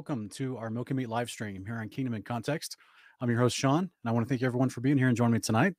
welcome 0.00 0.30
to 0.30 0.56
our 0.56 0.70
Milk 0.70 0.88
and 0.88 0.96
Meat 0.96 1.10
live 1.10 1.28
stream 1.28 1.62
here 1.66 1.76
on 1.76 1.86
Kingdom 1.90 2.14
in 2.14 2.22
Context. 2.22 2.78
I'm 3.20 3.28
your 3.28 3.38
host, 3.38 3.54
Sean, 3.54 3.80
and 3.80 3.90
I 4.06 4.12
want 4.12 4.26
to 4.26 4.28
thank 4.30 4.42
everyone 4.42 4.70
for 4.70 4.80
being 4.80 4.96
here 4.96 5.08
and 5.08 5.16
joining 5.16 5.34
me 5.34 5.40
tonight. 5.40 5.74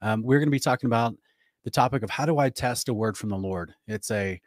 Um, 0.00 0.22
we're 0.22 0.38
going 0.38 0.46
to 0.46 0.52
be 0.52 0.60
talking 0.60 0.86
about 0.86 1.16
the 1.64 1.70
topic 1.72 2.04
of 2.04 2.08
how 2.08 2.24
do 2.24 2.38
I 2.38 2.50
test 2.50 2.88
a 2.88 2.94
word 2.94 3.16
from 3.16 3.30
the 3.30 3.36
Lord. 3.36 3.74
It's 3.88 4.12
a 4.12 4.40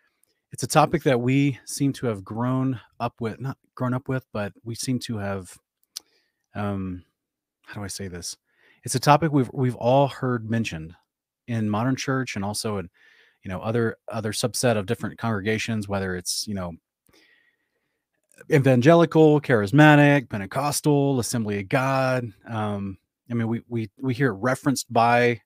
it's 0.54 0.64
a 0.64 0.68
topic 0.68 1.04
that 1.04 1.20
we 1.20 1.60
seem 1.66 1.92
to 1.92 2.08
have 2.08 2.24
grown 2.24 2.80
up 3.02 3.16
with, 3.20 3.42
not 3.42 3.58
grown 3.76 3.94
up 3.94 4.08
with, 4.08 4.26
but 4.32 4.54
we 4.64 4.76
seem 4.76 4.98
to 5.00 5.18
have 5.18 5.58
um 6.56 7.04
how 7.66 7.82
do 7.82 7.84
I 7.84 7.88
say 7.88 8.08
this? 8.08 8.38
It's 8.86 8.96
a 8.96 9.00
topic 9.00 9.34
we've 9.34 9.52
we've 9.54 9.76
all 9.76 10.08
heard 10.08 10.50
mentioned 10.50 10.96
in 11.50 11.70
modern 11.70 11.98
church 11.98 12.38
and 12.38 12.46
also 12.46 12.78
in 12.78 12.90
you 13.44 13.50
know 13.50 13.60
other 13.60 13.98
other 14.08 14.32
subset 14.32 14.78
of 14.78 14.86
different 14.86 15.20
congregations, 15.20 15.90
whether 15.90 16.16
it's 16.16 16.48
you 16.48 16.54
know 16.54 16.72
evangelical, 18.52 19.42
charismatic, 19.42 20.30
Pentecostal, 20.30 21.20
Assembly 21.20 21.60
of 21.60 21.70
God. 21.70 22.32
Um, 22.48 22.98
I 23.30 23.34
mean, 23.34 23.48
we 23.48 23.62
we 23.68 23.90
we 24.00 24.14
hear 24.14 24.30
it 24.30 24.38
referenced 24.40 24.92
by 24.92 25.42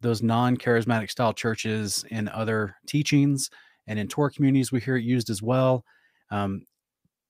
those 0.00 0.22
non-charismatic 0.22 1.10
style 1.10 1.32
churches 1.32 2.04
in 2.10 2.28
other 2.28 2.76
teachings 2.86 3.50
and 3.86 3.98
in 3.98 4.08
tour 4.08 4.30
communities. 4.30 4.70
We 4.70 4.80
hear 4.80 4.96
it 4.96 5.04
used 5.04 5.30
as 5.30 5.42
well. 5.42 5.84
Um, 6.30 6.62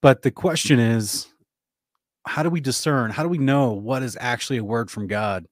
but 0.03 0.23
the 0.23 0.31
question 0.31 0.79
is, 0.79 1.29
how 2.27 2.43
do 2.43 2.51
we 2.51 2.61
discern? 2.61 3.11
How 3.11 3.23
do 3.23 3.29
we 3.29 3.39
know 3.39 3.73
what 3.73 4.03
is 4.03 4.17
actually 4.21 4.59
a 4.59 4.65
word 4.65 4.91
from 4.91 5.07
God 5.07 5.47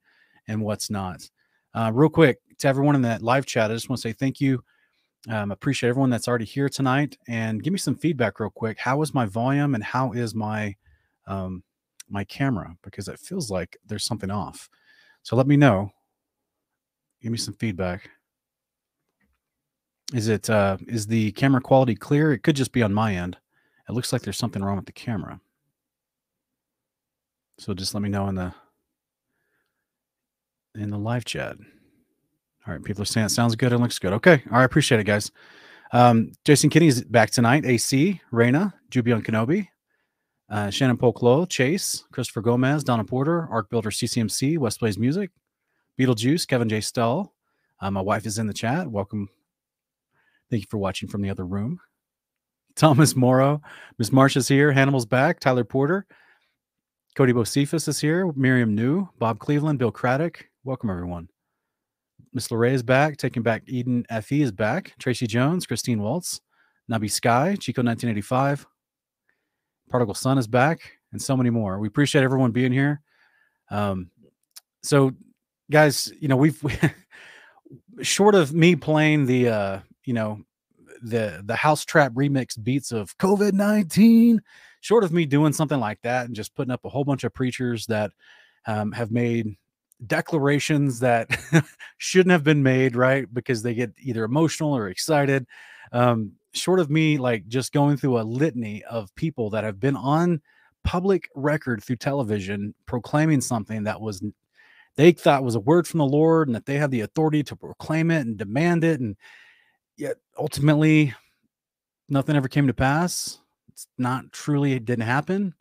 and 0.48 0.60
what's 0.60 0.90
not? 0.90 1.28
Uh, 1.72 1.90
real 1.92 2.08
quick 2.08 2.38
to 2.58 2.68
everyone 2.68 2.94
in 2.94 3.02
that 3.02 3.22
live 3.22 3.46
chat, 3.46 3.70
I 3.70 3.74
just 3.74 3.88
want 3.88 4.00
to 4.02 4.08
say 4.08 4.12
thank 4.12 4.40
you 4.40 4.62
um, 5.28 5.50
appreciate 5.50 5.88
everyone 5.88 6.10
that's 6.10 6.28
already 6.28 6.44
here 6.44 6.68
tonight, 6.68 7.16
and 7.28 7.62
give 7.62 7.72
me 7.72 7.78
some 7.78 7.96
feedback 7.96 8.40
real 8.40 8.50
quick. 8.50 8.78
How 8.78 9.00
is 9.02 9.14
my 9.14 9.24
volume, 9.26 9.74
and 9.74 9.82
how 9.82 10.12
is 10.12 10.34
my 10.34 10.76
um, 11.26 11.62
my 12.08 12.24
camera? 12.24 12.76
Because 12.82 13.08
it 13.08 13.18
feels 13.18 13.50
like 13.50 13.76
there's 13.86 14.04
something 14.04 14.30
off. 14.30 14.68
So 15.22 15.36
let 15.36 15.46
me 15.46 15.56
know. 15.56 15.90
Give 17.22 17.32
me 17.32 17.38
some 17.38 17.54
feedback. 17.54 18.10
Is 20.12 20.28
it 20.28 20.50
uh, 20.50 20.76
is 20.86 21.06
the 21.06 21.32
camera 21.32 21.62
quality 21.62 21.94
clear? 21.94 22.32
It 22.32 22.42
could 22.42 22.56
just 22.56 22.72
be 22.72 22.82
on 22.82 22.92
my 22.92 23.14
end. 23.14 23.38
It 23.88 23.92
looks 23.92 24.12
like 24.12 24.22
there's 24.22 24.38
something 24.38 24.62
wrong 24.62 24.76
with 24.76 24.86
the 24.86 24.92
camera. 24.92 25.40
So 27.58 27.72
just 27.72 27.94
let 27.94 28.02
me 28.02 28.08
know 28.08 28.28
in 28.28 28.34
the 28.34 28.52
in 30.74 30.90
the 30.90 30.98
live 30.98 31.24
chat. 31.24 31.56
All 32.66 32.72
right, 32.72 32.82
people 32.82 33.02
are 33.02 33.06
saying 33.06 33.26
it 33.26 33.30
sounds 33.30 33.56
good 33.56 33.72
and 33.72 33.82
looks 33.82 33.98
good. 33.98 34.14
Okay, 34.14 34.42
all 34.50 34.58
right, 34.58 34.64
appreciate 34.64 35.00
it, 35.00 35.04
guys. 35.04 35.30
Um, 35.92 36.32
Jason 36.44 36.70
Kinney's 36.70 37.04
back 37.04 37.30
tonight. 37.30 37.66
AC, 37.66 38.20
Raina, 38.32 38.72
Jubion 38.90 39.22
Kenobi, 39.22 39.68
uh, 40.48 40.70
Shannon 40.70 40.96
Polklo, 40.96 41.48
Chase, 41.48 42.04
Christopher 42.10 42.40
Gomez, 42.40 42.82
Donna 42.82 43.04
Porter, 43.04 43.46
Arc 43.50 43.68
Builder 43.68 43.90
CCMC, 43.90 44.56
West 44.58 44.78
Plays 44.78 44.98
Music, 44.98 45.30
Beetlejuice, 46.00 46.48
Kevin 46.48 46.68
J. 46.68 46.80
Stull. 46.80 47.34
Uh, 47.80 47.90
my 47.90 48.00
wife 48.00 48.24
is 48.24 48.38
in 48.38 48.46
the 48.46 48.54
chat. 48.54 48.90
Welcome. 48.90 49.28
Thank 50.50 50.62
you 50.62 50.68
for 50.70 50.78
watching 50.78 51.08
from 51.08 51.20
the 51.20 51.30
other 51.30 51.44
room. 51.44 51.80
Thomas 52.76 53.14
Morrow, 53.14 53.60
Miss 53.98 54.10
Marsha's 54.10 54.48
here. 54.48 54.72
Hannibal's 54.72 55.06
back. 55.06 55.38
Tyler 55.38 55.64
Porter, 55.64 56.06
Cody 57.14 57.32
Bocephus 57.32 57.88
is 57.88 58.00
here. 58.00 58.32
Miriam 58.34 58.74
New, 58.74 59.08
Bob 59.18 59.38
Cleveland, 59.38 59.78
Bill 59.78 59.92
Craddock. 59.92 60.46
Welcome, 60.64 60.90
everyone. 60.90 61.28
Miss 62.34 62.48
Lorray 62.48 62.72
is 62.72 62.82
back. 62.82 63.16
Taking 63.16 63.44
back 63.44 63.62
Eden 63.66 64.04
Fe 64.22 64.40
is 64.40 64.50
back. 64.50 64.92
Tracy 64.98 65.28
Jones, 65.28 65.66
Christine 65.66 66.02
Waltz, 66.02 66.40
Nabi 66.90 67.10
Sky, 67.10 67.54
Chico 67.54 67.80
1985. 67.80 68.66
Prodigal 69.88 70.14
Sun 70.14 70.38
is 70.38 70.48
back, 70.48 70.98
and 71.12 71.22
so 71.22 71.36
many 71.36 71.50
more. 71.50 71.78
We 71.78 71.86
appreciate 71.86 72.24
everyone 72.24 72.50
being 72.50 72.72
here. 72.72 73.00
Um, 73.70 74.10
so, 74.82 75.12
guys, 75.70 76.12
you 76.18 76.26
know, 76.26 76.36
we've 76.36 76.60
short 78.02 78.34
of 78.34 78.52
me 78.52 78.74
playing 78.74 79.26
the, 79.26 79.48
uh, 79.48 79.78
you 80.04 80.14
know, 80.14 80.40
the 81.02 81.42
the 81.44 81.54
house 81.54 81.84
trap 81.84 82.12
remix 82.14 82.60
beats 82.60 82.90
of 82.90 83.16
COVID 83.18 83.52
nineteen, 83.52 84.42
short 84.80 85.04
of 85.04 85.12
me 85.12 85.24
doing 85.24 85.52
something 85.52 85.78
like 85.78 86.00
that 86.02 86.26
and 86.26 86.34
just 86.34 86.54
putting 86.56 86.72
up 86.72 86.84
a 86.84 86.88
whole 86.88 87.04
bunch 87.04 87.22
of 87.22 87.32
preachers 87.32 87.86
that 87.86 88.10
um, 88.66 88.90
have 88.90 89.12
made 89.12 89.54
declarations 90.06 91.00
that 91.00 91.28
shouldn't 91.98 92.32
have 92.32 92.44
been 92.44 92.62
made, 92.62 92.96
right? 92.96 93.32
Because 93.32 93.62
they 93.62 93.74
get 93.74 93.92
either 94.00 94.24
emotional 94.24 94.76
or 94.76 94.88
excited. 94.88 95.46
Um, 95.92 96.32
short 96.52 96.80
of 96.80 96.90
me 96.90 97.18
like 97.18 97.46
just 97.48 97.72
going 97.72 97.96
through 97.96 98.18
a 98.18 98.22
litany 98.22 98.82
of 98.84 99.14
people 99.14 99.50
that 99.50 99.64
have 99.64 99.80
been 99.80 99.96
on 99.96 100.40
public 100.84 101.28
record 101.34 101.82
through 101.82 101.96
television 101.96 102.74
proclaiming 102.86 103.40
something 103.40 103.84
that 103.84 104.00
was 104.00 104.22
they 104.96 105.12
thought 105.12 105.42
was 105.42 105.56
a 105.56 105.60
word 105.60 105.86
from 105.88 105.98
the 105.98 106.04
Lord 106.04 106.48
and 106.48 106.54
that 106.54 106.66
they 106.66 106.76
had 106.76 106.90
the 106.90 107.00
authority 107.00 107.42
to 107.44 107.56
proclaim 107.56 108.10
it 108.10 108.20
and 108.20 108.36
demand 108.36 108.84
it. 108.84 109.00
And 109.00 109.16
yet 109.96 110.18
ultimately 110.38 111.14
nothing 112.08 112.36
ever 112.36 112.48
came 112.48 112.66
to 112.68 112.74
pass. 112.74 113.38
It's 113.72 113.88
not 113.98 114.30
truly 114.32 114.74
it 114.74 114.84
didn't 114.84 115.06
happen. 115.06 115.54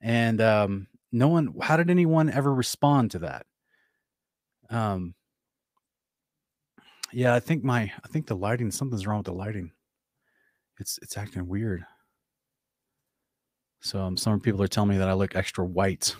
And 0.00 0.40
um 0.40 0.88
no 1.12 1.28
one 1.28 1.54
how 1.60 1.76
did 1.76 1.90
anyone 1.90 2.30
ever 2.30 2.52
respond 2.52 3.12
to 3.12 3.20
that? 3.20 3.46
Um, 4.70 5.14
yeah, 7.12 7.34
I 7.34 7.40
think 7.40 7.64
my 7.64 7.82
I 7.82 8.08
think 8.08 8.26
the 8.26 8.36
lighting 8.36 8.70
something's 8.70 9.06
wrong 9.06 9.18
with 9.18 9.26
the 9.26 9.32
lighting. 9.32 9.72
It's 10.78 10.98
it's 11.02 11.18
acting 11.18 11.46
weird. 11.48 11.84
So 13.80 14.00
um, 14.00 14.16
some 14.16 14.40
people 14.40 14.62
are 14.62 14.68
telling 14.68 14.90
me 14.90 14.98
that 14.98 15.08
I 15.08 15.14
look 15.14 15.34
extra 15.34 15.64
white, 15.64 16.14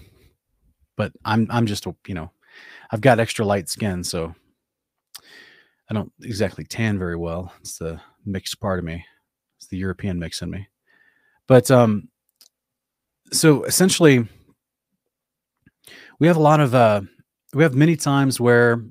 but 0.97 1.13
I'm 1.25 1.47
I'm 1.51 1.67
just 1.67 1.87
you 2.07 2.15
know, 2.15 2.31
I've 2.91 3.01
got 3.01 3.21
extra 3.21 3.45
light 3.45 3.69
skin, 3.69 4.03
so 4.03 4.35
I 5.89 5.95
don't 5.95 6.13
exactly 6.23 6.65
tan 6.65 6.99
very 6.99 7.17
well. 7.17 7.53
It's 7.61 7.79
the 7.79 8.01
mixed 8.25 8.61
part 8.61 8.79
of 8.79 8.85
me. 8.85 9.05
It's 9.59 9.67
the 9.69 9.77
European 9.77 10.19
mix 10.19 10.43
in 10.43 10.51
me. 10.51 10.69
But 11.47 11.71
um, 11.71 12.09
so 13.33 13.65
essentially, 13.65 14.27
we 16.19 16.27
have 16.27 16.37
a 16.37 16.41
lot 16.41 16.61
of 16.61 16.75
uh 16.75 17.03
we 17.55 17.63
have 17.63 17.75
many 17.75 17.97
times 17.97 18.41
where 18.41 18.85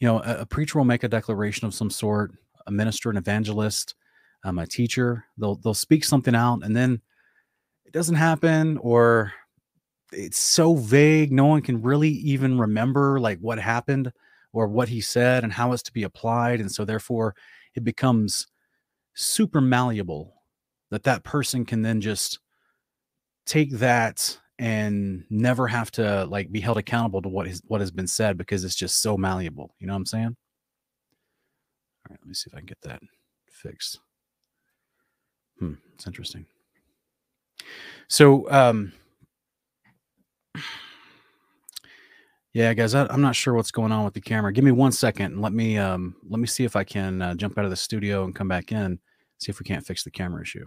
you 0.00 0.08
know 0.08 0.20
a, 0.20 0.38
a, 0.40 0.46
preacher 0.46 0.78
will 0.78 0.84
make 0.84 1.04
a 1.04 1.08
declaration 1.08 1.66
of 1.66 1.74
some 1.74 1.90
sort 1.90 2.32
a 2.66 2.70
minister 2.70 3.10
an 3.10 3.16
evangelist 3.16 3.94
um, 4.44 4.58
a 4.58 4.66
teacher 4.66 5.24
they'll 5.38 5.56
they'll 5.56 5.74
speak 5.74 6.04
something 6.04 6.34
out 6.34 6.60
and 6.62 6.76
then 6.76 7.00
it 7.84 7.92
doesn't 7.92 8.16
happen 8.16 8.76
or 8.78 9.32
it's 10.12 10.38
so 10.38 10.74
vague 10.74 11.32
no 11.32 11.46
one 11.46 11.62
can 11.62 11.82
really 11.82 12.10
even 12.10 12.58
remember 12.58 13.20
like 13.20 13.38
what 13.38 13.58
happened 13.58 14.12
or 14.54 14.68
what 14.68 14.88
he 14.88 15.00
said 15.00 15.44
and 15.44 15.52
how 15.52 15.72
it's 15.72 15.82
to 15.82 15.92
be 15.92 16.04
applied. 16.04 16.60
And 16.60 16.70
so 16.70 16.84
therefore 16.84 17.34
it 17.74 17.84
becomes 17.84 18.46
super 19.14 19.60
malleable 19.60 20.32
that 20.90 21.02
that 21.02 21.24
person 21.24 21.64
can 21.64 21.82
then 21.82 22.00
just 22.00 22.38
take 23.46 23.72
that 23.72 24.38
and 24.58 25.24
never 25.30 25.66
have 25.66 25.90
to 25.92 26.24
like 26.26 26.52
be 26.52 26.60
held 26.60 26.78
accountable 26.78 27.20
to 27.22 27.28
what 27.28 27.46
is 27.46 27.60
what 27.66 27.80
has 27.80 27.90
been 27.90 28.06
said 28.06 28.38
because 28.38 28.64
it's 28.64 28.76
just 28.76 29.02
so 29.02 29.16
malleable. 29.16 29.74
You 29.78 29.86
know 29.86 29.94
what 29.94 29.98
I'm 29.98 30.06
saying? 30.06 30.36
All 32.06 32.10
right, 32.10 32.18
let 32.20 32.28
me 32.28 32.34
see 32.34 32.48
if 32.48 32.54
I 32.54 32.58
can 32.58 32.66
get 32.66 32.80
that 32.82 33.00
fixed. 33.50 33.98
Hmm, 35.58 35.74
it's 35.94 36.06
interesting. 36.06 36.46
So, 38.08 38.50
um, 38.50 38.92
yeah, 42.52 42.74
guys, 42.74 42.94
I, 42.94 43.12
am 43.12 43.22
not 43.22 43.34
sure 43.34 43.54
what's 43.54 43.70
going 43.70 43.92
on 43.92 44.04
with 44.04 44.14
the 44.14 44.20
camera. 44.20 44.52
Give 44.52 44.64
me 44.64 44.72
one 44.72 44.92
second 44.92 45.32
and 45.32 45.42
let 45.42 45.52
me 45.52 45.78
um, 45.78 46.16
let 46.28 46.40
me 46.40 46.46
see 46.46 46.64
if 46.64 46.76
I 46.76 46.84
can 46.84 47.22
uh, 47.22 47.34
jump 47.34 47.58
out 47.58 47.64
of 47.64 47.70
the 47.70 47.76
studio 47.76 48.24
and 48.24 48.34
come 48.34 48.48
back 48.48 48.70
in. 48.70 48.98
See 49.38 49.50
if 49.50 49.58
we 49.58 49.64
can't 49.64 49.86
fix 49.86 50.04
the 50.04 50.10
camera 50.10 50.42
issue. 50.42 50.66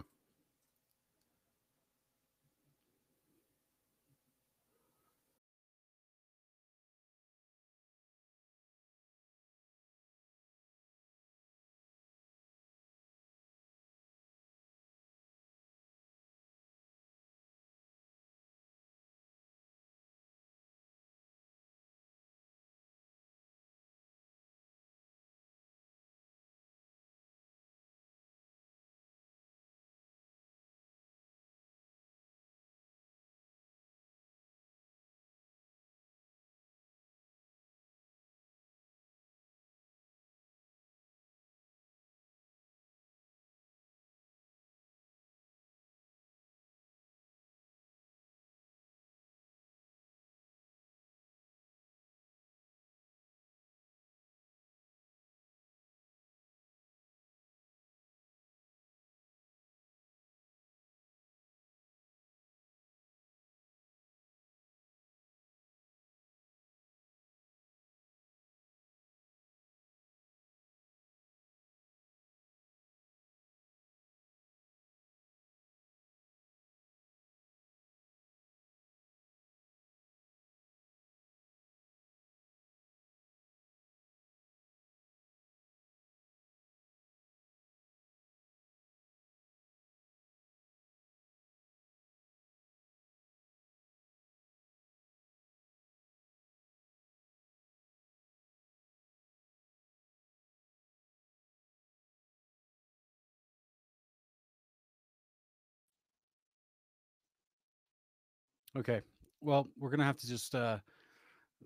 Okay. 108.76 109.00
Well, 109.40 109.68
we're 109.78 109.90
gonna 109.90 110.04
have 110.04 110.18
to 110.18 110.28
just 110.28 110.54
uh, 110.54 110.78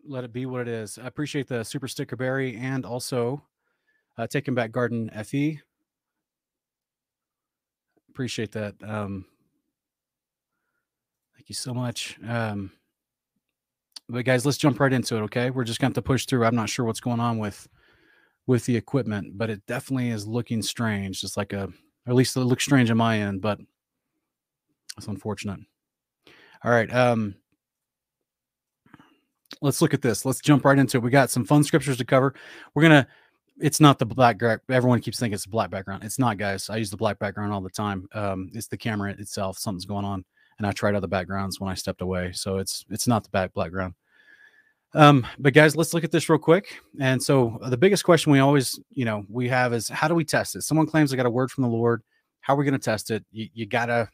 let 0.04 0.24
it 0.24 0.32
be 0.32 0.46
what 0.46 0.62
it 0.62 0.68
is. 0.68 0.98
I 0.98 1.06
appreciate 1.06 1.48
the 1.48 1.64
super 1.64 1.88
sticker 1.88 2.16
berry 2.16 2.56
and 2.56 2.84
also 2.84 3.42
uh, 4.18 4.26
taking 4.26 4.54
back 4.54 4.72
garden 4.72 5.10
fe. 5.24 5.60
Appreciate 8.10 8.52
that. 8.52 8.74
Um, 8.82 9.24
thank 11.34 11.48
you 11.48 11.54
so 11.54 11.72
much. 11.72 12.18
Um, 12.28 12.72
but 14.08 14.24
guys, 14.24 14.44
let's 14.44 14.58
jump 14.58 14.78
right 14.80 14.92
into 14.92 15.16
it. 15.16 15.22
Okay, 15.22 15.50
we're 15.50 15.64
just 15.64 15.80
going 15.80 15.92
to 15.92 15.96
have 15.96 16.04
to 16.04 16.06
push 16.06 16.26
through. 16.26 16.44
I'm 16.44 16.54
not 16.54 16.68
sure 16.68 16.84
what's 16.84 17.00
going 17.00 17.20
on 17.20 17.38
with 17.38 17.66
with 18.46 18.66
the 18.66 18.76
equipment, 18.76 19.38
but 19.38 19.48
it 19.48 19.64
definitely 19.66 20.10
is 20.10 20.26
looking 20.26 20.60
strange. 20.60 21.20
Just 21.20 21.36
like 21.36 21.52
a, 21.52 21.64
or 21.64 22.08
at 22.08 22.14
least 22.14 22.36
it 22.36 22.40
looks 22.40 22.64
strange 22.64 22.90
on 22.90 22.96
my 22.98 23.18
end, 23.18 23.40
but 23.40 23.60
it's 24.98 25.06
unfortunate. 25.06 25.60
All 26.64 26.70
right. 26.70 26.92
Um, 26.92 27.34
let's 29.60 29.82
look 29.82 29.94
at 29.94 30.02
this. 30.02 30.24
Let's 30.24 30.40
jump 30.40 30.64
right 30.64 30.78
into 30.78 30.98
it. 30.98 31.02
We 31.02 31.10
got 31.10 31.30
some 31.30 31.44
fun 31.44 31.64
scriptures 31.64 31.96
to 31.98 32.04
cover. 32.04 32.34
We're 32.74 32.82
gonna. 32.82 33.06
It's 33.60 33.80
not 33.80 33.98
the 33.98 34.06
black. 34.06 34.40
Everyone 34.70 35.00
keeps 35.00 35.18
thinking 35.18 35.34
it's 35.34 35.44
a 35.44 35.50
black 35.50 35.70
background. 35.70 36.04
It's 36.04 36.18
not, 36.18 36.38
guys. 36.38 36.70
I 36.70 36.76
use 36.76 36.90
the 36.90 36.96
black 36.96 37.18
background 37.18 37.52
all 37.52 37.60
the 37.60 37.70
time. 37.70 38.08
Um, 38.14 38.50
it's 38.54 38.66
the 38.66 38.78
camera 38.78 39.12
itself. 39.12 39.58
Something's 39.58 39.84
going 39.84 40.04
on, 40.04 40.24
and 40.58 40.66
I 40.66 40.72
tried 40.72 40.94
other 40.94 41.06
backgrounds 41.06 41.60
when 41.60 41.70
I 41.70 41.74
stepped 41.74 42.00
away. 42.00 42.32
So 42.32 42.58
it's 42.58 42.84
it's 42.90 43.06
not 43.06 43.24
the 43.24 43.30
back 43.30 43.54
background. 43.54 43.94
Um, 44.94 45.26
but 45.38 45.54
guys, 45.54 45.74
let's 45.74 45.94
look 45.94 46.04
at 46.04 46.10
this 46.10 46.28
real 46.28 46.38
quick. 46.38 46.80
And 47.00 47.22
so 47.22 47.58
the 47.66 47.76
biggest 47.76 48.04
question 48.04 48.30
we 48.30 48.40
always, 48.40 48.78
you 48.90 49.04
know, 49.04 49.24
we 49.28 49.48
have 49.48 49.72
is 49.72 49.88
how 49.88 50.06
do 50.06 50.14
we 50.14 50.24
test 50.24 50.54
it? 50.54 50.62
Someone 50.62 50.86
claims 50.86 51.10
they 51.10 51.16
got 51.16 51.26
a 51.26 51.30
word 51.30 51.50
from 51.50 51.62
the 51.62 51.70
Lord. 51.70 52.02
How 52.40 52.54
are 52.54 52.56
we 52.56 52.64
going 52.64 52.78
to 52.78 52.78
test 52.78 53.10
it? 53.10 53.24
You, 53.30 53.48
you 53.54 53.66
got 53.66 53.86
to 53.86 54.08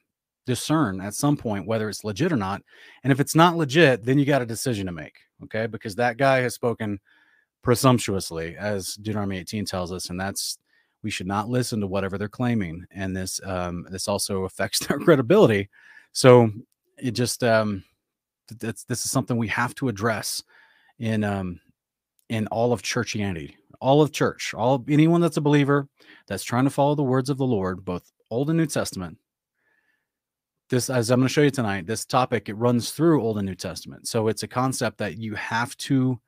discern 0.49 1.01
at 1.01 1.15
some 1.15 1.37
point 1.37 1.67
whether 1.67 1.89
it's 1.89 2.03
legit 2.03 2.33
or 2.33 2.37
not. 2.37 2.63
And 3.05 3.13
if 3.13 3.21
it's 3.21 3.37
not 3.37 3.57
legit, 3.57 4.05
then 4.05 4.19
you 4.19 4.25
got 4.25 4.43
a 4.43 4.47
decision 4.47 4.87
to 4.87 4.93
make. 4.93 5.19
Okay. 5.45 5.67
Because 5.67 5.95
that 5.95 6.17
guy 6.17 6.41
has 6.41 6.55
spoken 6.55 6.99
presumptuously, 7.63 8.57
as 8.57 8.95
Deuteronomy 8.95 9.39
18 9.39 9.65
tells 9.65 9.93
us. 9.93 10.11
And 10.11 10.19
that's, 10.19 10.59
we 11.03 11.11
should 11.11 11.27
not 11.27 11.49
listen 11.49 11.81
to 11.81 11.87
whatever 11.87 12.19
they're 12.19 12.29
claiming. 12.29 12.85
And 12.91 13.17
this, 13.17 13.41
um, 13.45 13.87
this 13.91 14.09
also 14.09 14.45
affects 14.45 14.81
their 14.81 14.99
credibility. 14.99 15.69
So 16.13 16.51
it 16.97 17.13
just, 17.13 17.45
um, 17.45 17.85
that's, 18.59 18.85
this 18.85 19.05
is 19.05 19.11
something 19.11 19.37
we 19.37 19.49
have 19.49 19.75
to 19.77 19.89
address 19.89 20.43
in 20.99 21.25
um 21.25 21.61
in 22.29 22.47
all 22.49 22.73
of 22.73 22.83
churchianity 22.83 23.55
all 23.81 24.03
of 24.03 24.13
church 24.13 24.55
all 24.55 24.85
anyone 24.89 25.21
that's 25.21 25.37
a 25.37 25.41
believer 25.41 25.89
that's 26.27 26.43
trying 26.43 26.65
to 26.65 26.71
follow 26.71 26.95
the 26.95 27.03
words 27.03 27.31
of 27.31 27.39
the 27.39 27.47
lord 27.47 27.85
both 27.85 28.11
old 28.31 28.51
and 28.51 28.59
new 28.59 28.67
testament 28.67 29.17
this 30.71 30.91
as 30.91 31.11
i'm 31.11 31.21
going 31.21 31.29
to 31.29 31.33
show 31.33 31.43
you 31.43 31.51
tonight 31.51 31.87
this 31.87 32.05
topic 32.05 32.49
it 32.49 32.55
runs 32.55 32.91
through 32.91 33.23
old 33.23 33.39
and 33.39 33.47
new 33.47 33.55
testament 33.55 34.07
so 34.07 34.29
it's 34.29 34.43
a 34.43 34.49
concept 34.49 34.99
that 34.99 35.19
you 35.19 35.35
have 35.35 35.77
to 35.77 36.21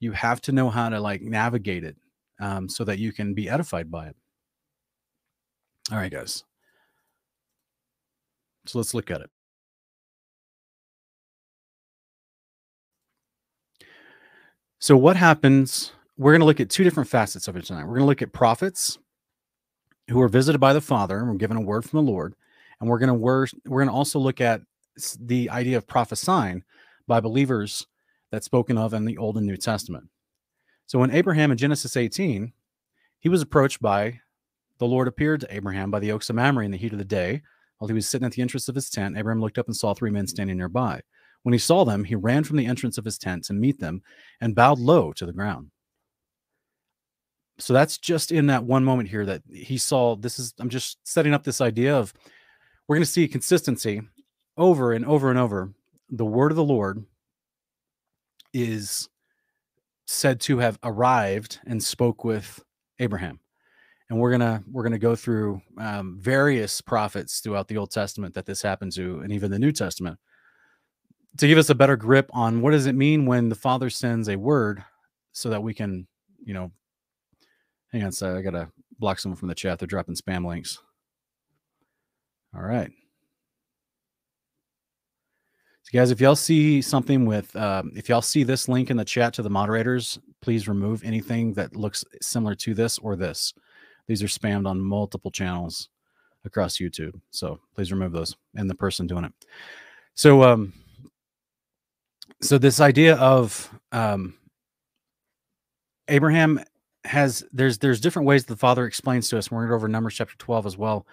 you 0.00 0.12
have 0.12 0.40
to 0.40 0.52
know 0.52 0.70
how 0.70 0.88
to 0.88 1.00
like 1.00 1.22
navigate 1.22 1.84
it 1.84 1.96
um, 2.40 2.68
so 2.68 2.84
that 2.84 2.98
you 2.98 3.12
can 3.12 3.34
be 3.34 3.48
edified 3.48 3.90
by 3.90 4.06
it 4.08 4.16
all 5.90 5.98
right 5.98 6.12
guys 6.12 6.44
so 8.66 8.78
let's 8.78 8.94
look 8.94 9.10
at 9.10 9.20
it 9.20 9.30
So, 14.80 14.96
what 14.96 15.16
happens? 15.16 15.92
We're 16.16 16.32
going 16.32 16.40
to 16.40 16.46
look 16.46 16.60
at 16.60 16.70
two 16.70 16.84
different 16.84 17.08
facets 17.08 17.48
of 17.48 17.56
it 17.56 17.64
tonight. 17.64 17.82
We're 17.82 17.96
going 17.96 18.02
to 18.02 18.06
look 18.06 18.22
at 18.22 18.32
prophets 18.32 18.98
who 20.08 20.20
are 20.20 20.28
visited 20.28 20.58
by 20.58 20.72
the 20.72 20.80
Father 20.80 21.18
and 21.18 21.28
were 21.28 21.34
given 21.34 21.56
a 21.56 21.60
word 21.60 21.84
from 21.84 22.04
the 22.04 22.10
Lord, 22.10 22.34
and 22.80 22.88
we're 22.88 22.98
going 22.98 23.08
to 23.08 23.14
we're, 23.14 23.46
we're 23.66 23.80
going 23.80 23.88
to 23.88 23.94
also 23.94 24.18
look 24.18 24.40
at 24.40 24.60
the 25.20 25.50
idea 25.50 25.76
of 25.76 25.86
prophesying 25.86 26.64
by 27.06 27.20
believers 27.20 27.86
that's 28.30 28.46
spoken 28.46 28.76
of 28.76 28.94
in 28.94 29.04
the 29.04 29.18
Old 29.18 29.36
and 29.36 29.46
New 29.46 29.56
Testament. 29.56 30.08
So, 30.86 30.98
when 30.98 31.10
Abraham 31.10 31.50
in 31.50 31.58
Genesis 31.58 31.96
18, 31.96 32.52
he 33.20 33.28
was 33.28 33.42
approached 33.42 33.80
by 33.80 34.20
the 34.78 34.86
Lord 34.86 35.08
appeared 35.08 35.40
to 35.40 35.54
Abraham 35.54 35.90
by 35.90 35.98
the 35.98 36.12
oaks 36.12 36.30
of 36.30 36.36
Mamre 36.36 36.64
in 36.64 36.70
the 36.70 36.76
heat 36.76 36.92
of 36.92 36.98
the 36.98 37.04
day. 37.04 37.42
While 37.78 37.88
he 37.88 37.94
was 37.94 38.08
sitting 38.08 38.26
at 38.26 38.32
the 38.32 38.42
entrance 38.42 38.68
of 38.68 38.74
his 38.74 38.90
tent, 38.90 39.16
Abraham 39.16 39.40
looked 39.40 39.58
up 39.58 39.66
and 39.66 39.76
saw 39.76 39.94
three 39.94 40.10
men 40.10 40.26
standing 40.26 40.56
nearby. 40.56 41.00
When 41.42 41.52
he 41.52 41.58
saw 41.58 41.84
them, 41.84 42.04
he 42.04 42.14
ran 42.14 42.44
from 42.44 42.56
the 42.56 42.66
entrance 42.66 42.98
of 42.98 43.04
his 43.04 43.18
tent 43.18 43.44
to 43.44 43.52
meet 43.52 43.78
them 43.78 44.02
and 44.40 44.54
bowed 44.54 44.78
low 44.78 45.12
to 45.12 45.26
the 45.26 45.32
ground. 45.32 45.70
So 47.58 47.72
that's 47.72 47.98
just 47.98 48.30
in 48.32 48.46
that 48.46 48.64
one 48.64 48.84
moment 48.84 49.08
here 49.08 49.26
that 49.26 49.42
he 49.52 49.78
saw. 49.78 50.16
This 50.16 50.38
is, 50.38 50.54
I'm 50.58 50.68
just 50.68 50.98
setting 51.04 51.34
up 51.34 51.44
this 51.44 51.60
idea 51.60 51.96
of 51.96 52.12
we're 52.88 52.96
going 52.96 53.04
to 53.04 53.10
see 53.10 53.28
consistency 53.28 54.02
over 54.56 54.92
and 54.92 55.04
over 55.04 55.30
and 55.30 55.38
over. 55.38 55.72
The 56.10 56.24
word 56.24 56.50
of 56.50 56.56
the 56.56 56.64
Lord 56.64 57.04
is 58.52 59.08
said 60.06 60.40
to 60.40 60.58
have 60.58 60.78
arrived 60.82 61.60
and 61.66 61.82
spoke 61.82 62.24
with 62.24 62.64
Abraham 62.98 63.40
and 64.08 64.18
we're 64.18 64.30
gonna 64.30 64.64
we're 64.72 64.82
gonna 64.82 64.98
go 64.98 65.14
through 65.14 65.60
um, 65.76 66.16
various 66.18 66.80
prophets 66.80 67.40
throughout 67.40 67.68
the 67.68 67.76
Old 67.76 67.90
Testament 67.90 68.32
that 68.34 68.46
this 68.46 68.62
happened 68.62 68.92
to, 68.92 69.20
and 69.20 69.30
even 69.30 69.50
the 69.50 69.58
New 69.58 69.70
Testament 69.70 70.18
to 71.36 71.46
give 71.46 71.58
us 71.58 71.70
a 71.70 71.74
better 71.74 71.96
grip 71.96 72.30
on 72.32 72.60
what 72.62 72.72
does 72.72 72.86
it 72.86 72.94
mean 72.94 73.26
when 73.26 73.48
the 73.48 73.54
father 73.54 73.90
sends 73.90 74.28
a 74.28 74.36
word 74.36 74.82
so 75.32 75.50
that 75.50 75.62
we 75.62 75.74
can 75.74 76.06
you 76.42 76.54
know 76.54 76.70
hang 77.92 78.02
on 78.04 78.12
so 78.12 78.36
i 78.36 78.42
gotta 78.42 78.68
block 78.98 79.18
someone 79.18 79.36
from 79.36 79.48
the 79.48 79.54
chat 79.54 79.78
they're 79.78 79.86
dropping 79.86 80.14
spam 80.14 80.46
links 80.46 80.78
all 82.54 82.62
right 82.62 82.90
so 85.82 85.98
guys 85.98 86.10
if 86.10 86.20
y'all 86.20 86.36
see 86.36 86.82
something 86.82 87.26
with 87.26 87.54
um, 87.56 87.92
if 87.94 88.08
y'all 88.08 88.22
see 88.22 88.42
this 88.42 88.68
link 88.68 88.90
in 88.90 88.96
the 88.96 89.04
chat 89.04 89.32
to 89.34 89.42
the 89.42 89.50
moderators 89.50 90.18
please 90.40 90.68
remove 90.68 91.02
anything 91.04 91.52
that 91.54 91.76
looks 91.76 92.04
similar 92.20 92.54
to 92.54 92.74
this 92.74 92.98
or 92.98 93.16
this 93.16 93.52
these 94.06 94.22
are 94.22 94.26
spammed 94.28 94.66
on 94.66 94.80
multiple 94.80 95.30
channels 95.30 95.88
across 96.44 96.78
youtube 96.78 97.18
so 97.30 97.58
please 97.74 97.92
remove 97.92 98.12
those 98.12 98.36
and 98.54 98.68
the 98.68 98.74
person 98.74 99.06
doing 99.06 99.24
it 99.24 99.32
so 100.14 100.42
um 100.42 100.72
so 102.40 102.58
this 102.58 102.80
idea 102.80 103.16
of 103.16 103.68
um, 103.92 104.34
Abraham 106.08 106.60
has 107.04 107.44
there's 107.52 107.78
there's 107.78 108.00
different 108.00 108.26
ways 108.26 108.44
the 108.44 108.56
Father 108.56 108.86
explains 108.86 109.28
to 109.28 109.38
us. 109.38 109.50
We're 109.50 109.58
going 109.58 109.68
to 109.68 109.70
go 109.70 109.76
over 109.76 109.88
Numbers 109.88 110.14
chapter 110.14 110.36
12 110.36 110.66
as 110.66 110.76
well. 110.76 111.06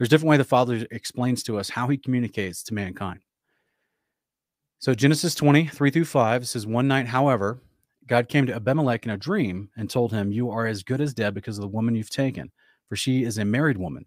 There's 0.00 0.08
a 0.08 0.12
different 0.12 0.30
way 0.30 0.36
the 0.38 0.44
Father 0.44 0.86
explains 0.90 1.42
to 1.42 1.58
us 1.58 1.68
how 1.68 1.88
he 1.88 1.98
communicates 1.98 2.62
to 2.62 2.74
mankind. 2.74 3.20
So 4.78 4.94
Genesis 4.94 5.34
20, 5.34 5.66
3 5.66 5.90
through 5.90 6.06
5 6.06 6.48
says, 6.48 6.66
One 6.66 6.88
night, 6.88 7.08
however, 7.08 7.60
God 8.06 8.26
came 8.26 8.46
to 8.46 8.54
Abimelech 8.54 9.04
in 9.04 9.10
a 9.10 9.18
dream 9.18 9.68
and 9.76 9.90
told 9.90 10.10
him, 10.10 10.32
You 10.32 10.50
are 10.50 10.66
as 10.66 10.82
good 10.82 11.02
as 11.02 11.12
dead 11.12 11.34
because 11.34 11.58
of 11.58 11.62
the 11.62 11.68
woman 11.68 11.94
you've 11.94 12.08
taken, 12.08 12.50
for 12.88 12.96
she 12.96 13.24
is 13.24 13.36
a 13.36 13.44
married 13.44 13.76
woman. 13.76 14.06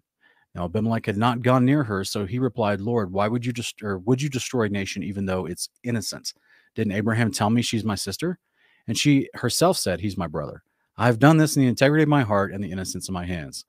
Now 0.52 0.64
Abimelech 0.64 1.06
had 1.06 1.16
not 1.16 1.42
gone 1.42 1.64
near 1.64 1.84
her, 1.84 2.02
so 2.02 2.26
he 2.26 2.40
replied, 2.40 2.80
Lord, 2.80 3.12
why 3.12 3.28
would 3.28 3.46
you 3.46 3.52
just 3.52 3.80
or 3.80 3.98
would 3.98 4.20
you 4.20 4.28
destroy 4.28 4.64
a 4.64 4.68
nation 4.68 5.04
even 5.04 5.26
though 5.26 5.46
it's 5.46 5.68
innocent? 5.84 6.34
Didn't 6.74 6.94
Abraham 6.94 7.30
tell 7.30 7.50
me 7.50 7.62
she's 7.62 7.84
my 7.84 7.94
sister? 7.94 8.40
And 8.88 8.98
she 8.98 9.28
herself 9.34 9.78
said, 9.78 10.00
He's 10.00 10.18
my 10.18 10.26
brother. 10.26 10.64
I've 10.98 11.20
done 11.20 11.36
this 11.36 11.54
in 11.54 11.62
the 11.62 11.68
integrity 11.68 12.02
of 12.02 12.08
my 12.08 12.22
heart 12.22 12.52
and 12.52 12.64
the 12.64 12.72
innocence 12.72 13.06
of 13.06 13.14
my 13.14 13.26
hands. 13.26 13.64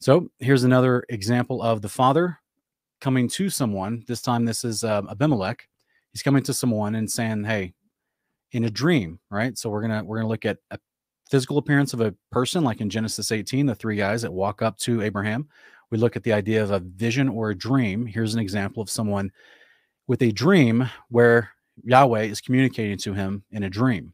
So 0.00 0.30
here's 0.38 0.64
another 0.64 1.04
example 1.08 1.62
of 1.62 1.82
the 1.82 1.88
father 1.88 2.38
coming 3.00 3.28
to 3.30 3.50
someone. 3.50 4.04
This 4.06 4.22
time, 4.22 4.44
this 4.44 4.64
is 4.64 4.84
um, 4.84 5.08
Abimelech. 5.08 5.68
He's 6.12 6.22
coming 6.22 6.42
to 6.44 6.54
someone 6.54 6.94
and 6.94 7.10
saying, 7.10 7.44
"Hey, 7.44 7.74
in 8.52 8.64
a 8.64 8.70
dream, 8.70 9.18
right?" 9.30 9.58
So 9.58 9.70
we're 9.70 9.82
gonna 9.82 10.04
we're 10.04 10.18
gonna 10.18 10.28
look 10.28 10.44
at 10.44 10.58
a 10.70 10.78
physical 11.30 11.58
appearance 11.58 11.92
of 11.94 12.00
a 12.00 12.14
person, 12.30 12.64
like 12.64 12.80
in 12.80 12.88
Genesis 12.88 13.32
18, 13.32 13.66
the 13.66 13.74
three 13.74 13.96
guys 13.96 14.22
that 14.22 14.32
walk 14.32 14.62
up 14.62 14.78
to 14.78 15.02
Abraham. 15.02 15.48
We 15.90 15.98
look 15.98 16.16
at 16.16 16.22
the 16.22 16.32
idea 16.32 16.62
of 16.62 16.70
a 16.70 16.80
vision 16.80 17.28
or 17.28 17.50
a 17.50 17.58
dream. 17.58 18.06
Here's 18.06 18.34
an 18.34 18.40
example 18.40 18.82
of 18.82 18.90
someone 18.90 19.32
with 20.06 20.22
a 20.22 20.32
dream 20.32 20.88
where 21.08 21.50
Yahweh 21.84 22.22
is 22.22 22.40
communicating 22.40 22.98
to 22.98 23.14
him 23.14 23.42
in 23.50 23.64
a 23.64 23.70
dream. 23.70 24.12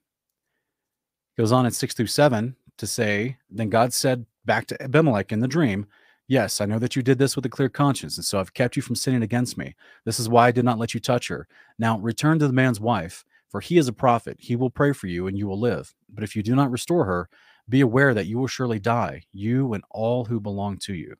Goes 1.37 1.53
on 1.53 1.67
in 1.67 1.73
six 1.73 1.95
through 1.95 2.07
seven 2.07 2.57
to 2.79 2.87
say, 2.87 3.37
Then 3.51 3.71
God 3.71 3.93
said 3.93 4.25
back 4.45 4.67
to 4.67 4.83
Abimelech 4.83 5.33
in 5.33 5.41
the 5.41 5.49
dream, 5.49 5.87
Yes, 6.27 6.63
I 6.63 6.65
know 6.65 6.79
that 6.79 6.97
you 6.97 7.03
did 7.03 7.19
this 7.19 7.37
with 7.37 7.45
a 7.45 7.51
clear 7.51 7.69
conscience, 7.69 8.17
and 8.17 8.25
so 8.25 8.41
I've 8.41 8.55
kept 8.55 8.77
you 8.77 8.83
from 8.83 8.97
sinning 8.97 9.23
against 9.23 9.59
me. 9.59 9.75
This 10.07 10.19
is 10.19 10.29
why 10.29 10.49
I 10.49 10.53
did 10.53 10.65
not 10.65 10.79
let 10.79 10.95
you 10.95 11.01
touch 11.01 11.29
her. 11.29 11.47
Now 11.79 11.99
return 11.99 12.39
to 12.39 12.47
the 12.47 12.53
man's 12.53 12.81
wife, 12.81 13.27
for 13.51 13.61
he 13.61 13.77
is 13.77 13.89
a 13.89 13.93
prophet. 13.93 14.39
He 14.41 14.57
will 14.57 14.71
pray 14.71 14.93
for 14.93 15.07
you, 15.07 15.27
and 15.27 15.37
you 15.37 15.47
will 15.47 15.61
live. 15.61 15.95
But 16.09 16.25
if 16.25 16.35
you 16.35 16.43
do 16.43 16.57
not 16.57 16.71
restore 16.71 17.05
her, 17.05 17.29
be 17.69 17.83
aware 17.83 18.15
that 18.15 18.27
you 18.27 18.39
will 18.39 18.47
surely 18.47 18.79
die, 18.79 19.25
you 19.33 19.75
and 19.75 19.85
all 19.91 20.25
who 20.25 20.41
belong 20.41 20.79
to 20.79 20.95
you. 20.95 21.15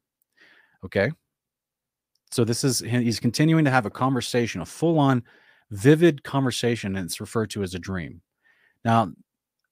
Okay? 0.85 1.11
So 2.31 2.45
this 2.45 2.65
is, 2.65 2.81
he's 2.81 3.21
continuing 3.21 3.65
to 3.67 3.71
have 3.71 3.87
a 3.87 3.91
conversation, 3.91 4.61
a 4.61 4.67
full 4.67 4.99
on 4.99 5.23
vivid 5.71 6.23
conversation 6.25 6.97
and 6.97 7.07
it's 7.07 7.21
referred 7.21 7.51
to 7.51 7.63
as 7.63 7.75
a 7.75 7.79
dream. 7.79 8.23
Now, 8.85 9.13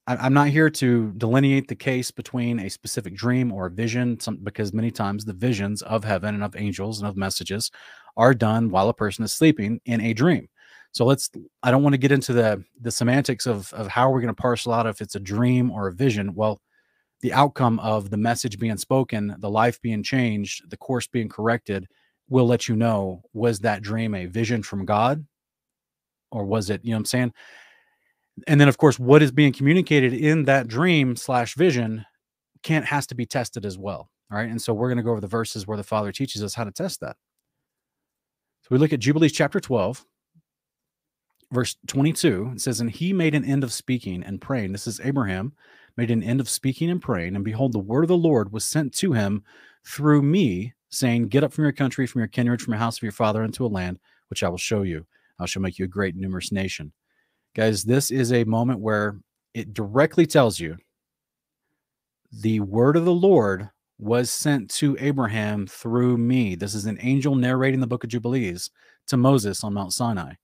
I'm 0.07 0.35
not 0.35 0.49
here 0.49 0.69
to 0.69 1.13
delineate 1.13 1.69
the 1.69 1.77
case 1.77 2.11
between 2.11 2.59
a 2.59 2.69
specific 2.69 3.15
dream 3.15 3.53
or 3.53 3.67
a 3.67 3.71
vision, 3.71 4.19
some, 4.19 4.39
because 4.43 4.73
many 4.73 4.91
times 4.91 5.25
the 5.25 5.33
visions 5.33 5.81
of 5.83 6.03
heaven 6.03 6.35
and 6.35 6.43
of 6.43 6.57
angels 6.57 7.01
and 7.01 7.09
of 7.09 7.17
messages 7.17 7.71
are 8.17 8.35
done 8.35 8.71
while 8.71 8.89
a 8.89 8.95
person 8.95 9.25
is 9.25 9.33
sleeping 9.33 9.81
in 9.85 10.01
a 10.01 10.13
dream. 10.13 10.49
So 10.91 11.05
let's 11.05 11.31
I 11.63 11.71
don't 11.71 11.85
want 11.85 11.95
to 11.95 11.99
get 11.99 12.13
into 12.13 12.33
the 12.33 12.65
the 12.81 12.91
semantics 12.91 13.47
of 13.47 13.73
of 13.73 13.87
how 13.87 14.11
we're 14.11 14.21
going 14.21 14.35
to 14.35 14.43
parcel 14.43 14.73
out 14.73 14.87
if 14.87 15.01
it's 15.01 15.15
a 15.15 15.21
dream 15.21 15.71
or 15.71 15.87
a 15.87 15.93
vision. 15.93 16.35
Well, 16.35 16.61
the 17.21 17.33
outcome 17.33 17.79
of 17.79 18.11
the 18.11 18.17
message 18.17 18.59
being 18.59 18.77
spoken, 18.79 19.37
the 19.39 19.51
life 19.51 19.81
being 19.81 20.03
changed, 20.03 20.69
the 20.69 20.77
course 20.77 21.07
being 21.07 21.29
corrected 21.29 21.87
will 22.29 22.47
let 22.47 22.69
you 22.69 22.75
know 22.75 23.23
was 23.33 23.61
that 23.61 23.83
dream 23.83 24.15
a 24.15 24.27
vision 24.27 24.63
from 24.63 24.85
God 24.85 25.25
or 26.33 26.45
was 26.45 26.71
it, 26.71 26.85
you 26.85 26.91
know 26.91 26.97
what 26.97 27.01
I'm 27.01 27.05
saying? 27.07 27.33
And 28.47 28.61
then 28.61 28.69
of 28.69 28.79
course 28.79 28.99
what 28.99 29.23
is 29.23 29.31
being 29.31 29.53
communicated 29.53 30.13
in 30.13 30.45
that 30.45 30.69
dream 30.69 31.17
slash 31.17 31.55
vision 31.55 32.05
can't 32.63 32.87
has 32.87 33.07
to 33.09 33.15
be 33.15 33.27
tested 33.27 33.67
as 33.67 33.79
well. 33.79 34.11
All 34.31 34.39
right. 34.39 34.49
And 34.49 34.61
so 34.61 34.73
we're 34.73 34.89
going 34.89 34.99
to 34.99 35.03
go 35.03 35.11
over 35.11 35.21
the 35.21 35.27
verses 35.27 35.67
where 35.67 35.77
the 35.77 35.83
Father 35.83 36.11
teaches 36.11 36.43
us 36.43 36.55
how 36.55 36.65
to 36.65 36.71
test 36.71 37.01
that. 37.01 37.17
So 38.63 38.69
we 38.71 38.79
look 38.79 38.93
at 38.93 39.01
Jubilees 39.01 39.33
chapter 39.33 39.61
12, 39.61 40.07
verse 41.53 41.77
22. 41.87 42.53
It 42.55 42.61
says, 42.61 42.81
And 42.81 42.91
he 42.91 43.13
made 43.13 43.35
an 43.35 43.45
end 43.45 43.63
of 43.63 43.73
speaking 43.73 44.23
and 44.23 44.41
praying. 44.41 44.73
This 44.73 44.87
is 44.87 45.01
Abraham 45.01 45.53
made 45.97 46.11
an 46.11 46.23
end 46.23 46.41
of 46.41 46.49
speaking 46.49 46.91
and 46.91 47.01
praying. 47.01 47.35
And 47.35 47.45
behold, 47.45 47.73
the 47.73 47.79
word 47.79 48.05
of 48.05 48.09
the 48.09 48.17
Lord 48.17 48.53
was 48.53 48.65
sent 48.65 48.95
to 48.95 49.13
him 49.13 49.43
through 49.87 50.23
me, 50.23 50.75
saying, 50.91 51.29
Get 51.29 51.45
up 51.45 51.53
from 51.53 51.65
your 51.65 51.73
country, 51.73 52.07
from 52.07 52.21
your 52.21 52.29
kindred, 52.29 52.63
from 52.63 52.73
your 52.73 52.79
house 52.79 52.99
of 52.99 53.03
your 53.03 53.13
father, 53.13 53.43
into 53.43 53.67
a 53.67 53.69
land 53.69 53.99
which 54.29 54.43
I 54.43 54.49
will 54.49 54.59
show 54.59 54.83
you. 54.83 55.07
I 55.39 55.47
shall 55.47 55.63
make 55.63 55.79
you 55.79 55.85
a 55.85 55.89
great 55.89 56.17
numerous 56.17 56.53
nation. 56.53 56.93
Guys, 57.55 57.85
this 57.85 58.11
is 58.11 58.33
a 58.33 58.45
moment 58.45 58.81
where 58.81 59.17
it 59.53 59.75
directly 59.75 60.27
tells 60.27 60.59
you 60.59 60.79
the 62.33 62.61
word 62.61 62.97
of 62.97 63.05
the 63.05 63.13
Lord 63.13 63.69
was 63.99 64.31
sent 64.31 64.71
to 64.71 64.97
Abraham 64.99 65.67
through 65.67 66.17
me. 66.17 66.55
This 66.55 66.75
is 66.75 66.87
an 66.87 66.99
angel 67.03 67.35
narrating 67.35 67.81
the 67.81 67.87
book 67.87 68.05
of 68.05 68.11
Jubilees 68.11 68.71
to 69.09 69.19
Moses 69.19 69.63
on 69.63 69.75
Mount 69.75 69.93
Sinai. 69.93 70.35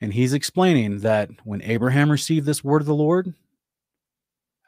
And 0.00 0.12
he's 0.12 0.32
explaining 0.32 0.98
that 1.00 1.30
when 1.44 1.62
Abraham 1.62 2.10
received 2.10 2.44
this 2.44 2.64
word 2.64 2.82
of 2.82 2.86
the 2.86 2.94
Lord, 2.94 3.32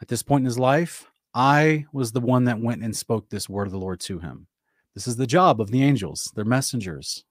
at 0.01 0.09
this 0.09 0.23
point 0.23 0.43
in 0.43 0.47
his 0.47 0.59
life, 0.59 1.11
I 1.35 1.87
was 1.93 2.13
the 2.13 2.21
one 2.21 2.45
that 2.45 2.61
went 2.61 2.83
and 2.83 2.97
spoke 2.97 3.29
this 3.29 3.49
word 3.49 3.67
of 3.67 3.73
the 3.73 3.79
Lord 3.79 4.01
to 4.01 4.21
him. 4.21 4.47
This 4.95 5.07
is 5.07 5.17
the 5.17 5.27
job 5.27 5.61
of 5.61 5.71
the 5.71 5.83
angels, 5.83 6.33
they're 6.37 6.45
messengers. 6.45 7.25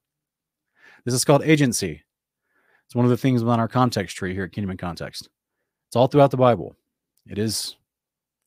This 1.06 1.13
is 1.13 1.24
called 1.24 1.44
agency. 1.44 2.04
It's 2.89 2.95
one 2.95 3.06
of 3.06 3.12
the 3.12 3.17
things 3.17 3.43
on 3.43 3.60
our 3.60 3.67
context 3.67 4.17
tree 4.17 4.34
here 4.34 4.45
at 4.45 4.52
Kingdom 4.52 4.71
in 4.71 4.78
Context. 4.78 5.30
It's 5.88 5.95
all 5.95 6.08
throughout 6.08 6.32
the 6.32 6.38
Bible. 6.38 6.75
It 7.28 7.38
is 7.38 7.75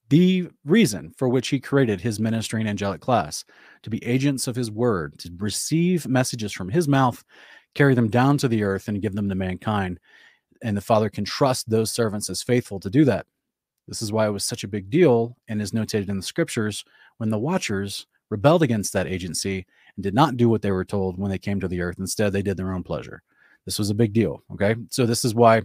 the 0.09 0.48
reason 0.64 1.14
for 1.16 1.28
which 1.28 1.46
he 1.46 1.61
created 1.61 2.00
his 2.00 2.18
ministering 2.18 2.66
angelic 2.66 3.00
class 3.00 3.44
to 3.85 3.88
be 3.88 4.05
agents 4.05 4.48
of 4.48 4.57
his 4.57 4.68
word, 4.68 5.16
to 5.20 5.31
receive 5.38 6.09
messages 6.09 6.52
from 6.52 6.70
his 6.70 6.88
mouth, 6.88 7.22
carry 7.76 7.94
them 7.94 8.09
down 8.09 8.37
to 8.38 8.48
the 8.48 8.64
earth, 8.64 8.88
and 8.88 9.00
give 9.00 9.14
them 9.14 9.28
to 9.28 9.37
mankind. 9.37 10.00
And 10.61 10.76
the 10.76 10.81
Father 10.81 11.09
can 11.09 11.24
trust 11.24 11.70
those 11.70 11.92
servants 11.92 12.28
as 12.28 12.42
faithful 12.42 12.81
to 12.81 12.90
do 12.90 13.05
that. 13.05 13.26
This 13.87 14.02
is 14.02 14.11
why 14.11 14.26
it 14.26 14.33
was 14.33 14.42
such 14.42 14.64
a 14.64 14.68
big 14.68 14.90
deal 14.90 15.37
and 15.46 15.62
is 15.62 15.70
notated 15.70 16.09
in 16.09 16.16
the 16.16 16.22
scriptures 16.22 16.85
when 17.18 17.31
the 17.31 17.38
watchers 17.38 18.09
rebelled 18.28 18.64
against 18.64 18.92
that 18.94 19.07
agency 19.07 19.66
and 19.94 20.02
did 20.02 20.14
not 20.14 20.37
do 20.37 20.48
what 20.48 20.62
they 20.62 20.72
were 20.72 20.85
told 20.85 21.16
when 21.16 21.31
they 21.31 21.38
came 21.38 21.61
to 21.61 21.68
the 21.68 21.81
earth. 21.81 22.00
Instead, 22.00 22.33
they 22.33 22.42
did 22.42 22.57
their 22.57 22.72
own 22.72 22.83
pleasure. 22.83 23.22
This 23.64 23.79
was 23.79 23.90
a 23.90 23.94
big 23.94 24.12
deal. 24.12 24.42
Okay. 24.53 24.75
So, 24.90 25.07
this 25.07 25.25
is 25.25 25.35
why 25.35 25.62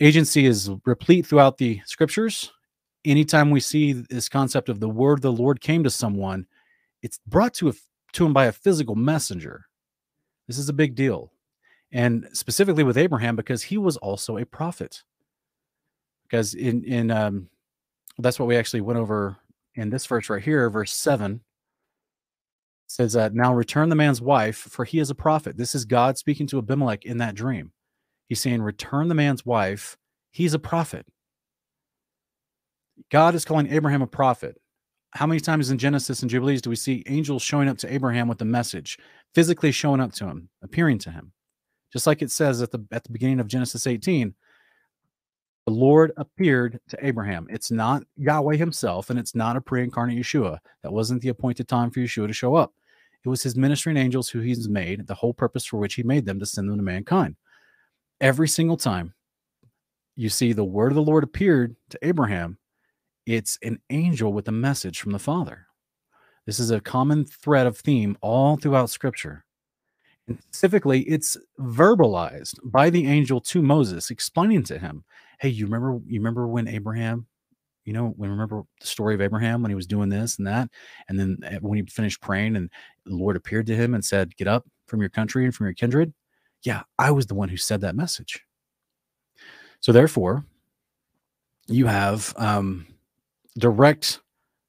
agency 0.00 0.46
is 0.46 0.70
replete 0.84 1.26
throughout 1.26 1.58
the 1.58 1.80
scriptures. 1.84 2.52
Anytime 3.04 3.50
we 3.50 3.60
see 3.60 3.92
this 3.92 4.28
concept 4.28 4.68
of 4.68 4.80
the 4.80 4.88
word 4.88 5.22
the 5.22 5.32
Lord 5.32 5.60
came 5.60 5.82
to 5.84 5.90
someone, 5.90 6.46
it's 7.02 7.20
brought 7.26 7.54
to, 7.54 7.68
a, 7.68 7.72
to 8.12 8.26
him 8.26 8.32
by 8.32 8.46
a 8.46 8.52
physical 8.52 8.94
messenger. 8.94 9.66
This 10.46 10.58
is 10.58 10.68
a 10.68 10.74
big 10.74 10.94
deal. 10.94 11.32
And 11.92 12.28
specifically 12.32 12.84
with 12.84 12.98
Abraham, 12.98 13.36
because 13.36 13.62
he 13.62 13.78
was 13.78 13.96
also 13.96 14.36
a 14.36 14.44
prophet 14.44 15.02
because 16.28 16.54
in 16.54 16.84
in 16.84 17.10
um 17.10 17.48
that's 18.18 18.38
what 18.38 18.48
we 18.48 18.56
actually 18.56 18.80
went 18.80 18.98
over 18.98 19.36
in 19.74 19.90
this 19.90 20.06
verse 20.06 20.28
right 20.28 20.42
here 20.42 20.68
verse 20.70 20.92
7 20.92 21.40
says 22.88 23.12
that 23.12 23.34
now 23.34 23.54
return 23.54 23.88
the 23.88 23.94
man's 23.94 24.20
wife 24.20 24.56
for 24.56 24.84
he 24.84 24.98
is 24.98 25.10
a 25.10 25.14
prophet 25.14 25.56
this 25.56 25.74
is 25.74 25.84
god 25.84 26.18
speaking 26.18 26.46
to 26.46 26.58
abimelech 26.58 27.04
in 27.04 27.18
that 27.18 27.34
dream 27.34 27.70
he's 28.28 28.40
saying 28.40 28.62
return 28.62 29.08
the 29.08 29.14
man's 29.14 29.46
wife 29.46 29.96
he's 30.30 30.54
a 30.54 30.58
prophet 30.58 31.06
god 33.10 33.34
is 33.34 33.44
calling 33.44 33.70
abraham 33.70 34.02
a 34.02 34.06
prophet 34.06 34.60
how 35.12 35.26
many 35.26 35.40
times 35.40 35.70
in 35.70 35.78
genesis 35.78 36.22
and 36.22 36.30
jubilees 36.30 36.62
do 36.62 36.70
we 36.70 36.76
see 36.76 37.04
angels 37.06 37.42
showing 37.42 37.68
up 37.68 37.78
to 37.78 37.92
abraham 37.92 38.26
with 38.26 38.40
a 38.40 38.46
message 38.46 38.98
physically 39.34 39.70
showing 39.70 40.00
up 40.00 40.12
to 40.12 40.24
him 40.24 40.48
appearing 40.62 40.98
to 40.98 41.10
him 41.10 41.32
just 41.92 42.06
like 42.06 42.22
it 42.22 42.30
says 42.30 42.62
at 42.62 42.70
the 42.70 42.84
at 42.90 43.04
the 43.04 43.12
beginning 43.12 43.38
of 43.38 43.46
genesis 43.46 43.86
18 43.86 44.34
the 45.68 45.74
Lord 45.74 46.12
appeared 46.16 46.80
to 46.88 47.06
Abraham. 47.06 47.46
It's 47.50 47.70
not 47.70 48.02
Yahweh 48.16 48.56
himself, 48.56 49.10
and 49.10 49.18
it's 49.18 49.34
not 49.34 49.54
a 49.54 49.60
pre 49.60 49.84
incarnate 49.84 50.16
Yeshua. 50.16 50.60
That 50.82 50.94
wasn't 50.94 51.20
the 51.20 51.28
appointed 51.28 51.68
time 51.68 51.90
for 51.90 52.00
Yeshua 52.00 52.26
to 52.26 52.32
show 52.32 52.54
up. 52.54 52.72
It 53.24 53.28
was 53.28 53.42
his 53.42 53.56
ministering 53.56 53.96
angels 53.96 54.28
who 54.28 54.40
he's 54.40 54.68
made, 54.68 55.06
the 55.06 55.14
whole 55.14 55.34
purpose 55.34 55.64
for 55.64 55.78
which 55.78 55.94
he 55.94 56.02
made 56.02 56.24
them 56.24 56.38
to 56.38 56.46
send 56.46 56.68
them 56.68 56.76
to 56.76 56.82
mankind. 56.82 57.36
Every 58.20 58.48
single 58.48 58.76
time 58.76 59.14
you 60.16 60.28
see 60.28 60.52
the 60.52 60.64
word 60.64 60.92
of 60.92 60.96
the 60.96 61.02
Lord 61.02 61.24
appeared 61.24 61.76
to 61.90 61.98
Abraham, 62.02 62.58
it's 63.26 63.58
an 63.62 63.80
angel 63.90 64.32
with 64.32 64.48
a 64.48 64.52
message 64.52 65.00
from 65.00 65.12
the 65.12 65.18
Father. 65.18 65.66
This 66.46 66.58
is 66.58 66.70
a 66.70 66.80
common 66.80 67.26
thread 67.26 67.66
of 67.66 67.76
theme 67.76 68.16
all 68.22 68.56
throughout 68.56 68.90
Scripture. 68.90 69.44
And 70.26 70.38
specifically, 70.42 71.02
it's 71.02 71.36
verbalized 71.58 72.58
by 72.64 72.90
the 72.90 73.06
angel 73.06 73.40
to 73.42 73.62
Moses, 73.62 74.10
explaining 74.10 74.62
to 74.64 74.78
him 74.78 75.04
hey, 75.40 75.48
you 75.48 75.66
remember 75.66 76.00
you 76.06 76.20
remember 76.20 76.48
when 76.48 76.66
Abraham, 76.66 77.26
you 77.84 77.92
know, 77.92 78.14
when 78.16 78.30
remember 78.30 78.62
the 78.80 78.86
story 78.86 79.14
of 79.14 79.20
Abraham 79.20 79.62
when 79.62 79.70
he 79.70 79.74
was 79.74 79.86
doing 79.86 80.08
this 80.08 80.38
and 80.38 80.46
that, 80.46 80.68
and 81.08 81.18
then 81.18 81.38
eh, 81.44 81.58
when 81.60 81.78
he 81.78 81.84
finished 81.84 82.20
praying 82.20 82.56
and 82.56 82.70
the 83.08 83.16
Lord 83.16 83.36
appeared 83.36 83.66
to 83.66 83.76
him 83.76 83.94
and 83.94 84.04
said, 84.04 84.36
"Get 84.36 84.48
up 84.48 84.66
from 84.86 85.00
your 85.00 85.10
country 85.10 85.44
and 85.44 85.54
from 85.54 85.66
your 85.66 85.74
kindred." 85.74 86.12
Yeah, 86.62 86.82
I 86.98 87.10
was 87.10 87.26
the 87.26 87.34
one 87.34 87.48
who 87.48 87.56
said 87.56 87.80
that 87.82 87.96
message. 87.96 88.42
So 89.80 89.92
therefore, 89.92 90.44
you 91.68 91.86
have 91.86 92.34
um, 92.36 92.86
direct 93.58 94.20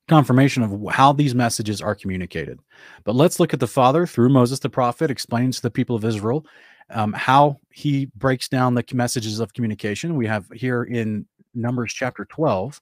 confirmation 0.08 0.64
of 0.64 0.94
how 0.94 1.14
these 1.14 1.34
messages 1.34 1.82
are 1.82 1.96
communicated. 1.96 2.60
But 3.04 3.16
let's 3.16 3.40
look 3.40 3.54
at 3.54 3.60
the 3.60 3.68
Father 3.68 4.06
through 4.06 4.30
Moses 4.30 4.60
the 4.60 4.70
prophet 4.70 5.10
explains 5.10 5.58
to 5.58 5.62
the 5.62 5.72
people 5.72 5.96
of 5.96 6.04
Israel 6.04 6.46
um, 6.90 7.14
how 7.14 7.60
he 7.72 8.08
breaks 8.16 8.50
down 8.50 8.74
the 8.74 8.84
messages 8.94 9.40
of 9.40 9.54
communication. 9.54 10.16
We 10.16 10.28
have 10.28 10.48
here 10.54 10.84
in 10.84 11.26
Numbers 11.54 11.94
chapter 11.94 12.26
12. 12.26 12.82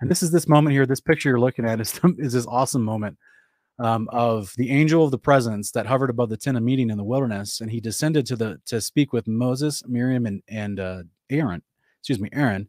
And 0.00 0.10
this 0.10 0.22
is 0.22 0.30
this 0.30 0.48
moment 0.48 0.72
here. 0.72 0.86
This 0.86 1.00
picture 1.00 1.28
you're 1.28 1.40
looking 1.40 1.66
at 1.66 1.80
is, 1.80 2.00
is 2.18 2.32
this 2.32 2.46
awesome 2.46 2.82
moment 2.82 3.16
um, 3.78 4.08
of 4.12 4.52
the 4.56 4.70
angel 4.70 5.04
of 5.04 5.10
the 5.10 5.18
presence 5.18 5.70
that 5.72 5.86
hovered 5.86 6.10
above 6.10 6.28
the 6.28 6.36
tent 6.36 6.56
of 6.56 6.62
meeting 6.62 6.90
in 6.90 6.98
the 6.98 7.04
wilderness. 7.04 7.60
And 7.60 7.70
he 7.70 7.80
descended 7.80 8.26
to 8.26 8.36
the 8.36 8.60
to 8.66 8.80
speak 8.80 9.12
with 9.12 9.26
Moses, 9.26 9.82
Miriam, 9.86 10.26
and, 10.26 10.42
and 10.48 10.80
uh, 10.80 11.02
Aaron, 11.30 11.62
excuse 12.00 12.20
me, 12.20 12.28
Aaron, 12.32 12.68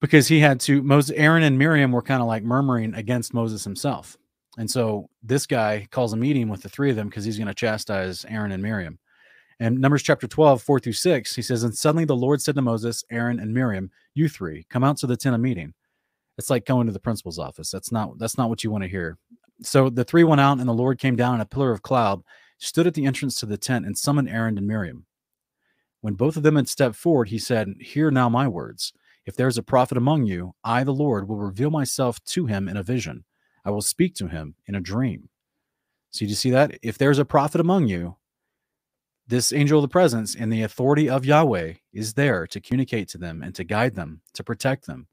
because 0.00 0.28
he 0.28 0.40
had 0.40 0.60
to 0.60 0.82
Moses, 0.82 1.14
Aaron 1.16 1.42
and 1.42 1.58
Miriam 1.58 1.92
were 1.92 2.02
kind 2.02 2.22
of 2.22 2.28
like 2.28 2.42
murmuring 2.42 2.94
against 2.94 3.34
Moses 3.34 3.64
himself. 3.64 4.16
And 4.58 4.70
so 4.70 5.08
this 5.22 5.46
guy 5.46 5.86
calls 5.90 6.12
a 6.12 6.16
meeting 6.16 6.48
with 6.48 6.62
the 6.62 6.68
three 6.68 6.90
of 6.90 6.96
them 6.96 7.08
because 7.08 7.24
he's 7.24 7.38
going 7.38 7.48
to 7.48 7.54
chastise 7.54 8.24
Aaron 8.28 8.52
and 8.52 8.62
Miriam. 8.62 8.98
And 9.60 9.78
Numbers 9.78 10.02
chapter 10.02 10.26
12, 10.26 10.62
4 10.62 10.80
through 10.80 10.94
6, 10.94 11.36
he 11.36 11.42
says, 11.42 11.62
And 11.62 11.76
suddenly 11.76 12.06
the 12.06 12.16
Lord 12.16 12.40
said 12.40 12.54
to 12.54 12.62
Moses, 12.62 13.04
Aaron, 13.10 13.38
and 13.38 13.52
Miriam, 13.52 13.90
You 14.14 14.28
three, 14.28 14.66
come 14.70 14.82
out 14.82 14.96
to 14.98 15.06
the 15.06 15.18
tent 15.18 15.34
of 15.34 15.40
meeting. 15.40 15.74
It's 16.38 16.48
like 16.48 16.64
going 16.64 16.86
to 16.86 16.92
the 16.92 16.98
principal's 16.98 17.38
office. 17.38 17.70
That's 17.70 17.92
not 17.92 18.18
that's 18.18 18.38
not 18.38 18.48
what 18.48 18.64
you 18.64 18.70
want 18.70 18.82
to 18.82 18.88
hear. 18.88 19.18
So 19.62 19.90
the 19.90 20.04
three 20.04 20.24
went 20.24 20.40
out, 20.40 20.58
and 20.58 20.68
the 20.68 20.74
Lord 20.74 20.98
came 20.98 21.16
down 21.16 21.36
in 21.36 21.40
a 21.40 21.46
pillar 21.46 21.70
of 21.70 21.82
cloud, 21.82 22.22
stood 22.58 22.86
at 22.86 22.94
the 22.94 23.06
entrance 23.06 23.38
to 23.40 23.46
the 23.46 23.58
tent, 23.58 23.86
and 23.86 23.96
summoned 23.96 24.28
Aaron 24.28 24.58
and 24.58 24.66
Miriam. 24.66 25.06
When 26.00 26.14
both 26.14 26.36
of 26.36 26.42
them 26.42 26.56
had 26.56 26.68
stepped 26.68 26.96
forward, 26.96 27.28
he 27.28 27.38
said, 27.38 27.74
Hear 27.80 28.10
now 28.10 28.28
my 28.28 28.48
words. 28.48 28.92
If 29.26 29.36
there 29.36 29.48
is 29.48 29.58
a 29.58 29.62
prophet 29.62 29.98
among 29.98 30.24
you, 30.24 30.54
I, 30.64 30.82
the 30.82 30.94
Lord, 30.94 31.28
will 31.28 31.36
reveal 31.36 31.70
myself 31.70 32.22
to 32.24 32.46
him 32.46 32.68
in 32.68 32.76
a 32.76 32.82
vision. 32.82 33.24
I 33.64 33.70
will 33.70 33.82
speak 33.82 34.14
to 34.16 34.28
him 34.28 34.54
in 34.66 34.74
a 34.74 34.80
dream. 34.80 35.28
So, 36.10 36.24
you 36.24 36.34
see 36.34 36.50
that? 36.50 36.78
If 36.82 36.96
there's 36.96 37.18
a 37.18 37.24
prophet 37.24 37.60
among 37.60 37.86
you, 37.88 38.16
this 39.26 39.52
angel 39.52 39.78
of 39.78 39.82
the 39.82 39.88
presence 39.88 40.34
and 40.34 40.52
the 40.52 40.62
authority 40.62 41.08
of 41.08 41.24
Yahweh 41.24 41.74
is 41.92 42.14
there 42.14 42.46
to 42.48 42.60
communicate 42.60 43.08
to 43.10 43.18
them 43.18 43.42
and 43.42 43.54
to 43.54 43.62
guide 43.62 43.94
them, 43.94 44.22
to 44.32 44.42
protect 44.42 44.86
them. 44.86 45.06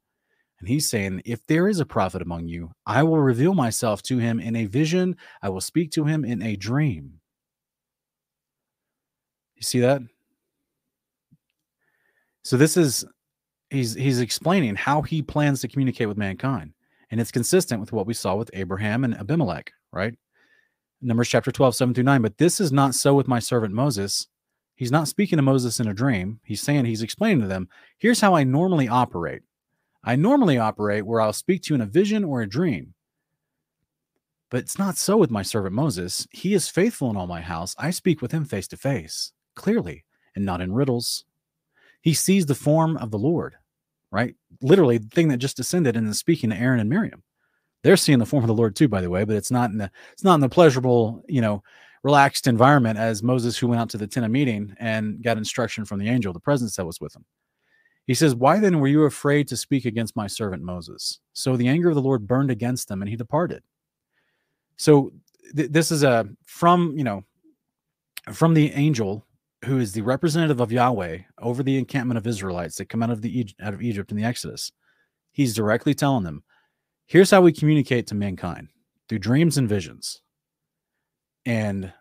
And 0.60 0.68
he's 0.68 0.88
saying, 0.88 1.22
If 1.24 1.46
there 1.46 1.68
is 1.68 1.80
a 1.80 1.86
prophet 1.86 2.22
among 2.22 2.48
you, 2.48 2.72
I 2.86 3.02
will 3.02 3.20
reveal 3.20 3.54
myself 3.54 4.02
to 4.04 4.18
him 4.18 4.40
in 4.40 4.56
a 4.56 4.66
vision, 4.66 5.16
I 5.42 5.48
will 5.50 5.60
speak 5.60 5.90
to 5.92 6.04
him 6.04 6.24
in 6.24 6.42
a 6.42 6.56
dream. 6.56 7.20
You 9.56 9.62
see 9.62 9.80
that? 9.80 10.02
So 12.42 12.56
this 12.56 12.76
is 12.76 13.04
he's 13.70 13.94
he's 13.94 14.20
explaining 14.20 14.74
how 14.76 15.02
he 15.02 15.22
plans 15.22 15.60
to 15.60 15.68
communicate 15.68 16.08
with 16.08 16.16
mankind. 16.16 16.72
And 17.10 17.20
it's 17.20 17.32
consistent 17.32 17.80
with 17.80 17.92
what 17.92 18.06
we 18.06 18.14
saw 18.14 18.34
with 18.34 18.50
Abraham 18.52 19.04
and 19.04 19.14
Abimelech, 19.14 19.72
right? 19.92 20.14
Numbers 21.00 21.28
chapter 21.28 21.50
12, 21.50 21.74
7 21.74 21.94
through 21.94 22.04
9. 22.04 22.22
But 22.22 22.38
this 22.38 22.60
is 22.60 22.70
not 22.70 22.94
so 22.94 23.14
with 23.14 23.28
my 23.28 23.38
servant 23.38 23.72
Moses. 23.72 24.26
He's 24.74 24.92
not 24.92 25.08
speaking 25.08 25.38
to 25.38 25.42
Moses 25.42 25.80
in 25.80 25.88
a 25.88 25.94
dream. 25.94 26.40
He's 26.44 26.60
saying, 26.60 26.84
he's 26.84 27.02
explaining 27.02 27.40
to 27.40 27.46
them, 27.48 27.68
here's 27.98 28.20
how 28.20 28.34
I 28.34 28.44
normally 28.44 28.88
operate. 28.88 29.42
I 30.04 30.16
normally 30.16 30.58
operate 30.58 31.06
where 31.06 31.20
I'll 31.20 31.32
speak 31.32 31.62
to 31.62 31.70
you 31.70 31.74
in 31.76 31.80
a 31.80 31.86
vision 31.86 32.24
or 32.24 32.40
a 32.40 32.48
dream. 32.48 32.94
But 34.50 34.60
it's 34.60 34.78
not 34.78 34.96
so 34.96 35.16
with 35.16 35.30
my 35.30 35.42
servant 35.42 35.74
Moses. 35.74 36.26
He 36.30 36.54
is 36.54 36.68
faithful 36.68 37.10
in 37.10 37.16
all 37.16 37.26
my 37.26 37.42
house. 37.42 37.74
I 37.78 37.90
speak 37.90 38.22
with 38.22 38.32
him 38.32 38.44
face 38.44 38.66
to 38.68 38.76
face, 38.76 39.32
clearly, 39.54 40.04
and 40.34 40.44
not 40.44 40.60
in 40.60 40.72
riddles. 40.72 41.24
He 42.00 42.14
sees 42.14 42.46
the 42.46 42.54
form 42.54 42.96
of 42.96 43.10
the 43.10 43.18
Lord, 43.18 43.56
right? 44.10 44.34
Literally, 44.62 44.98
the 44.98 45.08
thing 45.08 45.28
that 45.28 45.38
just 45.38 45.56
descended 45.56 45.96
and 45.96 46.08
is 46.08 46.18
speaking 46.18 46.50
to 46.50 46.56
Aaron 46.56 46.80
and 46.80 46.88
Miriam. 46.88 47.22
They're 47.84 47.96
seeing 47.96 48.18
the 48.18 48.26
form 48.26 48.42
of 48.42 48.48
the 48.48 48.54
Lord 48.54 48.74
too, 48.74 48.88
by 48.88 49.00
the 49.00 49.10
way, 49.10 49.24
but 49.24 49.36
it's 49.36 49.50
not 49.50 49.70
in 49.70 49.78
the 49.78 49.90
it's 50.12 50.24
not 50.24 50.34
in 50.34 50.40
the 50.40 50.48
pleasurable, 50.48 51.22
you 51.28 51.40
know, 51.40 51.62
relaxed 52.02 52.46
environment 52.46 52.98
as 52.98 53.22
Moses, 53.22 53.56
who 53.58 53.68
went 53.68 53.80
out 53.80 53.90
to 53.90 53.98
the 53.98 54.06
tent 54.06 54.26
of 54.26 54.32
meeting 54.32 54.74
and 54.78 55.22
got 55.22 55.36
instruction 55.36 55.84
from 55.84 55.98
the 55.98 56.08
angel, 56.08 56.32
the 56.32 56.40
presence 56.40 56.76
that 56.76 56.86
was 56.86 57.00
with 57.00 57.14
him. 57.14 57.24
He 58.08 58.14
says, 58.14 58.34
Why 58.34 58.58
then 58.58 58.80
were 58.80 58.88
you 58.88 59.04
afraid 59.04 59.46
to 59.48 59.56
speak 59.56 59.84
against 59.84 60.16
my 60.16 60.26
servant 60.26 60.62
Moses? 60.62 61.20
So 61.34 61.56
the 61.56 61.68
anger 61.68 61.90
of 61.90 61.94
the 61.94 62.00
Lord 62.00 62.26
burned 62.26 62.50
against 62.50 62.88
them, 62.88 63.02
and 63.02 63.08
he 63.08 63.16
departed. 63.16 63.62
So 64.78 65.12
th- 65.54 65.70
this 65.70 65.92
is 65.92 66.02
a 66.02 66.26
from 66.46 66.94
you 66.96 67.04
know 67.04 67.22
from 68.32 68.54
the 68.54 68.72
angel 68.72 69.26
who 69.66 69.78
is 69.78 69.92
the 69.92 70.00
representative 70.00 70.58
of 70.58 70.72
Yahweh 70.72 71.18
over 71.42 71.62
the 71.62 71.76
encampment 71.76 72.16
of 72.16 72.26
Israelites 72.26 72.76
that 72.78 72.88
come 72.88 73.02
out 73.02 73.10
of 73.10 73.20
the 73.20 73.46
out 73.60 73.74
of 73.74 73.82
Egypt 73.82 74.10
in 74.10 74.16
the 74.16 74.24
Exodus. 74.24 74.72
He's 75.30 75.54
directly 75.54 75.92
telling 75.92 76.24
them, 76.24 76.42
"Here's 77.04 77.30
how 77.30 77.42
we 77.42 77.52
communicate 77.52 78.06
to 78.06 78.14
mankind 78.14 78.70
through 79.08 79.18
dreams 79.18 79.58
and 79.58 79.68
visions." 79.68 80.22
And 81.44 81.92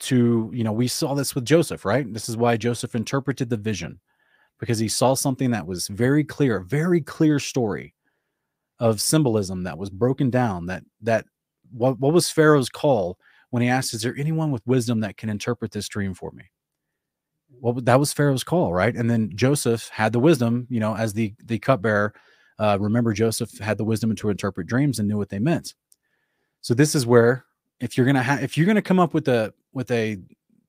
to 0.00 0.50
you 0.52 0.64
know, 0.64 0.72
we 0.72 0.86
saw 0.86 1.14
this 1.14 1.34
with 1.34 1.46
Joseph, 1.46 1.86
right? 1.86 2.12
This 2.12 2.28
is 2.28 2.36
why 2.36 2.58
Joseph 2.58 2.94
interpreted 2.94 3.48
the 3.48 3.56
vision 3.56 3.98
because 4.62 4.78
he 4.78 4.86
saw 4.86 5.12
something 5.12 5.50
that 5.50 5.66
was 5.66 5.88
very 5.88 6.22
clear, 6.22 6.60
very 6.60 7.00
clear 7.00 7.40
story 7.40 7.96
of 8.78 9.00
symbolism 9.00 9.64
that 9.64 9.76
was 9.76 9.90
broken 9.90 10.30
down 10.30 10.66
that 10.66 10.84
that 11.00 11.26
what, 11.72 11.98
what 11.98 12.12
was 12.12 12.30
Pharaoh's 12.30 12.68
call 12.68 13.18
when 13.50 13.60
he 13.60 13.68
asked, 13.68 13.92
Is 13.92 14.02
there 14.02 14.14
anyone 14.16 14.52
with 14.52 14.64
wisdom 14.64 15.00
that 15.00 15.16
can 15.16 15.28
interpret 15.30 15.72
this 15.72 15.88
dream 15.88 16.14
for 16.14 16.30
me? 16.30 16.44
Well, 17.60 17.72
that 17.72 17.98
was 17.98 18.12
Pharaoh's 18.12 18.44
call, 18.44 18.72
right? 18.72 18.94
And 18.94 19.10
then 19.10 19.32
Joseph 19.34 19.88
had 19.88 20.12
the 20.12 20.20
wisdom, 20.20 20.68
you 20.70 20.78
know, 20.78 20.94
as 20.94 21.12
the 21.12 21.34
the 21.44 21.58
cupbearer. 21.58 22.14
Uh, 22.60 22.78
remember, 22.80 23.12
Joseph 23.12 23.58
had 23.58 23.78
the 23.78 23.84
wisdom 23.84 24.14
to 24.14 24.30
interpret 24.30 24.68
dreams 24.68 25.00
and 25.00 25.08
knew 25.08 25.18
what 25.18 25.30
they 25.30 25.40
meant. 25.40 25.74
So 26.60 26.72
this 26.72 26.94
is 26.94 27.04
where, 27.04 27.46
if 27.80 27.96
you're 27.96 28.06
gonna 28.06 28.22
have, 28.22 28.44
if 28.44 28.56
you're 28.56 28.66
gonna 28.66 28.80
come 28.80 29.00
up 29.00 29.12
with 29.12 29.26
a 29.26 29.52
with 29.72 29.90
a, 29.90 30.18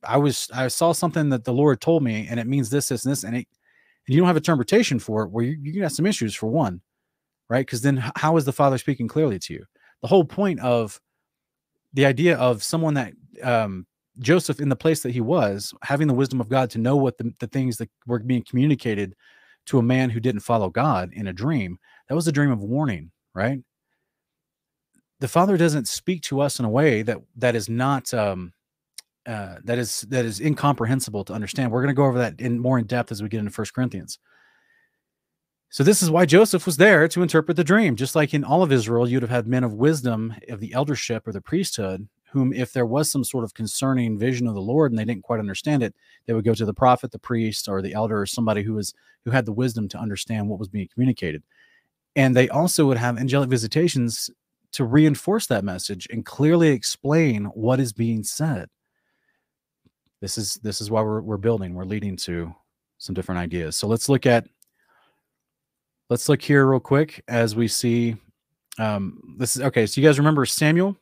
I 0.03 0.17
was 0.17 0.49
I 0.51 0.67
saw 0.67 0.93
something 0.93 1.29
that 1.29 1.43
the 1.43 1.53
Lord 1.53 1.79
told 1.79 2.01
me, 2.01 2.25
and 2.27 2.39
it 2.39 2.47
means 2.47 2.71
this, 2.71 2.87
this, 2.87 3.05
and 3.05 3.11
this, 3.11 3.23
and 3.23 3.37
it, 3.37 3.47
and 4.07 4.13
you 4.13 4.19
don't 4.19 4.27
have 4.27 4.35
a 4.35 4.39
interpretation 4.39 4.99
for 4.99 5.23
it, 5.23 5.29
where 5.29 5.45
you, 5.45 5.57
you 5.61 5.73
can 5.73 5.83
have 5.83 5.91
some 5.91 6.05
issues 6.05 6.35
for 6.35 6.47
one, 6.47 6.81
right? 7.49 7.65
Because 7.65 7.81
then 7.81 8.03
how 8.15 8.37
is 8.37 8.45
the 8.45 8.53
Father 8.53 8.77
speaking 8.77 9.07
clearly 9.07 9.39
to 9.39 9.53
you? 9.53 9.65
the 10.03 10.07
whole 10.07 10.25
point 10.25 10.59
of 10.59 10.99
the 11.93 12.05
idea 12.05 12.37
of 12.37 12.61
someone 12.61 12.93
that 12.93 13.13
um, 13.41 13.87
Joseph, 14.19 14.59
in 14.59 14.69
the 14.69 14.75
place 14.75 15.01
that 15.01 15.13
he 15.13 15.21
was, 15.21 15.73
having 15.81 16.07
the 16.07 16.13
wisdom 16.13 16.39
of 16.41 16.49
God 16.49 16.69
to 16.71 16.77
know 16.77 16.97
what 16.97 17.17
the, 17.17 17.33
the 17.39 17.47
things 17.47 17.77
that 17.77 17.89
were 18.05 18.19
being 18.19 18.43
communicated 18.47 19.15
to 19.67 19.79
a 19.79 19.83
man 19.83 20.09
who 20.09 20.19
didn't 20.19 20.41
follow 20.41 20.69
God 20.69 21.11
in 21.13 21.27
a 21.27 21.33
dream, 21.33 21.79
that 22.07 22.15
was 22.15 22.27
a 22.27 22.33
dream 22.33 22.51
of 22.51 22.61
warning, 22.61 23.11
right? 23.33 23.59
The 25.21 25.29
Father 25.29 25.55
doesn't 25.55 25.87
speak 25.87 26.21
to 26.23 26.41
us 26.41 26.59
in 26.59 26.65
a 26.65 26.69
way 26.69 27.01
that 27.01 27.19
that 27.37 27.55
is 27.55 27.69
not 27.69 28.13
um, 28.13 28.51
uh, 29.25 29.55
that 29.63 29.77
is 29.77 30.01
that 30.09 30.25
is 30.25 30.39
incomprehensible 30.39 31.23
to 31.25 31.33
understand. 31.33 31.71
We're 31.71 31.81
going 31.81 31.95
to 31.95 31.99
go 31.99 32.05
over 32.05 32.17
that 32.19 32.39
in 32.39 32.59
more 32.59 32.79
in 32.79 32.85
depth 32.85 33.11
as 33.11 33.23
we 33.23 33.29
get 33.29 33.39
into 33.39 33.51
First 33.51 33.73
Corinthians. 33.73 34.19
So 35.69 35.83
this 35.83 36.03
is 36.03 36.11
why 36.11 36.25
Joseph 36.25 36.67
was 36.67 36.77
there 36.77 37.07
to 37.07 37.23
interpret 37.23 37.57
the 37.57 37.63
dream. 37.63 37.95
Just 37.95 38.15
like 38.15 38.33
in 38.33 38.43
all 38.43 38.61
of 38.61 38.71
Israel, 38.71 39.09
you'd 39.09 39.23
have 39.23 39.31
had 39.31 39.47
men 39.47 39.63
of 39.63 39.73
wisdom 39.73 40.35
of 40.49 40.59
the 40.59 40.71
eldership 40.71 41.27
or 41.27 41.31
the 41.31 41.41
priesthood, 41.41 42.07
whom, 42.31 42.53
if 42.53 42.73
there 42.73 42.85
was 42.85 43.09
some 43.09 43.23
sort 43.23 43.43
of 43.43 43.55
concerning 43.55 44.19
vision 44.19 44.47
of 44.47 44.53
the 44.53 44.61
Lord 44.61 44.91
and 44.91 44.99
they 44.99 45.05
didn't 45.05 45.23
quite 45.23 45.39
understand 45.39 45.81
it, 45.81 45.95
they 46.27 46.33
would 46.33 46.45
go 46.45 46.53
to 46.53 46.65
the 46.65 46.75
prophet, 46.75 47.11
the 47.11 47.17
priest, 47.17 47.67
or 47.67 47.81
the 47.81 47.93
elder, 47.93 48.21
or 48.21 48.27
somebody 48.27 48.61
who 48.61 48.73
was 48.73 48.93
who 49.25 49.31
had 49.31 49.45
the 49.45 49.53
wisdom 49.53 49.87
to 49.89 49.97
understand 49.97 50.47
what 50.47 50.59
was 50.59 50.67
being 50.67 50.89
communicated. 50.93 51.41
And 52.15 52.35
they 52.35 52.49
also 52.49 52.85
would 52.85 52.97
have 52.97 53.17
angelic 53.17 53.49
visitations 53.49 54.29
to 54.73 54.83
reinforce 54.83 55.47
that 55.47 55.63
message 55.63 56.07
and 56.11 56.25
clearly 56.25 56.69
explain 56.69 57.45
what 57.45 57.79
is 57.79 57.93
being 57.93 58.23
said. 58.23 58.69
This 60.23 60.37
is 60.37 60.53
this 60.63 60.79
is 60.79 60.89
why 60.89 61.01
we're 61.01 61.19
we're 61.19 61.35
building. 61.35 61.73
We're 61.73 61.83
leading 61.83 62.15
to 62.15 62.55
some 62.97 63.13
different 63.13 63.39
ideas. 63.39 63.75
So 63.75 63.87
let's 63.87 64.07
look 64.07 64.25
at 64.25 64.47
let's 66.09 66.29
look 66.29 66.41
here 66.41 66.65
real 66.65 66.79
quick 66.79 67.21
as 67.27 67.57
we 67.57 67.67
see 67.67 68.15
um, 68.79 69.35
this 69.37 69.57
is 69.57 69.61
okay. 69.63 69.85
So 69.85 69.99
you 69.99 70.07
guys 70.07 70.19
remember 70.19 70.45
Samuel, 70.45 70.95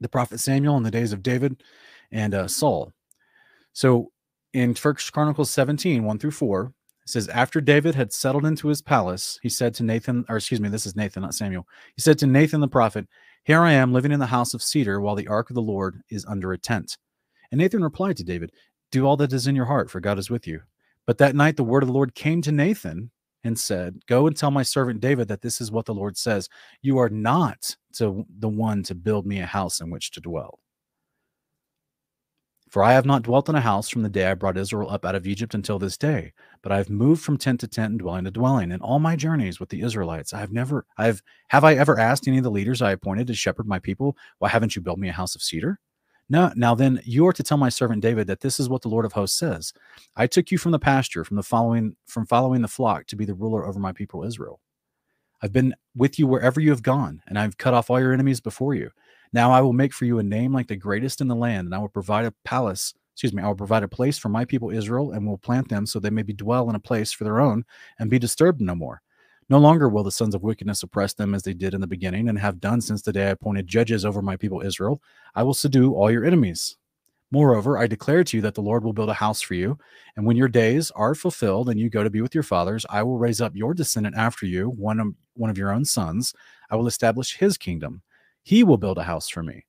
the 0.00 0.08
prophet 0.08 0.40
Samuel 0.40 0.76
in 0.76 0.82
the 0.82 0.90
days 0.90 1.12
of 1.12 1.22
David 1.22 1.62
and 2.10 2.34
uh, 2.34 2.48
Saul. 2.48 2.92
So 3.74 4.10
in 4.54 4.74
First 4.74 5.12
Chronicles 5.12 5.50
17, 5.50 6.02
1 6.02 6.18
through 6.18 6.32
4, 6.32 6.64
it 7.04 7.08
says, 7.08 7.28
After 7.28 7.60
David 7.60 7.94
had 7.94 8.12
settled 8.12 8.44
into 8.44 8.66
his 8.66 8.82
palace, 8.82 9.38
he 9.40 9.48
said 9.48 9.72
to 9.74 9.84
Nathan, 9.84 10.24
or 10.28 10.38
excuse 10.38 10.60
me, 10.60 10.68
this 10.68 10.84
is 10.84 10.96
Nathan, 10.96 11.22
not 11.22 11.36
Samuel. 11.36 11.68
He 11.94 12.02
said 12.02 12.18
to 12.18 12.26
Nathan 12.26 12.60
the 12.60 12.66
prophet, 12.66 13.06
Here 13.44 13.60
I 13.60 13.70
am 13.70 13.92
living 13.92 14.10
in 14.10 14.18
the 14.18 14.26
house 14.26 14.52
of 14.52 14.64
cedar 14.64 15.00
while 15.00 15.14
the 15.14 15.28
ark 15.28 15.50
of 15.50 15.54
the 15.54 15.62
Lord 15.62 16.02
is 16.10 16.26
under 16.26 16.52
a 16.52 16.58
tent. 16.58 16.98
And 17.50 17.58
Nathan 17.58 17.82
replied 17.82 18.16
to 18.18 18.24
David, 18.24 18.52
Do 18.90 19.06
all 19.06 19.16
that 19.18 19.32
is 19.32 19.46
in 19.46 19.56
your 19.56 19.66
heart, 19.66 19.90
for 19.90 20.00
God 20.00 20.18
is 20.18 20.30
with 20.30 20.46
you. 20.46 20.62
But 21.06 21.18
that 21.18 21.34
night 21.34 21.56
the 21.56 21.64
word 21.64 21.82
of 21.82 21.88
the 21.88 21.92
Lord 21.92 22.14
came 22.14 22.42
to 22.42 22.52
Nathan 22.52 23.10
and 23.42 23.58
said, 23.58 24.00
Go 24.06 24.26
and 24.26 24.36
tell 24.36 24.50
my 24.50 24.62
servant 24.62 25.00
David 25.00 25.28
that 25.28 25.42
this 25.42 25.60
is 25.60 25.70
what 25.72 25.86
the 25.86 25.94
Lord 25.94 26.16
says. 26.16 26.48
You 26.82 26.98
are 26.98 27.08
not 27.08 27.76
to 27.94 28.24
the 28.38 28.48
one 28.48 28.82
to 28.84 28.94
build 28.94 29.26
me 29.26 29.40
a 29.40 29.46
house 29.46 29.80
in 29.80 29.90
which 29.90 30.10
to 30.12 30.20
dwell. 30.20 30.58
For 32.70 32.84
I 32.84 32.92
have 32.92 33.04
not 33.04 33.22
dwelt 33.22 33.48
in 33.48 33.56
a 33.56 33.60
house 33.60 33.88
from 33.88 34.02
the 34.02 34.08
day 34.08 34.26
I 34.26 34.34
brought 34.34 34.56
Israel 34.56 34.90
up 34.90 35.04
out 35.04 35.16
of 35.16 35.26
Egypt 35.26 35.54
until 35.54 35.80
this 35.80 35.98
day, 35.98 36.32
but 36.62 36.70
I 36.70 36.76
have 36.76 36.88
moved 36.88 37.20
from 37.20 37.36
tent 37.36 37.58
to 37.60 37.66
tent 37.66 37.90
and 37.90 37.98
dwelling 37.98 38.24
to 38.26 38.30
dwelling. 38.30 38.70
In 38.70 38.80
all 38.80 39.00
my 39.00 39.16
journeys 39.16 39.58
with 39.58 39.70
the 39.70 39.80
Israelites, 39.80 40.32
I 40.32 40.38
have 40.38 40.52
never, 40.52 40.86
I 40.96 41.06
have, 41.06 41.20
have 41.48 41.64
I 41.64 41.74
ever 41.74 41.98
asked 41.98 42.28
any 42.28 42.38
of 42.38 42.44
the 42.44 42.50
leaders 42.50 42.80
I 42.80 42.92
appointed 42.92 43.26
to 43.26 43.34
shepherd 43.34 43.66
my 43.66 43.80
people, 43.80 44.16
why 44.38 44.50
haven't 44.50 44.76
you 44.76 44.82
built 44.82 45.00
me 45.00 45.08
a 45.08 45.12
house 45.12 45.34
of 45.34 45.42
cedar? 45.42 45.80
Now, 46.30 46.52
now 46.54 46.74
then 46.76 47.00
you 47.04 47.26
are 47.26 47.32
to 47.32 47.42
tell 47.42 47.58
my 47.58 47.68
servant 47.68 48.02
David 48.02 48.28
that 48.28 48.40
this 48.40 48.60
is 48.60 48.68
what 48.68 48.82
the 48.82 48.88
Lord 48.88 49.04
of 49.04 49.12
hosts 49.12 49.38
says. 49.38 49.72
I 50.16 50.28
took 50.28 50.50
you 50.52 50.58
from 50.58 50.72
the 50.72 50.78
pasture, 50.78 51.24
from 51.24 51.36
the 51.36 51.42
following, 51.42 51.96
from 52.06 52.24
following 52.24 52.62
the 52.62 52.68
flock 52.68 53.06
to 53.06 53.16
be 53.16 53.24
the 53.24 53.34
ruler 53.34 53.66
over 53.66 53.80
my 53.80 53.92
people 53.92 54.22
Israel. 54.22 54.60
I've 55.42 55.52
been 55.52 55.74
with 55.96 56.18
you 56.18 56.26
wherever 56.26 56.60
you 56.60 56.70
have 56.70 56.82
gone, 56.82 57.22
and 57.26 57.38
I've 57.38 57.58
cut 57.58 57.74
off 57.74 57.90
all 57.90 58.00
your 58.00 58.12
enemies 58.12 58.40
before 58.40 58.74
you. 58.74 58.90
Now 59.32 59.50
I 59.50 59.60
will 59.60 59.72
make 59.72 59.92
for 59.92 60.04
you 60.04 60.18
a 60.18 60.22
name 60.22 60.52
like 60.52 60.68
the 60.68 60.76
greatest 60.76 61.20
in 61.20 61.28
the 61.28 61.34
land, 61.34 61.66
and 61.66 61.74
I 61.74 61.78
will 61.78 61.88
provide 61.88 62.26
a 62.26 62.34
palace, 62.44 62.94
excuse 63.14 63.32
me, 63.32 63.42
I 63.42 63.48
will 63.48 63.54
provide 63.56 63.82
a 63.82 63.88
place 63.88 64.18
for 64.18 64.28
my 64.28 64.44
people 64.44 64.70
Israel, 64.70 65.12
and 65.12 65.26
will 65.26 65.38
plant 65.38 65.68
them 65.68 65.86
so 65.86 65.98
they 65.98 66.10
may 66.10 66.22
be 66.22 66.32
dwell 66.32 66.68
in 66.68 66.76
a 66.76 66.80
place 66.80 67.10
for 67.10 67.24
their 67.24 67.40
own 67.40 67.64
and 67.98 68.10
be 68.10 68.18
disturbed 68.18 68.60
no 68.60 68.74
more. 68.74 69.02
No 69.50 69.58
longer 69.58 69.88
will 69.88 70.04
the 70.04 70.12
sons 70.12 70.36
of 70.36 70.44
wickedness 70.44 70.84
oppress 70.84 71.12
them 71.12 71.34
as 71.34 71.42
they 71.42 71.54
did 71.54 71.74
in 71.74 71.80
the 71.80 71.88
beginning 71.88 72.28
and 72.28 72.38
have 72.38 72.60
done 72.60 72.80
since 72.80 73.02
the 73.02 73.12
day 73.12 73.26
I 73.26 73.30
appointed 73.30 73.66
judges 73.66 74.04
over 74.04 74.22
my 74.22 74.36
people 74.36 74.60
Israel. 74.60 75.02
I 75.34 75.42
will 75.42 75.54
subdue 75.54 75.92
all 75.92 76.08
your 76.08 76.24
enemies. 76.24 76.76
Moreover, 77.32 77.76
I 77.76 77.88
declare 77.88 78.22
to 78.22 78.36
you 78.36 78.40
that 78.42 78.54
the 78.54 78.62
Lord 78.62 78.84
will 78.84 78.92
build 78.92 79.08
a 79.08 79.14
house 79.14 79.40
for 79.40 79.54
you, 79.54 79.76
and 80.16 80.24
when 80.24 80.36
your 80.36 80.46
days 80.46 80.92
are 80.92 81.16
fulfilled 81.16 81.68
and 81.68 81.80
you 81.80 81.90
go 81.90 82.04
to 82.04 82.10
be 82.10 82.20
with 82.20 82.32
your 82.34 82.44
fathers, 82.44 82.86
I 82.90 83.02
will 83.02 83.18
raise 83.18 83.40
up 83.40 83.56
your 83.56 83.74
descendant 83.74 84.16
after 84.16 84.46
you, 84.46 84.70
one 84.70 85.00
of, 85.00 85.08
one 85.34 85.50
of 85.50 85.58
your 85.58 85.72
own 85.72 85.84
sons. 85.84 86.32
I 86.70 86.76
will 86.76 86.86
establish 86.86 87.36
his 87.36 87.58
kingdom. 87.58 88.02
He 88.44 88.62
will 88.62 88.78
build 88.78 88.98
a 88.98 89.04
house 89.04 89.28
for 89.28 89.42
me, 89.42 89.64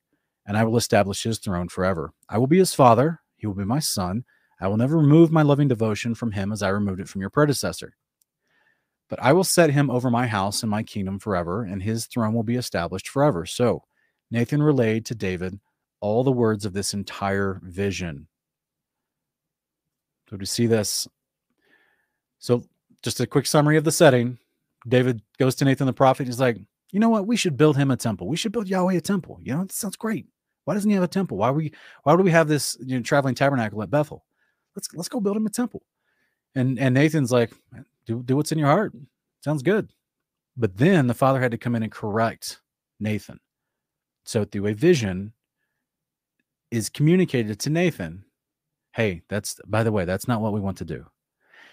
and 0.46 0.56
I 0.56 0.62
will 0.62 0.76
establish 0.76 1.24
his 1.24 1.38
throne 1.40 1.68
forever. 1.68 2.12
I 2.28 2.38
will 2.38 2.46
be 2.46 2.58
his 2.58 2.74
father, 2.74 3.20
he 3.36 3.48
will 3.48 3.54
be 3.54 3.64
my 3.64 3.80
son. 3.80 4.24
I 4.60 4.68
will 4.68 4.76
never 4.76 4.96
remove 4.96 5.32
my 5.32 5.42
loving 5.42 5.66
devotion 5.66 6.14
from 6.14 6.30
him 6.30 6.52
as 6.52 6.62
I 6.62 6.68
removed 6.68 7.00
it 7.00 7.08
from 7.08 7.20
your 7.20 7.30
predecessor. 7.30 7.96
But 9.12 9.22
I 9.22 9.34
will 9.34 9.44
set 9.44 9.68
him 9.68 9.90
over 9.90 10.10
my 10.10 10.26
house 10.26 10.62
and 10.62 10.70
my 10.70 10.82
kingdom 10.82 11.18
forever, 11.18 11.64
and 11.64 11.82
his 11.82 12.06
throne 12.06 12.32
will 12.32 12.44
be 12.44 12.56
established 12.56 13.10
forever. 13.10 13.44
So 13.44 13.82
Nathan 14.30 14.62
relayed 14.62 15.04
to 15.04 15.14
David 15.14 15.60
all 16.00 16.24
the 16.24 16.32
words 16.32 16.64
of 16.64 16.72
this 16.72 16.94
entire 16.94 17.60
vision. 17.62 18.26
So 20.30 20.38
to 20.38 20.46
see 20.46 20.66
this, 20.66 21.06
so 22.38 22.64
just 23.02 23.20
a 23.20 23.26
quick 23.26 23.44
summary 23.44 23.76
of 23.76 23.84
the 23.84 23.92
setting. 23.92 24.38
David 24.88 25.20
goes 25.38 25.56
to 25.56 25.66
Nathan 25.66 25.86
the 25.86 25.92
prophet. 25.92 26.26
He's 26.26 26.40
like, 26.40 26.56
you 26.90 26.98
know 26.98 27.10
what? 27.10 27.26
We 27.26 27.36
should 27.36 27.58
build 27.58 27.76
him 27.76 27.90
a 27.90 27.98
temple. 27.98 28.28
We 28.28 28.38
should 28.38 28.52
build 28.52 28.66
Yahweh 28.66 28.94
a 28.94 29.02
temple. 29.02 29.40
You 29.42 29.52
know, 29.52 29.64
that 29.64 29.72
sounds 29.72 29.96
great. 29.96 30.24
Why 30.64 30.72
doesn't 30.72 30.88
he 30.88 30.94
have 30.94 31.04
a 31.04 31.06
temple? 31.06 31.36
Why 31.36 31.50
we 31.50 31.74
why 32.04 32.16
do 32.16 32.22
we 32.22 32.30
have 32.30 32.48
this 32.48 32.78
you 32.80 32.96
know, 32.96 33.02
traveling 33.02 33.34
tabernacle 33.34 33.82
at 33.82 33.90
Bethel? 33.90 34.24
Let's 34.74 34.88
let's 34.94 35.10
go 35.10 35.20
build 35.20 35.36
him 35.36 35.44
a 35.44 35.50
temple. 35.50 35.82
And 36.54 36.78
and 36.78 36.94
Nathan's 36.94 37.30
like, 37.30 37.52
do 38.06 38.22
do 38.22 38.36
what's 38.36 38.52
in 38.52 38.58
your 38.58 38.68
heart. 38.68 38.92
Sounds 39.44 39.62
good. 39.62 39.92
But 40.56 40.76
then 40.76 41.06
the 41.06 41.14
father 41.14 41.40
had 41.40 41.52
to 41.52 41.58
come 41.58 41.74
in 41.74 41.82
and 41.82 41.92
correct 41.92 42.60
Nathan. 43.00 43.40
So 44.24 44.44
through 44.44 44.66
a 44.66 44.74
vision 44.74 45.32
is 46.70 46.88
communicated 46.88 47.58
to 47.60 47.70
Nathan. 47.70 48.24
Hey, 48.92 49.22
that's 49.28 49.58
by 49.66 49.82
the 49.82 49.92
way, 49.92 50.04
that's 50.04 50.28
not 50.28 50.40
what 50.40 50.52
we 50.52 50.60
want 50.60 50.78
to 50.78 50.84
do. 50.84 51.06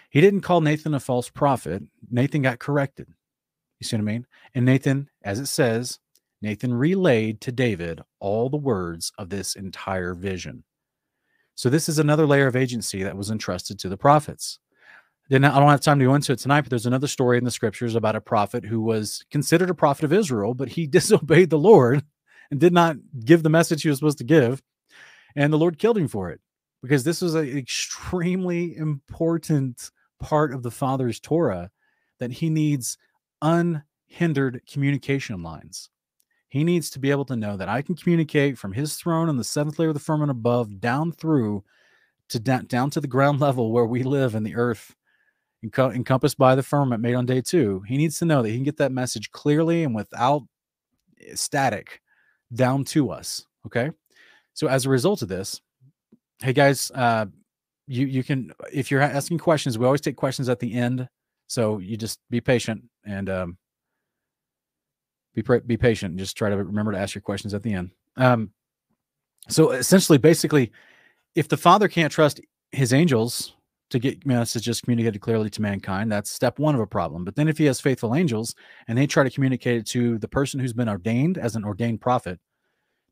He 0.09 0.21
didn't 0.21 0.41
call 0.41 0.61
Nathan 0.61 0.93
a 0.93 0.99
false 0.99 1.29
prophet. 1.29 1.83
Nathan 2.09 2.41
got 2.41 2.59
corrected. 2.59 3.07
You 3.79 3.85
see 3.85 3.95
what 3.95 4.01
I 4.01 4.05
mean? 4.05 4.27
And 4.55 4.65
Nathan, 4.65 5.09
as 5.23 5.39
it 5.39 5.45
says, 5.45 5.99
Nathan 6.41 6.73
relayed 6.73 7.41
to 7.41 7.51
David 7.51 8.01
all 8.19 8.49
the 8.49 8.57
words 8.57 9.11
of 9.17 9.29
this 9.29 9.55
entire 9.55 10.13
vision. 10.13 10.63
So 11.55 11.69
this 11.69 11.89
is 11.89 11.99
another 11.99 12.25
layer 12.25 12.47
of 12.47 12.55
agency 12.55 13.03
that 13.03 13.17
was 13.17 13.29
entrusted 13.29 13.77
to 13.79 13.89
the 13.89 13.97
prophets. 13.97 14.59
Then 15.29 15.45
I 15.45 15.59
don't 15.59 15.69
have 15.69 15.81
time 15.81 15.99
to 15.99 16.05
go 16.05 16.15
into 16.15 16.31
it 16.31 16.39
tonight, 16.39 16.61
but 16.61 16.71
there's 16.71 16.87
another 16.87 17.07
story 17.07 17.37
in 17.37 17.43
the 17.43 17.51
scriptures 17.51 17.93
about 17.93 18.15
a 18.15 18.21
prophet 18.21 18.65
who 18.65 18.81
was 18.81 19.23
considered 19.29 19.69
a 19.69 19.75
prophet 19.75 20.03
of 20.03 20.13
Israel, 20.13 20.55
but 20.55 20.69
he 20.69 20.87
disobeyed 20.87 21.51
the 21.51 21.59
Lord 21.59 22.03
and 22.49 22.59
did 22.59 22.73
not 22.73 22.97
give 23.23 23.43
the 23.43 23.49
message 23.49 23.83
he 23.83 23.89
was 23.89 23.99
supposed 23.99 24.17
to 24.17 24.23
give. 24.23 24.61
And 25.35 25.53
the 25.53 25.57
Lord 25.57 25.77
killed 25.77 25.99
him 25.99 26.07
for 26.07 26.31
it 26.31 26.41
because 26.81 27.03
this 27.03 27.21
was 27.21 27.35
an 27.35 27.47
extremely 27.55 28.75
important 28.75 29.91
part 30.19 30.51
of 30.51 30.63
the 30.63 30.71
Father's 30.71 31.19
Torah 31.19 31.69
that 32.19 32.33
he 32.33 32.49
needs 32.49 32.97
unhindered 33.41 34.61
communication 34.71 35.43
lines. 35.43 35.89
He 36.49 36.63
needs 36.63 36.89
to 36.89 36.99
be 36.99 37.11
able 37.11 37.25
to 37.25 37.35
know 37.35 37.55
that 37.55 37.69
I 37.69 37.83
can 37.83 37.95
communicate 37.95 38.57
from 38.57 38.73
his 38.73 38.95
throne 38.95 39.29
on 39.29 39.37
the 39.37 39.43
seventh 39.43 39.77
layer 39.77 39.89
of 39.89 39.93
the 39.93 39.99
firmament 39.99 40.31
above 40.31 40.81
down 40.81 41.11
through 41.11 41.63
to 42.29 42.39
down, 42.39 42.65
down 42.65 42.89
to 42.89 42.99
the 42.99 43.07
ground 43.07 43.39
level 43.41 43.71
where 43.71 43.85
we 43.85 44.01
live 44.01 44.33
in 44.33 44.43
the 44.43 44.55
earth 44.55 44.95
encompassed 45.63 46.37
by 46.37 46.55
the 46.55 46.63
firmament 46.63 47.01
made 47.01 47.15
on 47.15 47.25
day 47.25 47.41
two. 47.41 47.81
He 47.87 47.97
needs 47.97 48.19
to 48.19 48.25
know 48.25 48.41
that 48.41 48.49
he 48.49 48.55
can 48.55 48.63
get 48.63 48.77
that 48.77 48.91
message 48.91 49.31
clearly 49.31 49.83
and 49.83 49.93
without 49.93 50.43
eh, 51.21 51.35
static 51.35 52.01
down 52.53 52.83
to 52.85 53.11
us. 53.11 53.45
Okay. 53.65 53.91
So 54.53 54.67
as 54.67 54.85
a 54.85 54.89
result 54.89 55.21
of 55.21 55.27
this, 55.27 55.61
hey 56.39 56.53
guys, 56.53 56.91
uh, 56.91 57.25
you 57.87 58.05
you 58.05 58.23
can 58.23 58.51
if 58.71 58.91
you're 58.91 59.01
asking 59.01 59.39
questions, 59.39 59.77
we 59.77 59.85
always 59.85 60.01
take 60.01 60.15
questions 60.15 60.49
at 60.49 60.59
the 60.59 60.73
end. 60.73 61.07
So 61.47 61.79
you 61.79 61.97
just 61.97 62.19
be 62.29 62.39
patient 62.39 62.83
and 63.05 63.29
um, 63.29 63.57
be 65.33 65.41
be 65.65 65.77
patient. 65.77 66.11
And 66.11 66.19
just 66.19 66.37
try 66.37 66.49
to 66.49 66.57
remember 66.57 66.91
to 66.91 66.99
ask 66.99 67.15
your 67.15 67.21
questions 67.21 67.53
at 67.53 67.63
the 67.63 67.73
end. 67.73 67.91
Um, 68.15 68.51
so 69.47 69.71
essentially, 69.71 70.17
basically, 70.17 70.71
if 71.35 71.47
the 71.47 71.57
father 71.57 71.87
can't 71.87 72.11
trust 72.11 72.39
his 72.71 72.93
angels 72.93 73.53
to 73.89 73.99
get 73.99 74.25
messages 74.25 74.81
communicated 74.81 75.19
clearly 75.19 75.49
to 75.49 75.61
mankind, 75.61 76.11
that's 76.11 76.31
step 76.31 76.59
one 76.59 76.75
of 76.75 76.81
a 76.81 76.87
problem. 76.87 77.25
But 77.25 77.35
then 77.35 77.47
if 77.47 77.57
he 77.57 77.65
has 77.65 77.81
faithful 77.81 78.15
angels 78.15 78.55
and 78.87 78.97
they 78.97 79.07
try 79.07 79.23
to 79.23 79.29
communicate 79.29 79.77
it 79.77 79.87
to 79.87 80.17
the 80.19 80.27
person 80.27 80.59
who's 80.59 80.73
been 80.73 80.89
ordained 80.89 81.37
as 81.37 81.55
an 81.55 81.65
ordained 81.65 82.01
prophet 82.01 82.39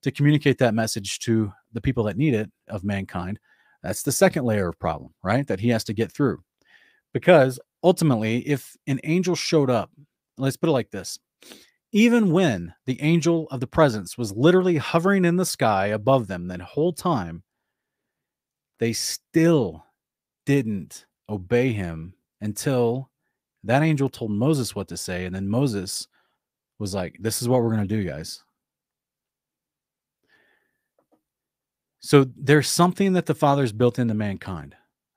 to 0.03 0.11
communicate 0.11 0.59
that 0.59 0.75
message 0.75 1.19
to 1.19 1.51
the 1.73 1.81
people 1.81 2.03
that 2.03 2.17
need 2.17 2.33
it 2.33 2.51
of 2.67 2.83
mankind, 2.83 3.39
that's 3.81 4.03
the 4.03 4.11
second 4.11 4.45
layer 4.45 4.69
of 4.69 4.79
problem, 4.79 5.13
right? 5.23 5.47
That 5.47 5.59
he 5.59 5.69
has 5.69 5.83
to 5.85 5.93
get 5.93 6.11
through. 6.11 6.43
Because 7.13 7.59
ultimately, 7.83 8.39
if 8.47 8.75
an 8.85 8.99
angel 9.03 9.35
showed 9.35 9.69
up, 9.69 9.89
let's 10.37 10.57
put 10.57 10.69
it 10.69 10.73
like 10.73 10.91
this 10.91 11.17
even 11.91 12.31
when 12.31 12.73
the 12.85 13.01
angel 13.01 13.47
of 13.49 13.59
the 13.59 13.67
presence 13.67 14.17
was 14.17 14.33
literally 14.33 14.77
hovering 14.77 15.25
in 15.25 15.37
the 15.37 15.45
sky 15.45 15.87
above 15.87 16.27
them 16.27 16.47
that 16.47 16.61
whole 16.61 16.91
time, 16.91 17.43
they 18.79 18.93
still 18.93 19.83
didn't 20.47 21.05
obey 21.29 21.73
him 21.73 22.13
until 22.39 23.11
that 23.65 23.83
angel 23.83 24.07
told 24.07 24.31
Moses 24.31 24.73
what 24.73 24.87
to 24.87 24.97
say. 24.97 25.25
And 25.25 25.35
then 25.35 25.49
Moses 25.49 26.07
was 26.79 26.95
like, 26.95 27.17
This 27.19 27.41
is 27.41 27.49
what 27.49 27.61
we're 27.61 27.75
going 27.75 27.87
to 27.87 27.95
do, 27.95 28.03
guys. 28.03 28.43
So 31.99 32.25
there's 32.37 32.69
something 32.69 33.11
that 33.13 33.25
the 33.25 33.35
Father's 33.35 33.73
built 33.73 33.99
into 33.99 34.13
mankind. 34.13 34.75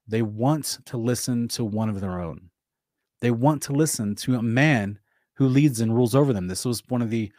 They 0.08 0.22
want 0.22 0.78
to 0.86 0.96
listen 0.96 1.46
to 1.48 1.64
one 1.64 1.88
of 1.88 2.00
their 2.00 2.20
own. 2.20 2.50
They 3.20 3.30
want 3.30 3.62
to 3.64 3.72
listen 3.72 4.16
to 4.16 4.34
a 4.34 4.42
man 4.42 4.98
who 5.34 5.46
leads 5.46 5.80
and 5.80 5.94
rules 5.94 6.16
over 6.16 6.32
them. 6.32 6.48
This 6.48 6.64
was 6.64 6.82
one 6.88 7.02
of 7.02 7.10
the 7.10 7.30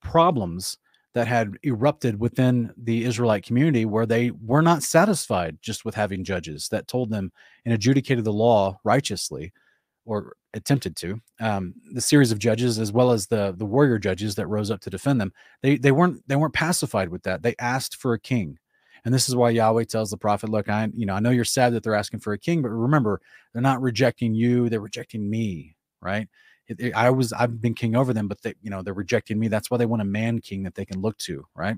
problems 0.00 0.78
that 1.14 1.26
had 1.26 1.56
erupted 1.62 2.20
within 2.20 2.72
the 2.76 3.04
Israelite 3.04 3.44
community 3.44 3.84
where 3.84 4.06
they 4.06 4.30
were 4.30 4.62
not 4.62 4.82
satisfied 4.82 5.58
just 5.60 5.84
with 5.84 5.94
having 5.94 6.24
judges 6.24 6.68
that 6.68 6.86
told 6.86 7.10
them 7.10 7.32
and 7.64 7.74
adjudicated 7.74 8.24
the 8.24 8.32
law 8.32 8.78
righteously 8.84 9.52
or 10.04 10.34
attempted 10.54 10.96
to. 10.96 11.20
Um, 11.40 11.74
the 11.92 12.00
series 12.00 12.32
of 12.32 12.38
judges, 12.38 12.78
as 12.78 12.92
well 12.92 13.10
as 13.10 13.26
the 13.26 13.54
the 13.56 13.66
warrior 13.66 13.98
judges 13.98 14.34
that 14.36 14.46
rose 14.46 14.70
up 14.70 14.80
to 14.82 14.90
defend 14.90 15.20
them, 15.20 15.32
they 15.62 15.76
they 15.76 15.92
weren't 15.92 16.26
they 16.28 16.36
weren't 16.36 16.54
pacified 16.54 17.08
with 17.08 17.22
that. 17.24 17.42
They 17.42 17.54
asked 17.58 17.96
for 17.96 18.12
a 18.12 18.20
king. 18.20 18.58
And 19.04 19.14
this 19.14 19.28
is 19.30 19.36
why 19.36 19.50
Yahweh 19.50 19.84
tells 19.84 20.10
the 20.10 20.18
prophet, 20.18 20.50
look, 20.50 20.68
I 20.68 20.88
you 20.94 21.06
know, 21.06 21.14
I 21.14 21.20
know 21.20 21.30
you're 21.30 21.44
sad 21.44 21.72
that 21.74 21.82
they're 21.82 21.94
asking 21.94 22.20
for 22.20 22.32
a 22.32 22.38
king, 22.38 22.62
but 22.62 22.70
remember, 22.70 23.20
they're 23.52 23.62
not 23.62 23.80
rejecting 23.82 24.34
you, 24.34 24.68
they're 24.68 24.80
rejecting 24.80 25.28
me, 25.28 25.76
right? 26.02 26.28
I 26.94 27.10
was 27.10 27.32
I've 27.32 27.60
been 27.60 27.74
king 27.74 27.96
over 27.96 28.12
them, 28.12 28.28
but 28.28 28.42
they 28.42 28.54
you 28.62 28.70
know 28.70 28.82
they're 28.82 28.94
rejecting 28.94 29.38
me. 29.38 29.48
That's 29.48 29.70
why 29.70 29.76
they 29.76 29.86
want 29.86 30.02
a 30.02 30.06
man 30.06 30.40
king 30.40 30.62
that 30.64 30.74
they 30.74 30.84
can 30.84 31.00
look 31.00 31.16
to, 31.18 31.44
right? 31.54 31.76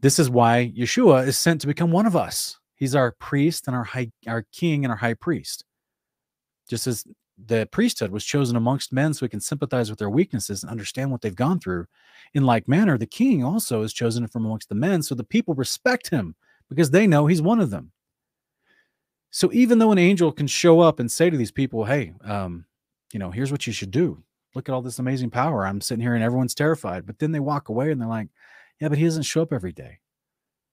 This 0.00 0.18
is 0.18 0.28
why 0.28 0.72
Yeshua 0.76 1.26
is 1.26 1.38
sent 1.38 1.60
to 1.62 1.66
become 1.66 1.90
one 1.90 2.06
of 2.06 2.16
us. 2.16 2.58
He's 2.74 2.94
our 2.94 3.12
priest 3.12 3.66
and 3.66 3.76
our 3.76 3.84
high 3.84 4.10
our 4.26 4.44
king 4.52 4.84
and 4.84 4.90
our 4.92 4.98
high 4.98 5.14
priest. 5.14 5.64
Just 6.68 6.86
as 6.86 7.04
the 7.46 7.68
priesthood 7.70 8.10
was 8.10 8.24
chosen 8.24 8.56
amongst 8.56 8.92
men 8.92 9.12
so 9.12 9.24
we 9.24 9.28
can 9.28 9.40
sympathize 9.40 9.90
with 9.90 9.98
their 9.98 10.10
weaknesses 10.10 10.62
and 10.62 10.70
understand 10.70 11.10
what 11.10 11.20
they've 11.20 11.34
gone 11.36 11.60
through. 11.60 11.86
In 12.34 12.44
like 12.44 12.66
manner, 12.66 12.96
the 12.96 13.06
king 13.06 13.44
also 13.44 13.82
is 13.82 13.92
chosen 13.92 14.26
from 14.26 14.46
amongst 14.46 14.68
the 14.68 14.74
men 14.74 15.02
so 15.02 15.14
the 15.14 15.24
people 15.24 15.54
respect 15.54 16.08
him 16.08 16.34
because 16.68 16.90
they 16.90 17.06
know 17.06 17.26
he's 17.26 17.42
one 17.42 17.60
of 17.60 17.70
them. 17.70 17.92
So 19.30 19.50
even 19.52 19.78
though 19.78 19.92
an 19.92 19.98
angel 19.98 20.32
can 20.32 20.46
show 20.46 20.80
up 20.80 20.98
and 20.98 21.10
say 21.10 21.28
to 21.28 21.36
these 21.36 21.52
people, 21.52 21.84
"Hey, 21.84 22.14
um, 22.24 22.64
you 23.12 23.18
know, 23.18 23.30
here's 23.30 23.52
what 23.52 23.66
you 23.66 23.72
should 23.72 23.90
do. 23.90 24.22
Look 24.54 24.68
at 24.68 24.72
all 24.74 24.82
this 24.82 24.98
amazing 24.98 25.30
power. 25.30 25.66
I'm 25.66 25.80
sitting 25.80 26.02
here 26.02 26.14
and 26.14 26.24
everyone's 26.24 26.54
terrified. 26.54 27.06
But 27.06 27.18
then 27.18 27.32
they 27.32 27.40
walk 27.40 27.68
away 27.68 27.90
and 27.90 28.00
they're 28.00 28.08
like, 28.08 28.28
yeah, 28.80 28.88
but 28.88 28.98
he 28.98 29.04
doesn't 29.04 29.22
show 29.22 29.42
up 29.42 29.52
every 29.52 29.72
day. 29.72 30.00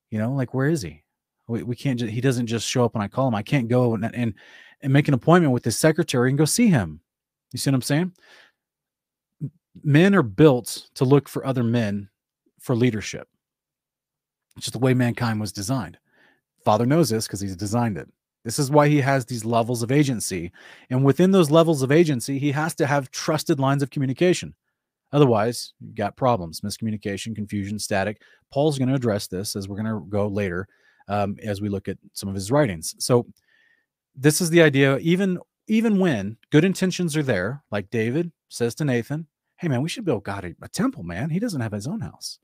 You 0.10 0.20
know, 0.20 0.34
like 0.34 0.54
where 0.54 0.70
is 0.70 0.82
he? 0.82 1.04
We, 1.48 1.64
we 1.64 1.76
can't. 1.76 2.00
Just, 2.00 2.12
he 2.12 2.22
doesn't 2.22 2.48
just 2.48 2.68
show 2.68 2.86
up 2.86 2.94
when 2.94 3.04
I 3.04 3.08
call 3.08 3.28
him. 3.28 3.36
I 3.36 3.44
can't 3.44 3.68
go 3.68 3.94
and, 3.94 4.06
and 4.16 4.34
and 4.82 4.94
make 4.94 5.08
an 5.08 5.14
appointment 5.14 5.54
with 5.54 5.66
his 5.66 5.78
secretary 5.78 6.30
and 6.30 6.38
go 6.38 6.46
see 6.46 6.68
him. 6.68 7.00
You 7.52 7.60
see 7.60 7.70
what 7.70 7.76
I'm 7.76 7.82
saying? 7.82 8.12
Men 9.84 10.14
are 10.14 10.24
built 10.24 10.90
to 10.96 11.06
look 11.06 11.28
for 11.28 11.46
other 11.46 11.64
men 11.64 12.10
for 12.60 12.76
leadership. 12.76 13.28
It's 14.56 14.66
just 14.66 14.74
the 14.74 14.80
way 14.80 14.94
mankind 14.94 15.40
was 15.40 15.52
designed. 15.52 15.98
Father 16.64 16.86
knows 16.86 17.10
this 17.10 17.28
because 17.28 17.42
he's 17.42 17.56
designed 17.56 17.98
it. 17.98 18.08
This 18.44 18.60
is 18.60 18.70
why 18.70 18.90
he 18.90 19.00
has 19.02 19.26
these 19.26 19.46
levels 19.46 19.84
of 19.84 19.92
agency. 19.92 20.52
And 20.90 21.04
within 21.04 21.32
those 21.32 21.50
levels 21.50 21.82
of 21.82 21.92
agency, 21.92 22.40
he 22.40 22.52
has 22.52 22.76
to 22.76 22.86
have 22.86 23.12
trusted 23.12 23.60
lines 23.60 23.82
of 23.82 23.90
communication. 23.90 24.54
Otherwise, 25.14 25.74
you've 25.80 25.96
got 25.96 26.18
problems, 26.18 26.62
miscommunication, 26.62 27.36
confusion, 27.36 27.80
static. 27.80 28.22
Paul's 28.52 28.78
going 28.78 28.90
to 28.90 28.96
address 28.96 29.28
this 29.28 29.56
as 29.56 29.68
we're 29.68 29.82
going 29.82 29.86
to 29.86 30.06
go 30.10 30.28
later 30.28 30.68
um, 31.08 31.38
as 31.44 31.62
we 31.62 31.70
look 31.70 31.88
at 31.88 31.98
some 32.14 32.28
of 32.28 32.36
his 32.36 32.52
writings. 32.52 32.96
So, 32.98 33.28
this 34.16 34.42
is 34.42 34.50
the 34.50 34.62
idea. 34.62 34.98
Even 34.98 35.40
even 35.68 35.98
when 35.98 36.38
good 36.52 36.66
intentions 36.66 37.16
are 37.16 37.24
there, 37.24 37.64
like 37.72 37.90
David 37.90 38.32
says 38.50 38.76
to 38.76 38.86
Nathan, 38.86 39.28
"Hey, 39.58 39.68
man, 39.68 39.82
we 39.82 39.90
should 39.90 40.06
build 40.06 40.24
God 40.24 40.46
a, 40.46 40.54
a 40.62 40.68
temple, 40.68 41.04
man. 41.04 41.30
He 41.30 41.40
doesn't 41.40 41.62
have 41.62 41.72
his 41.72 41.88
own 41.88 42.02
house." 42.02 42.40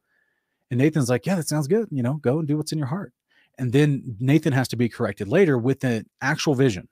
And 0.71 0.79
Nathan's 0.79 1.09
like, 1.09 1.25
"Yeah, 1.25 1.35
that 1.35 1.47
sounds 1.47 1.67
good. 1.67 1.87
You 1.91 2.01
know, 2.01 2.15
go 2.15 2.39
and 2.39 2.47
do 2.47 2.57
what's 2.57 2.71
in 2.71 2.79
your 2.79 2.87
heart." 2.87 3.13
And 3.59 3.73
then 3.73 4.15
Nathan 4.19 4.53
has 4.53 4.69
to 4.69 4.77
be 4.77 4.89
corrected 4.89 5.27
later 5.27 5.57
with 5.57 5.83
an 5.83 6.05
actual 6.21 6.55
vision 6.55 6.87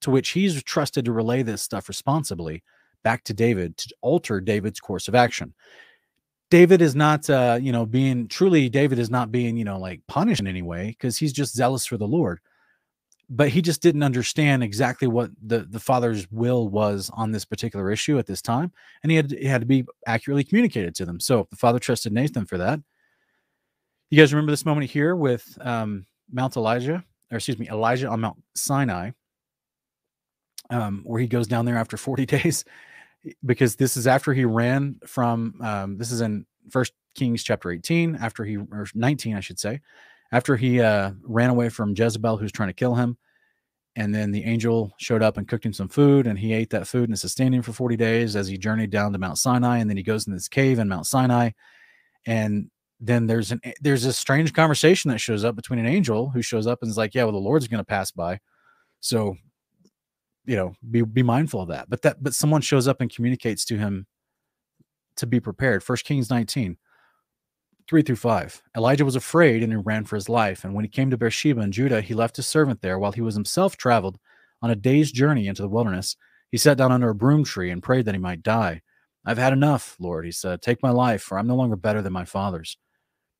to 0.00 0.10
which 0.10 0.30
he's 0.30 0.62
trusted 0.62 1.04
to 1.04 1.12
relay 1.12 1.42
this 1.42 1.62
stuff 1.62 1.88
responsibly 1.88 2.62
back 3.02 3.22
to 3.24 3.34
David 3.34 3.76
to 3.76 3.94
alter 4.00 4.40
David's 4.40 4.80
course 4.80 5.08
of 5.08 5.14
action. 5.14 5.54
David 6.50 6.80
is 6.80 6.94
not, 6.94 7.28
uh, 7.28 7.58
you 7.60 7.70
know, 7.70 7.86
being 7.86 8.28
truly, 8.28 8.68
David 8.68 8.98
is 8.98 9.10
not 9.10 9.30
being, 9.30 9.56
you 9.56 9.64
know, 9.64 9.78
like 9.78 10.00
punished 10.08 10.40
in 10.40 10.46
any 10.46 10.62
way 10.62 10.88
because 10.88 11.18
he's 11.18 11.32
just 11.32 11.54
zealous 11.54 11.86
for 11.86 11.96
the 11.96 12.06
Lord. 12.06 12.40
But 13.30 13.48
he 13.48 13.62
just 13.62 13.82
didn't 13.82 14.02
understand 14.02 14.62
exactly 14.62 15.08
what 15.08 15.30
the, 15.42 15.60
the 15.60 15.80
father's 15.80 16.30
will 16.30 16.68
was 16.68 17.10
on 17.14 17.32
this 17.32 17.44
particular 17.44 17.90
issue 17.90 18.18
at 18.18 18.26
this 18.26 18.42
time. 18.42 18.72
And 19.02 19.10
he 19.10 19.16
had, 19.16 19.42
had 19.42 19.62
to 19.62 19.66
be 19.66 19.84
accurately 20.06 20.44
communicated 20.44 20.94
to 20.96 21.06
them. 21.06 21.20
So 21.20 21.46
the 21.50 21.56
father 21.56 21.78
trusted 21.78 22.12
Nathan 22.12 22.44
for 22.46 22.58
that. 22.58 22.80
You 24.14 24.20
guys 24.20 24.32
remember 24.32 24.52
this 24.52 24.64
moment 24.64 24.88
here 24.88 25.16
with 25.16 25.58
um, 25.60 26.06
Mount 26.30 26.56
Elijah, 26.56 27.02
or 27.32 27.36
excuse 27.36 27.58
me, 27.58 27.68
Elijah 27.68 28.08
on 28.08 28.20
Mount 28.20 28.40
Sinai, 28.54 29.10
um, 30.70 31.02
where 31.02 31.20
he 31.20 31.26
goes 31.26 31.48
down 31.48 31.64
there 31.64 31.76
after 31.76 31.96
40 31.96 32.24
days, 32.24 32.64
because 33.44 33.74
this 33.74 33.96
is 33.96 34.06
after 34.06 34.32
he 34.32 34.44
ran 34.44 35.00
from, 35.04 35.60
um, 35.60 35.98
this 35.98 36.12
is 36.12 36.20
in 36.20 36.46
First 36.70 36.92
Kings 37.16 37.42
chapter 37.42 37.72
18, 37.72 38.14
after 38.14 38.44
he, 38.44 38.56
or 38.56 38.86
19, 38.94 39.34
I 39.34 39.40
should 39.40 39.58
say, 39.58 39.80
after 40.30 40.54
he 40.54 40.80
uh, 40.80 41.10
ran 41.24 41.50
away 41.50 41.68
from 41.68 41.92
Jezebel, 41.96 42.36
who's 42.36 42.52
trying 42.52 42.68
to 42.68 42.72
kill 42.72 42.94
him. 42.94 43.18
And 43.96 44.14
then 44.14 44.30
the 44.30 44.44
angel 44.44 44.92
showed 44.96 45.24
up 45.24 45.38
and 45.38 45.48
cooked 45.48 45.66
him 45.66 45.72
some 45.72 45.88
food, 45.88 46.28
and 46.28 46.38
he 46.38 46.52
ate 46.52 46.70
that 46.70 46.86
food 46.86 47.08
and 47.08 47.18
sustained 47.18 47.56
him 47.56 47.62
for 47.62 47.72
40 47.72 47.96
days 47.96 48.36
as 48.36 48.46
he 48.46 48.58
journeyed 48.58 48.90
down 48.90 49.12
to 49.12 49.18
Mount 49.18 49.38
Sinai. 49.38 49.78
And 49.78 49.90
then 49.90 49.96
he 49.96 50.04
goes 50.04 50.28
in 50.28 50.32
this 50.32 50.46
cave 50.46 50.78
in 50.78 50.88
Mount 50.88 51.08
Sinai. 51.08 51.50
And 52.26 52.70
then 53.06 53.26
there's 53.26 53.52
an 53.52 53.60
there's 53.80 54.04
a 54.04 54.12
strange 54.12 54.52
conversation 54.52 55.10
that 55.10 55.18
shows 55.18 55.44
up 55.44 55.56
between 55.56 55.78
an 55.78 55.86
angel 55.86 56.30
who 56.30 56.42
shows 56.42 56.66
up 56.66 56.80
and 56.82 56.90
is 56.90 56.96
like, 56.96 57.14
yeah, 57.14 57.24
well, 57.24 57.32
the 57.32 57.38
Lord's 57.38 57.68
going 57.68 57.78
to 57.78 57.84
pass 57.84 58.10
by, 58.10 58.40
so 59.00 59.36
you 60.46 60.56
know, 60.56 60.74
be 60.90 61.02
be 61.02 61.22
mindful 61.22 61.60
of 61.60 61.68
that. 61.68 61.88
But 61.88 62.02
that 62.02 62.22
but 62.22 62.34
someone 62.34 62.60
shows 62.60 62.88
up 62.88 63.00
and 63.00 63.14
communicates 63.14 63.64
to 63.66 63.78
him 63.78 64.06
to 65.16 65.26
be 65.26 65.40
prepared. 65.40 65.82
First 65.82 66.04
Kings 66.04 66.30
19, 66.30 66.76
3 67.88 68.02
through 68.02 68.16
5. 68.16 68.62
Elijah 68.76 69.04
was 69.04 69.16
afraid 69.16 69.62
and 69.62 69.72
he 69.72 69.76
ran 69.76 70.04
for 70.04 70.16
his 70.16 70.28
life. 70.28 70.64
And 70.64 70.74
when 70.74 70.84
he 70.84 70.90
came 70.90 71.10
to 71.10 71.16
Beersheba 71.16 71.60
in 71.60 71.72
Judah, 71.72 72.00
he 72.00 72.14
left 72.14 72.36
his 72.36 72.46
servant 72.46 72.80
there 72.82 72.98
while 72.98 73.12
he 73.12 73.20
was 73.20 73.34
himself 73.34 73.76
traveled 73.76 74.18
on 74.62 74.70
a 74.70 74.76
day's 74.76 75.12
journey 75.12 75.46
into 75.46 75.62
the 75.62 75.68
wilderness. 75.68 76.16
He 76.50 76.58
sat 76.58 76.78
down 76.78 76.92
under 76.92 77.10
a 77.10 77.14
broom 77.14 77.44
tree 77.44 77.70
and 77.70 77.82
prayed 77.82 78.06
that 78.06 78.14
he 78.14 78.20
might 78.20 78.42
die. 78.42 78.82
I've 79.26 79.38
had 79.38 79.52
enough, 79.52 79.96
Lord, 79.98 80.24
he 80.24 80.32
said. 80.32 80.60
Take 80.60 80.82
my 80.82 80.90
life, 80.90 81.22
for 81.22 81.38
I'm 81.38 81.46
no 81.46 81.56
longer 81.56 81.76
better 81.76 82.02
than 82.02 82.12
my 82.12 82.24
father's. 82.24 82.76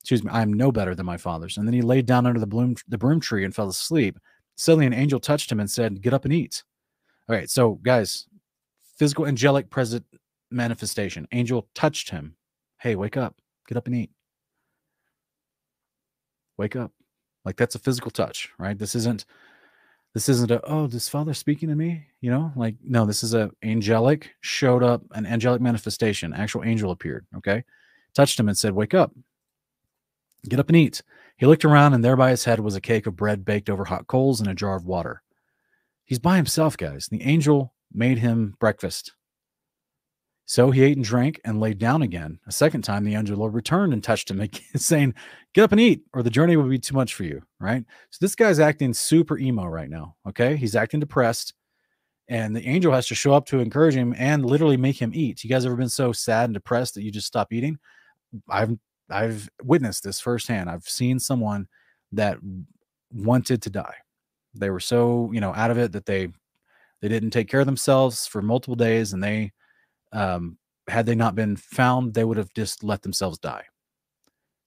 Excuse 0.04 0.22
me, 0.22 0.30
I 0.30 0.42
am 0.42 0.52
no 0.52 0.70
better 0.70 0.94
than 0.94 1.06
my 1.06 1.16
father's. 1.16 1.56
And 1.56 1.66
then 1.66 1.72
he 1.72 1.80
laid 1.80 2.04
down 2.04 2.26
under 2.26 2.38
the, 2.38 2.46
bloom, 2.46 2.76
the 2.88 2.98
broom 2.98 3.20
tree 3.20 3.42
and 3.42 3.54
fell 3.54 3.68
asleep. 3.68 4.18
Suddenly, 4.54 4.84
an 4.84 4.92
angel 4.92 5.18
touched 5.18 5.50
him 5.50 5.60
and 5.60 5.70
said, 5.70 6.02
Get 6.02 6.12
up 6.12 6.26
and 6.26 6.34
eat. 6.34 6.62
All 7.26 7.34
right, 7.34 7.48
so 7.48 7.76
guys, 7.76 8.26
physical 8.98 9.26
angelic 9.26 9.70
present 9.70 10.04
manifestation. 10.50 11.26
Angel 11.32 11.66
touched 11.74 12.10
him. 12.10 12.36
Hey, 12.78 12.96
wake 12.96 13.16
up. 13.16 13.36
Get 13.66 13.78
up 13.78 13.86
and 13.86 13.96
eat. 13.96 14.10
Wake 16.58 16.76
up. 16.76 16.92
Like 17.46 17.56
that's 17.56 17.74
a 17.74 17.78
physical 17.78 18.10
touch, 18.10 18.50
right? 18.58 18.78
This 18.78 18.94
isn't 18.94 19.24
this 20.12 20.28
isn't 20.28 20.50
a 20.50 20.60
oh, 20.64 20.86
this 20.86 21.08
father 21.08 21.32
speaking 21.32 21.70
to 21.70 21.74
me? 21.74 22.08
You 22.20 22.30
know, 22.30 22.52
like 22.56 22.76
no, 22.84 23.06
this 23.06 23.22
is 23.22 23.32
a 23.32 23.50
angelic 23.62 24.32
showed 24.42 24.82
up, 24.82 25.02
an 25.12 25.24
angelic 25.24 25.62
manifestation. 25.62 26.34
Actual 26.34 26.62
angel 26.62 26.90
appeared, 26.90 27.26
okay? 27.38 27.64
Touched 28.14 28.38
him 28.38 28.48
and 28.48 28.56
said, 28.56 28.74
"Wake 28.74 28.92
up. 28.92 29.12
Get 30.48 30.60
up 30.60 30.68
and 30.68 30.76
eat." 30.76 31.02
He 31.36 31.46
looked 31.46 31.64
around 31.64 31.94
and 31.94 32.04
there 32.04 32.16
by 32.16 32.30
his 32.30 32.44
head 32.44 32.60
was 32.60 32.76
a 32.76 32.80
cake 32.80 33.06
of 33.06 33.16
bread 33.16 33.44
baked 33.44 33.68
over 33.68 33.84
hot 33.84 34.06
coals 34.06 34.40
and 34.40 34.48
a 34.48 34.54
jar 34.54 34.76
of 34.76 34.84
water. 34.84 35.22
He's 36.04 36.18
by 36.18 36.36
himself, 36.36 36.76
guys. 36.76 37.08
The 37.08 37.22
angel 37.22 37.74
made 37.92 38.18
him 38.18 38.54
breakfast. 38.60 39.12
So 40.46 40.70
he 40.70 40.82
ate 40.82 40.96
and 40.96 41.04
drank 41.04 41.40
and 41.44 41.58
laid 41.58 41.78
down 41.78 42.02
again. 42.02 42.38
A 42.46 42.52
second 42.52 42.82
time, 42.82 43.04
the 43.04 43.14
angel 43.14 43.48
returned 43.48 43.94
and 43.94 44.04
touched 44.04 44.30
him, 44.30 44.46
saying, 44.76 45.14
Get 45.54 45.62
up 45.62 45.72
and 45.72 45.80
eat, 45.80 46.02
or 46.12 46.22
the 46.22 46.30
journey 46.30 46.56
will 46.56 46.68
be 46.68 46.78
too 46.78 46.94
much 46.94 47.14
for 47.14 47.24
you. 47.24 47.42
Right? 47.58 47.84
So 48.10 48.18
this 48.20 48.34
guy's 48.34 48.60
acting 48.60 48.92
super 48.92 49.38
emo 49.38 49.64
right 49.64 49.88
now. 49.88 50.16
Okay. 50.28 50.56
He's 50.56 50.76
acting 50.76 51.00
depressed. 51.00 51.54
And 52.28 52.56
the 52.56 52.66
angel 52.66 52.92
has 52.92 53.06
to 53.08 53.14
show 53.14 53.34
up 53.34 53.46
to 53.46 53.58
encourage 53.58 53.94
him 53.94 54.14
and 54.16 54.46
literally 54.46 54.78
make 54.78 55.00
him 55.00 55.12
eat. 55.14 55.44
You 55.44 55.50
guys 55.50 55.66
ever 55.66 55.76
been 55.76 55.90
so 55.90 56.12
sad 56.12 56.44
and 56.44 56.54
depressed 56.54 56.94
that 56.94 57.02
you 57.02 57.10
just 57.10 57.26
stop 57.26 57.52
eating? 57.52 57.78
I've 58.48 58.76
I've 59.10 59.48
witnessed 59.62 60.04
this 60.04 60.20
firsthand. 60.20 60.70
I've 60.70 60.88
seen 60.88 61.18
someone 61.18 61.68
that 62.12 62.38
wanted 63.12 63.62
to 63.62 63.70
die. 63.70 63.96
They 64.54 64.70
were 64.70 64.80
so, 64.80 65.30
you 65.32 65.40
know, 65.40 65.54
out 65.54 65.70
of 65.70 65.78
it 65.78 65.92
that 65.92 66.06
they 66.06 66.28
they 67.00 67.08
didn't 67.08 67.30
take 67.30 67.48
care 67.48 67.60
of 67.60 67.66
themselves 67.66 68.26
for 68.26 68.40
multiple 68.40 68.76
days 68.76 69.12
and 69.12 69.22
they 69.22 69.52
um, 70.12 70.58
had 70.88 71.06
they 71.06 71.14
not 71.14 71.34
been 71.34 71.56
found, 71.56 72.14
they 72.14 72.24
would 72.24 72.36
have 72.36 72.52
just 72.54 72.84
let 72.84 73.02
themselves 73.02 73.38
die. 73.38 73.64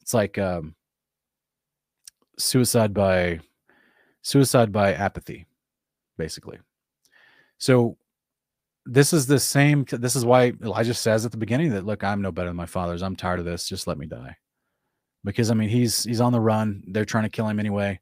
It's 0.01 0.13
like 0.13 0.37
um, 0.37 0.75
suicide 2.37 2.93
by 2.93 3.39
suicide 4.21 4.71
by 4.71 4.93
apathy, 4.93 5.45
basically. 6.17 6.59
So 7.57 7.97
this 8.87 9.13
is 9.13 9.27
the 9.27 9.39
same. 9.39 9.85
This 9.89 10.15
is 10.15 10.25
why 10.25 10.53
Elijah 10.63 10.93
says 10.93 11.25
at 11.25 11.31
the 11.31 11.37
beginning 11.37 11.71
that, 11.71 11.85
look, 11.85 12.03
I'm 12.03 12.21
no 12.21 12.31
better 12.31 12.49
than 12.49 12.55
my 12.55 12.65
fathers. 12.65 13.01
I'm 13.01 13.15
tired 13.15 13.39
of 13.39 13.45
this. 13.45 13.67
Just 13.67 13.87
let 13.87 13.97
me 13.97 14.07
die. 14.07 14.35
Because 15.23 15.51
I 15.51 15.53
mean, 15.53 15.69
he's 15.69 16.03
he's 16.03 16.21
on 16.21 16.31
the 16.31 16.39
run. 16.39 16.83
They're 16.87 17.05
trying 17.05 17.25
to 17.25 17.29
kill 17.29 17.47
him 17.47 17.59
anyway. 17.59 17.99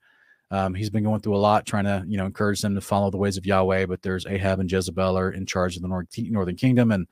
Um, 0.51 0.73
he's 0.73 0.89
been 0.89 1.03
going 1.03 1.21
through 1.21 1.35
a 1.35 1.37
lot, 1.37 1.65
trying 1.65 1.85
to 1.85 2.03
you 2.07 2.17
know 2.17 2.25
encourage 2.25 2.61
them 2.61 2.75
to 2.75 2.81
follow 2.81 3.09
the 3.09 3.17
ways 3.17 3.37
of 3.37 3.45
Yahweh. 3.45 3.87
But 3.87 4.01
there's 4.01 4.25
Ahab 4.25 4.59
and 4.59 4.71
Jezebel 4.71 5.17
are 5.17 5.31
in 5.31 5.45
charge 5.45 5.75
of 5.75 5.81
the 5.81 5.87
north, 5.87 6.07
northern 6.17 6.55
kingdom, 6.55 6.91
and 6.91 7.07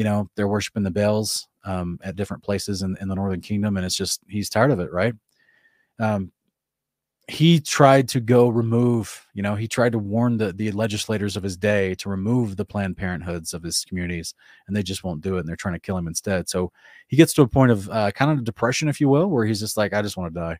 you 0.00 0.04
know, 0.04 0.30
they're 0.34 0.48
worshiping 0.48 0.82
the 0.82 0.90
Baals 0.90 1.46
um, 1.64 1.98
at 2.02 2.16
different 2.16 2.42
places 2.42 2.80
in, 2.80 2.96
in 3.02 3.08
the 3.08 3.14
Northern 3.14 3.42
Kingdom. 3.42 3.76
And 3.76 3.84
it's 3.84 3.96
just, 3.96 4.22
he's 4.28 4.48
tired 4.48 4.70
of 4.70 4.80
it, 4.80 4.90
right? 4.90 5.12
Um, 5.98 6.32
he 7.30 7.60
tried 7.60 8.08
to 8.08 8.18
go 8.18 8.48
remove, 8.48 9.24
you 9.34 9.42
know, 9.42 9.54
he 9.54 9.68
tried 9.68 9.92
to 9.92 10.00
warn 10.00 10.36
the, 10.36 10.52
the 10.52 10.72
legislators 10.72 11.36
of 11.36 11.44
his 11.44 11.56
day 11.56 11.94
to 11.94 12.08
remove 12.08 12.56
the 12.56 12.64
Planned 12.64 12.96
Parenthoods 12.96 13.54
of 13.54 13.62
his 13.62 13.84
communities, 13.84 14.34
and 14.66 14.76
they 14.76 14.82
just 14.82 15.04
won't 15.04 15.20
do 15.20 15.36
it. 15.36 15.40
And 15.40 15.48
they're 15.48 15.54
trying 15.54 15.74
to 15.74 15.80
kill 15.80 15.96
him 15.96 16.08
instead. 16.08 16.48
So 16.48 16.72
he 17.06 17.16
gets 17.16 17.32
to 17.34 17.42
a 17.42 17.46
point 17.46 17.70
of 17.70 17.88
uh, 17.88 18.10
kind 18.10 18.32
of 18.32 18.42
depression, 18.42 18.88
if 18.88 19.00
you 19.00 19.08
will, 19.08 19.28
where 19.28 19.46
he's 19.46 19.60
just 19.60 19.76
like, 19.76 19.94
I 19.94 20.02
just 20.02 20.16
want 20.16 20.34
to 20.34 20.40
die. 20.40 20.58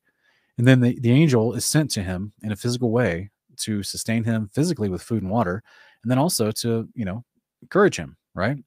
And 0.59 0.67
then 0.67 0.81
the, 0.81 0.97
the 1.01 1.11
angel 1.11 1.55
is 1.55 1.65
sent 1.65 1.91
to 1.93 2.05
him 2.05 2.33
in 2.45 2.53
a 2.53 2.57
physical 2.57 2.93
way 2.93 3.31
to 3.57 3.83
sustain 3.83 4.23
him 4.23 4.49
physically 4.55 4.89
with 4.89 5.03
food 5.03 5.23
and 5.23 5.31
water, 5.31 5.65
and 6.05 6.11
then 6.11 6.19
also 6.19 6.53
to, 6.53 6.89
you 6.95 7.05
know, 7.05 7.25
encourage 7.63 7.97
him, 7.97 8.17
right? 8.33 8.59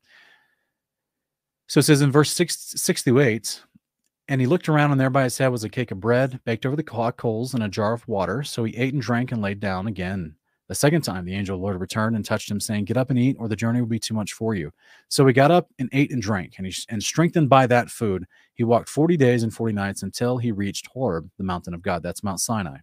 So 1.68 1.80
it 1.80 1.84
says 1.84 2.02
in 2.02 2.12
verse 2.12 2.34
6, 2.34 2.74
6 2.76 3.02
through 3.02 3.22
8, 3.22 3.64
and 4.28 4.40
he 4.40 4.48
looked 4.48 4.70
around, 4.70 4.92
and 4.92 5.00
there 5.00 5.10
by 5.10 5.24
his 5.24 5.38
head 5.38 5.50
was 5.50 5.64
a 5.64 5.70
cake 5.70 5.92
of 5.92 6.00
bread 6.00 6.40
baked 6.46 6.66
over 6.66 6.76
the 6.76 6.86
hot 6.90 7.18
coals 7.18 7.54
and 7.54 7.64
a 7.64 7.68
jar 7.68 7.94
of 7.94 8.08
water. 8.08 8.44
So 8.44 8.64
he 8.64 8.76
ate 8.78 8.94
and 8.94 9.02
drank 9.02 9.32
and 9.32 9.42
laid 9.42 9.60
down 9.60 9.88
again. 9.88 10.36
The 10.70 10.76
second 10.76 11.02
time, 11.02 11.26
the 11.26 11.36
angel 11.36 11.56
of 11.56 11.60
the 11.60 11.64
Lord 11.66 11.82
returned 11.82 12.16
and 12.16 12.24
touched 12.24 12.50
him, 12.50 12.60
saying, 12.60 12.86
Get 12.86 12.96
up 12.96 13.10
and 13.10 13.20
eat, 13.20 13.36
or 13.38 13.50
the 13.50 13.56
journey 13.56 13.82
will 13.82 13.88
be 13.88 14.00
too 14.00 14.14
much 14.14 14.32
for 14.32 14.56
you. 14.56 14.72
So 15.10 15.28
he 15.28 15.34
got 15.34 15.52
up 15.52 15.68
and 15.78 15.90
ate 15.92 16.12
and 16.12 16.22
drank, 16.22 16.56
and, 16.58 16.66
he, 16.66 16.74
and 16.90 17.04
strengthened 17.04 17.50
by 17.50 17.68
that 17.68 17.90
food, 17.90 18.26
he 18.54 18.64
walked 18.64 18.88
40 18.88 19.18
days 19.18 19.44
and 19.44 19.54
40 19.54 19.74
nights 19.74 20.04
until 20.04 20.38
he 20.38 20.52
reached 20.52 20.88
Horeb, 20.88 21.30
the 21.38 21.44
mountain 21.44 21.74
of 21.74 21.82
God. 21.82 22.02
That's 22.02 22.24
Mount 22.24 22.40
Sinai. 22.40 22.78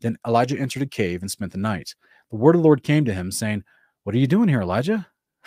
Then 0.00 0.18
Elijah 0.26 0.58
entered 0.58 0.82
a 0.82 0.86
cave 0.86 1.22
and 1.22 1.30
spent 1.30 1.52
the 1.52 1.58
night. 1.58 1.94
The 2.30 2.36
word 2.36 2.56
of 2.56 2.62
the 2.62 2.66
Lord 2.66 2.82
came 2.82 3.04
to 3.04 3.14
him, 3.14 3.30
saying, 3.30 3.62
What 4.02 4.14
are 4.16 4.18
you 4.18 4.26
doing 4.26 4.48
here, 4.48 4.62
Elijah? 4.62 5.06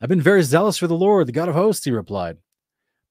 I've 0.00 0.08
been 0.08 0.20
very 0.20 0.42
zealous 0.42 0.78
for 0.78 0.86
the 0.86 0.94
Lord, 0.94 1.26
the 1.26 1.32
God 1.32 1.48
of 1.48 1.54
hosts, 1.56 1.84
he 1.84 1.90
replied. 1.90 2.38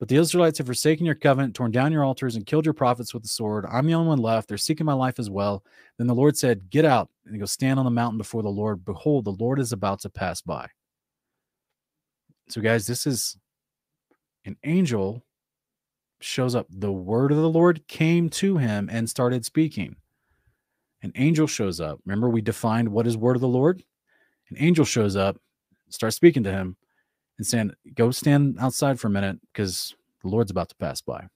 But 0.03 0.09
the 0.09 0.17
Israelites 0.17 0.57
have 0.57 0.67
forsaken 0.67 1.05
your 1.05 1.15
covenant, 1.15 1.55
torn 1.55 1.71
down 1.71 1.93
your 1.93 2.03
altars, 2.03 2.35
and 2.35 2.45
killed 2.45 2.65
your 2.65 2.73
prophets 2.73 3.13
with 3.13 3.23
the 3.23 3.29
sword. 3.29 3.65
I'm 3.71 3.87
the 3.87 3.93
only 3.93 4.09
one 4.09 4.17
left. 4.17 4.49
They're 4.49 4.57
seeking 4.57 4.85
my 4.85 4.91
life 4.91 5.17
as 5.17 5.29
well. 5.29 5.63
Then 5.97 6.07
the 6.07 6.13
Lord 6.13 6.37
said, 6.37 6.69
Get 6.69 6.83
out 6.83 7.09
and 7.25 7.39
go 7.39 7.45
stand 7.45 7.79
on 7.79 7.85
the 7.85 7.89
mountain 7.89 8.17
before 8.17 8.43
the 8.43 8.49
Lord. 8.49 8.83
Behold, 8.83 9.23
the 9.23 9.31
Lord 9.31 9.61
is 9.61 9.71
about 9.71 10.01
to 10.01 10.09
pass 10.09 10.41
by. 10.41 10.67
So, 12.49 12.59
guys, 12.59 12.85
this 12.85 13.07
is 13.07 13.37
an 14.43 14.57
angel 14.65 15.23
shows 16.19 16.53
up. 16.53 16.67
The 16.69 16.91
word 16.91 17.31
of 17.31 17.37
the 17.37 17.49
Lord 17.49 17.87
came 17.87 18.29
to 18.31 18.57
him 18.57 18.89
and 18.91 19.09
started 19.09 19.45
speaking. 19.45 19.95
An 21.01 21.13
angel 21.15 21.47
shows 21.47 21.79
up. 21.79 22.01
Remember, 22.05 22.27
we 22.27 22.41
defined 22.41 22.89
what 22.89 23.07
is 23.07 23.15
word 23.15 23.37
of 23.37 23.41
the 23.41 23.47
Lord? 23.47 23.81
An 24.49 24.57
angel 24.59 24.83
shows 24.83 25.15
up, 25.15 25.37
starts 25.87 26.17
speaking 26.17 26.43
to 26.43 26.51
him 26.51 26.75
and 27.37 27.47
saying, 27.47 27.71
Go 27.95 28.11
stand 28.11 28.57
outside 28.59 28.99
for 28.99 29.07
a 29.07 29.11
minute 29.11 29.39
because 29.51 29.95
the 30.21 30.29
Lord's 30.29 30.51
about 30.51 30.69
to 30.69 30.75
pass 30.75 31.01
by. 31.01 31.27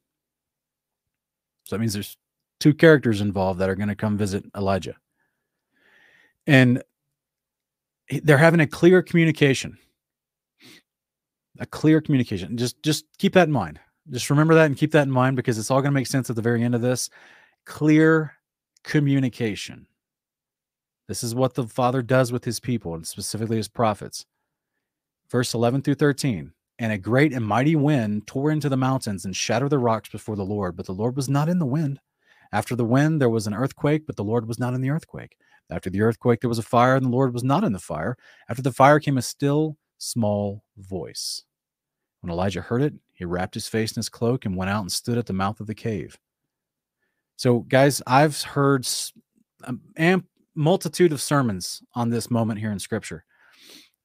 So 1.66 1.76
that 1.76 1.80
means 1.80 1.94
there's 1.94 2.18
two 2.60 2.74
characters 2.74 3.22
involved 3.22 3.60
that 3.60 3.70
are 3.70 3.76
going 3.76 3.90
to 3.90 3.96
come 3.96 4.18
visit 4.18 4.46
Elijah. 4.56 4.96
And 6.46 6.82
they're 8.24 8.38
having 8.38 8.62
a 8.62 8.68
clear 8.68 9.02
communication. 9.02 9.78
A 11.60 11.66
clear 11.66 12.00
communication. 12.00 12.56
Just 12.56 12.82
just 12.84 13.06
keep 13.18 13.34
that 13.34 13.48
in 13.48 13.52
mind. 13.52 13.80
Just 14.10 14.30
remember 14.30 14.54
that 14.56 14.68
and 14.68 14.78
keep 14.78 14.92
that 14.92 15.04
in 15.04 15.12
mind 15.12 15.36
because 15.36 15.58
it's 15.58 15.70
all 15.70 15.82
going 15.82 15.92
to 15.92 16.00
make 16.00 16.08
sense 16.08 16.30
at 16.30 16.36
the 16.36 16.42
very 16.42 16.64
end 16.64 16.76
of 16.76 16.82
this. 16.82 17.10
Clear 17.66 18.34
communication. 18.84 19.88
This 21.08 21.24
is 21.24 21.36
what 21.36 21.56
the 21.56 21.68
Father 21.68 22.02
does 22.02 22.32
with 22.32 22.46
his 22.46 22.60
people 22.60 22.94
and 22.94 23.06
specifically 23.06 23.58
his 23.58 23.68
prophets 23.68 24.26
verse 25.30 25.54
11 25.54 25.82
through 25.82 25.96
13. 25.96 26.52
And 26.80 26.92
a 26.92 26.98
great 26.98 27.34
and 27.34 27.46
mighty 27.46 27.76
wind 27.76 28.28
tore 28.28 28.52
into 28.52 28.70
the 28.70 28.78
mountains 28.78 29.26
and 29.26 29.36
shattered 29.36 29.72
the 29.72 29.80
rocks 29.80 30.10
before 30.10 30.36
the 30.36 30.46
Lord, 30.46 30.76
but 30.76 30.86
the 30.86 30.94
Lord 30.94 31.16
was 31.16 31.28
not 31.28 31.50
in 31.50 31.58
the 31.58 31.66
wind. 31.66 32.00
After 32.52 32.76
the 32.76 32.86
wind, 32.86 33.20
there 33.20 33.30
was 33.30 33.48
an 33.48 33.54
earthquake, 33.54 34.06
but 34.06 34.16
the 34.16 34.24
Lord 34.24 34.48
was 34.48 34.60
not 34.60 34.74
in 34.74 34.82
the 34.82 34.92
earthquake. 34.92 35.38
After 35.70 35.90
the 35.90 36.02
earthquake, 36.02 36.40
there 36.40 36.50
was 36.50 36.60
a 36.60 36.64
fire, 36.64 36.96
and 36.96 37.06
the 37.06 37.10
Lord 37.10 37.34
was 37.34 37.44
not 37.44 37.64
in 37.64 37.74
the 37.74 37.80
fire. 37.80 38.16
After 38.48 38.62
the 38.62 38.72
fire 38.72 39.00
came 39.00 39.18
a 39.18 39.22
still, 39.22 39.78
small 39.98 40.64
voice. 40.78 41.44
When 42.22 42.32
Elijah 42.32 42.62
heard 42.62 42.82
it, 42.82 42.94
he 43.14 43.26
wrapped 43.26 43.56
his 43.56 43.68
face 43.68 43.92
in 43.92 44.00
his 44.00 44.10
cloak 44.10 44.46
and 44.46 44.56
went 44.56 44.70
out 44.70 44.82
and 44.82 44.92
stood 44.92 45.18
at 45.18 45.26
the 45.26 45.34
mouth 45.34 45.60
of 45.60 45.68
the 45.68 45.76
cave. 45.76 46.18
So, 47.36 47.60
guys, 47.60 48.02
I've 48.08 48.42
heard 48.42 48.88
a 49.98 50.22
multitude 50.56 51.12
of 51.12 51.22
sermons 51.22 51.82
on 51.96 52.10
this 52.10 52.32
moment 52.32 52.60
here 52.60 52.72
in 52.72 52.80
Scripture 52.80 53.26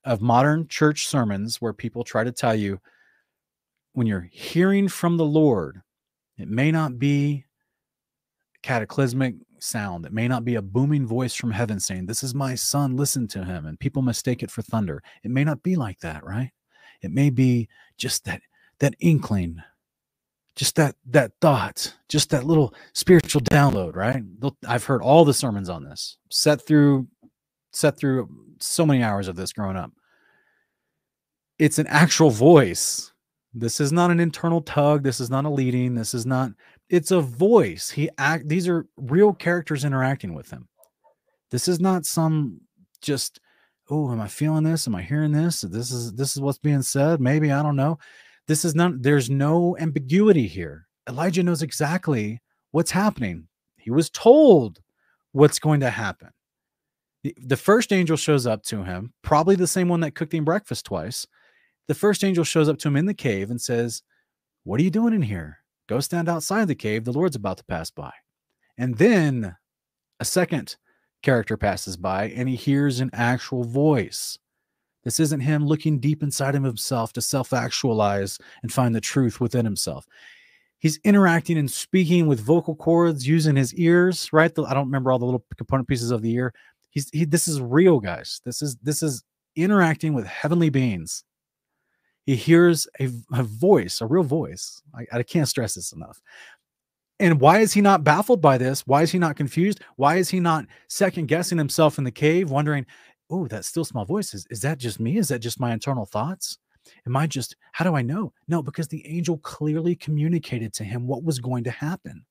of 0.05 0.20
modern 0.20 0.68
church 0.68 1.07
sermons 1.07 1.61
where 1.61 1.72
people 1.72 2.05
try 2.05 2.24
to 2.24 2.32
tell 2.32 2.55
you 2.55 2.80
when 3.92 4.07
you're 4.07 4.28
hearing 4.30 4.88
from 4.88 5.16
the 5.16 5.24
Lord, 5.24 5.82
it 6.38 6.48
may 6.48 6.70
not 6.72 6.98
be 6.98 7.44
cataclysmic 8.62 9.34
sound. 9.59 10.07
It 10.07 10.12
may 10.12 10.28
not 10.28 10.44
be 10.44 10.55
a 10.55 10.62
booming 10.62 11.07
voice 11.07 11.34
from 11.34 11.50
heaven 11.50 11.78
saying, 11.78 12.07
This 12.07 12.22
is 12.22 12.34
my 12.34 12.55
son, 12.55 12.96
listen 12.96 13.28
to 13.28 13.44
him. 13.44 13.66
And 13.66 13.78
people 13.78 14.03
mistake 14.03 14.42
it 14.42 14.50
for 14.50 14.62
thunder. 14.62 15.03
It 15.22 15.30
may 15.30 15.44
not 15.44 15.62
be 15.62 15.76
like 15.76 16.00
that, 16.00 16.24
right? 16.24 16.50
It 17.03 17.11
may 17.11 17.30
be 17.30 17.68
just 17.96 18.24
that 18.24 18.40
that 18.78 18.94
inkling 18.98 19.62
just 20.57 20.76
that 20.76 20.96
that 21.07 21.32
thought 21.40 21.94
just 22.09 22.30
that 22.30 22.44
little 22.44 22.74
spiritual 22.94 23.40
download 23.42 23.94
right 23.94 24.22
i've 24.66 24.84
heard 24.84 25.00
all 25.00 25.24
the 25.24 25.32
sermons 25.32 25.68
on 25.68 25.84
this 25.84 26.18
set 26.30 26.61
through 26.61 27.07
set 27.73 27.97
through 27.99 28.29
so 28.61 28.87
many 28.87 29.03
hours 29.03 29.29
of 29.29 29.37
this 29.37 29.53
growing 29.53 29.77
up. 29.77 29.93
It's 31.59 31.79
an 31.79 31.87
actual 31.89 32.31
voice. 32.31 33.12
This 33.55 33.81
is 33.81 33.93
not 33.93 34.11
an 34.11 34.20
internal 34.20 34.62
tug. 34.62 35.03
This 35.03 35.20
is 35.20 35.31
not 35.31 35.45
a 35.45 35.51
leading. 35.51 35.95
This 35.95 36.14
is 36.14 36.25
not 36.25 36.53
it's 36.89 37.11
a 37.11 37.20
voice. 37.20 37.91
He 37.91 38.09
act 38.18 38.49
these 38.49 38.68
are 38.68 38.87
real 38.97 39.33
characters 39.33 39.85
interacting 39.85 40.35
with 40.35 40.51
him. 40.51 40.68
This 41.51 41.68
is 41.68 41.81
not 41.81 42.07
some 42.07 42.61
just 43.01 43.41
oh 43.91 44.11
am 44.11 44.20
i 44.20 44.29
feeling 44.29 44.64
this? 44.64 44.87
Am 44.87 44.95
i 44.95 45.03
hearing 45.03 45.33
this? 45.33 45.61
This 45.62 45.91
is 45.91 46.12
this 46.14 46.35
is 46.35 46.41
what's 46.41 46.59
being 46.59 46.83
said. 46.83 47.20
Maybe 47.20 47.53
i 47.53 47.62
don't 47.62 47.77
know. 47.77 47.99
This 48.49 48.64
is 48.64 48.75
not, 48.75 49.03
there's 49.03 49.31
no 49.31 49.77
ambiguity 49.79 50.47
here. 50.47 50.89
Elijah 51.09 51.43
knows 51.43 51.62
exactly 51.62 52.41
what's 52.70 52.91
happening. 52.91 53.49
He 53.77 53.91
was 53.91 54.11
told 54.11 54.81
what's 55.33 55.59
going 55.59 55.81
to 55.81 55.91
happen. 55.91 56.31
The, 57.23 57.35
the 57.39 57.57
first 57.57 57.93
angel 57.93 58.16
shows 58.16 58.47
up 58.47 58.62
to 58.64 58.83
him, 58.83 59.12
probably 59.23 59.55
the 59.55 59.66
same 59.66 59.89
one 59.89 60.01
that 60.01 60.14
cooked 60.14 60.35
him 60.35 60.45
breakfast 60.45 60.87
twice. 60.87 61.27
The 61.89 61.95
first 61.95 62.25
angel 62.25 62.45
shows 62.45 62.68
up 62.68 62.79
to 62.79 62.89
him 62.89 62.97
in 62.97 63.07
the 63.07 63.14
cave 63.14 63.51
and 63.51 63.61
says, 63.61 64.03
What 64.64 64.81
are 64.81 64.85
you 64.85 64.91
doing 64.91 65.14
in 65.14 65.23
here? 65.23 65.59
Go 65.89 66.01
stand 66.01 66.29
outside 66.29 66.68
the 66.68 66.75
cave. 66.75 67.05
The 67.05 67.12
Lord's 67.12 67.37
about 67.37 67.59
to 67.59 67.64
pass 67.64 67.91
by. 67.91 68.12
And 68.79 68.97
then 68.97 69.57
a 70.20 70.25
second 70.25 70.77
character 71.23 71.57
passes 71.57 71.97
by 71.97 72.29
and 72.31 72.49
he 72.49 72.57
hears 72.57 73.01
an 73.01 73.11
actual 73.12 73.64
voice. 73.64 74.39
This 75.05 75.18
isn't 75.20 75.41
him 75.41 75.66
looking 75.66 75.99
deep 75.99 76.23
inside 76.23 76.55
of 76.55 76.62
himself 76.62 77.12
to 77.14 77.20
self 77.20 77.53
actualize 77.53 78.39
and 78.62 78.73
find 78.73 78.95
the 78.95 79.01
truth 79.01 79.41
within 79.41 79.64
himself. 79.64 80.07
He's 80.79 80.99
interacting 81.05 81.59
and 81.59 81.70
speaking 81.70 82.27
with 82.27 82.41
vocal 82.41 82.75
cords 82.75 83.27
using 83.27 83.55
his 83.55 83.73
ears, 83.75 84.33
right? 84.33 84.51
I 84.51 84.75
don't 84.75 84.87
remember 84.87 85.12
all 85.12 85.18
the 85.18 85.25
little 85.25 85.45
component 85.57 85.89
pieces 85.89 86.11
of 86.11 86.23
the 86.23 86.33
ear. 86.33 86.53
He's 86.93 87.11
he, 87.11 87.24
this 87.24 87.49
is 87.49 87.61
real, 87.61 87.99
guys. 87.99 88.40
This 88.45 88.62
is 88.62 88.76
this 88.76 89.03
is 89.03 89.24
interacting 89.57 90.14
with 90.14 90.26
heavenly 90.26 90.70
beings. 90.70 91.24
He 92.24 92.36
hears 92.36 92.86
a, 93.01 93.09
a 93.32 93.43
voice, 93.43 94.01
a 94.01 94.07
real 94.07 94.22
voice. 94.22 94.80
I, 94.95 95.18
I 95.18 95.22
can't 95.24 95.49
stress 95.49 95.74
this 95.74 95.93
enough. 95.93 96.20
And 97.18 97.40
why 97.40 97.59
is 97.61 97.72
he 97.72 97.80
not 97.80 98.05
baffled 98.05 98.40
by 98.40 98.59
this? 98.59 98.86
Why 98.86 99.03
is 99.03 99.11
he 99.11 99.18
not 99.18 99.36
confused? 99.36 99.80
Why 99.97 100.16
is 100.16 100.28
he 100.28 100.38
not 100.38 100.66
second 100.88 101.28
guessing 101.28 101.59
himself 101.59 101.99
in 101.99 102.05
the 102.05 102.11
cave, 102.11 102.51
wondering, 102.51 102.86
oh, 103.30 103.49
that 103.49 103.64
still 103.64 103.84
small 103.84 104.05
voice 104.05 104.34
is, 104.34 104.47
is 104.51 104.61
that 104.62 104.78
just 104.78 105.01
me? 105.01 105.18
Is 105.18 105.28
that 105.28 105.40
just 105.40 105.61
my 105.61 105.72
internal 105.72 106.07
thoughts? 106.07 106.59
Am 107.07 107.16
I 107.16 107.26
just, 107.26 107.57
how 107.72 107.84
do 107.84 107.95
I 107.95 108.03
know? 108.03 108.32
No, 108.49 108.62
because 108.62 108.88
the 108.88 109.07
angel 109.07 109.38
clearly 109.38 109.95
communicated 109.95 110.72
to 110.74 110.84
him 110.84 111.07
what 111.07 111.24
was 111.24 111.38
going 111.38 111.64
to 111.64 111.70
happen. 111.70 112.24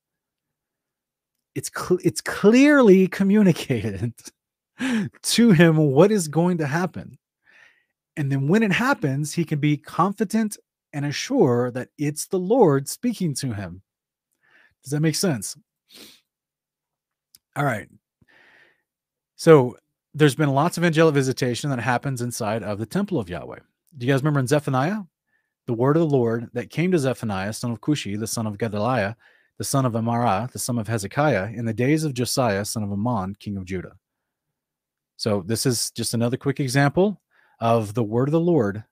It's, 1.54 1.70
cl- 1.74 2.00
it's 2.04 2.20
clearly 2.20 3.08
communicated 3.08 4.14
to 5.22 5.50
him 5.50 5.76
what 5.76 6.10
is 6.10 6.28
going 6.28 6.58
to 6.58 6.66
happen. 6.66 7.18
And 8.16 8.30
then 8.30 8.48
when 8.48 8.62
it 8.62 8.72
happens, 8.72 9.32
he 9.32 9.44
can 9.44 9.58
be 9.58 9.76
confident 9.76 10.56
and 10.92 11.06
assure 11.06 11.70
that 11.70 11.88
it's 11.96 12.26
the 12.26 12.38
Lord 12.38 12.88
speaking 12.88 13.34
to 13.36 13.52
him. 13.52 13.82
Does 14.82 14.92
that 14.92 15.00
make 15.00 15.14
sense? 15.14 15.56
All 17.56 17.64
right. 17.64 17.88
So 19.36 19.76
there's 20.14 20.34
been 20.34 20.50
lots 20.50 20.76
of 20.76 20.84
angelic 20.84 21.14
visitation 21.14 21.70
that 21.70 21.78
happens 21.78 22.20
inside 22.20 22.62
of 22.62 22.78
the 22.78 22.86
temple 22.86 23.18
of 23.18 23.28
Yahweh. 23.28 23.58
Do 23.96 24.06
you 24.06 24.12
guys 24.12 24.20
remember 24.20 24.40
in 24.40 24.46
Zephaniah? 24.46 25.00
The 25.66 25.74
word 25.74 25.96
of 25.96 26.00
the 26.00 26.16
Lord 26.16 26.50
that 26.54 26.70
came 26.70 26.90
to 26.90 26.98
Zephaniah, 26.98 27.52
son 27.52 27.70
of 27.70 27.80
Cushi, 27.80 28.18
the 28.18 28.26
son 28.26 28.46
of 28.46 28.58
Gedaliah, 28.58 29.16
the 29.58 29.64
son 29.64 29.86
of 29.86 29.92
Amariah, 29.92 30.50
the 30.50 30.58
son 30.58 30.78
of 30.78 30.88
Hezekiah, 30.88 31.50
in 31.54 31.64
the 31.64 31.72
days 31.72 32.04
of 32.04 32.14
Josiah, 32.14 32.64
son 32.64 32.82
of 32.82 32.90
Amon, 32.90 33.36
king 33.38 33.56
of 33.56 33.64
Judah. 33.64 33.92
So 35.22 35.44
this 35.46 35.66
is 35.66 35.92
just 35.92 36.14
another 36.14 36.36
quick 36.36 36.58
example 36.58 37.20
of 37.60 37.94
the 37.94 38.02
word 38.02 38.26
of 38.26 38.32
the 38.32 38.40
Lord 38.40 38.82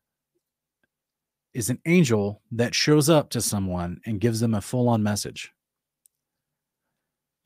is 1.54 1.70
an 1.70 1.80
angel 1.86 2.40
that 2.52 2.74
shows 2.74 3.10
up 3.10 3.30
to 3.30 3.40
someone 3.40 4.00
and 4.06 4.20
gives 4.20 4.38
them 4.38 4.54
a 4.54 4.60
full-on 4.60 5.02
message. 5.02 5.52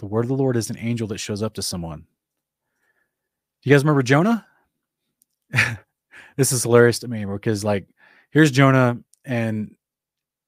The 0.00 0.06
word 0.06 0.26
of 0.26 0.28
the 0.28 0.36
Lord 0.36 0.58
is 0.58 0.68
an 0.68 0.76
angel 0.78 1.08
that 1.08 1.18
shows 1.18 1.42
up 1.42 1.54
to 1.54 1.62
someone 1.62 2.06
you 3.64 3.72
guys 3.72 3.82
remember 3.82 4.02
Jonah? 4.02 4.46
this 6.36 6.52
is 6.52 6.62
hilarious 6.62 6.98
to 6.98 7.08
me 7.08 7.24
because 7.24 7.64
like 7.64 7.86
here's 8.30 8.50
Jonah 8.50 8.98
and 9.24 9.74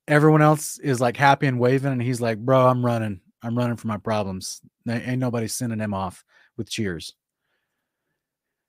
everyone 0.06 0.42
else 0.42 0.78
is 0.78 1.00
like 1.00 1.16
happy 1.16 1.46
and 1.46 1.58
waving 1.58 1.92
and 1.92 2.02
he's 2.02 2.20
like, 2.20 2.38
"Bro, 2.38 2.66
I'm 2.66 2.84
running. 2.84 3.22
I'm 3.42 3.56
running 3.56 3.76
from 3.76 3.88
my 3.88 3.96
problems. 3.96 4.60
Ain't 4.86 5.18
nobody 5.18 5.48
sending 5.48 5.80
him 5.80 5.94
off 5.94 6.24
with 6.58 6.68
cheers." 6.68 7.14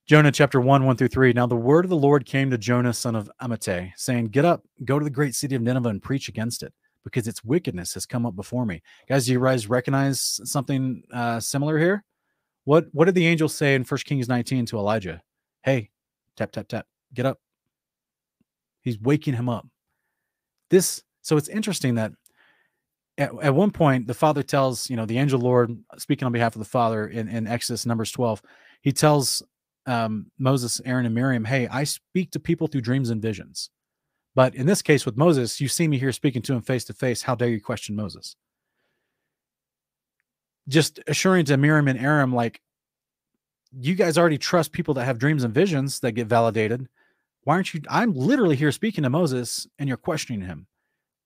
Jonah 0.07 0.31
chapter 0.31 0.61
1, 0.61 0.85
1 0.85 0.95
through 0.95 1.09
3. 1.09 1.33
Now 1.33 1.47
the 1.47 1.57
word 1.57 1.83
of 1.83 1.89
the 1.89 1.97
Lord 1.97 2.25
came 2.25 2.49
to 2.49 2.57
Jonah, 2.57 2.93
son 2.93 3.13
of 3.13 3.29
Amittai, 3.41 3.91
saying, 3.97 4.27
Get 4.27 4.45
up, 4.45 4.63
go 4.85 4.97
to 4.97 5.03
the 5.03 5.09
great 5.09 5.35
city 5.35 5.53
of 5.53 5.61
Nineveh 5.61 5.89
and 5.89 6.01
preach 6.01 6.29
against 6.29 6.63
it, 6.63 6.73
because 7.03 7.27
its 7.27 7.43
wickedness 7.43 7.93
has 7.93 8.05
come 8.05 8.25
up 8.25 8.33
before 8.33 8.65
me. 8.65 8.81
Guys, 9.09 9.25
do 9.25 9.33
you 9.33 9.43
guys 9.43 9.67
recognize 9.67 10.39
something 10.45 11.03
uh, 11.13 11.41
similar 11.41 11.77
here? 11.77 12.05
What 12.63 12.85
what 12.93 13.05
did 13.05 13.15
the 13.15 13.27
angel 13.27 13.49
say 13.49 13.75
in 13.75 13.83
First 13.83 14.05
Kings 14.05 14.29
19 14.29 14.65
to 14.67 14.77
Elijah? 14.77 15.21
Hey, 15.63 15.89
tap 16.37 16.53
tap 16.53 16.69
tap, 16.69 16.87
get 17.13 17.25
up. 17.25 17.41
He's 18.83 18.97
waking 18.97 19.33
him 19.33 19.49
up. 19.49 19.67
This 20.69 21.03
so 21.21 21.35
it's 21.35 21.49
interesting 21.49 21.95
that 21.95 22.13
at, 23.17 23.31
at 23.41 23.53
one 23.53 23.71
point 23.71 24.07
the 24.07 24.13
father 24.13 24.41
tells, 24.41 24.89
you 24.89 24.95
know, 24.95 25.05
the 25.05 25.17
angel 25.17 25.41
Lord 25.41 25.77
speaking 25.97 26.25
on 26.25 26.31
behalf 26.31 26.55
of 26.55 26.59
the 26.59 26.69
father 26.69 27.07
in, 27.07 27.27
in 27.27 27.45
Exodus 27.45 27.85
Numbers 27.85 28.13
12, 28.13 28.41
he 28.79 28.93
tells 28.93 29.43
um, 29.87 30.27
Moses, 30.37 30.79
Aaron, 30.85 31.05
and 31.05 31.15
Miriam, 31.15 31.45
hey, 31.45 31.67
I 31.67 31.83
speak 31.83 32.31
to 32.31 32.39
people 32.39 32.67
through 32.67 32.81
dreams 32.81 33.09
and 33.09 33.21
visions. 33.21 33.69
But 34.35 34.53
in 34.53 34.67
this 34.67 34.83
case 34.83 35.05
with 35.05 35.17
Moses, 35.17 35.59
you 35.59 35.67
see 35.67 35.87
me 35.87 35.97
here 35.97 36.11
speaking 36.11 36.43
to 36.43 36.53
him 36.53 36.61
face 36.61 36.85
to 36.85 36.93
face. 36.93 37.23
How 37.23 37.33
dare 37.33 37.49
you 37.49 37.61
question 37.61 37.95
Moses? 37.95 38.35
just 40.67 40.99
assuring 41.07 41.45
to 41.45 41.57
Miriam 41.57 41.87
and 41.87 41.99
Aaron, 41.99 42.31
like, 42.31 42.61
you 43.71 43.95
guys 43.95 44.17
already 44.17 44.37
trust 44.37 44.71
people 44.71 44.93
that 44.95 45.05
have 45.05 45.19
dreams 45.19 45.43
and 45.43 45.53
visions 45.53 45.99
that 45.99 46.13
get 46.13 46.27
validated. 46.27 46.87
Why 47.43 47.55
aren't 47.55 47.73
you? 47.73 47.81
I'm 47.89 48.13
literally 48.13 48.55
here 48.55 48.71
speaking 48.71 49.03
to 49.03 49.09
Moses 49.09 49.67
and 49.77 49.87
you're 49.87 49.97
questioning 49.97 50.41
him. 50.41 50.67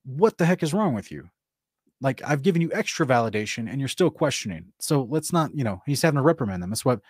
What 0.04 0.38
the 0.38 0.44
heck 0.44 0.62
is 0.62 0.74
wrong 0.74 0.94
with 0.94 1.10
you? 1.10 1.30
Like, 2.00 2.20
I've 2.24 2.42
given 2.42 2.60
you 2.60 2.70
extra 2.72 3.06
validation 3.06 3.70
and 3.70 3.80
you're 3.80 3.88
still 3.88 4.10
questioning. 4.10 4.72
So 4.80 5.06
let's 5.08 5.32
not, 5.32 5.54
you 5.54 5.62
know, 5.62 5.82
he's 5.86 6.02
having 6.02 6.16
to 6.16 6.22
reprimand 6.22 6.62
them. 6.62 6.70
That's 6.70 6.84
what 6.84 7.00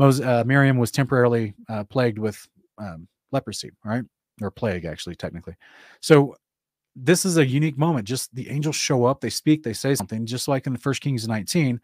Uh, 0.00 0.42
Miriam 0.46 0.76
was 0.78 0.90
temporarily 0.90 1.54
uh, 1.68 1.84
plagued 1.84 2.18
with 2.18 2.46
um, 2.78 3.06
leprosy, 3.32 3.70
right? 3.84 4.04
Or 4.40 4.50
plague, 4.50 4.84
actually, 4.84 5.14
technically. 5.14 5.54
So 6.00 6.36
this 6.96 7.24
is 7.24 7.36
a 7.36 7.46
unique 7.46 7.78
moment. 7.78 8.06
Just 8.06 8.34
the 8.34 8.48
angels 8.50 8.76
show 8.76 9.04
up, 9.04 9.20
they 9.20 9.30
speak, 9.30 9.62
they 9.62 9.72
say 9.72 9.94
something, 9.94 10.26
just 10.26 10.48
like 10.48 10.66
in 10.66 10.72
the 10.72 10.78
First 10.78 11.00
Kings 11.00 11.26
19, 11.26 11.80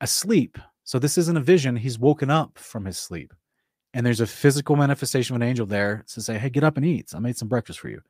asleep. 0.00 0.58
So 0.84 0.98
this 0.98 1.18
isn't 1.18 1.36
a 1.36 1.40
vision. 1.40 1.76
He's 1.76 1.98
woken 1.98 2.30
up 2.30 2.58
from 2.58 2.84
his 2.84 2.98
sleep. 2.98 3.32
And 3.92 4.06
there's 4.06 4.20
a 4.20 4.26
physical 4.26 4.76
manifestation 4.76 5.34
of 5.34 5.42
an 5.42 5.48
angel 5.48 5.66
there 5.66 6.04
to 6.08 6.20
say, 6.20 6.38
Hey, 6.38 6.50
get 6.50 6.64
up 6.64 6.76
and 6.76 6.86
eat. 6.86 7.12
I 7.14 7.18
made 7.18 7.36
some 7.36 7.48
breakfast 7.48 7.80
for 7.80 7.88
you. 7.88 8.00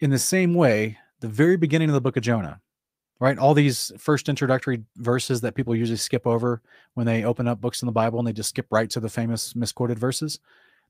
In 0.00 0.10
the 0.10 0.18
same 0.18 0.54
way, 0.54 0.98
the 1.20 1.28
very 1.28 1.56
beginning 1.56 1.88
of 1.88 1.94
the 1.94 2.00
book 2.00 2.16
of 2.16 2.22
Jonah, 2.22 2.60
right? 3.20 3.38
All 3.38 3.54
these 3.54 3.92
first 3.98 4.28
introductory 4.28 4.82
verses 4.96 5.40
that 5.40 5.54
people 5.54 5.74
usually 5.74 5.96
skip 5.96 6.26
over 6.26 6.62
when 6.94 7.06
they 7.06 7.24
open 7.24 7.48
up 7.48 7.60
books 7.60 7.82
in 7.82 7.86
the 7.86 7.92
Bible 7.92 8.18
and 8.18 8.28
they 8.28 8.32
just 8.32 8.50
skip 8.50 8.66
right 8.70 8.90
to 8.90 9.00
the 9.00 9.08
famous 9.08 9.56
misquoted 9.56 9.98
verses, 9.98 10.38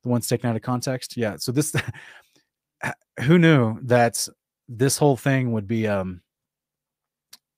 the 0.03 0.09
ones 0.09 0.29
taken 0.29 0.51
out 0.51 0.57
of 0.57 0.62
context. 0.62 1.16
Yeah. 1.16 1.37
So 1.37 1.53
this 1.53 1.74
who 3.20 3.39
knew 3.39 3.79
that 3.83 4.27
this 4.68 4.99
whole 4.99 5.16
thing 5.16 5.53
would 5.53 5.66
be 5.66 5.87
um 5.87 6.20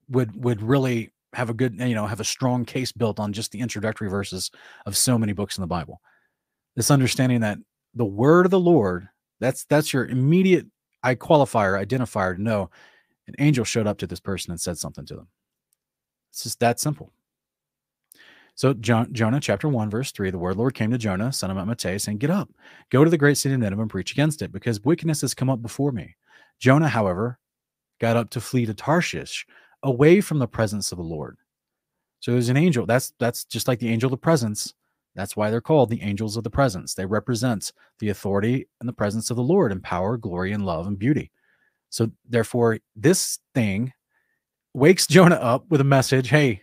would 0.09 0.43
would 0.43 0.63
really 0.63 1.13
have 1.35 1.51
a 1.51 1.55
good 1.55 1.79
you 1.79 1.95
know 1.95 2.07
have 2.07 2.21
a 2.21 2.25
strong 2.25 2.65
case 2.65 2.93
built 2.93 3.21
on 3.21 3.33
just 3.33 3.53
the 3.53 3.61
introductory 3.61 4.09
verses 4.09 4.51
of 4.87 4.97
so 4.97 5.19
many 5.19 5.33
books 5.33 5.59
in 5.59 5.61
the 5.63 5.67
bible 5.67 6.01
this 6.77 6.91
understanding 6.91 7.41
that 7.41 7.59
the 7.95 8.05
word 8.05 8.47
of 8.47 8.51
the 8.51 8.61
lord 8.61 9.09
that's 9.41 9.65
that's 9.65 9.93
your 9.93 10.07
immediate 10.07 10.67
i 11.03 11.15
qualifier 11.15 11.83
identifier 11.83 12.37
to 12.37 12.43
know 12.43 12.71
an 13.29 13.35
angel 13.39 13.65
showed 13.65 13.87
up 13.87 13.99
to 13.99 14.07
this 14.07 14.21
person 14.21 14.51
and 14.51 14.61
said 14.61 14.77
something 14.77 15.07
to 15.07 15.15
them 15.15 15.29
it's 16.31 16.43
just 16.43 16.61
that 16.61 16.81
simple 16.81 17.13
so 18.59 18.75
Jonah 18.75 19.39
chapter 19.39 19.69
1, 19.69 19.89
verse 19.89 20.11
3, 20.11 20.31
the 20.31 20.39
word 20.39 20.57
Lord 20.57 20.75
came 20.75 20.91
to 20.91 20.99
Jonah, 20.99 21.33
son 21.33 21.53
of 21.53 21.57
Amittai, 21.57 22.01
saying, 22.01 22.19
Get 22.19 22.29
up, 22.29 22.51
go 22.91 23.05
to 23.05 23.11
the 23.11 23.17
great 23.17 23.37
city 23.37 23.55
of 23.55 23.61
Nineveh 23.61 23.83
and 23.83 23.89
preach 23.89 24.11
against 24.11 24.43
it, 24.43 24.51
because 24.51 24.85
wickedness 24.85 25.21
has 25.21 25.33
come 25.33 25.49
up 25.49 25.63
before 25.63 25.93
me. 25.93 26.17
Jonah, 26.59 26.89
however, 26.89 27.39
got 28.01 28.17
up 28.17 28.31
to 28.31 28.41
flee 28.41 28.67
to 28.67 28.75
Tarshish, 28.75 29.47
away 29.85 30.21
from 30.21 30.41
the 30.41 30.49
presence 30.49 30.91
of 30.91 30.99
the 30.99 31.05
Lord. 31.05 31.37
So 32.19 32.33
there's 32.33 32.49
an 32.49 32.57
angel. 32.57 32.85
That's 32.85 33.13
that's 33.21 33.45
just 33.45 33.69
like 33.69 33.79
the 33.79 33.91
angel 33.91 34.09
of 34.09 34.13
the 34.13 34.17
presence. 34.17 34.75
That's 35.15 35.37
why 35.37 35.51
they're 35.51 35.61
called 35.61 35.91
the 35.91 36.03
angels 36.03 36.37
of 36.37 36.43
the 36.43 36.51
presence. 36.51 36.95
They 36.95 37.07
represent 37.07 37.73
the 38.01 38.09
authority 38.09 38.67
and 38.81 38.89
the 38.89 38.93
presence 38.93 39.31
of 39.31 39.37
the 39.37 39.43
Lord 39.43 39.71
in 39.71 39.81
power, 39.81 40.17
glory, 40.17 40.53
and 40.53 40.67
love 40.67 40.89
and 40.89 40.99
beauty. 40.99 41.31
So 41.91 42.11
therefore, 42.29 42.79
this 42.95 43.39
thing 43.55 43.93
wakes 44.75 45.07
Jonah 45.07 45.37
up 45.37 45.65
with 45.71 45.81
a 45.81 45.85
message. 45.85 46.29
Hey, 46.29 46.63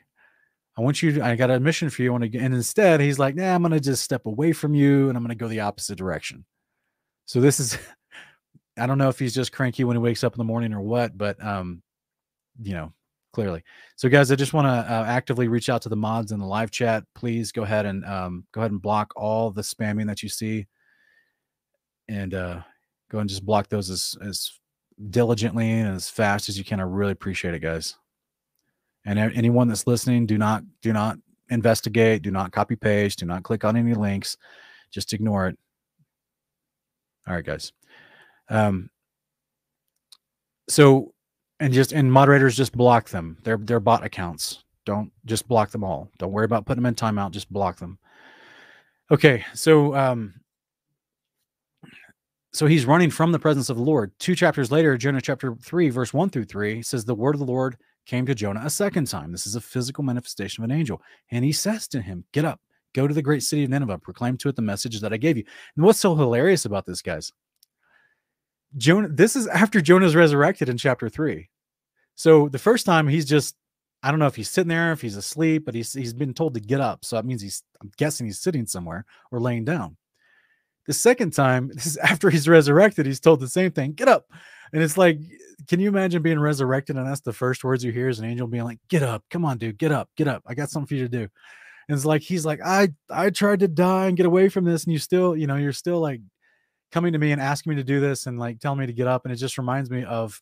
I 0.78 0.82
want 0.82 1.02
you. 1.02 1.14
To, 1.14 1.26
I 1.26 1.36
got 1.36 1.52
a 1.52 1.60
mission 1.60 1.90
for 1.90 2.02
you. 2.02 2.14
I. 2.14 2.18
And 2.18 2.54
instead, 2.54 3.00
he's 3.00 3.20
like, 3.20 3.36
Nah, 3.36 3.56
I'm 3.56 3.64
to 3.64 3.80
just 3.80 4.04
step 4.04 4.26
away 4.26 4.52
from 4.52 4.74
you, 4.74 5.10
and 5.10 5.18
I'm 5.18 5.26
to 5.28 5.36
go 5.36 5.48
the 5.48 5.62
opposite 5.62 5.98
direction. 5.98 6.46
So 7.26 7.42
this 7.42 7.60
is. 7.60 7.78
I 8.78 8.88
don't 8.88 8.98
know 8.98 9.08
if 9.08 9.18
he's 9.18 9.34
just 9.34 9.54
cranky 9.54 9.86
when 9.86 9.96
he 9.96 10.02
wakes 10.02 10.22
up 10.22 10.34
in 10.34 10.38
the 10.38 10.44
morning 10.44 10.74
or 10.74 10.82
what, 10.82 11.18
but 11.18 11.42
um, 11.42 11.82
you 12.62 12.74
know, 12.74 12.92
clearly. 13.32 13.64
So, 13.96 14.10
guys, 14.10 14.32
I 14.32 14.36
just 14.36 14.52
want 14.52 14.66
to 14.66 14.94
uh, 14.94 15.06
actively 15.08 15.48
reach 15.48 15.70
out 15.70 15.82
to 15.84 15.90
the 15.90 15.96
mods 15.96 16.34
in 16.34 16.40
the 16.40 16.46
live 16.46 16.72
chat. 16.72 17.06
Please 17.16 17.54
go 17.54 17.64
ahead 17.64 17.86
and 17.86 18.04
um, 18.04 18.46
go 18.52 18.60
ahead 18.60 18.72
and 18.72 18.82
block 18.82 19.14
all 19.16 19.52
the 19.52 19.62
spamming 19.62 20.08
that 20.08 20.24
you 20.24 20.28
see, 20.28 20.68
and 22.10 22.34
uh, 22.34 22.62
go 23.10 23.20
and 23.20 23.30
just 23.30 23.46
block 23.46 23.70
those 23.70 23.90
as 23.90 24.18
as 24.22 24.52
diligently 25.10 25.70
and 25.72 25.96
as 25.96 26.10
fast 26.10 26.50
as 26.50 26.58
you 26.58 26.64
can. 26.64 26.80
I 26.80 26.84
really 26.84 27.12
appreciate 27.12 27.54
it, 27.54 27.60
guys. 27.60 27.96
And 29.06 29.20
anyone 29.20 29.68
that's 29.68 29.88
listening, 29.88 30.26
do 30.26 30.38
not 30.38 30.64
do 30.82 30.92
not 30.92 31.18
investigate, 31.50 32.24
do 32.24 32.32
not 32.32 32.52
copy 32.52 32.76
paste, 32.76 33.20
do 33.20 33.26
not 33.26 33.44
click 33.44 33.64
on 33.64 33.78
any 33.78 33.94
links, 33.94 34.36
just 34.92 35.14
ignore 35.14 35.48
it. 35.48 35.58
All 37.28 37.36
right, 37.36 37.46
guys. 37.46 37.72
Um, 38.50 38.90
so 40.68 41.14
and 41.60 41.74
just 41.74 41.92
and 41.92 42.12
moderators 42.12 42.58
just 42.58 42.74
block 42.74 43.10
them. 43.10 43.38
They're 43.44 43.58
they're 43.58 43.80
bot 43.80 44.04
accounts. 44.04 44.64
Don't 44.86 45.12
just 45.26 45.48
block 45.48 45.72
them 45.72 45.84
all. 45.84 46.10
Don't 46.18 46.32
worry 46.32 46.46
about 46.46 46.66
putting 46.66 46.84
them 46.84 46.90
in 46.90 46.96
timeout. 46.96 47.32
Just 47.32 47.52
block 47.52 47.78
them. 47.78 47.98
Okay, 49.12 49.46
so 49.54 49.96
um, 49.96 50.34
so 52.56 52.68
he's 52.68 52.86
running 52.86 53.12
from 53.12 53.34
the 53.34 53.40
presence 53.40 53.70
of 53.70 53.76
the 53.76 53.84
Lord. 53.84 54.14
Two 54.18 54.34
chapters 54.34 54.72
later, 54.72 54.98
Jonah 54.98 55.20
chapter 55.20 55.56
three, 55.62 55.90
verse 55.90 56.14
one 56.14 56.30
through 56.30 56.46
three 56.46 56.82
says, 56.82 57.04
"The 57.04 57.14
word 57.14 57.36
of 57.36 57.40
the 57.40 57.46
Lord 57.46 57.76
came 58.06 58.26
to 58.26 58.34
Jonah 58.34 58.62
a 58.64 58.70
second 58.70 59.08
time. 59.08 59.32
This 59.32 59.46
is 59.46 59.56
a 59.56 59.62
physical 59.62 60.04
manifestation 60.04 60.64
of 60.64 60.70
an 60.70 60.78
angel, 60.78 61.02
and 61.32 61.44
he 61.44 61.52
says 61.52 61.88
to 61.90 62.02
him, 62.02 62.24
Get 62.32 62.46
up, 62.46 62.62
go 62.94 63.08
to 63.08 63.14
the 63.14 63.22
great 63.22 63.44
city 63.44 63.66
of 63.66 63.72
Nineveh, 63.72 63.98
proclaim 63.98 64.38
to 64.38 64.50
it 64.50 64.56
the 64.56 64.62
message 64.62 65.02
that 65.02 65.12
I 65.12 65.18
gave 65.18 65.38
you." 65.38 65.44
And 65.76 65.86
what's 65.86 66.00
so 66.00 66.16
hilarious 66.16 66.64
about 66.64 66.86
this, 66.86 67.02
guys? 67.02 67.34
Jonah, 68.78 69.10
this 69.10 69.36
is 69.36 69.48
after 69.48 69.82
Jonah's 69.82 70.16
resurrected 70.16 70.70
in 70.70 70.78
chapter 70.78 71.10
three. 71.10 71.50
So 72.16 72.48
the 72.48 72.60
first 72.60 72.86
time 72.86 73.08
he's 73.08 73.26
just, 73.26 73.56
I 74.02 74.12
don't 74.12 74.20
know 74.20 74.28
if 74.28 74.36
he's 74.36 74.50
sitting 74.50 74.70
there, 74.70 74.94
if 74.94 75.02
he's 75.02 75.18
asleep, 75.18 75.66
but 75.66 75.76
he's 75.76 75.92
he's 75.92 76.14
been 76.14 76.34
told 76.34 76.54
to 76.54 76.62
get 76.62 76.80
up. 76.80 77.04
So 77.04 77.18
that 77.18 77.26
means 77.26 77.42
he's, 77.42 77.64
I'm 77.82 77.92
guessing 77.98 78.28
he's 78.28 78.40
sitting 78.40 78.66
somewhere 78.66 79.06
or 79.32 79.42
laying 79.42 79.66
down. 79.66 79.98
The 80.88 80.94
second 80.94 81.32
time, 81.32 81.68
this 81.74 81.86
is 81.86 81.98
after 81.98 82.30
he's 82.30 82.48
resurrected, 82.48 83.06
he's 83.06 83.20
told 83.20 83.40
the 83.40 83.48
same 83.48 83.72
thing, 83.72 83.94
get 83.94 84.08
up. 84.08 84.28
And 84.74 84.84
it's 84.84 84.98
like, 84.98 85.20
can 85.68 85.80
you 85.80 85.88
imagine 85.88 86.22
being 86.22 86.40
resurrected? 86.40 86.98
And 86.98 87.08
that's 87.08 87.22
the 87.22 87.34
first 87.34 87.64
words 87.64 87.84
you 87.84 87.92
hear 87.92 88.10
is 88.10 88.20
an 88.20 88.26
angel 88.26 88.48
being 88.48 88.64
like, 88.64 88.80
get 88.90 89.04
up, 89.04 89.24
come 89.30 89.46
on, 89.46 89.58
dude, 89.58 89.78
get 89.78 89.92
up, 89.92 90.10
get 90.18 90.28
up. 90.28 90.44
I 90.46 90.54
got 90.54 90.70
something 90.70 90.88
for 90.88 90.96
you 90.96 91.04
to 91.04 91.10
do. 91.10 91.28
And 91.88 91.96
it's 91.96 92.06
like, 92.06 92.22
he's 92.22 92.46
like, 92.46 92.60
I, 92.64 92.90
I 93.10 93.30
tried 93.30 93.60
to 93.60 93.68
die 93.68 94.08
and 94.08 94.18
get 94.18 94.26
away 94.26 94.50
from 94.50 94.66
this. 94.66 94.84
And 94.84 94.94
you 94.94 95.00
still, 95.00 95.36
you 95.36 95.48
know, 95.48 95.56
you're 95.56 95.72
still 95.72 96.00
like 96.00 96.22
coming 96.92 97.14
to 97.14 97.20
me 97.20 97.32
and 97.32 97.42
asking 97.42 97.72
me 97.72 97.76
to 97.78 97.84
do 97.84 98.00
this 98.00 98.26
and 98.26 98.40
like 98.40 98.60
telling 98.60 98.80
me 98.80 98.88
to 98.88 98.94
get 98.94 99.08
up. 99.08 99.26
And 99.26 99.32
it 99.32 99.38
just 99.38 99.58
reminds 99.58 99.90
me 99.90 100.04
of 100.04 100.42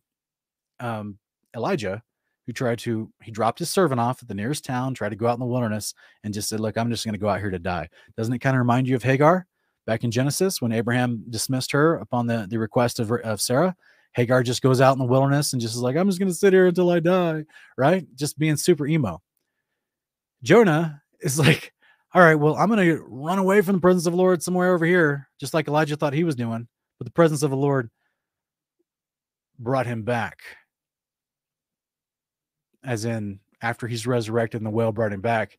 um, 0.80 1.18
Elijah, 1.56 2.02
who 2.46 2.54
tried 2.54 2.80
to, 2.80 3.12
he 3.22 3.32
dropped 3.32 3.60
his 3.60 3.70
servant 3.70 4.00
off 4.00 4.22
at 4.22 4.28
the 4.28 4.36
nearest 4.36 4.64
town, 4.66 4.94
tried 4.94 5.10
to 5.10 5.16
go 5.16 5.28
out 5.28 5.34
in 5.34 5.40
the 5.40 5.46
wilderness 5.46 5.94
and 6.24 6.34
just 6.34 6.50
said, 6.50 6.60
Look, 6.60 6.78
I'm 6.78 6.90
just 6.90 7.06
going 7.06 7.14
to 7.14 7.20
go 7.20 7.30
out 7.30 7.40
here 7.40 7.52
to 7.52 7.60
die. 7.60 7.90
Doesn't 8.18 8.34
it 8.34 8.40
kind 8.40 8.56
of 8.56 8.60
remind 8.60 8.88
you 8.88 8.96
of 8.96 9.04
Hagar 9.04 9.46
back 9.86 10.04
in 10.04 10.12
Genesis 10.12 10.62
when 10.62 10.72
Abraham 10.72 11.24
dismissed 11.30 11.72
her 11.72 11.96
upon 11.96 12.28
the, 12.28 12.48
the 12.50 12.58
request 12.58 13.00
of, 13.00 13.12
of 13.12 13.42
Sarah? 13.42 13.76
Hagar 14.14 14.44
just 14.44 14.62
goes 14.62 14.80
out 14.80 14.94
in 14.94 15.00
the 15.00 15.06
wilderness 15.06 15.54
and 15.54 15.62
just 15.62 15.76
is 15.76 15.82
like, 15.82 15.96
I'm 15.96 16.08
just 16.08 16.20
going 16.20 16.32
to 16.32 16.36
sit 16.36 16.54
here 16.54 16.68
until 16.68 16.92
I 16.92 17.00
die, 17.00 17.46
right? 17.78 18.06
Just 18.16 18.38
being 18.38 18.58
super 18.58 18.86
emo. 18.86 19.22
Jonah 20.44 21.02
is 21.22 21.40
like, 21.40 21.74
all 22.14 22.22
right, 22.22 22.36
well, 22.36 22.56
I'm 22.56 22.70
going 22.70 22.88
to 22.88 23.04
run 23.08 23.40
away 23.40 23.62
from 23.62 23.76
the 23.76 23.82
presence 23.82 24.06
of 24.06 24.14
the 24.14 24.18
Lord 24.18 24.44
somewhere 24.44 24.74
over 24.74 24.86
here, 24.86 25.28
just 25.40 25.54
like 25.54 25.68
Elijah 25.68 25.96
thought 25.96 26.14
he 26.14 26.24
was 26.24 26.36
doing. 26.36 26.68
But 27.00 27.06
the 27.06 27.12
presence 27.12 27.42
of 27.42 27.50
the 27.50 27.58
Lord 27.58 27.90
brought 29.58 29.88
him 29.88 30.04
back. 30.04 30.40
As 32.84 33.06
in, 33.06 33.40
after 33.64 33.88
he's 33.88 34.06
resurrected 34.06 34.60
and 34.60 34.66
the 34.66 34.72
whale 34.72 34.92
brought 34.92 35.14
him 35.14 35.22
back. 35.22 35.58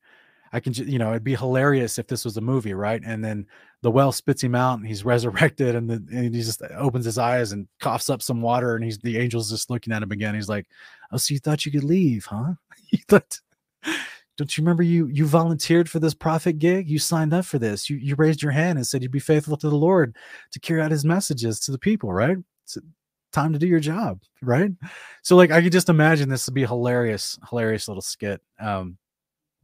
I 0.54 0.60
can, 0.60 0.72
you 0.72 1.00
know, 1.00 1.10
it'd 1.10 1.24
be 1.24 1.34
hilarious 1.34 1.98
if 1.98 2.06
this 2.06 2.24
was 2.24 2.36
a 2.36 2.40
movie, 2.40 2.74
right? 2.74 3.02
And 3.04 3.24
then 3.24 3.44
the 3.82 3.90
well 3.90 4.12
spits 4.12 4.42
him 4.42 4.54
out 4.54 4.78
and 4.78 4.86
he's 4.86 5.04
resurrected 5.14 5.74
and, 5.74 5.90
the, 5.90 5.94
and 6.16 6.32
he 6.32 6.42
just 6.42 6.62
opens 6.76 7.04
his 7.04 7.18
eyes 7.18 7.50
and 7.50 7.66
coughs 7.80 8.08
up 8.08 8.22
some 8.22 8.40
water 8.40 8.76
and 8.76 8.84
he's 8.84 8.98
the 8.98 9.18
angel's 9.18 9.50
just 9.50 9.68
looking 9.68 9.92
at 9.92 10.02
him 10.02 10.12
again. 10.12 10.36
He's 10.36 10.48
like, 10.48 10.66
Oh, 11.10 11.16
so 11.16 11.34
you 11.34 11.40
thought 11.40 11.66
you 11.66 11.72
could 11.72 11.82
leave, 11.82 12.24
huh? 12.26 12.54
you 12.90 12.98
thought 13.08 13.40
don't 14.36 14.56
you 14.56 14.62
remember 14.62 14.84
you 14.84 15.06
you 15.08 15.26
volunteered 15.26 15.90
for 15.90 15.98
this 15.98 16.14
prophet 16.14 16.58
gig? 16.58 16.88
You 16.88 16.98
signed 16.98 17.34
up 17.34 17.44
for 17.44 17.58
this. 17.58 17.90
You 17.90 17.96
you 17.96 18.14
raised 18.14 18.42
your 18.42 18.52
hand 18.52 18.78
and 18.78 18.86
said 18.86 19.02
you'd 19.02 19.10
be 19.10 19.18
faithful 19.18 19.56
to 19.56 19.68
the 19.68 19.76
Lord 19.76 20.16
to 20.52 20.60
carry 20.60 20.80
out 20.80 20.90
his 20.90 21.04
messages 21.04 21.58
to 21.60 21.72
the 21.72 21.78
people, 21.78 22.12
right? 22.12 22.36
It's 22.64 22.78
time 23.32 23.52
to 23.52 23.58
do 23.58 23.66
your 23.66 23.80
job, 23.80 24.20
right? 24.40 24.70
So 25.22 25.36
like 25.36 25.50
I 25.50 25.62
could 25.62 25.72
just 25.72 25.88
imagine 25.88 26.28
this 26.28 26.46
would 26.46 26.54
be 26.54 26.64
hilarious, 26.64 27.38
hilarious 27.48 27.88
little 27.88 28.02
skit. 28.02 28.40
Um 28.60 28.98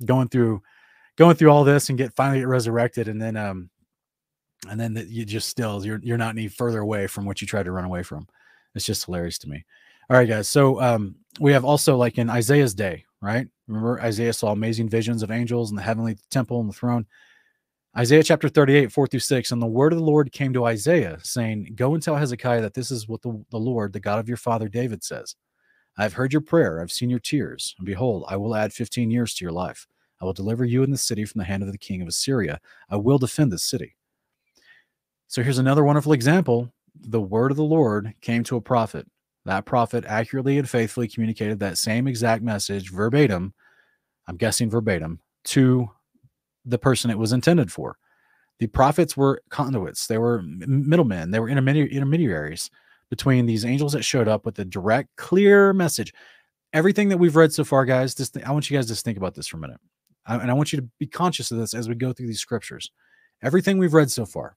going 0.05 0.29
through 0.29 0.63
going 1.21 1.37
through 1.37 1.51
all 1.51 1.65
this 1.65 1.91
and 1.91 1.99
get 1.99 2.17
finally 2.17 2.39
get 2.39 2.49
resurrected 2.49 3.07
and 3.07 3.21
then 3.21 3.37
um 3.37 3.69
and 4.71 4.81
then 4.81 4.95
the, 4.95 5.05
you 5.05 5.27
just 5.27 5.51
still 5.51 5.85
you're 5.85 6.01
you're 6.03 6.17
not 6.17 6.35
any 6.35 6.49
further 6.49 6.81
away 6.81 7.07
from 7.07 7.27
what 7.27 7.43
you 7.43 7.47
tried 7.47 7.65
to 7.65 7.73
run 7.73 7.85
away 7.85 8.03
from. 8.03 8.27
It's 8.75 8.87
just 8.87 9.05
hilarious 9.05 9.37
to 9.41 9.49
me. 9.49 9.63
All 10.09 10.17
right, 10.17 10.27
guys. 10.27 10.49
So 10.49 10.81
um 10.81 11.17
we 11.39 11.53
have 11.53 11.63
also 11.63 11.99
like 11.99 12.17
in 12.17 12.31
Isaiah's 12.31 12.73
day, 12.73 13.05
right? 13.21 13.47
Remember, 13.69 14.01
Isaiah 14.01 14.33
saw 14.33 14.53
amazing 14.53 14.89
visions 14.89 15.23
of 15.23 15.31
angels 15.31 15.71
and 15.71 15.79
the 15.79 15.83
heavenly 15.83 16.17
temple 16.31 16.59
and 16.59 16.71
the 16.71 16.75
throne. 16.75 17.05
Isaiah 17.99 18.23
chapter 18.23 18.49
38, 18.49 18.91
4 18.91 19.07
through 19.07 19.21
6. 19.21 19.53
And 19.53 19.61
the 19.61 19.67
word 19.67 19.93
of 19.93 19.99
the 19.99 20.05
Lord 20.05 20.33
came 20.33 20.53
to 20.53 20.65
Isaiah, 20.65 21.19
saying, 21.23 21.73
Go 21.75 21.95
and 21.95 22.03
tell 22.03 22.17
Hezekiah 22.17 22.63
that 22.63 22.75
this 22.75 22.91
is 22.91 23.09
what 23.09 23.23
the, 23.23 23.45
the 23.51 23.59
Lord, 23.59 23.93
the 23.93 24.01
God 24.01 24.19
of 24.21 24.29
your 24.29 24.37
father 24.37 24.69
David, 24.69 25.05
says. 25.05 25.35
I 25.99 26.05
have 26.05 26.15
heard 26.15 26.33
your 26.33 26.41
prayer, 26.41 26.81
I've 26.81 26.93
seen 26.93 27.11
your 27.11 27.19
tears, 27.19 27.75
and 27.79 27.85
behold, 27.85 28.25
I 28.29 28.37
will 28.37 28.55
add 28.55 28.73
15 28.73 29.11
years 29.11 29.35
to 29.35 29.45
your 29.45 29.53
life. 29.53 29.87
I 30.21 30.25
will 30.25 30.33
deliver 30.33 30.65
you 30.65 30.83
and 30.83 30.93
the 30.93 30.99
city 30.99 31.25
from 31.25 31.39
the 31.39 31.45
hand 31.45 31.63
of 31.63 31.73
the 31.73 31.79
king 31.79 32.03
of 32.03 32.09
Assyria. 32.09 32.61
I 32.89 32.97
will 32.97 33.19
defend 33.19 33.53
this 33.53 33.63
city. 33.63 33.97
So 35.29 35.43
here's 35.43 35.59
another 35.59 35.85
wonderful 35.85 36.13
example. 36.13 36.73
The 36.95 37.21
word 37.21 37.51
of 37.51 37.57
the 37.57 37.63
Lord 37.63 38.15
came 38.21 38.45
to 38.45 38.57
a 38.57 38.61
prophet. 38.61 39.07
That 39.47 39.65
prophet 39.65 40.05
accurately 40.07 40.59
and 40.59 40.69
faithfully 40.69 41.09
communicated 41.09 41.61
that 41.61 41.79
same 41.79 42.07
exact 42.07 42.43
message 42.43 42.91
verbatim, 42.91 43.55
I'm 44.27 44.37
guessing 44.37 44.69
verbatim, 44.69 45.21
to 45.45 45.91
the 46.65 46.79
person 46.79 47.11
it 47.11 47.19
was 47.19 47.33
intended 47.33 47.73
for. 47.73 47.97
The 48.59 48.67
prophets 48.67 49.17
were 49.17 49.41
conduits, 49.49 50.07
they 50.07 50.19
were 50.19 50.43
middlemen, 50.43 51.31
they 51.31 51.41
were 51.41 51.49
intermediaries 51.49 52.71
between 53.09 53.47
these 53.47 53.65
angels 53.65 53.95
that 53.95 54.03
showed 54.05 54.29
up 54.29 54.45
with 54.45 54.59
a 54.59 54.65
direct, 54.67 55.09
clear 55.17 55.73
message. 55.73 56.13
Everything 56.75 57.09
that 57.09 57.17
we've 57.17 57.37
read 57.37 57.53
so 57.53 57.65
far, 57.65 57.87
guys, 57.87 58.15
I 58.45 58.53
want 58.53 58.71
you 58.71 58.77
guys 58.77 58.87
to 58.89 58.95
think 58.95 59.17
about 59.17 59.35
this 59.35 59.47
for 59.47 59.57
a 59.57 59.61
minute. 59.61 59.81
And 60.27 60.51
I 60.51 60.55
want 60.55 60.73
you 60.73 60.81
to 60.81 60.89
be 60.99 61.07
conscious 61.07 61.51
of 61.51 61.59
this 61.59 61.75
as 61.75 61.89
we 61.89 61.95
go 61.95 62.13
through 62.13 62.27
these 62.27 62.41
scriptures. 62.41 62.91
Everything 63.43 63.79
we've 63.79 63.95
read 63.95 64.11
so 64.11 64.27
far, 64.27 64.57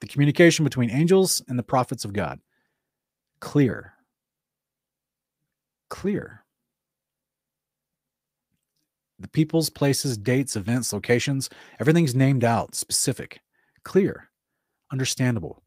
the 0.00 0.06
communication 0.06 0.64
between 0.64 0.90
angels 0.90 1.42
and 1.48 1.58
the 1.58 1.62
prophets 1.62 2.04
of 2.04 2.12
God, 2.12 2.40
clear, 3.40 3.94
clear. 5.88 6.44
The 9.18 9.28
people's, 9.28 9.70
places, 9.70 10.18
dates, 10.18 10.56
events, 10.56 10.92
locations, 10.92 11.48
everything's 11.78 12.14
named 12.14 12.42
out, 12.42 12.74
specific, 12.74 13.40
clear, 13.84 14.30
understandable. 14.90 15.62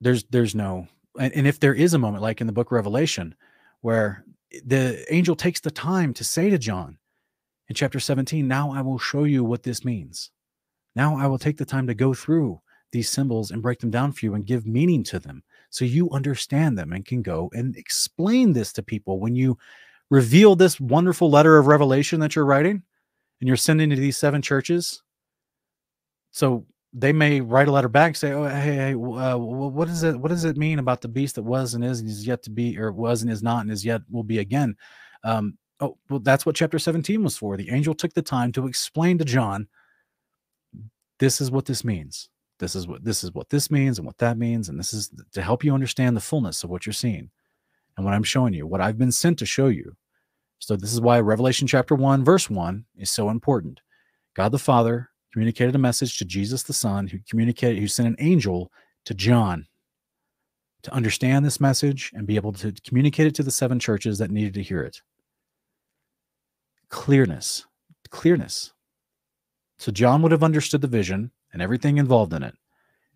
There's 0.00 0.24
there's 0.24 0.54
no 0.54 0.86
and, 1.18 1.32
and 1.32 1.46
if 1.46 1.58
there 1.58 1.74
is 1.74 1.94
a 1.94 1.98
moment 1.98 2.22
like 2.22 2.40
in 2.40 2.46
the 2.46 2.52
book 2.52 2.70
Revelation 2.70 3.34
where 3.80 4.24
the 4.64 5.04
angel 5.12 5.34
takes 5.34 5.60
the 5.60 5.70
time 5.70 6.14
to 6.14 6.24
say 6.24 6.48
to 6.48 6.58
John 6.58 6.98
in 7.68 7.74
chapter 7.74 7.98
17, 7.98 8.46
now 8.46 8.72
I 8.72 8.80
will 8.80 8.98
show 8.98 9.24
you 9.24 9.44
what 9.44 9.62
this 9.62 9.84
means. 9.84 10.30
Now 10.94 11.16
I 11.16 11.26
will 11.26 11.38
take 11.38 11.56
the 11.56 11.64
time 11.64 11.86
to 11.88 11.94
go 11.94 12.14
through 12.14 12.60
these 12.92 13.10
symbols 13.10 13.50
and 13.50 13.62
break 13.62 13.80
them 13.80 13.90
down 13.90 14.12
for 14.12 14.24
you 14.24 14.34
and 14.34 14.46
give 14.46 14.66
meaning 14.66 15.02
to 15.04 15.18
them 15.18 15.42
so 15.70 15.84
you 15.84 16.10
understand 16.10 16.78
them 16.78 16.92
and 16.92 17.04
can 17.04 17.22
go 17.22 17.50
and 17.52 17.76
explain 17.76 18.52
this 18.52 18.72
to 18.72 18.82
people 18.82 19.20
when 19.20 19.34
you 19.34 19.58
reveal 20.10 20.54
this 20.54 20.80
wonderful 20.80 21.28
letter 21.28 21.58
of 21.58 21.66
revelation 21.66 22.20
that 22.20 22.34
you're 22.34 22.46
writing 22.46 22.82
and 23.40 23.48
you're 23.48 23.56
sending 23.56 23.90
to 23.90 23.96
these 23.96 24.16
seven 24.16 24.40
churches 24.40 25.02
so 26.30 26.64
they 26.92 27.12
may 27.12 27.40
write 27.40 27.68
a 27.68 27.72
letter 27.72 27.88
back 27.88 28.10
and 28.10 28.16
say 28.16 28.32
oh 28.32 28.44
hey, 28.44 28.76
hey 28.76 28.94
uh, 28.94 29.36
what 29.36 29.88
is 29.88 30.04
it 30.04 30.16
what 30.16 30.28
does 30.28 30.44
it 30.44 30.56
mean 30.56 30.78
about 30.78 31.00
the 31.00 31.08
beast 31.08 31.34
that 31.34 31.42
was 31.42 31.74
and 31.74 31.84
is 31.84 32.00
and 32.00 32.08
is 32.08 32.26
yet 32.26 32.42
to 32.42 32.50
be 32.50 32.78
or 32.78 32.92
was 32.92 33.22
and 33.22 33.30
is 33.30 33.42
not 33.42 33.62
and 33.62 33.70
is 33.70 33.84
yet 33.84 34.00
will 34.08 34.22
be 34.22 34.38
again 34.38 34.76
um, 35.24 35.58
oh 35.80 35.96
well 36.08 36.20
that's 36.20 36.46
what 36.46 36.56
chapter 36.56 36.78
17 36.78 37.22
was 37.22 37.36
for. 37.36 37.56
The 37.56 37.70
angel 37.70 37.94
took 37.94 38.14
the 38.14 38.22
time 38.22 38.52
to 38.52 38.66
explain 38.66 39.18
to 39.18 39.24
john 39.24 39.68
this 41.18 41.40
is 41.40 41.50
what 41.50 41.64
this 41.64 41.84
means. 41.84 42.28
This 42.58 42.74
is 42.74 42.86
what 42.86 43.04
this 43.04 43.24
is 43.24 43.32
what 43.32 43.50
this 43.50 43.70
means 43.70 43.98
and 43.98 44.06
what 44.06 44.18
that 44.18 44.38
means 44.38 44.68
and 44.68 44.78
this 44.78 44.92
is 44.92 45.10
to 45.32 45.42
help 45.42 45.64
you 45.64 45.74
understand 45.74 46.16
the 46.16 46.20
fullness 46.20 46.64
of 46.64 46.70
what 46.70 46.86
you're 46.86 46.92
seeing 46.92 47.30
and 47.96 48.04
what 48.04 48.14
i'm 48.14 48.22
showing 48.22 48.54
you 48.54 48.66
what 48.66 48.80
i've 48.80 48.98
been 48.98 49.12
sent 49.12 49.38
to 49.38 49.46
show 49.46 49.68
you. 49.68 49.96
So 50.58 50.74
this 50.74 50.92
is 50.92 51.00
why 51.00 51.20
revelation 51.20 51.66
chapter 51.66 51.94
1 51.94 52.24
verse 52.24 52.48
1 52.48 52.84
is 52.96 53.10
so 53.10 53.28
important. 53.28 53.80
God 54.34 54.52
the 54.52 54.58
father 54.58 55.10
communicated 55.32 55.74
a 55.74 55.78
message 55.78 56.16
to 56.16 56.24
jesus 56.24 56.62
the 56.62 56.72
son 56.72 57.06
who 57.06 57.18
communicated 57.28 57.78
who 57.78 57.86
sent 57.86 58.08
an 58.08 58.16
angel 58.18 58.72
to 59.04 59.12
john 59.12 59.66
to 60.82 60.94
understand 60.94 61.44
this 61.44 61.60
message 61.60 62.10
and 62.14 62.26
be 62.26 62.36
able 62.36 62.52
to 62.54 62.72
communicate 62.86 63.26
it 63.26 63.34
to 63.34 63.42
the 63.42 63.50
seven 63.50 63.78
churches 63.78 64.16
that 64.16 64.30
needed 64.30 64.54
to 64.54 64.62
hear 64.62 64.80
it 64.80 65.02
clearness 66.90 67.64
clearness. 68.10 68.72
So 69.78 69.92
john 69.92 70.22
would 70.22 70.32
have 70.32 70.44
understood 70.44 70.80
the 70.80 70.88
vision 70.88 71.30
and 71.52 71.60
everything 71.60 71.98
involved 71.98 72.32
in 72.32 72.42
it 72.42 72.54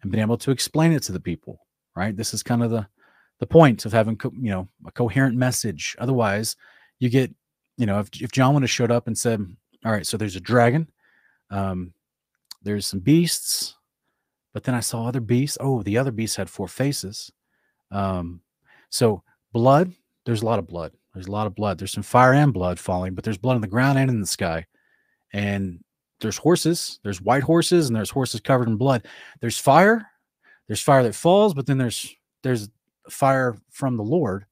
and 0.02 0.10
been 0.10 0.20
able 0.20 0.38
to 0.38 0.50
explain 0.50 0.92
it 0.92 1.02
to 1.04 1.12
the 1.12 1.20
people 1.20 1.60
right? 1.96 2.16
This 2.16 2.34
is 2.34 2.42
kind 2.42 2.62
of 2.62 2.70
the 2.70 2.86
the 3.38 3.46
point 3.46 3.86
of 3.86 3.92
having 3.92 4.16
co- 4.16 4.32
you 4.38 4.50
know 4.50 4.68
a 4.86 4.92
coherent 4.92 5.36
message. 5.36 5.96
Otherwise 5.98 6.56
you 6.98 7.08
get 7.08 7.34
you 7.76 7.86
know 7.86 7.98
if, 8.00 8.08
if 8.20 8.30
john 8.30 8.52
would 8.54 8.62
have 8.62 8.70
showed 8.70 8.90
up 8.90 9.06
and 9.06 9.16
said 9.16 9.40
all 9.84 9.92
right 9.92 10.06
so 10.06 10.16
there's 10.16 10.36
a 10.36 10.40
dragon 10.40 10.86
um 11.50 11.94
there's 12.62 12.86
some 12.86 13.00
beasts 13.00 13.74
but 14.52 14.64
then 14.64 14.74
i 14.74 14.80
saw 14.80 15.06
other 15.06 15.20
beasts. 15.20 15.56
Oh 15.60 15.82
the 15.82 15.96
other 15.96 16.12
beasts 16.12 16.36
had 16.36 16.50
four 16.50 16.68
faces. 16.68 17.32
Um 17.90 18.42
so 18.90 19.22
blood 19.52 19.92
there's 20.26 20.42
a 20.42 20.46
lot 20.46 20.58
of 20.58 20.68
blood 20.68 20.92
there's 21.14 21.26
a 21.26 21.30
lot 21.30 21.46
of 21.46 21.54
blood 21.54 21.78
there's 21.78 21.92
some 21.92 22.02
fire 22.02 22.32
and 22.32 22.52
blood 22.52 22.78
falling 22.78 23.14
but 23.14 23.24
there's 23.24 23.38
blood 23.38 23.54
on 23.54 23.60
the 23.60 23.66
ground 23.66 23.98
and 23.98 24.10
in 24.10 24.20
the 24.20 24.26
sky 24.26 24.64
and 25.32 25.82
there's 26.20 26.36
horses, 26.36 27.00
there's 27.02 27.20
white 27.20 27.42
horses, 27.42 27.88
and 27.88 27.96
there's 27.96 28.10
horses 28.10 28.40
covered 28.40 28.68
in 28.68 28.76
blood. 28.76 29.06
There's 29.40 29.58
fire, 29.58 30.06
there's 30.66 30.82
fire 30.82 31.02
that 31.02 31.14
falls, 31.14 31.54
but 31.54 31.66
then 31.66 31.78
there's 31.78 32.14
there's 32.42 32.68
fire 33.08 33.56
from 33.70 33.96
the 33.96 34.02
Lord. 34.02 34.46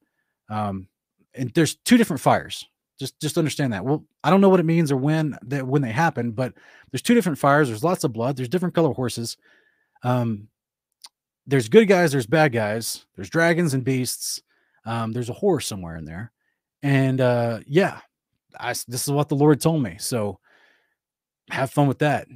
Um, 0.48 0.88
and 1.34 1.52
there's 1.54 1.76
two 1.76 1.96
different 1.96 2.20
fires. 2.20 2.66
Just 2.98 3.20
just 3.20 3.38
understand 3.38 3.72
that. 3.72 3.84
Well, 3.84 4.04
I 4.24 4.30
don't 4.30 4.40
know 4.40 4.48
what 4.48 4.60
it 4.60 4.66
means 4.66 4.90
or 4.90 4.96
when 4.96 5.36
that 5.42 5.66
when 5.66 5.82
they 5.82 5.92
happen, 5.92 6.32
but 6.32 6.54
there's 6.90 7.02
two 7.02 7.14
different 7.14 7.38
fires. 7.38 7.68
There's 7.68 7.84
lots 7.84 8.04
of 8.04 8.12
blood. 8.12 8.36
There's 8.36 8.48
different 8.48 8.74
color 8.74 8.92
horses. 8.92 9.36
Um, 10.02 10.48
there's 11.46 11.68
good 11.68 11.86
guys. 11.86 12.12
There's 12.12 12.26
bad 12.26 12.52
guys. 12.52 13.06
There's 13.14 13.30
dragons 13.30 13.74
and 13.74 13.84
beasts. 13.84 14.42
Um, 14.84 15.12
there's 15.12 15.28
a 15.28 15.34
horse 15.34 15.66
somewhere 15.66 15.96
in 15.96 16.06
there, 16.06 16.32
and 16.82 17.20
uh, 17.20 17.60
yeah, 17.66 18.00
I, 18.58 18.70
this 18.70 19.06
is 19.06 19.10
what 19.10 19.28
the 19.28 19.36
Lord 19.36 19.60
told 19.60 19.82
me. 19.82 19.96
So 19.98 20.38
have 21.50 21.70
fun 21.70 21.88
with 21.88 21.98
that. 22.00 22.28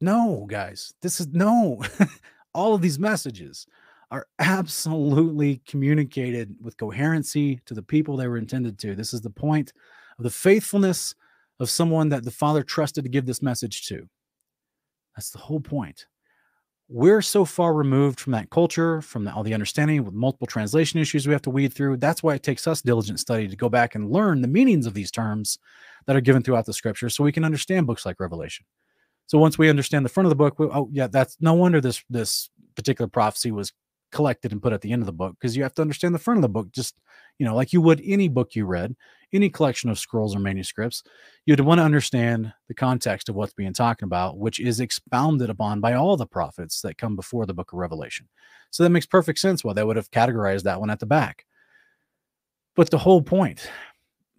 No, 0.00 0.46
guys, 0.48 0.94
this 1.02 1.20
is 1.20 1.28
no. 1.28 1.82
All 2.54 2.74
of 2.74 2.82
these 2.82 2.98
messages 2.98 3.66
are 4.10 4.26
absolutely 4.38 5.60
communicated 5.66 6.56
with 6.60 6.76
coherency 6.76 7.60
to 7.66 7.74
the 7.74 7.82
people 7.82 8.16
they 8.16 8.28
were 8.28 8.38
intended 8.38 8.78
to. 8.78 8.94
This 8.94 9.12
is 9.12 9.20
the 9.20 9.30
point 9.30 9.72
of 10.18 10.24
the 10.24 10.30
faithfulness 10.30 11.14
of 11.60 11.68
someone 11.68 12.08
that 12.08 12.24
the 12.24 12.30
Father 12.30 12.62
trusted 12.62 13.04
to 13.04 13.10
give 13.10 13.26
this 13.26 13.42
message 13.42 13.86
to. 13.86 14.08
That's 15.16 15.30
the 15.30 15.38
whole 15.38 15.60
point. 15.60 16.06
We're 16.90 17.20
so 17.20 17.44
far 17.44 17.74
removed 17.74 18.18
from 18.18 18.32
that 18.32 18.48
culture, 18.48 19.02
from 19.02 19.24
the, 19.24 19.34
all 19.34 19.42
the 19.42 19.52
understanding 19.52 20.04
with 20.04 20.14
multiple 20.14 20.46
translation 20.46 20.98
issues 20.98 21.26
we 21.26 21.34
have 21.34 21.42
to 21.42 21.50
weed 21.50 21.74
through. 21.74 21.98
That's 21.98 22.22
why 22.22 22.34
it 22.34 22.42
takes 22.42 22.66
us 22.66 22.80
diligent 22.80 23.20
study 23.20 23.46
to 23.46 23.56
go 23.56 23.68
back 23.68 23.94
and 23.94 24.10
learn 24.10 24.40
the 24.40 24.48
meanings 24.48 24.86
of 24.86 24.94
these 24.94 25.10
terms 25.10 25.58
that 26.06 26.16
are 26.16 26.22
given 26.22 26.42
throughout 26.42 26.64
the 26.64 26.72
scripture 26.72 27.10
so 27.10 27.22
we 27.22 27.32
can 27.32 27.44
understand 27.44 27.86
books 27.86 28.06
like 28.06 28.18
Revelation. 28.18 28.64
So 29.26 29.38
once 29.38 29.58
we 29.58 29.68
understand 29.68 30.06
the 30.06 30.08
front 30.08 30.24
of 30.24 30.30
the 30.30 30.36
book, 30.36 30.58
we, 30.58 30.66
oh 30.66 30.88
yeah, 30.90 31.08
that's 31.08 31.36
no 31.40 31.52
wonder 31.52 31.82
this 31.82 32.02
this 32.08 32.48
particular 32.74 33.08
prophecy 33.08 33.52
was 33.52 33.74
collected 34.10 34.52
and 34.52 34.62
put 34.62 34.72
at 34.72 34.80
the 34.80 34.92
end 34.92 35.02
of 35.02 35.06
the 35.06 35.12
book 35.12 35.36
because 35.38 35.56
you 35.56 35.62
have 35.62 35.74
to 35.74 35.82
understand 35.82 36.14
the 36.14 36.18
front 36.18 36.38
of 36.38 36.42
the 36.42 36.48
book 36.48 36.70
just 36.72 36.96
you 37.38 37.46
know 37.46 37.54
like 37.54 37.72
you 37.72 37.80
would 37.80 38.00
any 38.04 38.28
book 38.28 38.54
you 38.54 38.64
read 38.64 38.96
any 39.32 39.50
collection 39.50 39.90
of 39.90 39.98
scrolls 39.98 40.34
or 40.34 40.38
manuscripts 40.38 41.02
you'd 41.44 41.60
want 41.60 41.78
to 41.78 41.84
understand 41.84 42.52
the 42.68 42.74
context 42.74 43.28
of 43.28 43.34
what's 43.34 43.52
being 43.52 43.72
talked 43.72 44.02
about 44.02 44.38
which 44.38 44.60
is 44.60 44.80
expounded 44.80 45.50
upon 45.50 45.80
by 45.80 45.92
all 45.92 46.16
the 46.16 46.26
prophets 46.26 46.80
that 46.80 46.96
come 46.96 47.16
before 47.16 47.44
the 47.44 47.54
book 47.54 47.72
of 47.72 47.78
revelation 47.78 48.26
so 48.70 48.82
that 48.82 48.90
makes 48.90 49.06
perfect 49.06 49.38
sense 49.38 49.62
why 49.62 49.72
they 49.72 49.84
would 49.84 49.96
have 49.96 50.10
categorized 50.10 50.62
that 50.62 50.80
one 50.80 50.90
at 50.90 51.00
the 51.00 51.06
back 51.06 51.44
but 52.78 52.90
the 52.90 52.98
whole 52.98 53.22
point 53.22 53.68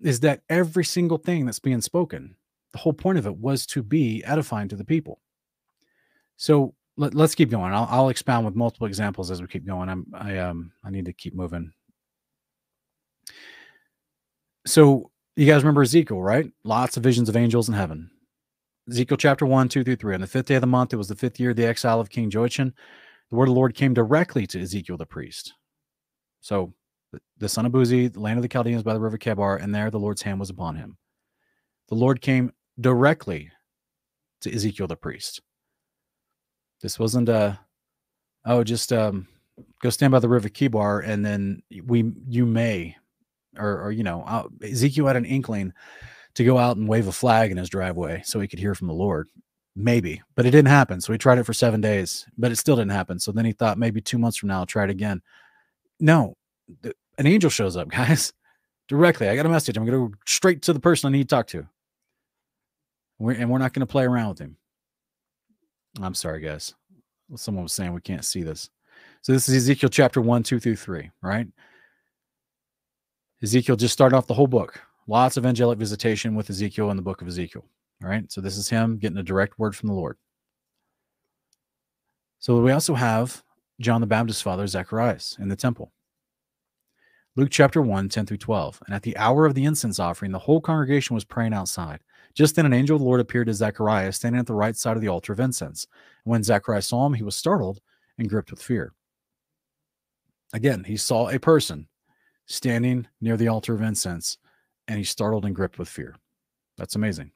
is 0.02 0.22
that 0.22 0.44
every 0.50 0.86
single 0.86 1.18
thing 1.18 1.46
that's 1.46 1.60
being 1.60 1.82
spoken, 1.82 2.36
the 2.72 2.78
whole 2.78 2.94
point 2.94 3.18
of 3.18 3.26
it 3.26 3.36
was 3.36 3.66
to 3.68 3.84
be 3.84 4.24
edifying 4.24 4.70
to 4.70 4.76
the 4.76 4.86
people. 4.86 5.20
So 6.38 6.74
let, 7.00 7.16
us 7.16 7.36
keep 7.36 7.50
going. 7.50 7.74
I'll, 7.74 7.88
I'll, 7.90 8.10
expound 8.10 8.46
with 8.46 8.56
multiple 8.56 8.86
examples 8.86 9.32
as 9.32 9.42
we 9.42 9.48
keep 9.48 9.66
going. 9.66 9.90
I'm 9.90 10.06
I 10.14 10.38
um 10.38 10.72
I 10.84 10.90
need 10.90 11.06
to 11.06 11.14
keep 11.14 11.34
moving. 11.34 11.72
So 14.68 15.10
you 15.36 15.46
guys 15.46 15.64
remember 15.64 15.82
Ezekiel, 15.82 16.22
right? 16.22 16.52
Lots 16.64 16.98
of 16.98 17.04
visions 17.04 17.30
of 17.30 17.38
angels 17.38 17.70
in 17.70 17.74
heaven. 17.74 18.12
Ezekiel 18.90 19.18
chapter 19.18 19.46
1, 19.46 19.70
2 19.70 19.84
through 19.84 19.96
3. 19.96 20.16
On 20.16 20.22
the 20.22 20.28
fifth 20.28 20.48
day 20.48 20.56
of 20.56 20.62
the 20.62 20.68
month, 20.68 20.94
it 20.94 20.98
was 20.98 21.08
the 21.08 21.16
fifth 21.16 21.40
year 21.40 21.52
of 21.52 21.56
the 21.56 21.66
exile 21.66 22.00
of 22.00 22.10
King 22.10 22.30
Joachim. 22.30 22.74
The 23.30 23.36
word 23.36 23.44
of 23.44 23.54
the 23.54 23.60
Lord 23.60 23.76
came 23.76 23.94
directly 23.94 24.46
to 24.48 24.62
Ezekiel 24.62 24.98
the 24.98 25.06
priest. 25.06 25.54
So 26.42 26.74
the 27.38 27.50
son 27.50 27.66
of 27.66 27.72
Buzi, 27.72 28.12
the 28.12 28.20
land 28.20 28.38
of 28.38 28.44
the 28.44 28.50
Chaldeans 28.50 28.84
by 28.84 28.94
the 28.94 29.00
river 29.00 29.18
Kebar, 29.18 29.62
and 29.62 29.74
there 29.74 29.90
the 29.90 30.00
Lord's 30.00 30.24
hand 30.24 30.40
was 30.40 30.50
upon 30.50 30.76
him. 30.76 30.98
The 31.88 31.96
Lord 31.96 32.22
came 32.22 32.52
directly 32.80 33.52
to 34.42 34.54
Ezekiel 34.54 34.88
the 34.88 34.96
priest. 34.96 35.42
This 36.82 36.98
wasn't 36.98 37.30
a, 37.30 37.60
oh, 38.46 38.64
just 38.64 38.94
um, 38.94 39.28
go 39.82 39.90
stand 39.90 40.12
by 40.12 40.20
the 40.20 40.30
river 40.30 40.50
Chebar, 40.50 41.06
and 41.06 41.26
then 41.26 41.62
we 41.86 42.12
you 42.28 42.46
may, 42.46 42.96
or, 43.58 43.82
or 43.82 43.92
you 43.92 44.04
know, 44.04 44.24
uh, 44.26 44.48
Ezekiel 44.64 45.08
had 45.08 45.16
an 45.16 45.26
inkling 45.26 45.74
to 46.36 46.44
go 46.44 46.58
out 46.58 46.78
and 46.78 46.88
wave 46.88 47.08
a 47.08 47.12
flag 47.12 47.52
in 47.52 47.58
his 47.58 47.70
driveway 47.70 48.22
so 48.24 48.40
he 48.40 48.48
could 48.48 48.60
hear 48.60 48.76
from 48.76 48.88
the 48.88 48.94
Lord. 48.94 49.28
Maybe, 49.76 50.22
but 50.36 50.46
it 50.46 50.52
didn't 50.52 50.70
happen. 50.70 51.00
So 51.00 51.14
he 51.14 51.18
tried 51.18 51.38
it 51.38 51.46
for 51.46 51.54
seven 51.54 51.80
days, 51.80 52.26
but 52.38 52.52
it 52.52 52.58
still 52.58 52.76
didn't 52.76 52.92
happen. 52.92 53.20
So 53.20 53.32
then 53.32 53.46
he 53.46 53.54
thought 53.54 53.78
maybe 53.78 54.02
two 54.02 54.18
months 54.18 54.38
from 54.38 54.50
now 54.50 54.60
I'll 54.60 54.66
try 54.66 54.84
it 54.84 54.90
again. 54.90 55.22
No, 56.00 56.36
an 56.84 57.28
angel 57.28 57.50
shows 57.50 57.78
up, 57.78 57.90
guys, 57.92 58.34
directly. 58.88 59.30
I 59.30 59.36
got 59.36 59.46
a 59.46 59.50
message. 59.50 59.78
I'm 59.78 59.86
going 59.86 59.98
to 59.98 60.10
go 60.10 60.16
straight 60.26 60.62
to 60.64 60.74
the 60.74 60.80
person 60.80 61.08
I 61.08 61.12
need 61.18 61.30
to 61.30 61.36
talk 61.36 61.48
to. 61.48 61.68
We're, 63.20 63.34
and 63.34 63.50
we're 63.50 63.60
not 63.60 63.74
going 63.74 63.82
to 63.82 63.92
play 63.92 64.06
around 64.06 64.30
with 64.30 64.40
him. 64.40 64.58
I'm 66.02 66.14
sorry, 66.14 66.42
guys. 66.42 66.74
Someone 67.36 67.64
was 67.64 67.74
saying 67.74 67.94
we 67.94 68.02
can't 68.02 68.26
see 68.26 68.44
this. 68.44 68.70
So 69.22 69.34
this 69.34 69.50
is 69.50 69.56
Ezekiel 69.56 69.90
chapter 69.90 70.22
1, 70.22 70.44
2 70.44 70.60
through 70.60 70.76
3, 70.76 71.12
right? 71.22 71.48
Ezekiel 73.42 73.76
just 73.76 73.94
started 73.94 74.16
off 74.16 74.28
the 74.28 74.34
whole 74.34 74.48
book. 74.48 74.82
Lots 75.08 75.38
of 75.38 75.46
angelic 75.46 75.80
visitation 75.80 76.36
with 76.36 76.50
Ezekiel 76.50 76.92
in 76.92 76.98
the 76.98 77.04
book 77.04 77.22
of 77.22 77.28
Ezekiel. 77.28 77.66
All 78.04 78.10
right. 78.10 78.32
So 78.32 78.42
this 78.42 78.58
is 78.58 78.70
him 78.70 78.98
getting 78.98 79.18
a 79.18 79.24
direct 79.24 79.60
word 79.60 79.76
from 79.76 79.88
the 79.88 79.94
Lord. 79.94 80.18
So 82.40 82.62
we 82.62 82.72
also 82.72 82.94
have 82.94 83.44
John 83.82 84.02
the 84.02 84.08
Baptist's 84.08 84.42
father, 84.42 84.68
Zacharias, 84.68 85.38
in 85.40 85.50
the 85.50 85.56
temple. 85.56 85.92
Luke 87.36 87.50
chapter 87.52 87.82
1, 87.82 88.10
10 88.10 88.26
through 88.26 88.38
12. 88.38 88.82
And 88.86 88.96
at 88.96 89.04
the 89.04 89.18
hour 89.18 89.46
of 89.46 89.56
the 89.56 89.66
incense 89.66 90.00
offering, 90.00 90.32
the 90.32 90.40
whole 90.40 90.62
congregation 90.62 91.14
was 91.14 91.26
praying 91.26 91.54
outside. 91.54 92.00
Just 92.36 92.56
then, 92.56 92.66
an 92.66 92.74
angel 92.74 92.96
of 92.96 93.02
the 93.02 93.06
Lord 93.06 93.20
appeared 93.20 93.48
to 93.48 93.54
Zacharias, 93.54 94.18
standing 94.18 94.40
at 94.40 94.48
the 94.48 94.54
right 94.54 94.76
side 94.76 94.96
of 94.96 95.02
the 95.02 95.08
altar 95.08 95.34
of 95.34 95.40
incense. 95.40 95.88
When 96.24 96.44
Zacharias 96.44 96.88
saw 96.88 97.06
him, 97.06 97.14
he 97.14 97.24
was 97.24 97.36
startled 97.36 97.82
and 98.18 98.30
gripped 98.30 98.52
with 98.52 98.62
fear. 98.62 98.94
Again, 100.54 100.84
he 100.84 100.98
saw 100.98 101.30
a 101.30 101.40
person 101.40 101.88
standing 102.46 103.08
near 103.22 103.38
the 103.38 103.48
altar 103.48 103.74
of 103.74 103.82
incense, 103.82 104.38
and 104.88 104.98
he 104.98 105.04
startled 105.04 105.46
and 105.46 105.56
gripped 105.56 105.78
with 105.78 105.90
fear. 105.90 106.16
That's 106.78 106.96
amazing. 106.96 107.32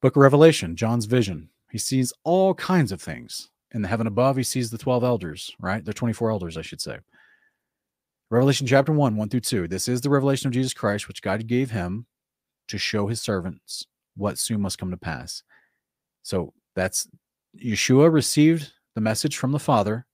Book 0.00 0.16
of 0.16 0.22
Revelation, 0.22 0.76
John's 0.76 1.06
vision. 1.06 1.50
He 1.70 1.78
sees 1.78 2.12
all 2.24 2.54
kinds 2.54 2.92
of 2.92 3.00
things. 3.00 3.50
In 3.72 3.82
the 3.82 3.88
heaven 3.88 4.06
above, 4.06 4.36
he 4.36 4.42
sees 4.42 4.70
the 4.70 4.78
12 4.78 5.04
elders, 5.04 5.54
right? 5.60 5.84
They're 5.84 5.94
24 5.94 6.30
elders, 6.30 6.56
I 6.56 6.62
should 6.62 6.80
say. 6.80 6.98
Revelation 8.30 8.66
chapter 8.66 8.92
1, 8.92 9.16
1 9.16 9.28
through 9.28 9.40
2. 9.40 9.68
This 9.68 9.88
is 9.88 10.00
the 10.00 10.10
revelation 10.10 10.48
of 10.48 10.52
Jesus 10.52 10.74
Christ, 10.74 11.08
which 11.08 11.22
God 11.22 11.46
gave 11.46 11.70
him 11.70 12.06
to 12.68 12.78
show 12.78 13.06
his 13.06 13.20
servants 13.20 13.86
what 14.16 14.38
soon 14.38 14.60
must 14.60 14.78
come 14.78 14.90
to 14.90 14.96
pass. 14.96 15.42
So 16.22 16.52
that's 16.74 17.08
Yeshua 17.56 18.12
received 18.12 18.72
the 18.94 19.00
message 19.00 19.36
from 19.36 19.52
the 19.52 19.58
Father 19.58 20.06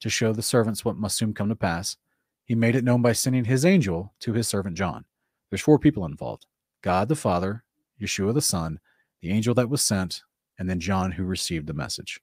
to 0.00 0.10
show 0.10 0.32
the 0.32 0.42
servants 0.42 0.84
what 0.84 0.96
must 0.96 1.16
soon 1.16 1.34
come 1.34 1.48
to 1.48 1.56
pass. 1.56 1.96
He 2.44 2.54
made 2.54 2.76
it 2.76 2.84
known 2.84 3.02
by 3.02 3.12
sending 3.12 3.44
his 3.44 3.64
angel 3.64 4.12
to 4.20 4.32
his 4.32 4.48
servant 4.48 4.76
John. 4.76 5.04
There's 5.50 5.62
four 5.62 5.78
people 5.78 6.04
involved 6.04 6.46
God 6.82 7.08
the 7.08 7.16
Father, 7.16 7.64
Yeshua 8.00 8.34
the 8.34 8.42
Son, 8.42 8.78
the 9.22 9.30
angel 9.30 9.54
that 9.54 9.70
was 9.70 9.82
sent, 9.82 10.22
and 10.58 10.68
then 10.68 10.80
John 10.80 11.12
who 11.12 11.24
received 11.24 11.66
the 11.66 11.74
message. 11.74 12.20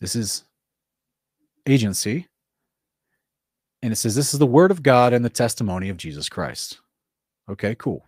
This 0.00 0.16
is 0.16 0.44
agency 1.66 2.26
and 3.82 3.92
it 3.92 3.96
says 3.96 4.14
this 4.14 4.32
is 4.32 4.38
the 4.38 4.46
word 4.46 4.70
of 4.70 4.82
God 4.82 5.12
and 5.12 5.24
the 5.24 5.30
testimony 5.30 5.88
of 5.88 5.96
Jesus 5.96 6.28
Christ. 6.28 6.80
Okay, 7.48 7.74
cool. 7.74 8.04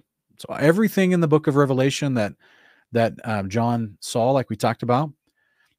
So 0.46 0.54
everything 0.54 1.12
in 1.12 1.20
the 1.20 1.28
book 1.28 1.46
of 1.46 1.56
Revelation 1.56 2.14
that 2.14 2.34
that 2.92 3.14
um, 3.24 3.48
John 3.48 3.96
saw, 4.00 4.30
like 4.30 4.50
we 4.50 4.56
talked 4.56 4.82
about, 4.82 5.10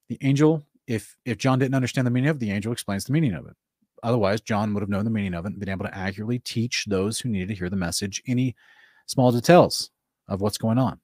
The 0.10 0.18
angel, 0.22 0.64
if 0.88 1.16
if 1.26 1.38
John 1.38 1.60
didn't 1.60 1.76
understand 1.76 2.08
the 2.08 2.12
meaning 2.12 2.30
of 2.30 2.38
it, 2.38 2.40
the 2.40 2.52
angel 2.52 2.72
explains 2.72 3.06
the 3.06 3.14
meaning 3.14 3.34
of 3.34 3.46
it. 3.46 3.56
Otherwise, 4.04 4.42
John 4.42 4.74
would 4.74 4.82
have 4.82 4.90
known 4.90 5.06
the 5.06 5.12
meaning 5.12 5.34
of 5.34 5.46
it 5.46 5.50
and 5.50 5.60
been 5.60 5.70
able 5.70 5.86
to 5.86 5.96
accurately 5.96 6.40
teach 6.40 6.86
those 6.86 7.20
who 7.20 7.30
needed 7.30 7.50
to 7.50 7.56
hear 7.56 7.70
the 7.70 7.76
message 7.76 8.22
any 8.28 8.56
small 9.06 9.32
details 9.32 9.92
of 10.28 10.42
what's 10.42 10.58
going 10.58 10.78
on. 10.78 11.00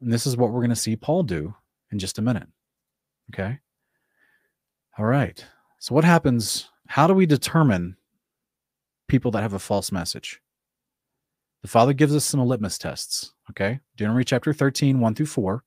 And 0.00 0.12
this 0.12 0.26
is 0.26 0.36
what 0.36 0.50
we're 0.50 0.60
going 0.60 0.70
to 0.70 0.76
see 0.76 0.96
Paul 0.96 1.22
do 1.22 1.54
in 1.90 1.98
just 1.98 2.18
a 2.18 2.22
minute. 2.22 2.48
Okay. 3.32 3.58
All 4.98 5.06
right. 5.06 5.44
So, 5.78 5.94
what 5.94 6.04
happens? 6.04 6.68
How 6.88 7.06
do 7.06 7.14
we 7.14 7.26
determine 7.26 7.96
people 9.08 9.30
that 9.30 9.42
have 9.42 9.54
a 9.54 9.58
false 9.58 9.90
message? 9.90 10.40
The 11.64 11.68
Father 11.68 11.94
gives 11.94 12.14
us 12.14 12.26
some 12.26 12.44
litmus 12.44 12.76
tests. 12.76 13.32
Okay. 13.48 13.80
Deuteronomy 13.96 14.24
chapter 14.24 14.52
13, 14.52 15.00
1 15.00 15.14
through 15.14 15.24
4. 15.24 15.64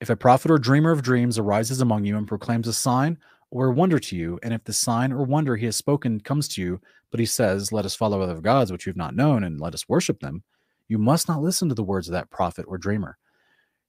If 0.00 0.08
a 0.08 0.16
prophet 0.16 0.50
or 0.50 0.56
dreamer 0.56 0.92
of 0.92 1.02
dreams 1.02 1.38
arises 1.38 1.82
among 1.82 2.06
you 2.06 2.16
and 2.16 2.26
proclaims 2.26 2.66
a 2.66 2.72
sign 2.72 3.18
or 3.50 3.66
a 3.66 3.70
wonder 3.70 3.98
to 3.98 4.16
you, 4.16 4.38
and 4.42 4.54
if 4.54 4.64
the 4.64 4.72
sign 4.72 5.12
or 5.12 5.24
wonder 5.24 5.56
he 5.56 5.66
has 5.66 5.76
spoken 5.76 6.20
comes 6.20 6.48
to 6.48 6.62
you, 6.62 6.80
but 7.10 7.20
he 7.20 7.26
says, 7.26 7.70
Let 7.70 7.84
us 7.84 7.94
follow 7.94 8.22
other 8.22 8.40
gods 8.40 8.72
which 8.72 8.86
you've 8.86 8.96
not 8.96 9.14
known, 9.14 9.44
and 9.44 9.60
let 9.60 9.74
us 9.74 9.86
worship 9.90 10.20
them, 10.20 10.42
you 10.88 10.96
must 10.96 11.28
not 11.28 11.42
listen 11.42 11.68
to 11.68 11.74
the 11.74 11.84
words 11.84 12.08
of 12.08 12.12
that 12.12 12.30
prophet 12.30 12.64
or 12.66 12.78
dreamer. 12.78 13.18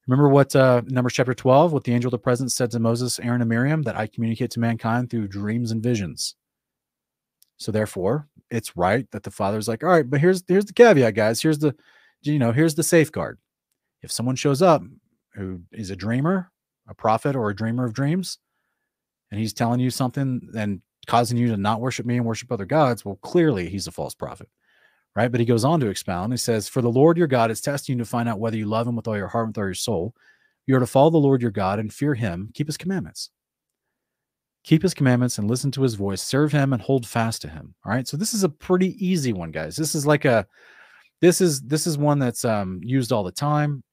Remember 0.08 0.28
what 0.28 0.54
uh, 0.54 0.82
Numbers 0.86 1.14
chapter 1.14 1.34
12, 1.34 1.72
what 1.72 1.86
the 1.86 1.94
angel 1.94 2.10
of 2.10 2.12
the 2.12 2.18
presence 2.18 2.54
said 2.54 2.72
to 2.72 2.80
Moses, 2.80 3.22
Aaron, 3.22 3.40
and 3.40 3.50
Miriam, 3.50 3.84
that 3.84 3.96
I 3.96 4.08
communicate 4.08 4.52
to 4.52 4.60
mankind 4.60 5.10
through 5.10 5.30
dreams 5.30 5.72
and 5.72 5.82
visions. 5.82 6.36
So 7.58 7.72
therefore, 7.72 8.28
it's 8.50 8.76
right 8.78 9.10
that 9.12 9.24
the 9.24 9.32
father's 9.32 9.68
like, 9.68 9.84
all 9.84 9.90
right, 9.90 10.10
but 10.10 10.20
here's 10.20 10.44
here's 10.48 10.66
the 10.66 10.74
caveat, 10.74 11.16
guys. 11.16 11.42
Here's 11.42 11.60
the, 11.60 11.76
you 12.22 12.40
know, 12.40 12.52
here's 12.52 12.76
the 12.76 12.84
safeguard. 12.84 13.40
If 14.02 14.12
someone 14.12 14.36
shows 14.36 14.62
up 14.62 14.84
who 15.34 15.62
is 15.72 15.90
a 15.90 15.96
dreamer, 15.96 16.52
a 16.88 16.94
prophet, 16.94 17.36
or 17.36 17.50
a 17.50 17.56
dreamer 17.56 17.86
of 17.86 17.94
dreams, 17.94 18.38
and 19.32 19.40
he's 19.40 19.54
telling 19.54 19.80
you 19.80 19.90
something 19.90 20.50
and 20.56 20.82
causing 21.08 21.38
you 21.38 21.48
to 21.48 21.58
not 21.58 21.82
worship 21.82 22.06
me 22.06 22.18
and 22.18 22.26
worship 22.26 22.52
other 22.52 22.66
gods, 22.66 23.04
well, 23.06 23.20
clearly 23.22 23.70
he's 23.70 23.88
a 23.88 23.92
false 23.92 24.16
prophet 24.16 24.50
right? 25.16 25.32
But 25.32 25.40
he 25.40 25.46
goes 25.46 25.64
on 25.64 25.80
to 25.80 25.88
expound. 25.88 26.34
He 26.34 26.38
says, 26.38 26.68
For 26.68 26.82
the 26.82 26.92
Lord 26.92 27.18
your 27.18 27.28
God 27.28 27.50
is 27.50 27.62
testing 27.62 27.98
you 27.98 28.04
to 28.04 28.10
find 28.10 28.28
out 28.28 28.40
whether 28.40 28.58
you 28.58 28.66
love 28.66 28.88
him 28.88 28.96
with 28.96 29.08
all 29.08 29.18
your 29.18 29.28
heart 29.28 29.46
and 29.46 29.56
with 29.56 29.62
all 29.62 29.68
your 29.68 29.74
soul. 29.74 30.14
You 30.68 30.76
are 30.76 30.80
to 30.80 30.88
follow 30.88 31.10
the 31.10 31.18
Lord 31.18 31.42
your 31.42 31.52
God 31.52 31.80
and 31.80 31.94
fear 31.94 32.14
him, 32.16 32.50
keep 32.54 32.68
his 32.68 32.78
commandments. 32.78 33.30
Keep 34.66 34.82
his 34.82 34.96
commandments 34.96 35.38
and 35.38 35.48
listen 35.48 35.70
to 35.72 35.84
his 35.84 35.94
voice, 35.94 36.24
serve 36.24 36.52
him 36.52 36.74
and 36.74 36.82
hold 36.82 37.06
fast 37.06 37.44
to 37.44 37.48
him. 37.48 37.76
All 37.86 37.92
right. 37.92 38.08
So 38.08 38.18
this 38.18 38.34
is 38.34 38.44
a 38.44 38.50
pretty 38.50 38.96
easy 39.06 39.32
one, 39.32 39.52
guys. 39.52 39.76
This 39.76 39.94
is 39.94 40.08
like 40.08 40.26
a 40.26 40.48
this 41.22 41.40
is 41.40 41.62
this 41.62 41.86
is 41.86 42.00
one 42.00 42.18
that's 42.18 42.44
um 42.44 42.80
used 42.84 43.12
all 43.12 43.24
the 43.24 43.32
time. 43.32 43.84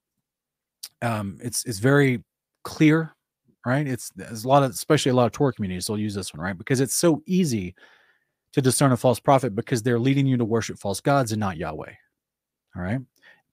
Um, 1.03 1.37
it's 1.43 1.67
it's 1.67 1.79
very 1.79 2.25
clear, 2.65 3.15
right? 3.67 3.87
It's 3.87 4.11
there's 4.17 4.45
a 4.45 4.49
lot 4.49 4.63
of 4.63 4.71
especially 4.71 5.11
a 5.11 5.15
lot 5.15 5.27
of 5.27 5.33
Torah 5.33 5.53
communities 5.53 5.91
will 5.91 5.99
use 5.99 6.15
this 6.15 6.33
one, 6.33 6.41
right? 6.41 6.57
Because 6.57 6.81
it's 6.81 6.95
so 6.95 7.23
easy 7.27 7.75
to 8.55 8.63
discern 8.63 8.93
a 8.93 8.97
false 8.97 9.21
prophet 9.21 9.55
because 9.55 9.83
they're 9.83 9.99
leading 9.99 10.27
you 10.27 10.39
to 10.39 10.45
worship 10.45 10.79
false 10.79 11.01
gods 11.01 11.33
and 11.33 11.41
not 11.41 11.59
Yahweh. 11.59 11.93
All 12.77 12.83
right. 12.83 13.01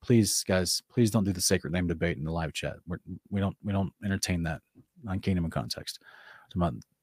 Please, 0.01 0.45
guys, 0.47 0.81
please 0.89 1.11
don't 1.11 1.25
do 1.25 1.33
the 1.33 1.41
sacred 1.41 1.73
name 1.73 1.87
debate 1.87 2.17
in 2.17 2.23
the 2.23 2.31
live 2.31 2.53
chat. 2.53 2.77
We're, 2.87 2.99
we 3.29 3.41
don't 3.41 3.57
we 3.61 3.73
don't 3.73 3.91
entertain 4.05 4.43
that 4.43 4.61
on 5.05 5.19
Kingdom 5.19 5.43
and 5.43 5.51
Context. 5.51 5.99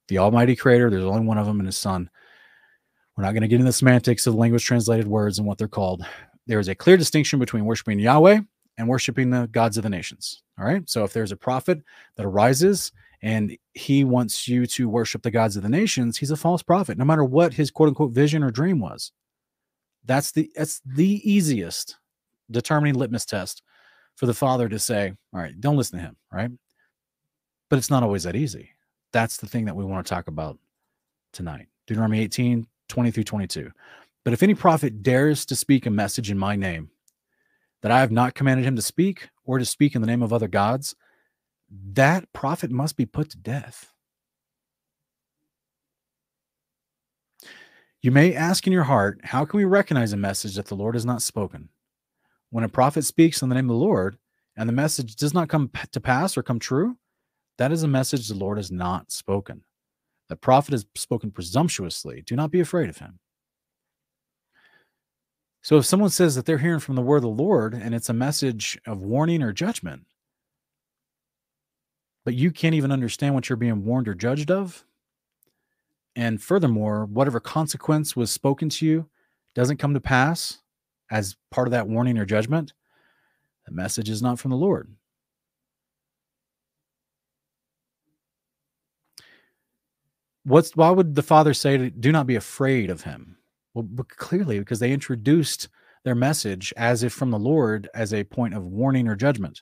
The 0.09 0.19
Almighty 0.19 0.57
Creator. 0.57 0.91
There's 0.91 1.05
only 1.05 1.27
one 1.27 1.39
of 1.39 1.47
them, 1.47 1.61
and 1.61 1.67
His 1.69 1.77
Son. 1.77 2.09
We're 3.17 3.25
not 3.25 3.33
going 3.33 3.43
to 3.43 3.49
get 3.49 3.57
into 3.57 3.67
the 3.67 3.73
semantics 3.73 4.27
of 4.27 4.35
language 4.35 4.65
translated 4.65 5.09
words 5.09 5.39
and 5.39 5.47
what 5.47 5.59
they're 5.59 5.69
called. 5.69 6.05
There 6.47 6.61
is 6.61 6.69
a 6.69 6.75
clear 6.75 6.97
distinction 6.97 7.39
between 7.39 7.65
worshiping 7.65 7.99
Yahweh 7.99 8.41
and 8.79 8.89
worshiping 8.89 9.31
the 9.31 9.49
gods 9.49 9.77
of 9.77 9.83
the 9.83 9.89
nations. 9.89 10.43
All 10.59 10.67
right. 10.67 10.89
So 10.89 11.05
if 11.05 11.13
there's 11.13 11.33
a 11.33 11.37
prophet 11.37 11.83
that 12.17 12.27
arises 12.27 12.93
and 13.23 13.57
he 13.73 14.05
wants 14.05 14.47
you 14.47 14.67
to 14.67 14.89
worship 14.89 15.23
the 15.23 15.31
gods 15.31 15.57
of 15.57 15.63
the 15.63 15.69
nations, 15.69 16.19
he's 16.19 16.31
a 16.31 16.37
false 16.37 16.63
prophet, 16.63 16.99
no 16.99 17.05
matter 17.05 17.25
what 17.25 17.55
his 17.55 17.71
quote 17.71 17.89
unquote 17.89 18.13
vision 18.13 18.43
or 18.43 18.51
dream 18.51 18.81
was. 18.81 19.13
That's 20.05 20.31
the 20.31 20.51
that's 20.55 20.81
the 20.85 21.29
easiest 21.29 21.97
determining 22.51 22.95
litmus 22.95 23.25
test 23.25 23.63
for 24.15 24.27
the 24.27 24.35
father 24.35 24.69
to 24.69 24.79
say, 24.79 25.13
all 25.33 25.41
right, 25.41 25.59
don't 25.61 25.77
listen 25.77 25.99
to 25.99 26.05
him, 26.05 26.17
right? 26.33 26.51
But 27.69 27.79
it's 27.79 27.91
not 27.91 28.03
always 28.03 28.23
that 28.23 28.37
easy. 28.37 28.76
That's 29.13 29.37
the 29.37 29.47
thing 29.47 29.65
that 29.67 29.77
we 29.77 29.85
want 29.85 30.07
to 30.07 30.11
talk 30.13 30.29
about 30.29 30.59
tonight. 31.33 31.69
Deuteronomy 31.87 32.21
18, 32.21 32.67
20 32.89 33.11
through 33.11 33.25
22. 33.25 33.71
But 34.25 34.33
if 34.33 34.43
any 34.43 34.55
prophet 34.55 35.03
dares 35.03 35.47
to 35.47 35.57
speak 35.57 35.87
a 35.87 35.91
message 35.91 36.31
in 36.31 36.39
my 36.39 36.57
name 36.57 36.91
that 37.83 37.93
I 37.93 38.01
have 38.01 38.11
not 38.11 38.35
commanded 38.35 38.67
him 38.67 38.77
to 38.77 38.83
speak, 38.83 39.29
or 39.45 39.59
to 39.59 39.65
speak 39.65 39.95
in 39.95 40.01
the 40.01 40.07
name 40.07 40.23
of 40.23 40.33
other 40.33 40.49
gods, 40.49 40.97
that 41.93 42.33
prophet 42.33 42.71
must 42.71 42.97
be 42.97 43.07
put 43.07 43.31
to 43.31 43.39
death. 43.39 43.93
You 48.03 48.11
may 48.11 48.35
ask 48.35 48.67
in 48.67 48.73
your 48.73 48.85
heart, 48.85 49.21
How 49.25 49.45
can 49.45 49.59
we 49.59 49.65
recognize 49.65 50.13
a 50.13 50.17
message 50.17 50.57
that 50.57 50.67
the 50.67 50.75
Lord 50.75 50.95
has 50.95 51.07
not 51.07 51.23
spoken? 51.23 51.71
When 52.51 52.65
a 52.65 52.69
prophet 52.69 53.05
speaks 53.05 53.43
in 53.43 53.49
the 53.49 53.55
name 53.55 53.71
of 53.71 53.77
the 53.77 53.85
Lord 53.85 54.19
and 54.57 54.69
the 54.69 54.73
message 54.73 55.17
does 55.17 55.35
not 55.35 55.49
come 55.49 55.71
to 55.93 56.01
pass 56.01 56.37
or 56.37 56.43
come 56.43 56.59
true, 56.59 56.97
that 57.59 57.73
is 57.73 57.83
a 57.83 57.89
message 57.89 58.29
the 58.29 58.35
Lord 58.35 58.59
has 58.59 58.71
not 58.71 59.11
spoken. 59.11 59.63
The 60.29 60.37
prophet 60.37 60.73
has 60.73 60.87
spoken 60.95 61.31
presumptuously. 61.31 62.23
Do 62.27 62.37
not 62.37 62.51
be 62.51 62.61
afraid 62.61 62.89
of 62.89 62.99
him. 62.99 63.19
So 65.63 65.79
if 65.79 65.85
someone 65.85 66.11
says 66.11 66.35
that 66.35 66.47
they're 66.47 66.59
hearing 66.59 66.81
from 66.81 66.95
the 66.95 67.03
word 67.03 67.19
of 67.19 67.23
the 67.23 67.29
Lord 67.29 67.75
and 67.75 67.95
it's 67.95 68.09
a 68.09 68.15
message 68.15 68.79
of 68.87 69.03
warning 69.03 69.43
or 69.43 69.53
judgment, 69.53 70.07
but 72.25 72.35
you 72.35 72.51
can't 72.51 72.75
even 72.75 72.93
understand 72.93 73.35
what 73.35 73.49
you're 73.49 73.57
being 73.57 73.85
warned 73.85 74.09
or 74.09 74.15
judged 74.15 74.51
of. 74.51 74.85
And 76.15 76.43
furthermore, 76.43 77.05
whatever 77.05 77.41
consequence 77.41 78.17
was 78.17 78.31
spoken 78.31 78.69
to 78.71 78.87
you 78.87 79.09
doesn't 79.55 79.79
come 79.79 79.95
to 79.95 80.01
pass 80.01 80.59
as 81.11 81.37
part 81.51 81.69
of 81.69 81.73
that 81.73 81.89
warning 81.89 82.19
or 82.19 82.25
judgment, 82.25 82.73
the 83.65 83.73
message 83.73 84.09
is 84.09 84.23
not 84.23 84.39
from 84.39 84.51
the 84.51 84.57
Lord. 84.57 84.89
What's 90.47 90.77
why 90.77 90.91
would 90.91 91.15
the 91.15 91.23
father 91.23 91.55
say 91.55 91.77
to 91.77 91.91
do 91.91 92.13
not 92.13 92.27
be 92.27 92.37
afraid 92.37 92.91
of 92.91 93.03
him? 93.03 93.37
Well, 93.75 93.87
clearly 94.09 94.59
because 94.59 94.79
they 94.79 94.93
introduced 94.93 95.69
their 96.05 96.15
message 96.15 96.73
as 96.77 97.03
if 97.03 97.13
from 97.13 97.31
the 97.31 97.39
Lord 97.39 97.89
as 97.95 98.15
a 98.15 98.25
point 98.25 98.55
of 98.55 98.67
warning 98.67 99.09
or 99.09 99.17
judgment 99.17 99.61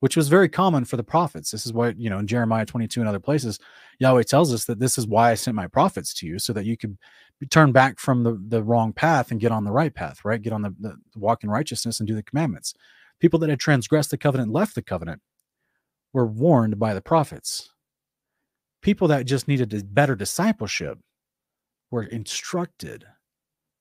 which 0.00 0.16
was 0.16 0.28
very 0.28 0.48
common 0.48 0.84
for 0.84 0.96
the 0.96 1.02
prophets. 1.02 1.50
This 1.50 1.66
is 1.66 1.72
what, 1.72 1.98
you 1.98 2.08
know, 2.08 2.18
in 2.18 2.26
Jeremiah 2.26 2.64
22 2.64 3.00
and 3.00 3.08
other 3.08 3.18
places, 3.18 3.58
Yahweh 3.98 4.22
tells 4.22 4.52
us 4.52 4.64
that 4.66 4.78
this 4.78 4.96
is 4.96 5.06
why 5.06 5.30
I 5.30 5.34
sent 5.34 5.56
my 5.56 5.66
prophets 5.66 6.14
to 6.14 6.26
you 6.26 6.38
so 6.38 6.52
that 6.52 6.66
you 6.66 6.76
could 6.76 6.96
turn 7.50 7.72
back 7.72 7.98
from 7.98 8.22
the, 8.22 8.40
the 8.48 8.62
wrong 8.62 8.92
path 8.92 9.30
and 9.30 9.40
get 9.40 9.52
on 9.52 9.64
the 9.64 9.72
right 9.72 9.92
path, 9.92 10.24
right? 10.24 10.40
Get 10.40 10.52
on 10.52 10.62
the, 10.62 10.74
the 10.78 10.96
walk 11.16 11.42
in 11.42 11.50
righteousness 11.50 11.98
and 11.98 12.06
do 12.06 12.14
the 12.14 12.22
commandments. 12.22 12.74
People 13.20 13.38
that 13.40 13.50
had 13.50 13.58
transgressed 13.58 14.10
the 14.10 14.18
covenant, 14.18 14.52
left 14.52 14.74
the 14.74 14.82
covenant, 14.82 15.20
were 16.12 16.26
warned 16.26 16.78
by 16.78 16.94
the 16.94 17.02
prophets. 17.02 17.70
People 18.82 19.08
that 19.08 19.26
just 19.26 19.48
needed 19.48 19.94
better 19.94 20.14
discipleship 20.14 20.98
were 21.90 22.04
instructed 22.04 23.04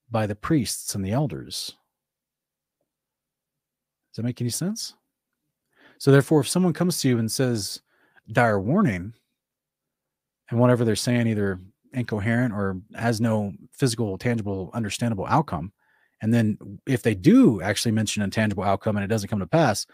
by 0.10 0.26
the 0.26 0.36
priests 0.36 0.96
and 0.96 1.06
the 1.06 1.12
elders. 1.12 1.76
Does 4.12 4.18
that 4.18 4.24
make 4.24 4.42
any 4.42 4.50
sense? 4.50 4.96
So 6.00 6.12
therefore, 6.12 6.42
if 6.42 6.48
someone 6.48 6.74
comes 6.74 7.02
to 7.02 7.10
you 7.10 7.18
and 7.20 7.32
says 7.32 7.82
dire 8.32 8.60
warning, 8.60 9.14
and 10.50 10.60
whatever 10.60 10.86
they're 10.86 10.96
saying 10.96 11.28
either 11.28 11.60
incoherent 11.94 12.54
or 12.54 12.80
has 12.96 13.20
no 13.20 13.54
physical, 13.72 14.18
tangible, 14.18 14.72
understandable 14.74 15.26
outcome, 15.28 15.74
and 16.22 16.34
then 16.34 16.58
if 16.88 17.04
they 17.04 17.16
do 17.16 17.62
actually 17.62 17.92
mention 17.92 18.24
a 18.24 18.30
tangible 18.30 18.64
outcome 18.64 18.96
and 18.96 19.04
it 19.04 19.08
doesn't 19.08 19.30
come 19.30 19.40
to 19.40 19.48
pass, 19.48 19.86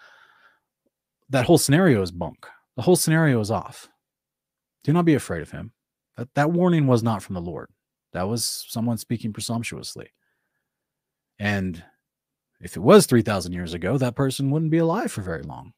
that 1.29 1.45
whole 1.45 1.57
scenario 1.57 2.01
is 2.01 2.11
bunk. 2.11 2.45
The 2.75 2.81
whole 2.81 2.95
scenario 2.95 3.39
is 3.39 3.51
off. 3.51 3.89
Do 4.83 4.93
not 4.93 5.05
be 5.05 5.15
afraid 5.15 5.41
of 5.41 5.51
him. 5.51 5.71
That, 6.17 6.33
that 6.35 6.51
warning 6.51 6.87
was 6.87 7.03
not 7.03 7.23
from 7.23 7.35
the 7.35 7.41
Lord. 7.41 7.69
That 8.11 8.27
was 8.27 8.65
someone 8.67 8.97
speaking 8.97 9.33
presumptuously. 9.33 10.09
And 11.39 11.83
if 12.61 12.77
it 12.77 12.81
was 12.81 13.05
3,000 13.05 13.53
years 13.53 13.73
ago, 13.73 13.97
that 13.97 14.15
person 14.15 14.51
wouldn't 14.51 14.71
be 14.71 14.77
alive 14.77 15.11
for 15.11 15.21
very 15.21 15.43
long. 15.43 15.73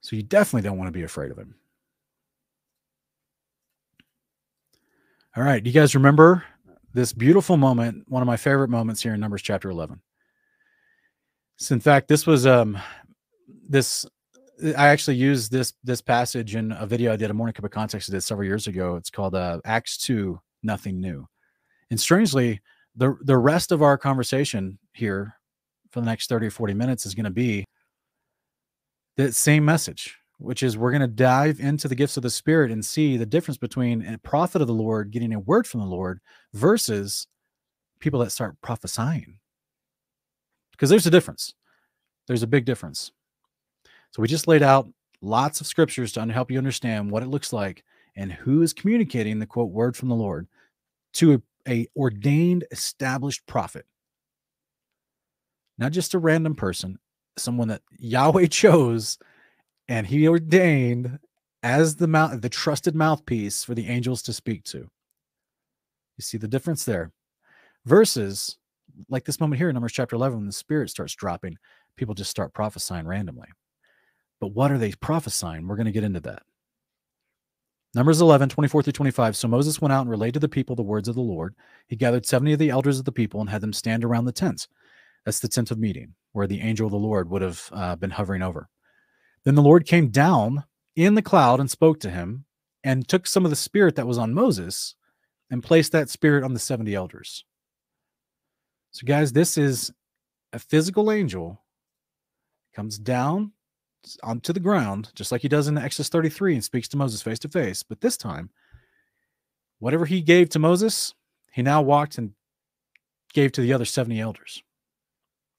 So 0.00 0.16
you 0.16 0.22
definitely 0.22 0.66
don't 0.68 0.78
want 0.78 0.88
to 0.88 0.98
be 0.98 1.02
afraid 1.02 1.30
of 1.30 1.38
him. 1.38 1.54
All 5.36 5.42
right. 5.44 5.62
Do 5.62 5.70
you 5.70 5.74
guys 5.74 5.94
remember 5.94 6.44
this 6.92 7.12
beautiful 7.12 7.56
moment? 7.56 8.04
One 8.08 8.22
of 8.22 8.26
my 8.26 8.36
favorite 8.36 8.70
moments 8.70 9.02
here 9.02 9.14
in 9.14 9.20
Numbers 9.20 9.42
chapter 9.42 9.70
11. 9.70 10.00
So 11.56 11.74
in 11.74 11.80
fact, 11.80 12.08
this 12.08 12.26
was 12.26 12.46
um 12.46 12.78
this 13.68 14.06
I 14.62 14.88
actually 14.88 15.16
used 15.16 15.50
this 15.50 15.72
this 15.82 16.00
passage 16.00 16.54
in 16.54 16.72
a 16.72 16.86
video 16.86 17.12
I 17.12 17.16
did 17.16 17.30
a 17.30 17.34
morning 17.34 17.54
cup 17.54 17.64
of 17.64 17.70
context 17.70 18.10
I 18.10 18.12
did 18.12 18.22
several 18.22 18.46
years 18.46 18.66
ago. 18.66 18.96
It's 18.96 19.10
called 19.10 19.34
uh, 19.34 19.60
Acts 19.64 19.96
2 19.98 20.40
Nothing 20.62 21.00
New. 21.00 21.26
And 21.90 21.98
strangely, 21.98 22.60
the 22.96 23.16
the 23.22 23.38
rest 23.38 23.72
of 23.72 23.82
our 23.82 23.96
conversation 23.96 24.78
here 24.92 25.34
for 25.90 26.00
the 26.00 26.06
next 26.06 26.28
30 26.28 26.46
or 26.46 26.50
40 26.50 26.74
minutes 26.74 27.06
is 27.06 27.14
going 27.14 27.24
to 27.24 27.30
be 27.30 27.64
the 29.16 29.32
same 29.32 29.64
message, 29.64 30.16
which 30.38 30.62
is 30.62 30.76
we're 30.76 30.92
going 30.92 31.00
to 31.00 31.08
dive 31.08 31.58
into 31.60 31.88
the 31.88 31.94
gifts 31.94 32.16
of 32.16 32.22
the 32.22 32.30
Spirit 32.30 32.70
and 32.70 32.84
see 32.84 33.16
the 33.16 33.26
difference 33.26 33.58
between 33.58 34.06
a 34.06 34.18
prophet 34.18 34.60
of 34.60 34.68
the 34.68 34.74
Lord 34.74 35.10
getting 35.10 35.32
a 35.32 35.40
word 35.40 35.66
from 35.66 35.80
the 35.80 35.86
Lord 35.86 36.20
versus 36.52 37.26
people 37.98 38.20
that 38.20 38.30
start 38.30 38.56
prophesying. 38.62 39.38
Because 40.72 40.90
there's 40.90 41.06
a 41.06 41.10
difference. 41.10 41.54
There's 42.26 42.42
a 42.42 42.46
big 42.46 42.64
difference. 42.64 43.12
So 44.12 44.22
we 44.22 44.28
just 44.28 44.48
laid 44.48 44.62
out 44.62 44.88
lots 45.22 45.60
of 45.60 45.66
scriptures 45.66 46.12
to 46.12 46.26
help 46.26 46.50
you 46.50 46.58
understand 46.58 47.10
what 47.10 47.22
it 47.22 47.28
looks 47.28 47.52
like 47.52 47.84
and 48.16 48.32
who 48.32 48.62
is 48.62 48.72
communicating 48.72 49.38
the 49.38 49.46
quote 49.46 49.70
word 49.70 49.96
from 49.96 50.08
the 50.08 50.14
Lord 50.14 50.48
to 51.14 51.34
a, 51.34 51.40
a 51.68 51.86
ordained 51.96 52.64
established 52.70 53.46
prophet. 53.46 53.86
Not 55.78 55.92
just 55.92 56.14
a 56.14 56.18
random 56.18 56.54
person, 56.54 56.98
someone 57.38 57.68
that 57.68 57.82
Yahweh 57.98 58.46
chose 58.46 59.18
and 59.88 60.06
he 60.06 60.28
ordained 60.28 61.18
as 61.62 61.96
the 61.96 62.06
mouth 62.06 62.40
the 62.40 62.48
trusted 62.48 62.94
mouthpiece 62.94 63.64
for 63.64 63.74
the 63.74 63.86
angels 63.86 64.22
to 64.22 64.32
speak 64.32 64.64
to. 64.64 64.78
You 64.78 66.22
see 66.22 66.38
the 66.38 66.48
difference 66.48 66.84
there. 66.84 67.12
Versus 67.86 68.56
like 69.08 69.24
this 69.24 69.40
moment 69.40 69.58
here 69.58 69.68
in 69.68 69.74
Numbers 69.74 69.92
chapter 69.92 70.16
11, 70.16 70.38
when 70.38 70.46
the 70.46 70.52
spirit 70.52 70.90
starts 70.90 71.14
dropping, 71.14 71.56
people 71.96 72.14
just 72.14 72.30
start 72.30 72.52
prophesying 72.52 73.06
randomly. 73.06 73.48
But 74.40 74.48
what 74.48 74.72
are 74.72 74.78
they 74.78 74.92
prophesying? 74.92 75.68
We're 75.68 75.76
going 75.76 75.86
to 75.86 75.92
get 75.92 76.04
into 76.04 76.20
that. 76.20 76.42
Numbers 77.94 78.20
11, 78.20 78.48
24 78.48 78.82
through 78.84 78.92
25. 78.92 79.36
So 79.36 79.48
Moses 79.48 79.80
went 79.80 79.92
out 79.92 80.02
and 80.02 80.10
relayed 80.10 80.34
to 80.34 80.40
the 80.40 80.48
people 80.48 80.76
the 80.76 80.82
words 80.82 81.08
of 81.08 81.16
the 81.16 81.20
Lord. 81.20 81.54
He 81.88 81.96
gathered 81.96 82.24
70 82.24 82.52
of 82.52 82.58
the 82.58 82.70
elders 82.70 82.98
of 82.98 83.04
the 83.04 83.12
people 83.12 83.40
and 83.40 83.50
had 83.50 83.60
them 83.60 83.72
stand 83.72 84.04
around 84.04 84.24
the 84.24 84.32
tent. 84.32 84.68
That's 85.24 85.40
the 85.40 85.48
tent 85.48 85.70
of 85.70 85.78
meeting, 85.78 86.14
where 86.32 86.46
the 86.46 86.60
angel 86.60 86.86
of 86.86 86.92
the 86.92 86.98
Lord 86.98 87.28
would 87.30 87.42
have 87.42 87.68
uh, 87.72 87.96
been 87.96 88.10
hovering 88.10 88.42
over. 88.42 88.68
Then 89.44 89.56
the 89.56 89.62
Lord 89.62 89.86
came 89.86 90.08
down 90.08 90.64
in 90.96 91.14
the 91.14 91.22
cloud 91.22 91.60
and 91.60 91.70
spoke 91.70 92.00
to 92.00 92.10
him 92.10 92.44
and 92.84 93.06
took 93.06 93.26
some 93.26 93.44
of 93.44 93.50
the 93.50 93.56
spirit 93.56 93.96
that 93.96 94.06
was 94.06 94.18
on 94.18 94.34
Moses 94.34 94.94
and 95.50 95.62
placed 95.62 95.92
that 95.92 96.08
spirit 96.08 96.44
on 96.44 96.54
the 96.54 96.60
70 96.60 96.94
elders. 96.94 97.44
So, 98.92 99.04
guys, 99.04 99.32
this 99.32 99.58
is 99.58 99.92
a 100.52 100.58
physical 100.58 101.10
angel 101.10 101.60
comes 102.74 102.98
down 102.98 103.52
onto 104.22 104.52
the 104.52 104.60
ground, 104.60 105.10
just 105.14 105.32
like 105.32 105.42
he 105.42 105.48
does 105.48 105.68
in 105.68 105.78
Exodus 105.78 106.08
33 106.08 106.54
and 106.54 106.64
speaks 106.64 106.88
to 106.88 106.96
Moses 106.96 107.22
face 107.22 107.38
to 107.40 107.48
face. 107.48 107.82
But 107.82 108.00
this 108.00 108.16
time, 108.16 108.50
whatever 109.78 110.06
he 110.06 110.20
gave 110.20 110.48
to 110.50 110.58
Moses, 110.58 111.14
he 111.52 111.62
now 111.62 111.82
walked 111.82 112.18
and 112.18 112.32
gave 113.32 113.52
to 113.52 113.60
the 113.60 113.72
other 113.72 113.84
70 113.84 114.18
elders 114.20 114.62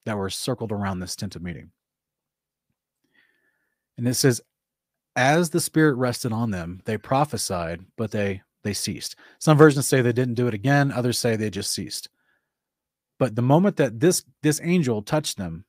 that 0.05 0.17
were 0.17 0.29
circled 0.29 0.71
around 0.71 0.99
this 0.99 1.15
tent 1.15 1.35
of 1.35 1.43
meeting. 1.43 1.71
And 3.97 4.07
it 4.07 4.15
says, 4.15 4.41
as 5.15 5.49
the 5.49 5.61
spirit 5.61 5.95
rested 5.95 6.31
on 6.31 6.51
them, 6.51 6.81
they 6.85 6.97
prophesied, 6.97 7.81
but 7.97 8.11
they 8.11 8.41
they 8.63 8.73
ceased. 8.73 9.15
Some 9.39 9.57
versions 9.57 9.87
say 9.87 10.01
they 10.01 10.13
didn't 10.13 10.35
do 10.35 10.47
it 10.47 10.53
again, 10.53 10.91
others 10.91 11.17
say 11.17 11.35
they 11.35 11.49
just 11.49 11.73
ceased. 11.73 12.09
But 13.17 13.35
the 13.35 13.41
moment 13.41 13.77
that 13.77 13.99
this 13.99 14.23
this 14.41 14.61
angel 14.63 15.01
touched 15.01 15.37
them, 15.37 15.65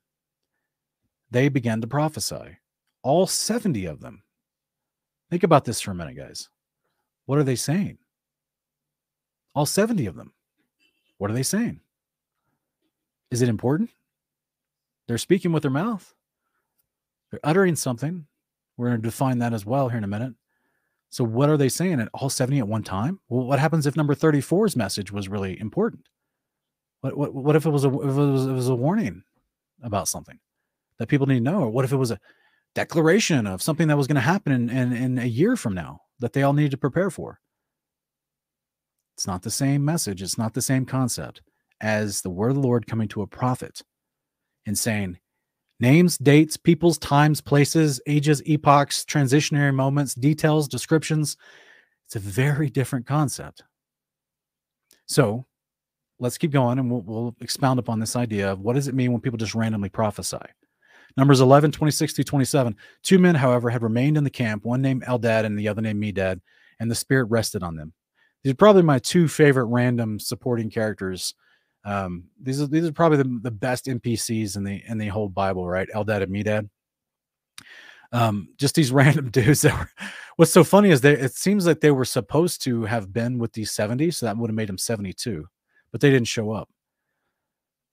they 1.29 1.49
began 1.49 1.81
to 1.81 1.87
prophesy. 1.87 2.57
All 3.03 3.27
70 3.27 3.85
of 3.85 3.99
them. 3.99 4.23
Think 5.29 5.43
about 5.43 5.65
this 5.65 5.81
for 5.81 5.91
a 5.91 5.95
minute, 5.95 6.15
guys. 6.15 6.49
What 7.25 7.37
are 7.37 7.43
they 7.43 7.55
saying? 7.55 7.97
All 9.55 9.65
70 9.65 10.05
of 10.07 10.15
them. 10.15 10.33
What 11.17 11.29
are 11.29 11.33
they 11.33 11.43
saying? 11.43 11.79
Is 13.29 13.41
it 13.41 13.49
important? 13.49 13.89
They're 15.07 15.17
speaking 15.17 15.51
with 15.51 15.63
their 15.63 15.71
mouth. 15.71 16.13
They're 17.31 17.39
uttering 17.43 17.75
something. 17.75 18.25
We're 18.77 18.89
going 18.89 19.01
to 19.01 19.07
define 19.07 19.39
that 19.39 19.53
as 19.53 19.65
well 19.65 19.89
here 19.89 19.97
in 19.97 20.03
a 20.03 20.07
minute. 20.07 20.33
So, 21.09 21.23
what 21.23 21.49
are 21.49 21.57
they 21.57 21.69
saying 21.69 21.99
at 21.99 22.09
all 22.13 22.29
70 22.29 22.59
at 22.59 22.67
one 22.67 22.83
time? 22.83 23.19
Well, 23.29 23.45
what 23.45 23.59
happens 23.59 23.85
if 23.85 23.95
number 23.95 24.15
34's 24.15 24.75
message 24.75 25.11
was 25.11 25.29
really 25.29 25.59
important? 25.59 26.07
What, 27.01 27.15
what, 27.15 27.33
what 27.33 27.55
if 27.55 27.65
it 27.65 27.69
was 27.69 27.85
a 27.85 27.89
if 27.89 28.17
it 28.17 28.31
was, 28.31 28.47
it 28.47 28.51
was 28.51 28.69
a 28.69 28.75
warning 28.75 29.23
about 29.83 30.07
something 30.07 30.39
that 30.97 31.07
people 31.07 31.27
need 31.27 31.35
to 31.35 31.51
know? 31.51 31.61
Or 31.61 31.69
what 31.69 31.85
if 31.85 31.91
it 31.91 31.97
was 31.97 32.11
a 32.11 32.19
declaration 32.75 33.47
of 33.47 33.61
something 33.61 33.87
that 33.87 33.97
was 33.97 34.07
going 34.07 34.15
to 34.15 34.21
happen 34.21 34.51
in, 34.51 34.69
in, 34.69 34.93
in 34.93 35.19
a 35.19 35.25
year 35.25 35.55
from 35.55 35.73
now 35.73 36.01
that 36.19 36.33
they 36.33 36.43
all 36.43 36.53
needed 36.53 36.71
to 36.71 36.77
prepare 36.77 37.09
for? 37.09 37.39
It's 39.15 39.27
not 39.27 39.43
the 39.43 39.51
same 39.51 39.85
message. 39.85 40.21
It's 40.21 40.37
not 40.37 40.53
the 40.53 40.61
same 40.61 40.85
concept 40.85 41.41
as 41.81 42.21
the 42.21 42.29
word 42.29 42.49
of 42.49 42.55
the 42.55 42.61
Lord 42.61 42.87
coming 42.87 43.07
to 43.09 43.21
a 43.21 43.27
prophet 43.27 43.81
and 44.65 44.77
saying, 44.77 45.19
Names, 45.79 46.17
dates, 46.17 46.55
peoples, 46.55 46.97
times, 46.97 47.41
places, 47.41 47.99
ages, 48.07 48.41
epochs, 48.45 49.03
transitionary 49.03 49.73
moments, 49.73 50.15
details, 50.15 50.67
descriptions. 50.67 51.35
It's 52.05 52.15
a 52.15 52.19
very 52.19 52.69
different 52.69 53.05
concept. 53.05 53.63
So 55.07 55.45
let's 56.19 56.37
keep 56.37 56.51
going 56.51 56.79
and 56.79 56.89
we'll, 56.89 57.01
we'll 57.01 57.35
expound 57.41 57.79
upon 57.79 57.99
this 57.99 58.15
idea 58.15 58.51
of 58.51 58.61
what 58.61 58.73
does 58.73 58.87
it 58.87 58.95
mean 58.95 59.11
when 59.11 59.19
people 59.19 59.37
just 59.37 59.55
randomly 59.55 59.89
prophesy. 59.89 60.37
Numbers 61.15 61.41
11, 61.41 61.71
26 61.71 62.13
through 62.13 62.23
27. 62.23 62.75
Two 63.03 63.19
men, 63.19 63.35
however, 63.35 63.69
had 63.69 63.83
remained 63.83 64.17
in 64.17 64.23
the 64.23 64.29
camp, 64.29 64.65
one 64.65 64.81
named 64.81 65.03
Eldad 65.03 65.45
and 65.45 65.57
the 65.57 65.67
other 65.67 65.81
named 65.81 66.01
Medad, 66.01 66.41
and 66.79 66.89
the 66.89 66.95
Spirit 66.95 67.25
rested 67.25 67.63
on 67.63 67.75
them. 67.75 67.93
These 68.43 68.53
are 68.53 68.57
probably 68.57 68.81
my 68.81 68.99
two 68.99 69.27
favorite 69.27 69.65
random 69.65 70.19
supporting 70.19 70.69
characters 70.69 71.33
um, 71.85 72.25
these 72.41 72.61
are 72.61 72.67
these 72.67 72.85
are 72.85 72.93
probably 72.93 73.17
the, 73.17 73.39
the 73.43 73.51
best 73.51 73.85
NPCs 73.85 74.55
in 74.55 74.63
the 74.63 74.81
in 74.87 74.97
the 74.97 75.07
whole 75.07 75.29
Bible, 75.29 75.67
right? 75.67 75.87
Eldad 75.93 76.23
and 76.23 76.31
Medad. 76.31 76.69
Um, 78.11 78.49
just 78.57 78.75
these 78.75 78.91
random 78.91 79.29
dudes 79.29 79.61
that 79.61 79.77
were. 79.77 79.89
What's 80.35 80.51
so 80.51 80.63
funny 80.63 80.89
is 80.89 81.01
that 81.01 81.19
it 81.19 81.33
seems 81.33 81.67
like 81.67 81.81
they 81.81 81.91
were 81.91 82.05
supposed 82.05 82.63
to 82.63 82.85
have 82.85 83.13
been 83.13 83.37
with 83.37 83.53
these 83.53 83.71
70, 83.71 84.11
so 84.11 84.25
that 84.25 84.37
would 84.37 84.49
have 84.49 84.55
made 84.55 84.69
them 84.69 84.79
72, 84.79 85.45
but 85.91 86.01
they 86.01 86.09
didn't 86.09 86.27
show 86.27 86.51
up. 86.51 86.69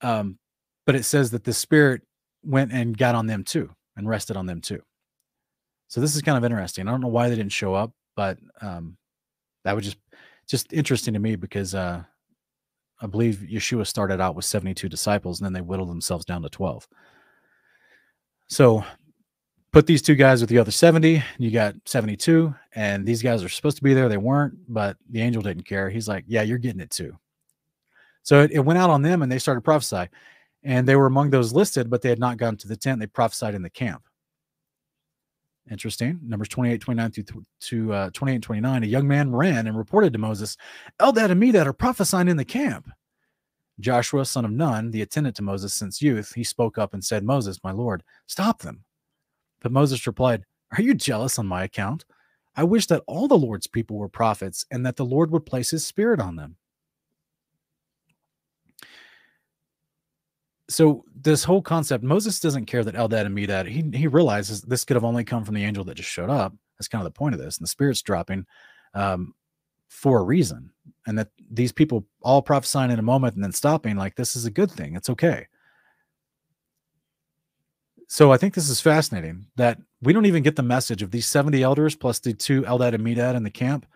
Um, 0.01 0.39
but 0.87 0.95
it 0.95 1.05
says 1.05 1.33
that 1.33 1.45
the 1.45 1.53
Spirit 1.53 2.01
went 2.43 2.73
and 2.73 2.97
got 2.97 3.15
on 3.15 3.27
them 3.27 3.45
too 3.45 3.71
and 3.97 4.09
rested 4.09 4.37
on 4.37 4.47
them 4.47 4.61
too. 4.61 4.83
So 5.89 6.01
this 6.01 6.15
is 6.15 6.23
kind 6.23 6.39
of 6.39 6.45
interesting. 6.45 6.87
I 6.87 6.91
don't 6.91 7.01
know 7.01 7.09
why 7.09 7.29
they 7.29 7.37
didn't 7.37 7.53
show 7.53 7.75
up, 7.75 7.93
but 8.17 8.39
um, 8.61 8.97
that 9.65 9.75
was 9.75 9.85
just 9.85 9.99
just 10.47 10.73
interesting 10.73 11.15
to 11.15 11.21
me 11.21 11.37
because 11.37 11.75
uh, 11.75 12.03
I 13.01 13.07
believe 13.07 13.47
Yeshua 13.51 13.87
started 13.87 14.21
out 14.21 14.35
with 14.35 14.45
72 14.45 14.89
disciples 14.89 15.41
and 15.41 15.47
then 15.47 15.53
they 15.53 15.61
whittled 15.61 15.89
themselves 15.89 16.25
down 16.25 16.43
to 16.43 16.49
12. 16.49 16.89
So 18.49 18.85
put 19.73 19.87
these 19.87 20.03
two 20.03 20.17
guys 20.17 20.41
with 20.41 20.51
the 20.51 20.59
other 20.59 20.73
70, 20.73 21.23
you 21.39 21.51
got 21.53 21.77
72, 21.87 22.53
and 22.75 23.07
these 23.07 23.23
guys 23.23 23.45
are 23.45 23.49
supposed 23.49 23.77
to 23.77 23.85
be 23.85 23.95
there. 23.95 24.09
They 24.09 24.17
weren't, 24.17 24.55
but 24.69 24.97
the 25.09 25.21
angel 25.23 25.41
didn't 25.41 25.67
care. 25.67 25.89
He's 25.89 26.09
like, 26.09 26.25
Yeah, 26.27 26.43
you're 26.43 26.59
getting 26.59 26.81
it 26.81 26.91
too. 26.91 27.17
So 28.23 28.43
it, 28.43 28.51
it 28.53 28.61
went 28.61 28.79
out 28.79 28.91
on 28.91 29.03
them 29.03 29.23
and 29.23 29.31
they 29.31 29.39
started 29.39 29.63
prophesying. 29.63 30.09
And 30.63 30.87
they 30.87 30.97
were 30.97 31.07
among 31.07 31.31
those 31.31 31.53
listed, 31.53 31.89
but 31.89 32.03
they 32.03 32.11
had 32.11 32.19
not 32.19 32.37
gone 32.37 32.57
to 32.59 32.69
the 32.69 32.77
tent. 32.77 33.01
They 33.01 33.07
prophesied 33.07 33.55
in 33.55 33.63
the 33.63 33.71
camp. 33.71 34.03
Interesting. 35.71 36.19
Numbers 36.23 36.49
28, 36.49 36.81
29 36.81 37.11
through 37.13 37.45
to 37.61 37.93
uh, 37.93 38.11
28 38.11 38.35
and 38.35 38.43
29. 38.43 38.83
A 38.83 38.87
young 38.87 39.07
man 39.07 39.33
ran 39.33 39.67
and 39.67 39.79
reported 39.79 40.13
to 40.13 40.19
Moses, 40.19 40.57
Eldad 40.99 41.31
and 41.31 41.43
Medad 41.43 41.67
are 41.67 41.73
prophesying 41.73 42.29
in 42.29 42.37
the 42.37 42.45
camp. 42.45 42.91
Joshua, 43.79 44.25
son 44.25 44.45
of 44.45 44.51
Nun, 44.51 44.91
the 44.91 45.01
attendant 45.03 45.37
to 45.37 45.43
Moses 45.43 45.73
since 45.73 46.03
youth, 46.03 46.35
he 46.35 46.45
spoke 46.45 46.77
up 46.77 46.93
and 46.93 47.05
said, 47.05 47.25
Moses, 47.25 47.61
my 47.65 47.73
Lord, 47.73 48.03
stop 48.27 48.61
them. 48.61 48.85
But 49.61 49.73
Moses 49.73 50.07
replied, 50.07 50.45
Are 50.77 50.83
you 50.83 50.93
jealous 50.95 51.39
on 51.39 51.47
my 51.47 51.65
account? 51.65 52.05
I 52.57 52.65
wish 52.65 52.87
that 52.87 53.03
all 53.07 53.29
the 53.29 53.39
Lord's 53.39 53.67
people 53.67 53.97
were 53.97 54.09
prophets 54.09 54.67
and 54.71 54.85
that 54.85 54.97
the 54.97 55.05
Lord 55.05 55.31
would 55.31 55.47
place 55.47 55.71
his 55.71 55.87
spirit 55.87 56.21
on 56.21 56.37
them. 56.37 56.57
So 60.71 61.05
this 61.21 61.43
whole 61.43 61.61
concept, 61.61 62.05
Moses 62.05 62.39
doesn't 62.39 62.67
care 62.67 62.85
that 62.85 62.95
Eldad 62.95 63.27
and 63.27 63.37
Medad. 63.37 63.67
He 63.67 63.85
he 63.97 64.07
realizes 64.07 64.63
this 64.63 64.85
could 64.85 64.95
have 64.95 65.05
only 65.05 65.25
come 65.25 65.45
from 65.45 65.57
the 65.57 65.65
angel 65.65 65.85
that 65.85 65.97
just 65.97 66.09
showed 66.09 66.31
up. 66.31 66.55
That's 66.79 66.89
kind 66.89 67.05
of 67.05 67.13
the 67.13 67.19
point 67.19 67.35
of 67.35 67.41
this, 67.41 67.59
and 67.59 67.65
the 67.65 67.69
spirit's 67.69 68.03
dropping 68.03 68.47
um, 68.95 69.35
for 69.89 70.21
a 70.21 70.23
reason, 70.23 70.71
and 71.07 71.19
that 71.19 71.29
these 71.51 71.73
people 71.73 72.07
all 72.23 72.41
prophesying 72.41 72.93
in 72.93 73.01
a 73.01 73.03
moment 73.03 73.35
and 73.35 73.43
then 73.43 73.53
stopping, 73.53 73.97
like 73.97 74.15
this 74.15 74.37
is 74.37 74.45
a 74.45 74.51
good 74.51 74.71
thing. 74.71 74.95
It's 74.95 75.11
okay. 75.11 75.49
So 78.07 78.33
I 78.33 78.37
think 78.39 78.55
this 78.55 78.69
is 78.69 78.81
fascinating 78.81 79.47
that 79.57 79.79
we 80.03 80.13
don't 80.13 80.27
even 80.27 80.43
get 80.43 80.57
the 80.57 80.63
message 80.63 81.03
of 81.03 81.11
these 81.13 81.27
70 81.27 81.63
elders 81.63 81.95
plus 81.95 82.19
the 82.19 82.33
two 82.33 82.63
Eldad 82.63 82.95
and 82.95 83.05
Medad 83.05 83.37
in 83.37 83.45
the 83.45 83.51
camp. 83.51 83.87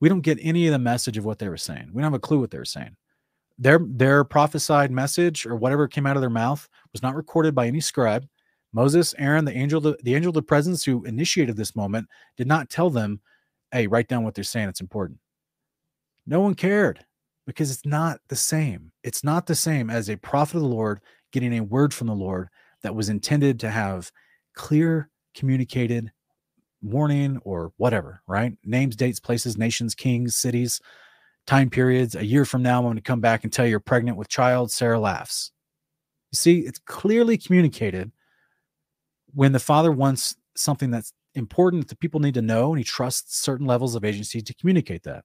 We 0.00 0.08
don't 0.10 0.20
get 0.20 0.38
any 0.42 0.66
of 0.66 0.72
the 0.72 0.78
message 0.78 1.16
of 1.16 1.24
what 1.24 1.38
they 1.38 1.48
were 1.48 1.56
saying. 1.56 1.88
We 1.92 2.02
don't 2.02 2.12
have 2.12 2.14
a 2.14 2.18
clue 2.18 2.40
what 2.40 2.50
they 2.50 2.58
were 2.58 2.66
saying 2.66 2.96
their 3.58 3.80
their 3.82 4.24
prophesied 4.24 4.90
message 4.90 5.46
or 5.46 5.56
whatever 5.56 5.86
came 5.86 6.06
out 6.06 6.16
of 6.16 6.20
their 6.22 6.30
mouth 6.30 6.68
was 6.92 7.02
not 7.02 7.14
recorded 7.14 7.54
by 7.54 7.66
any 7.66 7.80
scribe. 7.80 8.26
Moses, 8.72 9.14
Aaron, 9.18 9.44
the 9.44 9.56
angel, 9.56 9.80
the, 9.80 9.96
the 10.02 10.14
angel 10.14 10.30
of 10.30 10.34
the 10.34 10.42
presence 10.42 10.84
who 10.84 11.04
initiated 11.04 11.56
this 11.56 11.76
moment, 11.76 12.08
did 12.36 12.48
not 12.48 12.70
tell 12.70 12.90
them, 12.90 13.20
"Hey, 13.70 13.86
write 13.86 14.08
down 14.08 14.24
what 14.24 14.34
they're 14.34 14.44
saying. 14.44 14.68
It's 14.68 14.80
important." 14.80 15.18
No 16.26 16.40
one 16.40 16.54
cared 16.54 17.04
because 17.46 17.70
it's 17.70 17.86
not 17.86 18.20
the 18.28 18.36
same. 18.36 18.90
It's 19.02 19.22
not 19.22 19.46
the 19.46 19.54
same 19.54 19.90
as 19.90 20.08
a 20.08 20.16
prophet 20.16 20.56
of 20.56 20.62
the 20.62 20.68
Lord 20.68 21.00
getting 21.32 21.58
a 21.58 21.62
word 21.64 21.92
from 21.92 22.06
the 22.06 22.14
Lord 22.14 22.48
that 22.82 22.94
was 22.94 23.08
intended 23.08 23.60
to 23.60 23.70
have 23.70 24.10
clear 24.54 25.10
communicated 25.34 26.10
warning 26.82 27.38
or 27.44 27.72
whatever, 27.76 28.22
right? 28.26 28.56
Names, 28.64 28.96
dates, 28.96 29.20
places, 29.20 29.56
nations, 29.56 29.94
kings, 29.94 30.36
cities, 30.36 30.80
time 31.46 31.70
periods. 31.70 32.14
A 32.14 32.24
year 32.24 32.44
from 32.44 32.62
now, 32.62 32.78
I'm 32.78 32.84
going 32.84 32.96
to 32.96 33.02
come 33.02 33.20
back 33.20 33.44
and 33.44 33.52
tell 33.52 33.64
you 33.64 33.70
you're 33.70 33.80
pregnant 33.80 34.16
with 34.16 34.28
child. 34.28 34.70
Sarah 34.70 35.00
laughs. 35.00 35.52
You 36.32 36.36
see, 36.36 36.60
it's 36.60 36.80
clearly 36.80 37.38
communicated 37.38 38.10
when 39.32 39.52
the 39.52 39.58
father 39.58 39.92
wants 39.92 40.36
something 40.56 40.90
that's 40.90 41.12
important 41.34 41.88
that 41.88 42.00
people 42.00 42.20
need 42.20 42.34
to 42.34 42.42
know 42.42 42.70
and 42.70 42.78
he 42.78 42.84
trusts 42.84 43.40
certain 43.40 43.66
levels 43.66 43.94
of 43.94 44.04
agency 44.04 44.40
to 44.40 44.54
communicate 44.54 45.02
that. 45.04 45.24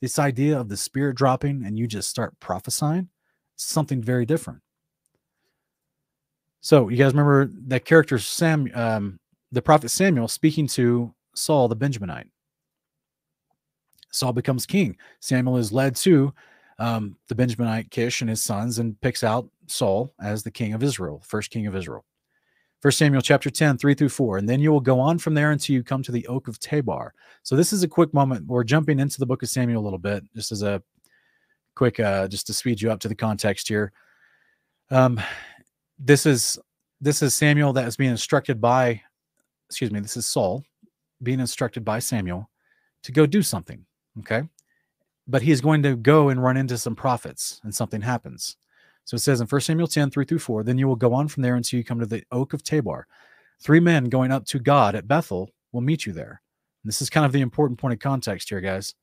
This 0.00 0.18
idea 0.18 0.58
of 0.58 0.68
the 0.68 0.76
spirit 0.76 1.16
dropping 1.16 1.64
and 1.64 1.78
you 1.78 1.86
just 1.86 2.08
start 2.08 2.38
prophesying 2.40 3.08
something 3.56 4.02
very 4.02 4.24
different. 4.24 4.60
So 6.60 6.88
you 6.88 6.96
guys 6.96 7.12
remember 7.12 7.50
that 7.68 7.84
character 7.84 8.18
Sam, 8.18 8.70
um, 8.74 9.18
the 9.52 9.62
prophet 9.62 9.90
Samuel, 9.90 10.28
speaking 10.28 10.66
to 10.68 11.14
Saul 11.34 11.68
the 11.68 11.76
Benjaminite. 11.76 12.28
Saul 14.18 14.32
becomes 14.32 14.66
king. 14.66 14.96
Samuel 15.20 15.56
is 15.56 15.72
led 15.72 15.96
to 15.96 16.32
um, 16.78 17.16
the 17.28 17.34
Benjaminite 17.34 17.90
Kish 17.90 18.20
and 18.20 18.30
his 18.30 18.42
sons 18.42 18.78
and 18.78 19.00
picks 19.00 19.24
out 19.24 19.48
Saul 19.66 20.12
as 20.20 20.42
the 20.42 20.50
king 20.50 20.74
of 20.74 20.82
Israel, 20.82 21.22
first 21.26 21.50
king 21.50 21.66
of 21.66 21.74
Israel. 21.74 22.04
First 22.80 22.98
Samuel 22.98 23.22
chapter 23.22 23.50
10, 23.50 23.76
3 23.76 23.94
through 23.94 24.08
4. 24.08 24.38
And 24.38 24.48
then 24.48 24.60
you 24.60 24.70
will 24.70 24.80
go 24.80 25.00
on 25.00 25.18
from 25.18 25.34
there 25.34 25.50
until 25.50 25.74
you 25.74 25.82
come 25.82 26.02
to 26.04 26.12
the 26.12 26.26
oak 26.28 26.46
of 26.46 26.60
Tabor. 26.60 27.12
So 27.42 27.56
this 27.56 27.72
is 27.72 27.82
a 27.82 27.88
quick 27.88 28.14
moment. 28.14 28.46
We're 28.46 28.62
jumping 28.62 29.00
into 29.00 29.18
the 29.18 29.26
book 29.26 29.42
of 29.42 29.48
Samuel 29.48 29.82
a 29.82 29.84
little 29.84 29.98
bit, 29.98 30.22
just 30.36 30.52
as 30.52 30.62
a 30.62 30.80
quick, 31.74 31.98
uh, 31.98 32.28
just 32.28 32.46
to 32.46 32.54
speed 32.54 32.80
you 32.80 32.92
up 32.92 33.00
to 33.00 33.08
the 33.08 33.16
context 33.16 33.66
here. 33.66 33.92
Um, 34.90 35.20
this 35.98 36.24
is 36.24 36.56
this 37.00 37.20
is 37.20 37.34
Samuel 37.34 37.72
that 37.74 37.86
is 37.86 37.96
being 37.96 38.10
instructed 38.10 38.60
by, 38.60 39.02
excuse 39.68 39.90
me, 39.90 40.00
this 40.00 40.16
is 40.16 40.26
Saul 40.26 40.64
being 41.22 41.40
instructed 41.40 41.84
by 41.84 41.98
Samuel 41.98 42.48
to 43.02 43.12
go 43.12 43.26
do 43.26 43.42
something. 43.42 43.84
Okay. 44.20 44.42
But 45.26 45.42
he 45.42 45.52
is 45.52 45.60
going 45.60 45.82
to 45.82 45.96
go 45.96 46.28
and 46.30 46.42
run 46.42 46.56
into 46.56 46.78
some 46.78 46.96
prophets 46.96 47.60
and 47.64 47.74
something 47.74 48.00
happens. 48.00 48.56
So 49.04 49.14
it 49.14 49.20
says 49.20 49.40
in 49.40 49.46
1 49.46 49.60
Samuel 49.60 49.86
10, 49.86 50.10
3 50.10 50.24
through 50.24 50.38
4, 50.38 50.64
then 50.64 50.78
you 50.78 50.86
will 50.86 50.96
go 50.96 51.14
on 51.14 51.28
from 51.28 51.42
there 51.42 51.56
until 51.56 51.78
you 51.78 51.84
come 51.84 52.00
to 52.00 52.06
the 52.06 52.24
oak 52.30 52.52
of 52.52 52.62
Tabor. 52.62 53.06
Three 53.60 53.80
men 53.80 54.04
going 54.04 54.30
up 54.30 54.44
to 54.46 54.58
God 54.58 54.94
at 54.94 55.08
Bethel 55.08 55.50
will 55.72 55.80
meet 55.80 56.06
you 56.06 56.12
there. 56.12 56.42
And 56.82 56.88
this 56.88 57.02
is 57.02 57.10
kind 57.10 57.26
of 57.26 57.32
the 57.32 57.40
important 57.40 57.78
point 57.78 57.94
of 57.94 58.00
context 58.00 58.48
here, 58.48 58.60
guys. 58.60 58.94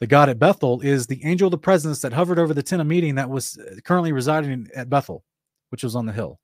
The 0.00 0.06
God 0.06 0.28
at 0.28 0.38
Bethel 0.38 0.80
is 0.80 1.06
the 1.06 1.24
angel 1.24 1.46
of 1.46 1.52
the 1.52 1.58
presence 1.58 2.00
that 2.00 2.12
hovered 2.12 2.38
over 2.38 2.54
the 2.54 2.62
tent 2.62 2.80
of 2.80 2.86
meeting 2.86 3.16
that 3.16 3.28
was 3.28 3.58
uh, 3.58 3.76
currently 3.84 4.12
residing 4.12 4.68
at 4.74 4.88
Bethel, 4.88 5.24
which 5.68 5.84
was 5.84 5.94
on 5.94 6.06
the 6.06 6.12
hill. 6.12 6.38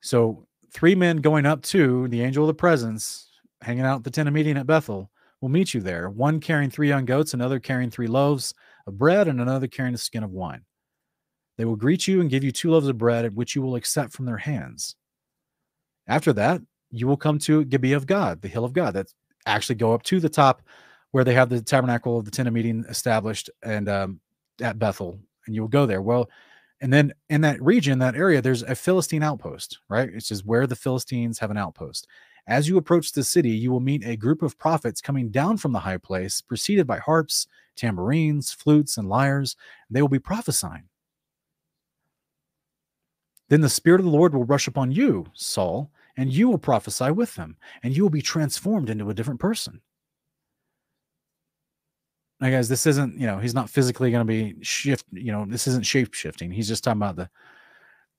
So 0.00 0.46
three 0.72 0.94
men 0.94 1.18
going 1.18 1.46
up 1.46 1.62
to 1.62 2.08
the 2.08 2.22
angel 2.22 2.44
of 2.44 2.48
the 2.48 2.54
presence, 2.54 3.27
hanging 3.62 3.84
out 3.84 3.98
at 3.98 4.04
the 4.04 4.10
tent 4.10 4.28
of 4.28 4.34
meeting 4.34 4.56
at 4.56 4.66
Bethel, 4.66 5.10
We'll 5.40 5.50
meet 5.50 5.72
you 5.72 5.80
there. 5.80 6.10
One 6.10 6.40
carrying 6.40 6.70
three 6.70 6.88
young 6.88 7.04
goats, 7.04 7.32
another 7.32 7.60
carrying 7.60 7.90
three 7.90 8.08
loaves 8.08 8.54
of 8.86 8.98
bread, 8.98 9.28
and 9.28 9.40
another 9.40 9.68
carrying 9.68 9.94
a 9.94 9.98
skin 9.98 10.24
of 10.24 10.32
wine. 10.32 10.62
They 11.56 11.64
will 11.64 11.76
greet 11.76 12.08
you 12.08 12.20
and 12.20 12.30
give 12.30 12.44
you 12.44 12.50
two 12.50 12.70
loaves 12.70 12.88
of 12.88 12.98
bread, 12.98 13.34
which 13.34 13.54
you 13.54 13.62
will 13.62 13.76
accept 13.76 14.12
from 14.12 14.26
their 14.26 14.38
hands. 14.38 14.96
After 16.06 16.32
that, 16.34 16.60
you 16.90 17.06
will 17.06 17.16
come 17.16 17.38
to 17.40 17.64
Gibeah 17.64 17.96
of 17.96 18.06
God, 18.06 18.42
the 18.42 18.48
hill 18.48 18.64
of 18.64 18.72
God. 18.72 18.94
That 18.94 19.12
actually 19.46 19.76
go 19.76 19.92
up 19.92 20.02
to 20.04 20.18
the 20.18 20.28
top 20.28 20.62
where 21.12 21.24
they 21.24 21.34
have 21.34 21.48
the 21.48 21.60
tabernacle 21.60 22.18
of 22.18 22.24
the 22.24 22.30
tent 22.30 22.48
of 22.48 22.54
meeting 22.54 22.84
established 22.88 23.48
and 23.62 23.88
um, 23.88 24.20
at 24.60 24.78
Bethel, 24.78 25.18
and 25.46 25.54
you 25.54 25.60
will 25.60 25.68
go 25.68 25.86
there. 25.86 26.02
Well, 26.02 26.28
and 26.80 26.92
then 26.92 27.12
in 27.28 27.40
that 27.42 27.62
region, 27.62 27.98
that 28.00 28.16
area, 28.16 28.40
there's 28.42 28.62
a 28.62 28.74
Philistine 28.74 29.22
outpost, 29.22 29.78
right? 29.88 30.08
It's 30.12 30.28
just 30.28 30.46
where 30.46 30.66
the 30.66 30.76
Philistines 30.76 31.38
have 31.38 31.50
an 31.50 31.56
outpost. 31.56 32.06
As 32.48 32.66
you 32.66 32.78
approach 32.78 33.12
the 33.12 33.22
city, 33.22 33.50
you 33.50 33.70
will 33.70 33.78
meet 33.78 34.06
a 34.06 34.16
group 34.16 34.42
of 34.42 34.58
prophets 34.58 35.02
coming 35.02 35.28
down 35.28 35.58
from 35.58 35.72
the 35.72 35.78
high 35.78 35.98
place, 35.98 36.40
preceded 36.40 36.86
by 36.86 36.98
harps, 36.98 37.46
tambourines, 37.76 38.52
flutes, 38.52 38.96
and 38.96 39.06
lyres. 39.06 39.54
They 39.90 40.00
will 40.00 40.08
be 40.08 40.18
prophesying. 40.18 40.84
Then 43.50 43.60
the 43.60 43.68
Spirit 43.68 44.00
of 44.00 44.06
the 44.06 44.12
Lord 44.12 44.34
will 44.34 44.44
rush 44.44 44.66
upon 44.66 44.92
you, 44.92 45.26
Saul, 45.34 45.90
and 46.16 46.32
you 46.32 46.48
will 46.48 46.58
prophesy 46.58 47.10
with 47.10 47.34
them, 47.34 47.56
and 47.82 47.94
you 47.94 48.02
will 48.02 48.10
be 48.10 48.22
transformed 48.22 48.88
into 48.88 49.10
a 49.10 49.14
different 49.14 49.40
person. 49.40 49.82
Now, 52.40 52.50
guys, 52.50 52.68
this 52.68 52.86
isn't, 52.86 53.18
you 53.18 53.26
know, 53.26 53.38
he's 53.38 53.54
not 53.54 53.68
physically 53.68 54.10
going 54.10 54.26
to 54.26 54.32
be 54.32 54.54
shift, 54.62 55.04
you 55.12 55.32
know, 55.32 55.44
this 55.46 55.66
isn't 55.66 55.84
shape 55.84 56.14
shifting. 56.14 56.50
He's 56.50 56.68
just 56.68 56.82
talking 56.82 57.00
about 57.00 57.16
the 57.16 57.28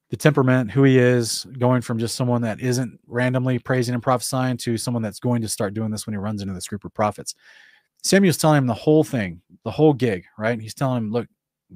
the 0.09 0.17
temperament, 0.17 0.71
who 0.71 0.83
he 0.83 0.97
is, 0.97 1.45
going 1.57 1.81
from 1.81 1.99
just 1.99 2.15
someone 2.15 2.41
that 2.41 2.59
isn't 2.59 2.99
randomly 3.07 3.59
praising 3.59 3.93
and 3.93 4.01
prophesying 4.01 4.57
to 4.57 4.77
someone 4.77 5.03
that's 5.03 5.19
going 5.19 5.41
to 5.41 5.47
start 5.47 5.73
doing 5.73 5.91
this 5.91 6.07
when 6.07 6.13
he 6.13 6.17
runs 6.17 6.41
into 6.41 6.53
this 6.53 6.67
group 6.67 6.83
of 6.83 6.93
prophets. 6.93 7.35
Samuel's 8.03 8.37
telling 8.37 8.57
him 8.59 8.67
the 8.67 8.73
whole 8.73 9.03
thing, 9.03 9.41
the 9.63 9.71
whole 9.71 9.93
gig, 9.93 10.25
right? 10.37 10.59
He's 10.59 10.73
telling 10.73 10.97
him, 10.97 11.11
look, 11.11 11.27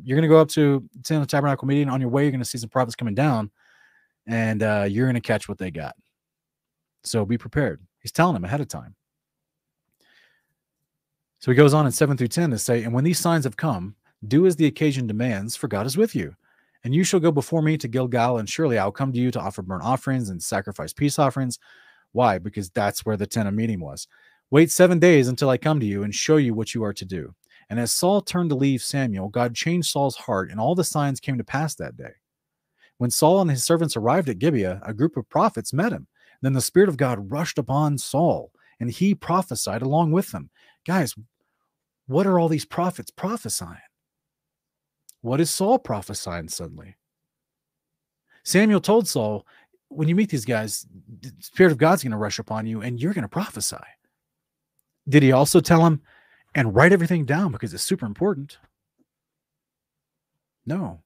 you're 0.04 0.16
going 0.16 0.28
to 0.28 0.34
go 0.34 0.40
up 0.40 0.50
to 0.50 0.84
the 1.08 1.26
tabernacle 1.26 1.68
meeting. 1.68 1.90
On 1.90 2.02
your 2.02 2.10
way, 2.10 2.24
you're 2.24 2.32
going 2.32 2.42
to 2.42 2.46
see 2.46 2.58
some 2.58 2.70
prophets 2.70 2.96
coming 2.96 3.14
down, 3.14 3.52
and 4.26 4.64
uh, 4.64 4.86
you're 4.90 5.06
going 5.06 5.16
to 5.16 5.22
catch 5.22 5.48
what 5.48 5.60
they 5.60 5.70
got. 5.70 5.96
So 7.04 7.26
be 7.26 7.38
prepared. 7.38 7.82
He's 8.00 8.12
telling 8.12 8.36
him 8.36 8.46
ahead 8.46 8.62
of 8.62 8.68
time. 8.68 8.96
So 11.40 11.52
he 11.52 11.56
goes 11.56 11.74
on 11.74 11.86
in 11.86 11.92
7 11.92 12.18
through 12.18 12.30
10 12.30 12.52
to 12.52 12.58
say, 12.58 12.84
And 12.84 12.94
when 12.94 13.04
these 13.04 13.20
signs 13.20 13.44
have 13.44 13.58
come, 13.58 13.96
do 14.28 14.48
as 14.48 14.56
the 14.56 14.66
occasion 14.66 15.08
demands, 15.08 15.56
for 15.56 15.68
God 15.68 15.86
is 15.86 15.98
with 15.98 16.16
you. 16.16 16.36
And 16.84 16.94
you 16.94 17.04
shall 17.04 17.20
go 17.20 17.32
before 17.32 17.62
me 17.62 17.78
to 17.78 17.88
Gilgal, 17.88 18.38
and 18.38 18.50
surely 18.50 18.78
I'll 18.78 18.92
come 18.92 19.14
to 19.14 19.20
you 19.20 19.32
to 19.32 19.40
offer 19.40 19.62
burnt 19.62 19.84
offerings 19.84 20.30
and 20.30 20.44
sacrifice 20.44 20.92
peace 20.92 21.18
offerings. 21.18 21.60
Why? 22.12 22.38
Because 22.38 22.70
that's 22.70 23.06
where 23.06 23.18
the 23.18 23.28
tent 23.28 23.48
of 23.48 23.54
meeting 23.54 23.80
was. 23.80 24.08
Wait 24.52 24.70
seven 24.70 25.00
days 25.00 25.28
until 25.28 25.50
I 25.50 25.58
come 25.58 25.80
to 25.80 25.86
you 25.86 26.04
and 26.04 26.14
show 26.14 26.38
you 26.38 26.54
what 26.54 26.76
you 26.76 26.84
are 26.84 26.94
to 26.94 27.06
do. 27.06 27.34
And 27.70 27.80
as 27.80 27.92
Saul 27.92 28.22
turned 28.22 28.50
to 28.50 28.56
leave 28.56 28.84
Samuel, 28.84 29.30
God 29.30 29.56
changed 29.56 29.90
Saul's 29.90 30.16
heart, 30.16 30.52
and 30.52 30.60
all 30.60 30.76
the 30.76 30.84
signs 30.84 31.20
came 31.20 31.38
to 31.38 31.44
pass 31.44 31.74
that 31.76 31.98
day. 31.98 32.12
When 32.98 33.10
Saul 33.10 33.42
and 33.42 33.50
his 33.50 33.64
servants 33.64 33.98
arrived 33.98 34.30
at 34.30 34.40
Gibeah, 34.40 34.82
a 34.86 34.94
group 34.94 35.18
of 35.18 35.30
prophets 35.30 35.74
met 35.74 35.92
him. 35.92 36.08
Then 36.42 36.54
the 36.54 36.62
Spirit 36.62 36.90
of 36.90 36.98
God 36.98 37.32
rushed 37.32 37.58
upon 37.58 37.98
Saul, 37.98 38.52
and 38.80 38.92
he 38.92 39.16
prophesied 39.16 39.82
along 39.82 40.12
with 40.12 40.32
them. 40.32 40.50
Guys, 40.86 41.16
what 42.08 42.28
are 42.28 42.38
all 42.38 42.50
these 42.50 42.66
prophets 42.66 43.10
prophesying? 43.10 43.78
What 45.24 45.40
is 45.40 45.50
Saul 45.50 45.80
prophesying 45.80 46.50
suddenly? 46.50 46.98
Samuel 48.44 48.82
told 48.82 49.08
Saul, 49.08 49.48
when 49.88 50.10
you 50.10 50.16
meet 50.16 50.30
these 50.30 50.44
guys, 50.44 50.86
the 51.22 51.32
Spirit 51.40 51.72
of 51.72 51.78
God's 51.78 52.04
going 52.04 52.12
to 52.12 52.18
rush 52.18 52.40
upon 52.40 52.66
you 52.66 52.82
and 52.82 53.00
you're 53.00 53.14
going 53.14 53.22
to 53.24 53.30
prophesy. 53.30 53.78
Did 55.08 55.24
he 55.24 55.32
also 55.32 55.62
tell 55.62 55.86
him, 55.86 56.02
and 56.54 56.76
write 56.76 56.92
everything 56.92 57.24
down 57.24 57.54
because 57.54 57.74
it's 57.74 57.84
super 57.84 58.06
important? 58.06 58.58
No. 60.66 61.02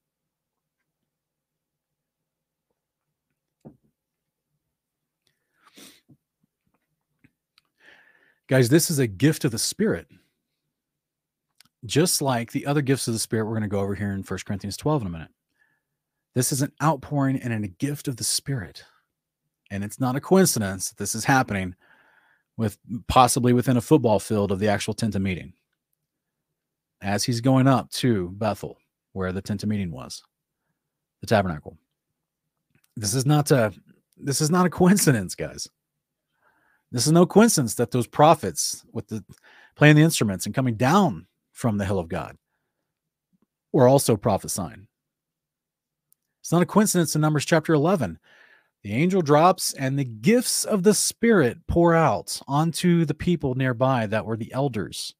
Guys, 8.47 8.69
this 8.69 8.89
is 8.89 8.97
a 8.97 9.05
gift 9.05 9.45
of 9.45 9.51
the 9.51 9.59
Spirit 9.59 10.07
just 11.87 12.21
like 12.21 12.51
the 12.51 12.65
other 12.65 12.81
gifts 12.81 13.07
of 13.07 13.13
the 13.13 13.19
Spirit, 13.19 13.45
we're 13.45 13.53
going 13.53 13.61
to 13.63 13.67
go 13.67 13.79
over 13.79 13.95
here 13.95 14.11
in 14.11 14.21
1 14.21 14.39
Corinthians 14.45 14.77
12 14.77 15.01
in 15.01 15.07
a 15.07 15.11
minute. 15.11 15.31
This 16.35 16.51
is 16.51 16.61
an 16.61 16.71
outpouring 16.83 17.37
and 17.37 17.65
a 17.65 17.67
gift 17.67 18.07
of 18.07 18.17
the 18.17 18.23
Spirit. 18.23 18.83
And 19.71 19.83
it's 19.83 19.99
not 19.99 20.15
a 20.15 20.21
coincidence 20.21 20.89
that 20.89 20.97
this 20.97 21.15
is 21.15 21.25
happening 21.25 21.75
with 22.57 22.77
possibly 23.07 23.53
within 23.53 23.77
a 23.77 23.81
football 23.81 24.19
field 24.19 24.51
of 24.51 24.59
the 24.59 24.67
actual 24.67 24.93
tent 24.93 25.15
of 25.15 25.21
meeting. 25.21 25.53
As 27.01 27.23
he's 27.23 27.41
going 27.41 27.67
up 27.67 27.89
to 27.91 28.29
Bethel, 28.29 28.77
where 29.13 29.31
the 29.31 29.41
tent 29.41 29.63
of 29.63 29.69
meeting 29.69 29.91
was, 29.91 30.23
the 31.21 31.27
tabernacle. 31.27 31.77
This 32.95 33.13
is 33.13 33.25
not 33.25 33.51
a 33.51 33.73
this 34.19 34.41
is 34.41 34.49
not 34.49 34.65
a 34.65 34.69
coincidence, 34.69 35.35
guys. 35.35 35.69
This 36.91 37.05
is 37.05 37.11
no 37.11 37.27
coincidence 37.27 37.75
that 37.75 37.91
those 37.91 38.07
prophets 38.07 38.83
with 38.91 39.07
the 39.07 39.23
playing 39.75 39.95
the 39.95 40.01
instruments 40.01 40.45
and 40.45 40.55
coming 40.55 40.75
down 40.75 41.27
from 41.57 41.79
the 41.79 41.85
hill 41.85 41.97
of 41.97 42.07
God. 42.07 42.37
We're 43.73 43.89
also 43.89 44.15
prophesying. 44.15 44.87
It's 46.39 46.51
not 46.51 46.61
a 46.61 46.67
coincidence 46.67 47.15
in 47.15 47.21
Numbers 47.21 47.45
chapter 47.45 47.73
11. 47.73 48.19
The 48.83 48.93
angel 48.93 49.23
drops 49.23 49.73
and 49.73 49.97
the 49.97 50.05
gifts 50.05 50.63
of 50.63 50.83
the 50.83 50.93
Spirit 50.93 51.57
pour 51.67 51.95
out 51.95 52.39
onto 52.47 53.05
the 53.05 53.15
people 53.15 53.55
nearby 53.55 54.05
that 54.05 54.23
were 54.23 54.37
the 54.37 54.53
elders. 54.53 55.15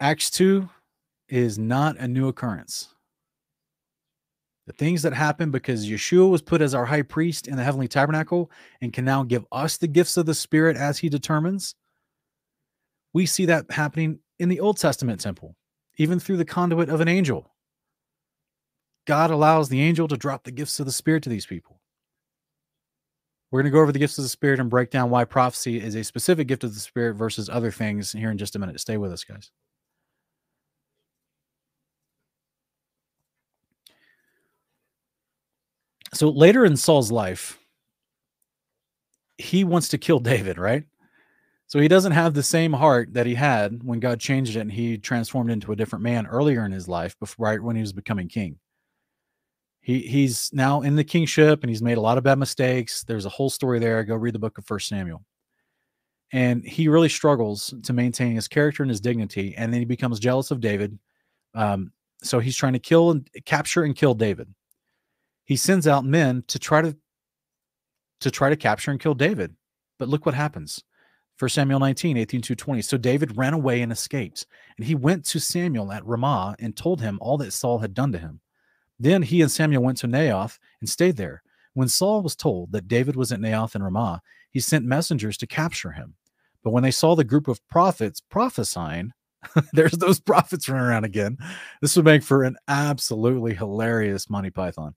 Acts 0.00 0.30
2 0.30 0.70
is 1.28 1.58
not 1.58 1.98
a 1.98 2.08
new 2.08 2.28
occurrence. 2.28 2.95
The 4.66 4.72
things 4.72 5.02
that 5.02 5.12
happen 5.12 5.50
because 5.50 5.88
Yeshua 5.88 6.28
was 6.28 6.42
put 6.42 6.60
as 6.60 6.74
our 6.74 6.86
high 6.86 7.02
priest 7.02 7.46
in 7.46 7.56
the 7.56 7.62
heavenly 7.62 7.88
tabernacle 7.88 8.50
and 8.80 8.92
can 8.92 9.04
now 9.04 9.22
give 9.22 9.46
us 9.52 9.76
the 9.76 9.86
gifts 9.86 10.16
of 10.16 10.26
the 10.26 10.34
Spirit 10.34 10.76
as 10.76 10.98
he 10.98 11.08
determines. 11.08 11.74
We 13.12 13.26
see 13.26 13.46
that 13.46 13.70
happening 13.70 14.18
in 14.38 14.48
the 14.48 14.60
Old 14.60 14.78
Testament 14.78 15.20
temple, 15.20 15.56
even 15.98 16.18
through 16.18 16.38
the 16.38 16.44
conduit 16.44 16.88
of 16.88 17.00
an 17.00 17.08
angel, 17.08 17.54
God 19.06 19.30
allows 19.30 19.68
the 19.68 19.80
angel 19.80 20.08
to 20.08 20.16
drop 20.16 20.42
the 20.44 20.50
gifts 20.50 20.80
of 20.80 20.86
the 20.86 20.92
Spirit 20.92 21.22
to 21.22 21.30
these 21.30 21.46
people. 21.46 21.80
We're 23.50 23.62
going 23.62 23.70
to 23.70 23.74
go 23.74 23.80
over 23.80 23.92
the 23.92 24.00
gifts 24.00 24.18
of 24.18 24.24
the 24.24 24.28
Spirit 24.28 24.58
and 24.58 24.68
break 24.68 24.90
down 24.90 25.10
why 25.10 25.24
prophecy 25.24 25.80
is 25.80 25.94
a 25.94 26.02
specific 26.02 26.48
gift 26.48 26.64
of 26.64 26.74
the 26.74 26.80
Spirit 26.80 27.14
versus 27.14 27.48
other 27.48 27.70
things 27.70 28.12
here 28.12 28.32
in 28.32 28.38
just 28.38 28.56
a 28.56 28.58
minute. 28.58 28.80
Stay 28.80 28.96
with 28.96 29.12
us, 29.12 29.22
guys. 29.22 29.52
So 36.16 36.30
later 36.30 36.64
in 36.64 36.78
Saul's 36.78 37.12
life, 37.12 37.58
he 39.36 39.64
wants 39.64 39.88
to 39.88 39.98
kill 39.98 40.18
David, 40.18 40.56
right? 40.56 40.84
So 41.66 41.78
he 41.78 41.88
doesn't 41.88 42.12
have 42.12 42.32
the 42.32 42.42
same 42.42 42.72
heart 42.72 43.12
that 43.12 43.26
he 43.26 43.34
had 43.34 43.82
when 43.82 44.00
God 44.00 44.18
changed 44.18 44.56
it 44.56 44.60
and 44.60 44.72
he 44.72 44.96
transformed 44.96 45.50
into 45.50 45.72
a 45.72 45.76
different 45.76 46.02
man 46.02 46.26
earlier 46.26 46.64
in 46.64 46.72
his 46.72 46.88
life, 46.88 47.18
before, 47.18 47.44
right 47.44 47.62
when 47.62 47.76
he 47.76 47.82
was 47.82 47.92
becoming 47.92 48.28
king. 48.28 48.56
He 49.82 50.00
he's 50.00 50.50
now 50.54 50.80
in 50.80 50.96
the 50.96 51.04
kingship 51.04 51.62
and 51.62 51.68
he's 51.68 51.82
made 51.82 51.98
a 51.98 52.00
lot 52.00 52.16
of 52.16 52.24
bad 52.24 52.38
mistakes. 52.38 53.04
There's 53.04 53.26
a 53.26 53.30
whole 53.30 53.50
story 53.50 53.78
there. 53.78 54.02
Go 54.02 54.16
read 54.16 54.34
the 54.34 54.38
book 54.38 54.56
of 54.56 54.64
First 54.64 54.88
Samuel. 54.88 55.22
And 56.32 56.64
he 56.64 56.88
really 56.88 57.10
struggles 57.10 57.74
to 57.82 57.92
maintain 57.92 58.36
his 58.36 58.48
character 58.48 58.82
and 58.82 58.90
his 58.90 59.02
dignity. 59.02 59.54
And 59.54 59.70
then 59.70 59.82
he 59.82 59.86
becomes 59.86 60.18
jealous 60.18 60.50
of 60.50 60.60
David. 60.60 60.98
Um, 61.54 61.92
so 62.22 62.38
he's 62.38 62.56
trying 62.56 62.72
to 62.72 62.78
kill 62.78 63.10
and 63.10 63.28
capture 63.44 63.84
and 63.84 63.94
kill 63.94 64.14
David. 64.14 64.48
He 65.46 65.56
sends 65.56 65.86
out 65.86 66.04
men 66.04 66.44
to 66.48 66.58
try 66.58 66.82
to 66.82 66.96
to 68.20 68.30
try 68.30 68.50
to 68.50 68.56
capture 68.56 68.90
and 68.90 69.00
kill 69.00 69.14
David. 69.14 69.54
But 69.98 70.08
look 70.08 70.26
what 70.26 70.34
happens. 70.34 70.82
1 71.38 71.50
Samuel 71.50 71.80
19, 71.80 72.16
18 72.16 72.40
to 72.42 72.56
20. 72.56 72.82
So 72.82 72.96
David 72.96 73.36
ran 73.36 73.52
away 73.52 73.82
and 73.82 73.92
escaped. 73.92 74.46
And 74.76 74.86
he 74.86 74.94
went 74.94 75.24
to 75.26 75.38
Samuel 75.38 75.92
at 75.92 76.06
Ramah 76.06 76.56
and 76.58 76.74
told 76.74 77.02
him 77.02 77.18
all 77.20 77.36
that 77.38 77.52
Saul 77.52 77.78
had 77.78 77.92
done 77.92 78.12
to 78.12 78.18
him. 78.18 78.40
Then 78.98 79.22
he 79.22 79.42
and 79.42 79.50
Samuel 79.50 79.82
went 79.82 79.98
to 79.98 80.06
Naioth 80.06 80.58
and 80.80 80.88
stayed 80.88 81.16
there. 81.16 81.42
When 81.74 81.88
Saul 81.88 82.22
was 82.22 82.34
told 82.34 82.72
that 82.72 82.88
David 82.88 83.16
was 83.16 83.32
at 83.32 83.40
Naioth 83.40 83.74
and 83.74 83.84
Ramah, 83.84 84.22
he 84.50 84.60
sent 84.60 84.86
messengers 84.86 85.36
to 85.36 85.46
capture 85.46 85.90
him. 85.90 86.14
But 86.64 86.70
when 86.70 86.82
they 86.82 86.90
saw 86.90 87.14
the 87.14 87.22
group 87.22 87.48
of 87.48 87.66
prophets 87.68 88.22
prophesying, 88.22 89.12
there's 89.74 89.92
those 89.92 90.18
prophets 90.18 90.68
running 90.68 90.86
around 90.86 91.04
again. 91.04 91.36
This 91.82 91.94
would 91.96 92.06
make 92.06 92.22
for 92.22 92.42
an 92.44 92.56
absolutely 92.66 93.54
hilarious 93.54 94.30
Monty 94.30 94.50
Python. 94.50 94.94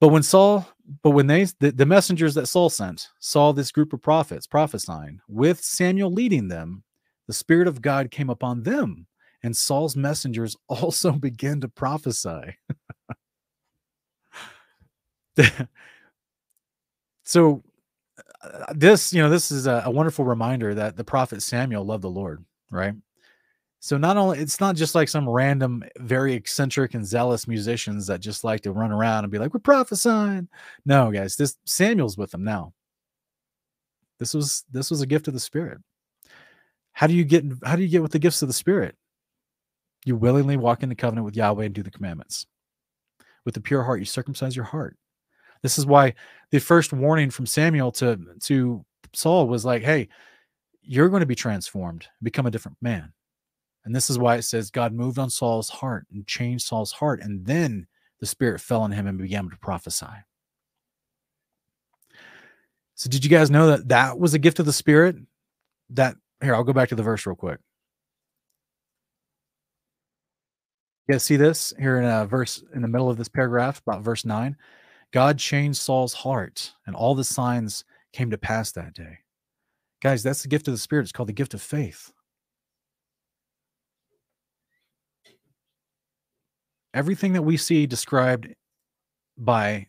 But 0.00 0.08
when 0.08 0.22
Saul, 0.22 0.66
but 1.02 1.10
when 1.10 1.26
they, 1.26 1.44
the, 1.60 1.72
the 1.72 1.86
messengers 1.86 2.34
that 2.34 2.46
Saul 2.46 2.68
sent 2.68 3.08
saw 3.18 3.52
this 3.52 3.72
group 3.72 3.92
of 3.92 4.02
prophets 4.02 4.46
prophesying 4.46 5.20
with 5.28 5.62
Samuel 5.62 6.10
leading 6.12 6.48
them, 6.48 6.82
the 7.26 7.32
Spirit 7.32 7.68
of 7.68 7.80
God 7.80 8.10
came 8.10 8.28
upon 8.28 8.62
them 8.62 9.06
and 9.44 9.56
Saul's 9.56 9.94
messengers 9.94 10.56
also 10.68 11.12
began 11.12 11.60
to 11.60 11.68
prophesy. 11.68 12.56
so 17.24 17.62
uh, 18.42 18.72
this, 18.74 19.12
you 19.12 19.22
know, 19.22 19.28
this 19.28 19.50
is 19.52 19.66
a, 19.66 19.82
a, 19.84 19.90
wonderful 19.90 20.24
reminder 20.24 20.74
that 20.74 20.96
the 20.96 21.04
prophet 21.04 21.42
Samuel 21.42 21.84
loved 21.84 22.04
the 22.04 22.10
Lord, 22.10 22.44
right? 22.70 22.94
So 23.84 23.98
not 23.98 24.16
only 24.16 24.38
it's 24.38 24.60
not 24.60 24.76
just 24.76 24.94
like 24.94 25.10
some 25.10 25.28
random, 25.28 25.84
very 25.98 26.32
eccentric 26.32 26.94
and 26.94 27.04
zealous 27.06 27.46
musicians 27.46 28.06
that 28.06 28.20
just 28.20 28.42
like 28.42 28.62
to 28.62 28.72
run 28.72 28.90
around 28.90 29.24
and 29.24 29.30
be 29.30 29.38
like, 29.38 29.52
"We're 29.52 29.60
prophesying." 29.60 30.48
No, 30.86 31.12
guys, 31.12 31.36
this 31.36 31.58
Samuel's 31.66 32.16
with 32.16 32.30
them 32.30 32.44
now. 32.44 32.72
This 34.18 34.32
was 34.32 34.64
this 34.72 34.90
was 34.90 35.02
a 35.02 35.06
gift 35.06 35.28
of 35.28 35.34
the 35.34 35.40
Spirit. 35.40 35.82
How 36.92 37.06
do 37.06 37.12
you 37.12 37.24
get 37.24 37.44
how 37.62 37.76
do 37.76 37.82
you 37.82 37.88
get 37.90 38.00
with 38.00 38.12
the 38.12 38.18
gifts 38.18 38.40
of 38.40 38.48
the 38.48 38.54
Spirit? 38.54 38.96
You 40.06 40.16
willingly 40.16 40.56
walk 40.56 40.82
into 40.82 40.94
covenant 40.94 41.26
with 41.26 41.36
Yahweh 41.36 41.66
and 41.66 41.74
do 41.74 41.82
the 41.82 41.90
commandments. 41.90 42.46
With 43.44 43.58
a 43.58 43.60
pure 43.60 43.82
heart, 43.82 44.00
you 44.00 44.06
circumcise 44.06 44.56
your 44.56 44.64
heart. 44.64 44.96
This 45.62 45.76
is 45.76 45.84
why 45.84 46.14
the 46.50 46.58
first 46.58 46.94
warning 46.94 47.28
from 47.28 47.44
Samuel 47.44 47.92
to, 47.92 48.18
to 48.44 48.82
Saul 49.12 49.46
was 49.46 49.66
like, 49.66 49.82
hey, 49.82 50.08
you're 50.80 51.10
going 51.10 51.20
to 51.20 51.26
be 51.26 51.34
transformed, 51.34 52.06
become 52.22 52.46
a 52.46 52.50
different 52.50 52.78
man. 52.80 53.12
And 53.84 53.94
this 53.94 54.08
is 54.08 54.18
why 54.18 54.36
it 54.36 54.42
says 54.42 54.70
God 54.70 54.92
moved 54.92 55.18
on 55.18 55.30
Saul's 55.30 55.68
heart 55.68 56.06
and 56.12 56.26
changed 56.26 56.66
Saul's 56.66 56.92
heart. 56.92 57.20
And 57.20 57.44
then 57.44 57.86
the 58.20 58.26
Spirit 58.26 58.60
fell 58.60 58.82
on 58.82 58.92
him 58.92 59.06
and 59.06 59.18
began 59.18 59.48
to 59.50 59.56
prophesy. 59.56 60.06
So, 62.94 63.10
did 63.10 63.24
you 63.24 63.30
guys 63.30 63.50
know 63.50 63.66
that 63.68 63.88
that 63.88 64.18
was 64.18 64.34
a 64.34 64.38
gift 64.38 64.58
of 64.58 64.66
the 64.66 64.72
Spirit? 64.72 65.16
That 65.90 66.16
here, 66.42 66.54
I'll 66.54 66.64
go 66.64 66.72
back 66.72 66.88
to 66.90 66.94
the 66.94 67.02
verse 67.02 67.26
real 67.26 67.36
quick. 67.36 67.58
You 71.06 71.12
guys 71.12 71.22
see 71.22 71.36
this 71.36 71.74
here 71.78 71.98
in 71.98 72.04
a 72.04 72.24
verse 72.24 72.64
in 72.74 72.80
the 72.80 72.88
middle 72.88 73.10
of 73.10 73.18
this 73.18 73.28
paragraph, 73.28 73.82
about 73.86 74.02
verse 74.02 74.24
9? 74.24 74.56
God 75.12 75.38
changed 75.38 75.78
Saul's 75.78 76.14
heart, 76.14 76.72
and 76.86 76.96
all 76.96 77.14
the 77.14 77.24
signs 77.24 77.84
came 78.12 78.30
to 78.30 78.38
pass 78.38 78.72
that 78.72 78.94
day. 78.94 79.18
Guys, 80.02 80.22
that's 80.22 80.42
the 80.42 80.48
gift 80.48 80.66
of 80.66 80.72
the 80.72 80.78
Spirit. 80.78 81.02
It's 81.02 81.12
called 81.12 81.28
the 81.28 81.34
gift 81.34 81.52
of 81.52 81.60
faith. 81.60 82.10
Everything 86.94 87.32
that 87.32 87.42
we 87.42 87.56
see 87.56 87.86
described 87.86 88.54
by 89.36 89.88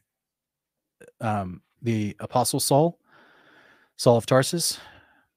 um, 1.22 1.62
the 1.82 2.16
Apostle 2.20 2.60
Saul, 2.60 3.00
Saul 3.96 4.18
of 4.18 4.26
Tarsus, 4.26 4.80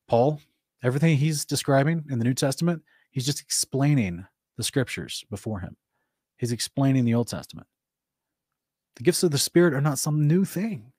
Paul, 0.09 0.41
everything 0.83 1.19
he's 1.19 1.45
describing 1.45 2.05
in 2.11 2.19
the 2.19 2.25
New 2.25 2.35
Testament, 2.35 2.83
he's 3.11 3.27
just 3.27 3.41
explaining 3.43 4.25
the 4.57 4.65
scriptures 4.65 5.25
before 5.31 5.61
him. 5.61 5.77
He's 6.39 6.53
explaining 6.53 7.05
the 7.05 7.15
Old 7.15 7.29
Testament. 7.29 7.67
The 8.97 9.03
gifts 9.03 9.23
of 9.23 9.31
the 9.31 9.39
Spirit 9.39 9.75
are 9.75 9.81
not 9.81 9.99
some 9.99 10.27
new 10.27 10.45
thing. 10.45 10.93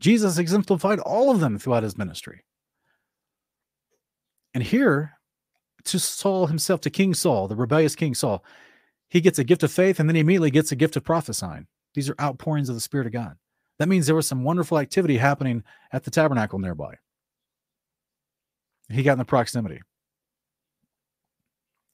Jesus 0.00 0.38
exemplified 0.38 0.98
all 0.98 1.30
of 1.30 1.40
them 1.40 1.58
throughout 1.58 1.82
his 1.82 1.96
ministry. 1.96 2.44
And 4.54 4.62
here, 4.62 5.12
to 5.84 5.98
Saul 5.98 6.48
himself, 6.48 6.80
to 6.82 6.90
King 6.90 7.14
Saul, 7.14 7.46
the 7.46 7.56
rebellious 7.56 7.94
King 7.94 8.14
Saul, 8.14 8.44
he 9.08 9.20
gets 9.20 9.38
a 9.38 9.44
gift 9.44 9.62
of 9.62 9.72
faith 9.72 9.98
and 9.98 10.08
then 10.08 10.14
he 10.14 10.20
immediately 10.20 10.50
gets 10.50 10.72
a 10.72 10.76
gift 10.76 10.96
of 10.96 11.04
prophesying. 11.04 11.66
These 11.94 12.10
are 12.10 12.16
outpourings 12.20 12.68
of 12.68 12.74
the 12.74 12.80
Spirit 12.80 13.06
of 13.06 13.12
God. 13.12 13.36
That 13.78 13.88
means 13.88 14.06
there 14.06 14.14
was 14.14 14.26
some 14.26 14.44
wonderful 14.44 14.78
activity 14.78 15.16
happening 15.16 15.62
at 15.92 16.04
the 16.04 16.10
tabernacle 16.10 16.58
nearby. 16.58 16.94
He 18.90 19.02
got 19.02 19.12
in 19.12 19.18
the 19.18 19.24
proximity. 19.24 19.80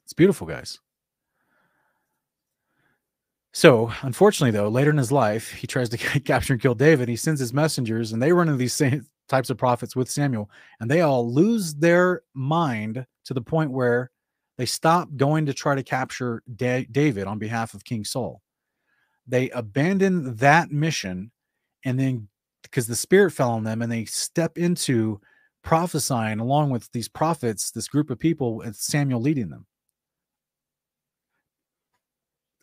It's 0.05 0.13
beautiful, 0.13 0.47
guys. 0.47 0.81
So, 3.53 3.93
unfortunately, 4.03 4.51
though, 4.51 4.69
later 4.69 4.91
in 4.91 4.99
his 4.99 5.13
life, 5.13 5.53
he 5.53 5.67
tries 5.67 5.89
to 5.91 5.97
capture 6.21 6.55
and 6.55 6.63
kill 6.63 6.75
David. 6.75 7.09
He 7.09 7.17
sends 7.17 7.41
his 7.41 7.53
messengers, 7.53 8.13
and 8.13 8.23
they 8.23 8.33
run 8.33 8.49
into 8.49 8.59
these 8.59 8.73
same 8.75 9.07
types 9.29 9.51
of 9.51 9.57
prophets 9.57 9.97
with 9.97 10.11
Samuel, 10.11 10.51
and 10.81 10.91
they 10.91 11.01
all 11.01 11.33
lose 11.33 11.75
their 11.75 12.23
mind 12.35 13.07
to 13.25 13.35
the 13.35 13.41
point 13.41 13.71
where 13.71 14.11
they 14.57 14.67
stop 14.67 15.09
going 15.17 15.47
to 15.47 15.55
try 15.55 15.75
to 15.75 15.83
capture 15.83 16.43
da- 16.57 16.87
David 16.91 17.27
on 17.27 17.39
behalf 17.39 17.75
of 17.75 17.85
King 17.85 18.05
Saul. 18.05 18.41
They 19.27 19.51
abandon 19.51 20.37
that 20.37 20.71
mission, 20.71 21.31
and 21.85 21.99
then 21.99 22.29
because 22.63 22.87
the 22.87 22.97
Spirit 22.97 23.33
fell 23.33 23.51
on 23.51 23.65
them, 23.65 23.83
and 23.83 23.91
they 23.91 24.05
step 24.05 24.59
into 24.59 25.21
prophesying 25.63 26.41
along 26.41 26.71
with 26.71 26.91
these 26.93 27.09
prophets, 27.09 27.71
this 27.71 27.89
group 27.89 28.11
of 28.11 28.19
people, 28.19 28.57
with 28.57 28.77
Samuel 28.77 29.21
leading 29.21 29.49
them 29.49 29.67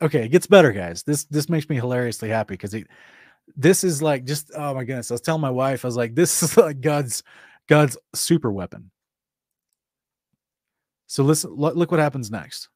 okay, 0.01 0.25
it 0.25 0.29
gets 0.29 0.47
better, 0.47 0.71
guys. 0.71 1.03
This 1.03 1.25
this 1.25 1.49
makes 1.49 1.69
me 1.69 1.75
hilariously 1.75 2.29
happy 2.29 2.53
because 2.55 2.75
this 3.55 3.83
is 3.83 4.01
like 4.01 4.25
just 4.25 4.51
oh 4.55 4.73
my 4.73 4.83
goodness. 4.83 5.11
I 5.11 5.15
was 5.15 5.21
telling 5.21 5.41
my 5.41 5.51
wife, 5.51 5.85
I 5.85 5.87
was 5.87 5.97
like, 5.97 6.15
this 6.15 6.43
is 6.43 6.57
like 6.57 6.81
God's 6.81 7.23
God's 7.67 7.97
super 8.15 8.51
weapon. 8.51 8.91
So 11.11 11.25
listen, 11.25 11.51
look 11.51 11.91
what 11.91 11.99
happens 11.99 12.31
next. 12.31 12.69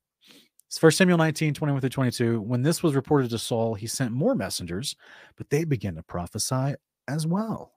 It's 0.67 0.77
First 0.77 0.97
Samuel 0.97 1.17
19, 1.17 1.53
21 1.53 1.79
through 1.79 1.89
22. 1.89 2.41
When 2.41 2.63
this 2.63 2.83
was 2.83 2.93
reported 2.93 3.29
to 3.29 3.37
Saul, 3.37 3.75
he 3.75 3.87
sent 3.87 4.11
more 4.11 4.35
messengers, 4.35 4.97
but 5.37 5.49
they 5.49 5.63
began 5.63 5.95
to 5.95 6.03
prophesy 6.03 6.75
as 7.07 7.25
well. 7.25 7.71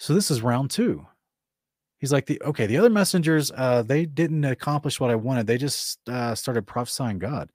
So 0.00 0.12
this 0.12 0.28
is 0.28 0.42
round 0.42 0.72
two. 0.72 1.06
He's 1.98 2.12
like, 2.12 2.26
the 2.26 2.42
okay, 2.42 2.66
the 2.66 2.76
other 2.78 2.90
messengers, 2.90 3.52
uh, 3.54 3.84
they 3.84 4.06
didn't 4.06 4.44
accomplish 4.44 4.98
what 4.98 5.12
I 5.12 5.14
wanted. 5.14 5.46
They 5.46 5.56
just 5.56 6.00
uh, 6.08 6.34
started 6.34 6.66
prophesying 6.66 7.20
God. 7.20 7.52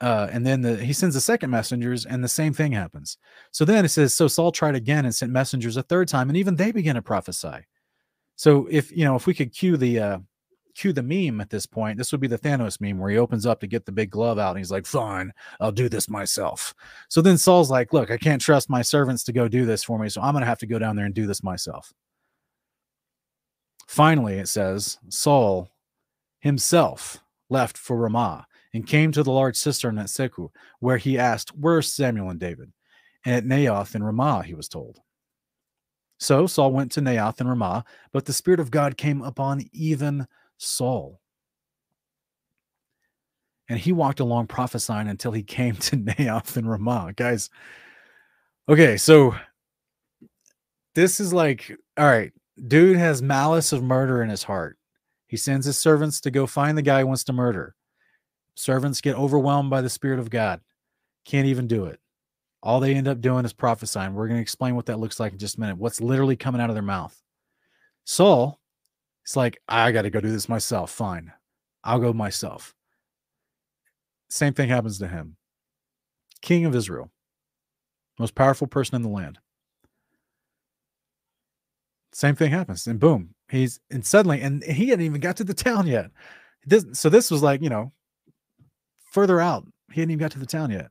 Uh, 0.00 0.28
and 0.32 0.46
then 0.46 0.62
the, 0.62 0.76
he 0.78 0.94
sends 0.94 1.14
the 1.14 1.20
second 1.20 1.50
messengers, 1.50 2.06
and 2.06 2.24
the 2.24 2.28
same 2.28 2.54
thing 2.54 2.72
happens. 2.72 3.18
So 3.50 3.66
then 3.66 3.84
it 3.84 3.90
says, 3.90 4.14
so 4.14 4.26
Saul 4.26 4.50
tried 4.50 4.74
again 4.74 5.04
and 5.04 5.14
sent 5.14 5.32
messengers 5.32 5.76
a 5.76 5.82
third 5.82 6.08
time, 6.08 6.30
and 6.30 6.38
even 6.38 6.56
they 6.56 6.72
began 6.72 6.94
to 6.94 7.02
prophesy. 7.02 7.66
So 8.36 8.66
if 8.70 8.90
you 8.90 9.04
know, 9.04 9.16
if 9.16 9.26
we 9.26 9.34
could 9.34 9.52
cue 9.52 9.76
the 9.76 10.00
uh, 10.00 10.18
cue 10.74 10.92
the 10.92 11.02
meme 11.02 11.40
at 11.40 11.50
this 11.50 11.66
point, 11.66 11.98
this 11.98 12.12
would 12.12 12.20
be 12.20 12.26
the 12.26 12.38
Thanos 12.38 12.80
meme 12.80 12.98
where 12.98 13.10
he 13.10 13.18
opens 13.18 13.46
up 13.46 13.60
to 13.60 13.66
get 13.66 13.84
the 13.84 13.92
big 13.92 14.10
glove 14.10 14.38
out, 14.38 14.50
and 14.50 14.58
he's 14.58 14.70
like, 14.70 14.86
"Fine, 14.86 15.32
I'll 15.60 15.72
do 15.72 15.88
this 15.88 16.08
myself." 16.08 16.74
So 17.08 17.20
then 17.22 17.38
Saul's 17.38 17.70
like, 17.70 17.92
"Look, 17.92 18.10
I 18.10 18.18
can't 18.18 18.40
trust 18.40 18.70
my 18.70 18.82
servants 18.82 19.24
to 19.24 19.32
go 19.32 19.48
do 19.48 19.66
this 19.66 19.84
for 19.84 19.98
me, 19.98 20.08
so 20.08 20.20
I'm 20.20 20.32
going 20.32 20.42
to 20.42 20.46
have 20.46 20.58
to 20.58 20.66
go 20.66 20.78
down 20.78 20.96
there 20.96 21.06
and 21.06 21.14
do 21.14 21.26
this 21.26 21.42
myself." 21.42 21.92
Finally, 23.86 24.38
it 24.38 24.48
says 24.48 24.98
Saul 25.08 25.68
himself 26.40 27.22
left 27.50 27.76
for 27.76 27.96
Ramah 27.96 28.46
and 28.74 28.86
came 28.86 29.12
to 29.12 29.22
the 29.22 29.30
large 29.30 29.56
cistern 29.56 29.98
at 29.98 30.06
Seku, 30.06 30.48
where 30.80 30.96
he 30.96 31.18
asked, 31.18 31.50
Where's 31.50 31.92
Samuel 31.92 32.30
and 32.30 32.40
David? 32.40 32.72
And 33.24 33.34
at 33.34 33.44
Naioth 33.44 33.94
and 33.94 34.04
Ramah, 34.04 34.44
he 34.44 34.54
was 34.54 34.68
told. 34.68 35.00
So 36.18 36.46
Saul 36.46 36.72
went 36.72 36.92
to 36.92 37.00
Naioth 37.00 37.40
and 37.40 37.48
Ramah, 37.48 37.84
but 38.12 38.24
the 38.24 38.32
Spirit 38.32 38.60
of 38.60 38.70
God 38.70 38.96
came 38.96 39.22
upon 39.22 39.68
even 39.72 40.26
Saul. 40.62 41.20
And 43.68 43.78
he 43.78 43.92
walked 43.92 44.20
along 44.20 44.48
prophesying 44.48 45.08
until 45.08 45.32
he 45.32 45.42
came 45.42 45.76
to 45.76 45.96
Naioth 45.96 46.56
and 46.56 46.68
Ramah. 46.68 47.12
Guys, 47.16 47.50
okay, 48.68 48.96
so 48.96 49.34
this 50.94 51.20
is 51.20 51.32
like, 51.32 51.76
all 51.96 52.06
right, 52.06 52.32
dude 52.68 52.96
has 52.96 53.22
malice 53.22 53.72
of 53.72 53.82
murder 53.82 54.22
in 54.22 54.28
his 54.28 54.42
heart. 54.42 54.78
He 55.26 55.36
sends 55.36 55.64
his 55.64 55.78
servants 55.78 56.20
to 56.22 56.30
go 56.30 56.46
find 56.46 56.76
the 56.76 56.82
guy 56.82 57.00
who 57.00 57.06
wants 57.06 57.24
to 57.24 57.32
murder. 57.32 57.74
Servants 58.54 59.00
get 59.00 59.16
overwhelmed 59.16 59.70
by 59.70 59.80
the 59.80 59.88
Spirit 59.88 60.18
of 60.18 60.28
God. 60.28 60.60
Can't 61.24 61.46
even 61.46 61.66
do 61.66 61.86
it. 61.86 61.98
All 62.62 62.78
they 62.78 62.94
end 62.94 63.08
up 63.08 63.20
doing 63.20 63.44
is 63.44 63.54
prophesying. 63.54 64.14
We're 64.14 64.28
going 64.28 64.36
to 64.36 64.42
explain 64.42 64.76
what 64.76 64.86
that 64.86 65.00
looks 65.00 65.18
like 65.18 65.32
in 65.32 65.38
just 65.38 65.56
a 65.56 65.60
minute. 65.60 65.78
What's 65.78 66.00
literally 66.00 66.36
coming 66.36 66.60
out 66.60 66.68
of 66.68 66.76
their 66.76 66.82
mouth. 66.82 67.18
Saul, 68.04 68.60
it's 69.24 69.36
like, 69.36 69.60
I 69.68 69.92
got 69.92 70.02
to 70.02 70.10
go 70.10 70.20
do 70.20 70.30
this 70.30 70.48
myself. 70.48 70.90
Fine. 70.90 71.32
I'll 71.84 72.00
go 72.00 72.12
myself. 72.12 72.74
Same 74.30 74.54
thing 74.54 74.68
happens 74.68 74.98
to 74.98 75.08
him. 75.08 75.36
King 76.40 76.64
of 76.64 76.74
Israel, 76.74 77.10
most 78.18 78.34
powerful 78.34 78.66
person 78.66 78.96
in 78.96 79.02
the 79.02 79.08
land. 79.08 79.38
Same 82.12 82.34
thing 82.34 82.50
happens. 82.50 82.86
And 82.86 82.98
boom, 82.98 83.34
he's 83.48 83.80
and 83.90 84.04
suddenly, 84.04 84.40
and 84.40 84.62
he 84.64 84.88
hadn't 84.88 85.04
even 85.04 85.20
got 85.20 85.36
to 85.36 85.44
the 85.44 85.54
town 85.54 85.86
yet. 85.86 86.10
This, 86.64 86.84
so 86.92 87.08
this 87.08 87.30
was 87.30 87.42
like, 87.42 87.62
you 87.62 87.70
know, 87.70 87.92
further 89.10 89.40
out. 89.40 89.66
He 89.92 90.00
hadn't 90.00 90.12
even 90.12 90.20
got 90.20 90.32
to 90.32 90.38
the 90.38 90.46
town 90.46 90.70
yet. 90.70 90.86
It 90.86 90.90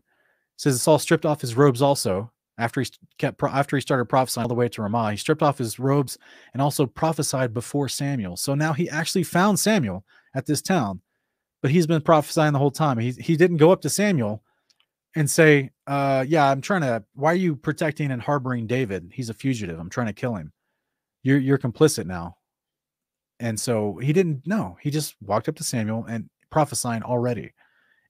says 0.58 0.82
Saul 0.82 1.00
stripped 1.00 1.26
off 1.26 1.42
his 1.42 1.56
robes 1.56 1.82
also 1.82 2.32
after 2.58 2.82
he 2.82 2.88
kept 3.18 3.42
after 3.44 3.76
he 3.76 3.82
started 3.82 4.06
prophesying 4.06 4.44
all 4.44 4.50
the 4.50 4.56
way 4.56 4.70
to 4.70 4.82
Ramah. 4.82 5.12
He 5.12 5.18
stripped 5.18 5.42
off 5.42 5.58
his 5.58 5.80
robes 5.80 6.18
and 6.54 6.62
also 6.62 6.86
prophesied 6.86 7.54
before 7.54 7.90
Samuel. 7.90 8.38
So 8.38 8.56
now 8.56 8.74
he 8.74 8.90
actually 8.90 9.24
found 9.24 9.60
Samuel 9.60 10.06
at 10.36 10.46
this 10.46 10.62
town, 10.62 11.02
but 11.62 11.72
he's 11.72 11.88
been 11.88 12.02
prophesying 12.02 12.54
the 12.54 12.60
whole 12.60 12.72
time. 12.72 12.98
He 12.98 13.12
he 13.12 13.38
didn't 13.38 13.58
go 13.58 13.72
up 13.72 13.82
to 13.82 13.90
Samuel 13.90 14.44
and 15.16 15.30
say, 15.30 15.72
uh, 15.88 16.26
"Yeah, 16.28 16.50
I'm 16.50 16.62
trying 16.62 16.82
to. 16.82 17.04
Why 17.14 17.32
are 17.32 17.36
you 17.36 17.56
protecting 17.56 18.12
and 18.12 18.22
harboring 18.22 18.68
David? 18.68 19.12
He's 19.14 19.30
a 19.30 19.34
fugitive. 19.34 19.80
I'm 19.80 19.90
trying 19.90 20.08
to 20.08 20.14
kill 20.14 20.36
him. 20.36 20.52
You're 21.24 21.40
you're 21.40 21.58
complicit 21.58 22.06
now." 22.06 22.38
And 23.40 23.60
so 23.60 23.98
he 23.98 24.14
didn't 24.14 24.46
know. 24.46 24.78
He 24.82 24.92
just 24.92 25.16
walked 25.22 25.50
up 25.50 25.56
to 25.56 25.64
Samuel 25.64 26.06
and 26.06 26.30
prophesying 26.52 27.02
already 27.02 27.54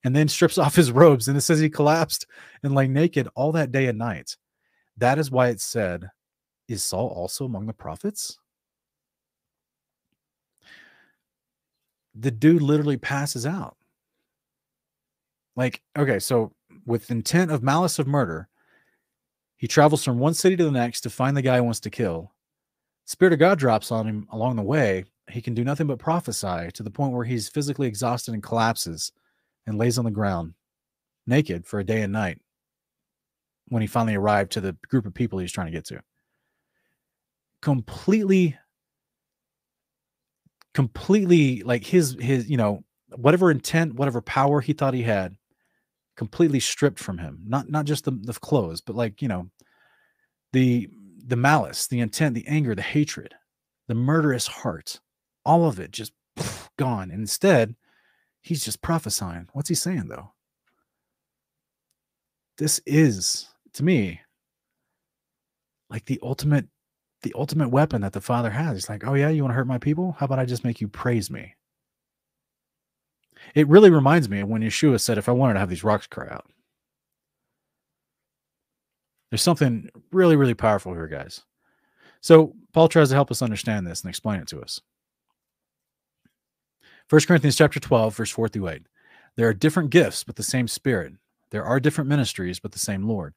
and 0.03 0.15
then 0.15 0.27
strips 0.27 0.57
off 0.57 0.75
his 0.75 0.91
robes. 0.91 1.27
And 1.27 1.37
it 1.37 1.41
says 1.41 1.59
he 1.59 1.69
collapsed 1.69 2.25
and 2.63 2.75
lay 2.75 2.87
naked 2.87 3.27
all 3.35 3.51
that 3.53 3.71
day 3.71 3.87
and 3.87 3.97
night. 3.97 4.37
That 4.97 5.17
is 5.17 5.31
why 5.31 5.47
it 5.47 5.61
said, 5.61 6.09
Is 6.67 6.83
Saul 6.83 7.07
also 7.07 7.45
among 7.45 7.67
the 7.67 7.73
prophets? 7.73 8.37
The 12.13 12.31
dude 12.31 12.61
literally 12.61 12.97
passes 12.97 13.45
out. 13.45 13.77
Like, 15.55 15.81
okay, 15.97 16.19
so 16.19 16.51
with 16.85 17.11
intent 17.11 17.51
of 17.51 17.63
malice 17.63 17.99
of 17.99 18.07
murder, 18.07 18.47
he 19.57 19.67
travels 19.67 20.03
from 20.03 20.19
one 20.19 20.33
city 20.33 20.57
to 20.57 20.63
the 20.63 20.71
next 20.71 21.01
to 21.01 21.09
find 21.09 21.37
the 21.37 21.41
guy 21.41 21.55
he 21.55 21.61
wants 21.61 21.79
to 21.81 21.89
kill. 21.89 22.33
Spirit 23.05 23.33
of 23.33 23.39
God 23.39 23.59
drops 23.59 23.91
on 23.91 24.07
him 24.07 24.27
along 24.31 24.55
the 24.55 24.61
way. 24.63 25.05
He 25.29 25.41
can 25.41 25.53
do 25.53 25.63
nothing 25.63 25.87
but 25.87 25.99
prophesy 25.99 26.71
to 26.73 26.83
the 26.83 26.89
point 26.89 27.13
where 27.13 27.25
he's 27.25 27.49
physically 27.49 27.87
exhausted 27.87 28.33
and 28.33 28.43
collapses 28.43 29.11
and 29.65 29.77
lays 29.77 29.97
on 29.97 30.05
the 30.05 30.11
ground 30.11 30.53
naked 31.27 31.65
for 31.65 31.79
a 31.79 31.83
day 31.83 32.01
and 32.01 32.13
night 32.13 32.39
when 33.67 33.81
he 33.81 33.87
finally 33.87 34.15
arrived 34.15 34.51
to 34.51 34.61
the 34.61 34.75
group 34.87 35.05
of 35.05 35.13
people 35.13 35.39
he's 35.39 35.51
trying 35.51 35.67
to 35.67 35.71
get 35.71 35.85
to. 35.85 36.01
Completely, 37.61 38.57
completely 40.73 41.61
like 41.63 41.85
his, 41.85 42.17
his, 42.19 42.49
you 42.49 42.57
know, 42.57 42.83
whatever 43.15 43.51
intent, 43.51 43.95
whatever 43.95 44.21
power 44.21 44.61
he 44.61 44.73
thought 44.73 44.93
he 44.93 45.03
had, 45.03 45.35
completely 46.17 46.59
stripped 46.59 46.99
from 46.99 47.17
him. 47.17 47.43
Not, 47.47 47.69
not 47.69 47.85
just 47.85 48.05
the, 48.05 48.11
the 48.11 48.33
clothes, 48.33 48.81
but 48.81 48.95
like, 48.95 49.21
you 49.21 49.27
know, 49.27 49.49
the, 50.53 50.89
the 51.25 51.35
malice, 51.37 51.87
the 51.87 51.99
intent, 51.99 52.35
the 52.35 52.47
anger, 52.47 52.75
the 52.75 52.81
hatred, 52.81 53.35
the 53.87 53.95
murderous 53.95 54.47
heart, 54.47 54.99
all 55.45 55.65
of 55.65 55.79
it 55.79 55.91
just 55.91 56.13
gone. 56.77 57.11
And 57.11 57.21
instead, 57.21 57.75
He's 58.41 58.65
just 58.65 58.81
prophesying. 58.81 59.47
What's 59.53 59.69
he 59.69 59.75
saying 59.75 60.07
though? 60.07 60.31
This 62.57 62.81
is 62.85 63.47
to 63.73 63.83
me 63.83 64.21
like 65.89 66.05
the 66.05 66.19
ultimate 66.21 66.67
the 67.21 67.33
ultimate 67.35 67.69
weapon 67.69 68.01
that 68.01 68.13
the 68.13 68.21
father 68.21 68.49
has. 68.49 68.77
He's 68.77 68.89
like, 68.89 69.05
"Oh 69.05 69.13
yeah, 69.13 69.29
you 69.29 69.43
want 69.43 69.51
to 69.51 69.55
hurt 69.55 69.67
my 69.67 69.77
people? 69.77 70.13
How 70.13 70.25
about 70.25 70.39
I 70.39 70.45
just 70.45 70.63
make 70.63 70.81
you 70.81 70.87
praise 70.87 71.29
me?" 71.29 71.55
It 73.55 73.67
really 73.67 73.89
reminds 73.89 74.29
me 74.29 74.39
of 74.39 74.49
when 74.49 74.61
Yeshua 74.61 74.99
said, 74.99 75.17
"If 75.17 75.29
I 75.29 75.33
wanted 75.33 75.53
to 75.55 75.59
have 75.59 75.69
these 75.69 75.83
rocks 75.83 76.07
cry 76.07 76.27
out." 76.29 76.49
There's 79.29 79.41
something 79.41 79.89
really, 80.11 80.35
really 80.35 80.53
powerful 80.53 80.93
here, 80.93 81.07
guys. 81.07 81.43
So 82.21 82.55
Paul 82.73 82.87
tries 82.89 83.09
to 83.09 83.15
help 83.15 83.31
us 83.31 83.41
understand 83.41 83.87
this 83.87 84.01
and 84.01 84.09
explain 84.09 84.41
it 84.41 84.47
to 84.49 84.61
us. 84.61 84.81
1 87.11 87.19
Corinthians 87.27 87.57
chapter 87.57 87.77
12, 87.77 88.15
verse 88.15 88.31
4 88.31 88.47
through 88.47 88.69
8. 88.69 88.83
There 89.35 89.49
are 89.49 89.53
different 89.53 89.89
gifts, 89.89 90.23
but 90.23 90.37
the 90.37 90.43
same 90.43 90.65
Spirit. 90.65 91.11
There 91.49 91.65
are 91.65 91.77
different 91.77 92.09
ministries, 92.09 92.57
but 92.57 92.71
the 92.71 92.79
same 92.79 93.03
Lord. 93.03 93.33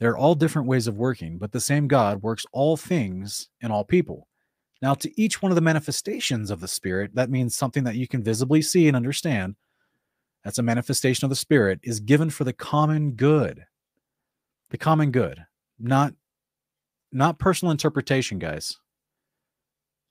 There 0.00 0.10
are 0.10 0.16
all 0.16 0.34
different 0.34 0.66
ways 0.66 0.86
of 0.86 0.96
working, 0.96 1.36
but 1.36 1.52
the 1.52 1.60
same 1.60 1.88
God 1.88 2.22
works 2.22 2.46
all 2.52 2.78
things 2.78 3.50
in 3.60 3.70
all 3.70 3.84
people. 3.84 4.28
Now, 4.80 4.94
to 4.94 5.20
each 5.20 5.42
one 5.42 5.52
of 5.52 5.56
the 5.56 5.60
manifestations 5.60 6.50
of 6.50 6.60
the 6.60 6.68
Spirit, 6.68 7.14
that 7.16 7.28
means 7.28 7.54
something 7.54 7.84
that 7.84 7.96
you 7.96 8.08
can 8.08 8.22
visibly 8.22 8.62
see 8.62 8.88
and 8.88 8.96
understand. 8.96 9.56
That's 10.42 10.58
a 10.58 10.62
manifestation 10.62 11.26
of 11.26 11.30
the 11.30 11.36
Spirit, 11.36 11.80
is 11.82 12.00
given 12.00 12.30
for 12.30 12.44
the 12.44 12.54
common 12.54 13.10
good. 13.10 13.66
The 14.70 14.78
common 14.78 15.10
good, 15.10 15.44
not 15.78 16.14
not 17.12 17.38
personal 17.38 17.72
interpretation, 17.72 18.38
guys. 18.38 18.78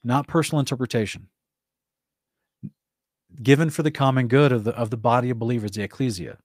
Not 0.03 0.27
personal 0.27 0.59
interpretation 0.59 1.29
given 3.41 3.69
for 3.69 3.83
the 3.83 3.91
common 3.91 4.27
good 4.27 4.51
of 4.51 4.63
the 4.63 4.71
of 4.75 4.89
the 4.89 4.97
body 4.97 5.29
of 5.29 5.39
believers, 5.39 5.71
the 5.71 5.83
ecclesia. 5.83 6.37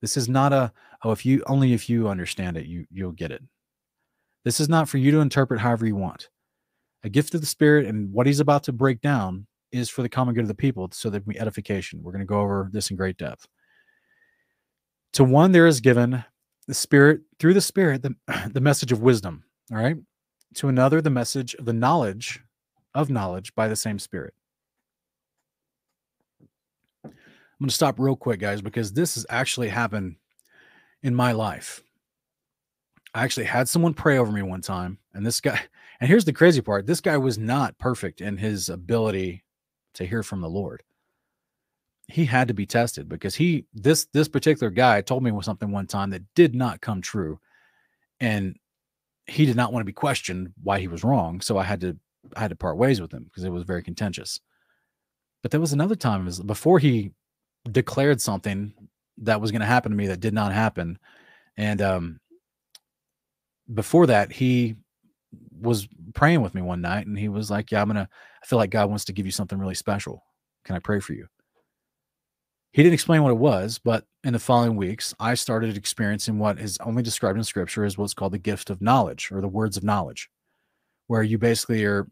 This 0.00 0.16
is 0.16 0.28
not 0.28 0.52
a 0.52 0.72
oh 1.02 1.12
if 1.12 1.24
you 1.24 1.42
only 1.46 1.72
if 1.72 1.88
you 1.88 2.08
understand 2.08 2.56
it 2.56 2.66
you 2.66 2.86
you'll 2.90 3.12
get 3.12 3.30
it. 3.30 3.42
This 4.44 4.60
is 4.60 4.68
not 4.68 4.88
for 4.88 4.98
you 4.98 5.10
to 5.12 5.20
interpret 5.20 5.60
however 5.60 5.86
you 5.86 5.96
want. 5.96 6.28
A 7.02 7.08
gift 7.08 7.34
of 7.34 7.40
the 7.40 7.46
Spirit 7.46 7.86
and 7.86 8.12
what 8.12 8.26
he's 8.26 8.40
about 8.40 8.64
to 8.64 8.72
break 8.72 9.00
down 9.00 9.46
is 9.72 9.90
for 9.90 10.02
the 10.02 10.08
common 10.08 10.34
good 10.34 10.42
of 10.42 10.48
the 10.48 10.54
people, 10.54 10.88
so 10.92 11.10
that 11.10 11.26
we 11.26 11.38
edification. 11.38 12.02
We're 12.02 12.12
going 12.12 12.20
to 12.20 12.26
go 12.26 12.40
over 12.40 12.68
this 12.72 12.90
in 12.90 12.96
great 12.96 13.16
depth. 13.16 13.46
To 15.14 15.24
one 15.24 15.52
there 15.52 15.66
is 15.66 15.80
given 15.80 16.24
the 16.66 16.74
Spirit 16.74 17.22
through 17.38 17.54
the 17.54 17.60
Spirit 17.60 18.02
the, 18.02 18.14
the 18.52 18.60
message 18.60 18.92
of 18.92 19.02
wisdom. 19.02 19.44
All 19.72 19.78
right. 19.78 19.96
To 20.56 20.68
another 20.68 21.00
the 21.00 21.10
message 21.10 21.54
of 21.54 21.64
the 21.64 21.72
knowledge 21.72 22.40
of 22.94 23.10
knowledge 23.10 23.54
by 23.54 23.66
the 23.66 23.76
same 23.76 23.98
Spirit 23.98 24.34
I'm 27.04 27.12
going 27.64 27.70
to 27.70 27.74
stop 27.74 27.98
real 27.98 28.14
quick, 28.14 28.40
guys, 28.40 28.60
because 28.60 28.92
this 28.92 29.14
has 29.14 29.24
actually 29.30 29.70
happened 29.70 30.16
in 31.02 31.14
my 31.14 31.32
life. 31.32 31.82
I 33.14 33.24
actually 33.24 33.46
had 33.46 33.70
someone 33.70 33.94
pray 33.94 34.18
over 34.18 34.30
me 34.30 34.42
one 34.42 34.60
time, 34.60 34.98
and 35.14 35.24
this 35.24 35.40
guy, 35.40 35.58
and 36.00 36.08
here's 36.08 36.26
the 36.26 36.32
crazy 36.32 36.60
part 36.60 36.86
this 36.86 37.00
guy 37.00 37.16
was 37.16 37.38
not 37.38 37.78
perfect 37.78 38.20
in 38.20 38.36
his 38.36 38.68
ability 38.68 39.44
to 39.94 40.04
hear 40.04 40.22
from 40.22 40.42
the 40.42 40.48
Lord. 40.48 40.82
He 42.08 42.26
had 42.26 42.48
to 42.48 42.54
be 42.54 42.66
tested 42.66 43.08
because 43.08 43.34
he, 43.34 43.64
this, 43.72 44.06
this 44.12 44.28
particular 44.28 44.70
guy 44.70 45.00
told 45.00 45.22
me 45.22 45.32
something 45.40 45.70
one 45.70 45.86
time 45.86 46.10
that 46.10 46.22
did 46.34 46.54
not 46.54 46.82
come 46.82 47.00
true. 47.00 47.40
And 48.20 48.56
he 49.26 49.46
did 49.46 49.56
not 49.56 49.72
want 49.72 49.80
to 49.80 49.86
be 49.86 49.92
questioned 49.94 50.52
why 50.62 50.80
he 50.80 50.88
was 50.88 51.02
wrong. 51.02 51.40
So 51.40 51.56
I 51.56 51.64
had 51.64 51.80
to, 51.80 51.96
I 52.36 52.40
had 52.40 52.50
to 52.50 52.56
part 52.56 52.76
ways 52.76 53.00
with 53.00 53.10
him 53.10 53.24
because 53.24 53.44
it 53.44 53.52
was 53.52 53.64
very 53.64 53.82
contentious. 53.82 54.38
But 55.40 55.50
there 55.50 55.60
was 55.60 55.72
another 55.72 55.96
time 55.96 56.28
before 56.44 56.78
he 56.78 57.12
declared 57.70 58.20
something 58.20 58.72
that 59.18 59.40
was 59.40 59.50
going 59.50 59.60
to 59.60 59.66
happen 59.66 59.90
to 59.90 59.96
me 59.96 60.08
that 60.08 60.20
did 60.20 60.34
not 60.34 60.52
happen. 60.52 60.98
And 61.56 61.80
um, 61.80 62.20
before 63.72 64.06
that, 64.06 64.32
he 64.32 64.76
was 65.60 65.88
praying 66.14 66.42
with 66.42 66.54
me 66.54 66.62
one 66.62 66.80
night 66.80 67.06
and 67.06 67.18
he 67.18 67.28
was 67.28 67.50
like, 67.50 67.70
Yeah, 67.70 67.80
I'm 67.80 67.88
going 67.88 67.96
to, 67.96 68.08
I 68.42 68.46
feel 68.46 68.58
like 68.58 68.70
God 68.70 68.88
wants 68.88 69.04
to 69.06 69.12
give 69.12 69.26
you 69.26 69.32
something 69.32 69.58
really 69.58 69.74
special. 69.74 70.22
Can 70.64 70.76
I 70.76 70.80
pray 70.80 71.00
for 71.00 71.12
you? 71.12 71.26
He 72.72 72.82
didn't 72.82 72.94
explain 72.94 73.22
what 73.22 73.30
it 73.30 73.38
was, 73.38 73.78
but 73.78 74.04
in 74.24 74.32
the 74.32 74.38
following 74.40 74.74
weeks, 74.74 75.14
I 75.20 75.34
started 75.34 75.76
experiencing 75.76 76.40
what 76.40 76.58
is 76.58 76.76
only 76.80 77.04
described 77.04 77.38
in 77.38 77.44
scripture 77.44 77.84
as 77.84 77.96
what's 77.96 78.14
called 78.14 78.32
the 78.32 78.38
gift 78.38 78.68
of 78.68 78.82
knowledge 78.82 79.30
or 79.30 79.40
the 79.40 79.48
words 79.48 79.76
of 79.76 79.84
knowledge, 79.84 80.28
where 81.06 81.22
you 81.22 81.38
basically 81.38 81.84
are 81.84 82.08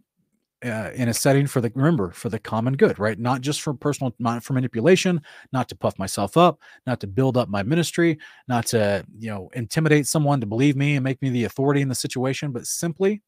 uh, 0.65 0.91
in 0.95 1.09
a 1.09 1.15
setting 1.15 1.47
for 1.47 1.61
the 1.61 1.73
remember 1.75 2.11
for 2.11 2.29
the 2.29 2.39
common 2.39 2.77
good 2.77 2.99
right? 2.99 3.19
Not 3.19 3.41
just 3.41 3.61
for 3.63 3.75
personal 3.75 4.15
not 4.19 4.43
for 4.43 4.53
manipulation 4.53 5.21
not 5.53 5.69
to 5.69 5.77
puff 5.77 5.99
myself 5.99 6.37
up 6.37 6.61
not 6.87 7.01
to 7.01 7.07
build 7.07 7.37
up 7.37 7.49
my 7.49 7.63
ministry 7.63 8.19
not 8.49 8.67
to 8.67 9.05
you 9.19 9.31
know 9.31 9.51
intimidate 9.55 10.07
someone 10.07 10.41
to 10.41 10.47
believe 10.47 10.77
me 10.77 10.97
and 10.97 11.05
make 11.05 11.21
me 11.23 11.31
the 11.31 11.45
authority 11.45 11.81
in 11.81 11.89
the 11.89 11.95
situation 11.95 12.53
but 12.53 12.67
simply 12.67 13.23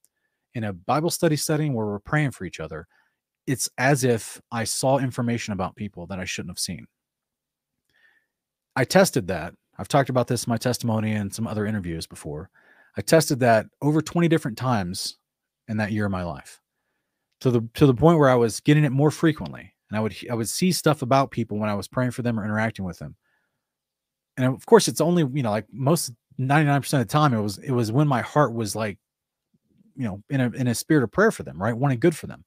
in 0.55 0.65
a 0.65 0.73
bible 0.73 1.11
study 1.11 1.36
setting 1.36 1.74
where 1.74 1.86
we're 1.86 1.98
praying 1.98 2.31
for 2.31 2.44
each 2.44 2.61
other 2.61 2.86
it's 3.47 3.69
as 3.78 4.05
if 4.05 4.40
i 4.52 4.65
saw 4.65 4.98
information 4.98 5.52
about 5.52 5.77
people 5.77 6.06
that 6.06 6.19
i 6.19 6.24
shouldn't 6.24 6.51
have 6.51 6.59
seen. 6.59 6.86
I 8.77 8.85
tested 8.85 9.28
that. 9.28 9.55
I've 9.78 9.89
talked 9.89 10.11
about 10.11 10.27
this 10.27 10.44
in 10.44 10.51
my 10.51 10.56
testimony 10.56 11.12
and 11.12 11.32
some 11.32 11.47
other 11.47 11.66
interviews 11.66 12.06
before. 12.06 12.51
I 12.97 13.02
tested 13.02 13.40
that 13.40 13.66
over 13.82 14.01
20 14.01 14.28
different 14.28 14.59
times 14.59 15.19
in 15.69 15.77
that 15.78 15.93
year 15.93 16.06
of 16.06 16.12
my 16.12 16.23
life 16.23 16.61
to 17.40 17.51
the 17.51 17.69
to 17.74 17.86
the 17.86 17.94
point 17.94 18.19
where 18.19 18.31
I 18.31 18.35
was 18.35 18.61
getting 18.61 18.85
it 18.85 18.93
more 18.93 19.11
frequently, 19.11 19.74
and 19.90 19.98
I 19.98 20.01
would 20.01 20.16
I 20.31 20.35
would 20.35 20.48
see 20.48 20.73
stuff 20.73 21.02
about 21.02 21.31
people 21.31 21.59
when 21.59 21.69
I 21.69 21.74
was 21.74 21.89
praying 21.89 22.12
for 22.12 22.23
them 22.23 22.39
or 22.39 22.44
interacting 22.44 22.85
with 22.85 22.98
them. 22.98 23.16
And 24.36 24.47
of 24.47 24.66
course, 24.66 24.89
it's 24.89 25.01
only 25.01 25.23
you 25.32 25.43
know 25.43 25.51
like 25.51 25.66
most 25.73 26.12
ninety 26.39 26.66
nine 26.66 26.81
percent 26.81 27.02
of 27.02 27.09
the 27.09 27.12
time 27.12 27.35
it 27.35 27.40
was 27.40 27.59
it 27.59 27.73
was 27.73 27.93
when 27.93 28.09
my 28.09 28.23
heart 28.23 28.55
was 28.55 28.74
like, 28.74 28.98
you 29.97 30.05
know, 30.05 30.23
in 30.31 30.40
a 30.40 30.51
in 30.51 30.69
a 30.69 30.74
spirit 30.74 31.05
of 31.05 31.12
prayer 31.12 31.31
for 31.31 31.43
them, 31.43 31.61
right, 31.61 31.77
wanting 31.77 32.01
good 32.01 32.16
for 32.16 32.27
them. 32.27 32.44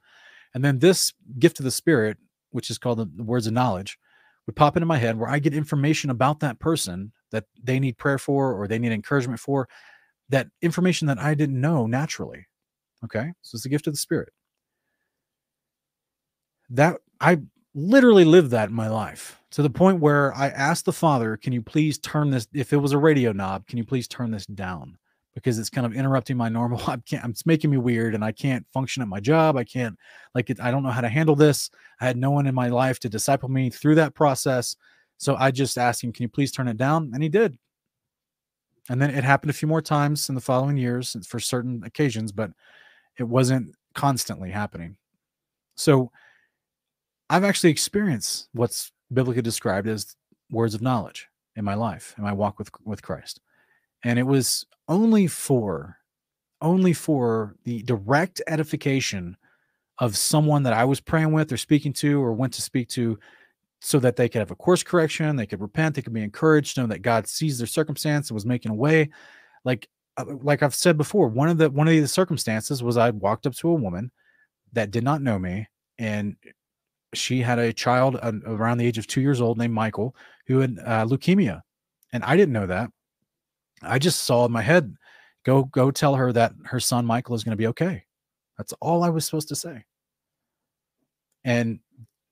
And 0.54 0.64
then 0.64 0.80
this 0.80 1.14
gift 1.38 1.60
of 1.60 1.66
the 1.66 1.72
Spirit, 1.72 2.18
which 2.52 2.72
is 2.72 2.78
called 2.78 3.00
the, 3.00 3.10
the 3.16 3.24
words 3.24 3.48
of 3.48 3.54
knowledge, 3.54 4.00
would 4.46 4.56
pop 4.56 4.76
into 4.76 4.88
my 4.88 4.98
head 4.98 5.20
where 5.20 5.30
I 5.30 5.40
get 5.40 5.54
information 5.54 6.10
about 6.10 6.40
that 6.40 6.60
person 6.60 7.12
that 7.32 7.46
they 7.62 7.80
need 7.80 7.98
prayer 7.98 8.18
for 8.18 8.54
or 8.54 8.68
they 8.68 8.80
need 8.80 8.92
encouragement 8.94 9.40
for, 9.40 9.68
that 10.30 10.48
information 10.62 11.08
that 11.08 11.20
I 11.20 11.36
didn't 11.36 11.60
know 11.60 11.86
naturally. 11.86 12.48
Okay, 13.06 13.34
so 13.42 13.56
it's 13.56 13.64
the 13.64 13.70
gift 13.70 13.86
of 13.86 13.94
the 13.94 13.98
Spirit 13.98 14.30
that 16.70 16.98
I 17.20 17.40
literally 17.74 18.26
lived 18.26 18.52
that 18.52 18.70
in 18.70 18.76
my 18.76 18.90
life 18.90 19.40
to 19.52 19.62
the 19.62 19.70
point 19.70 20.00
where 20.00 20.34
I 20.36 20.50
asked 20.50 20.86
the 20.86 20.94
father, 20.94 21.38
"Can 21.38 21.54
you 21.54 21.62
please 21.62 21.98
turn 21.98 22.32
this? 22.32 22.48
If 22.54 22.74
it 22.74 22.78
was 22.78 22.92
a 22.92 22.98
radio 22.98 23.32
knob, 23.32 23.68
can 23.68 23.78
you 23.78 23.86
please 23.86 24.08
turn 24.08 24.32
this 24.32 24.46
down?" 24.46 24.98
Because 25.34 25.60
it's 25.60 25.70
kind 25.70 25.86
of 25.86 25.94
interrupting 25.94 26.36
my 26.38 26.50
normal. 26.50 26.80
I 26.88 26.98
can't. 26.98 27.26
It's 27.30 27.46
making 27.46 27.70
me 27.70 27.78
weird, 27.78 28.16
and 28.16 28.24
I 28.24 28.32
can't 28.32 28.66
function 28.74 29.02
at 29.02 29.08
my 29.08 29.20
job. 29.20 29.56
I 29.56 29.64
can't 29.64 29.98
like 30.36 30.50
it. 30.50 30.60
I 30.60 30.72
don't 30.72 30.84
know 30.84 30.90
how 30.92 31.02
to 31.02 31.10
handle 31.10 31.36
this. 31.36 31.70
I 32.02 32.06
had 32.08 32.18
no 32.18 32.32
one 32.32 32.48
in 32.48 32.56
my 32.56 32.70
life 32.70 33.00
to 33.02 33.10
disciple 33.10 33.50
me 33.50 33.70
through 33.70 33.96
that 33.96 34.16
process. 34.16 34.76
So 35.18 35.36
I 35.36 35.52
just 35.52 35.78
asked 35.78 36.04
him, 36.04 36.12
"Can 36.12 36.24
you 36.24 36.30
please 36.30 36.52
turn 36.52 36.68
it 36.68 36.78
down?" 36.78 37.12
And 37.14 37.24
he 37.24 37.30
did. 37.30 37.58
And 38.90 39.02
then 39.02 39.10
it 39.12 39.24
happened 39.24 39.50
a 39.50 39.54
few 39.54 39.68
more 39.68 39.82
times 39.82 40.30
in 40.30 40.36
the 40.36 40.42
following 40.42 40.78
years 40.78 41.16
for 41.28 41.40
certain 41.40 41.84
occasions, 41.84 42.32
but 42.32 42.52
it 43.18 43.24
wasn't 43.24 43.76
constantly 43.94 44.52
happening. 44.52 44.98
So 45.76 46.12
I've 47.30 47.44
actually 47.44 47.72
experienced 47.72 48.50
what's 48.54 48.92
biblically 49.12 49.42
described 49.42 49.88
as 49.88 50.16
words 50.50 50.74
of 50.74 50.82
knowledge 50.82 51.28
in 51.56 51.66
my 51.66 51.74
life, 51.74 52.14
in 52.18 52.24
my 52.24 52.34
walk 52.34 52.60
with 52.60 52.70
with 52.84 53.02
Christ. 53.02 53.40
And 54.04 54.18
it 54.20 54.24
was 54.24 54.66
only 54.88 55.28
for 55.28 55.98
only 56.62 56.94
for 56.94 57.56
the 57.66 57.84
direct 57.84 58.42
edification 58.48 59.38
of 60.00 60.18
someone 60.18 60.64
that 60.64 60.74
I 60.74 60.86
was 60.86 61.00
praying 61.00 61.32
with 61.32 61.52
or 61.52 61.58
speaking 61.58 61.94
to 61.94 62.22
or 62.22 62.34
went 62.34 62.54
to 62.54 62.62
speak 62.62 62.88
to 62.90 63.20
so 63.80 64.00
that 64.00 64.16
they 64.16 64.28
could 64.28 64.40
have 64.40 64.52
a 64.52 64.56
course 64.56 64.82
correction, 64.84 65.36
they 65.36 65.46
could 65.46 65.62
repent, 65.62 65.96
they 65.96 66.02
could 66.02 66.14
be 66.14 66.24
encouraged, 66.24 66.78
know 66.78 66.88
that 66.88 67.02
God 67.04 67.28
sees 67.28 67.58
their 67.58 67.68
circumstance 67.68 68.30
and 68.30 68.36
was 68.36 68.46
making 68.46 68.72
a 68.72 68.76
way. 68.76 69.10
Like 69.66 69.88
uh, 70.18 70.26
like 70.42 70.64
I've 70.64 70.76
said 70.76 70.98
before, 70.98 71.28
one 71.28 71.50
of 71.50 71.58
the 71.58 71.70
one 71.70 71.88
of 71.88 71.94
the 71.94 72.08
circumstances 72.08 72.82
was 72.82 72.98
I 72.98 73.10
walked 73.12 73.46
up 73.46 73.56
to 73.56 73.70
a 73.70 73.76
woman 73.76 74.12
that 74.74 74.92
did 74.92 75.04
not 75.04 75.22
know 75.22 75.40
me 75.40 75.68
and 76.00 76.36
she 77.14 77.42
had 77.42 77.60
a 77.60 77.74
child 77.74 78.18
uh, 78.22 78.34
around 78.46 78.78
the 78.78 78.86
age 78.86 78.98
of 78.98 79.08
two 79.08 79.22
years 79.22 79.42
old 79.42 79.58
named 79.58 79.74
Michael 79.74 80.16
who 80.48 80.60
had 80.60 80.78
uh, 80.86 81.06
leukemia, 81.06 81.62
and 82.14 82.24
I 82.24 82.36
didn't 82.36 82.54
know 82.54 82.68
that. 82.68 82.90
I 83.82 84.00
just 84.00 84.24
saw 84.24 84.46
in 84.46 84.52
my 84.52 84.62
head, 84.62 84.96
go 85.46 85.64
go 85.64 85.92
tell 85.92 86.16
her 86.16 86.32
that 86.34 86.54
her 86.66 86.80
son 86.80 87.06
Michael 87.06 87.36
is 87.36 87.44
going 87.44 87.54
to 87.54 87.58
be 87.58 87.68
okay. 87.68 88.04
That's 88.58 88.74
all 88.82 89.04
I 89.04 89.10
was 89.10 89.26
supposed 89.26 89.50
to 89.50 89.56
say. 89.56 89.86
And 91.44 91.80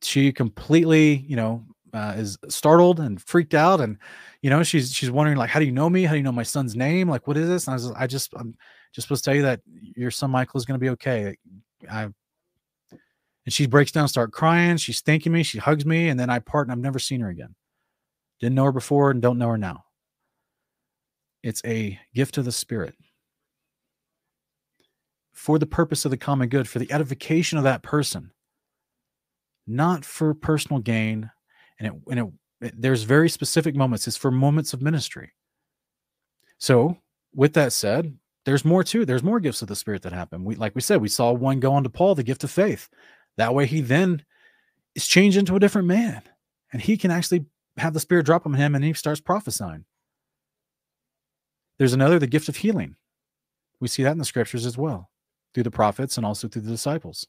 she 0.01 0.31
completely, 0.31 1.25
you 1.27 1.35
know, 1.35 1.65
uh, 1.93 2.13
is 2.17 2.37
startled 2.49 2.99
and 2.99 3.21
freaked 3.21 3.53
out, 3.53 3.79
and 3.79 3.97
you 4.41 4.49
know, 4.49 4.63
she's 4.63 4.93
she's 4.93 5.11
wondering 5.11 5.37
like, 5.37 5.49
how 5.49 5.59
do 5.59 5.65
you 5.65 5.71
know 5.71 5.89
me? 5.89 6.03
How 6.03 6.11
do 6.11 6.17
you 6.17 6.23
know 6.23 6.31
my 6.31 6.43
son's 6.43 6.75
name? 6.75 7.09
Like, 7.09 7.27
what 7.27 7.37
is 7.37 7.47
this? 7.47 7.67
And 7.67 7.73
I 7.73 7.75
was, 7.75 7.91
I 7.91 8.07
just, 8.07 8.33
I'm 8.35 8.55
just 8.93 9.07
supposed 9.07 9.23
to 9.23 9.29
tell 9.29 9.35
you 9.35 9.43
that 9.43 9.61
your 9.95 10.11
son 10.11 10.31
Michael 10.31 10.57
is 10.57 10.65
going 10.65 10.79
to 10.79 10.83
be 10.83 10.89
okay. 10.89 11.35
I 11.89 12.09
and 13.45 13.53
she 13.53 13.67
breaks 13.67 13.91
down, 13.91 14.07
start 14.07 14.31
crying. 14.31 14.77
She's 14.77 15.01
thanking 15.01 15.31
me. 15.31 15.43
She 15.43 15.59
hugs 15.59 15.85
me, 15.85 16.09
and 16.09 16.19
then 16.19 16.29
I 16.29 16.39
part, 16.39 16.67
and 16.67 16.71
I've 16.71 16.83
never 16.83 16.99
seen 16.99 17.21
her 17.21 17.29
again. 17.29 17.55
Didn't 18.39 18.55
know 18.55 18.65
her 18.65 18.71
before, 18.71 19.11
and 19.11 19.21
don't 19.21 19.37
know 19.37 19.49
her 19.49 19.57
now. 19.57 19.85
It's 21.43 21.61
a 21.63 21.99
gift 22.13 22.37
of 22.37 22.45
the 22.45 22.51
Spirit 22.51 22.95
for 25.31 25.59
the 25.59 25.67
purpose 25.67 26.05
of 26.05 26.11
the 26.11 26.17
common 26.17 26.49
good, 26.49 26.67
for 26.67 26.79
the 26.79 26.91
edification 26.91 27.57
of 27.57 27.63
that 27.65 27.83
person, 27.83 28.31
not 29.67 30.03
for 30.03 30.33
personal 30.33 30.81
gain. 30.81 31.29
And 31.77 31.87
it, 31.87 31.93
and 32.09 32.19
it, 32.19 32.65
it 32.65 32.81
there's 32.81 33.03
very 33.03 33.29
specific 33.29 33.75
moments. 33.75 34.07
It's 34.07 34.17
for 34.17 34.31
moments 34.31 34.73
of 34.73 34.81
ministry. 34.81 35.33
So, 36.57 36.97
with 37.33 37.53
that 37.53 37.73
said, 37.73 38.17
there's 38.45 38.65
more 38.65 38.83
too. 38.83 39.05
There's 39.05 39.23
more 39.23 39.39
gifts 39.39 39.61
of 39.61 39.67
the 39.67 39.75
Spirit 39.75 40.01
that 40.03 40.13
happen. 40.13 40.45
We, 40.45 40.55
like 40.55 40.73
we 40.73 40.81
said, 40.81 41.01
we 41.01 41.09
saw 41.09 41.31
one 41.31 41.59
go 41.59 41.73
on 41.73 41.83
to 41.83 41.89
Paul, 41.89 42.15
the 42.15 42.23
gift 42.23 42.43
of 42.43 42.51
faith. 42.51 42.89
That 43.37 43.53
way, 43.53 43.65
he 43.65 43.81
then 43.81 44.23
is 44.95 45.07
changed 45.07 45.37
into 45.37 45.55
a 45.55 45.59
different 45.59 45.87
man, 45.87 46.21
and 46.71 46.81
he 46.81 46.97
can 46.97 47.11
actually 47.11 47.45
have 47.77 47.93
the 47.93 47.99
Spirit 47.99 48.25
drop 48.25 48.45
on 48.45 48.53
him, 48.53 48.75
and 48.75 48.83
he 48.83 48.93
starts 48.93 49.19
prophesying. 49.19 49.85
There's 51.77 51.93
another, 51.93 52.19
the 52.19 52.27
gift 52.27 52.47
of 52.47 52.57
healing. 52.57 52.95
We 53.79 53.87
see 53.89 54.03
that 54.03 54.13
in 54.13 54.17
the 54.17 54.25
scriptures 54.25 54.65
as 54.65 54.77
well, 54.77 55.09
through 55.53 55.63
the 55.63 55.71
prophets 55.71 56.17
and 56.17 56.25
also 56.25 56.47
through 56.47 56.61
the 56.61 56.71
disciples. 56.71 57.27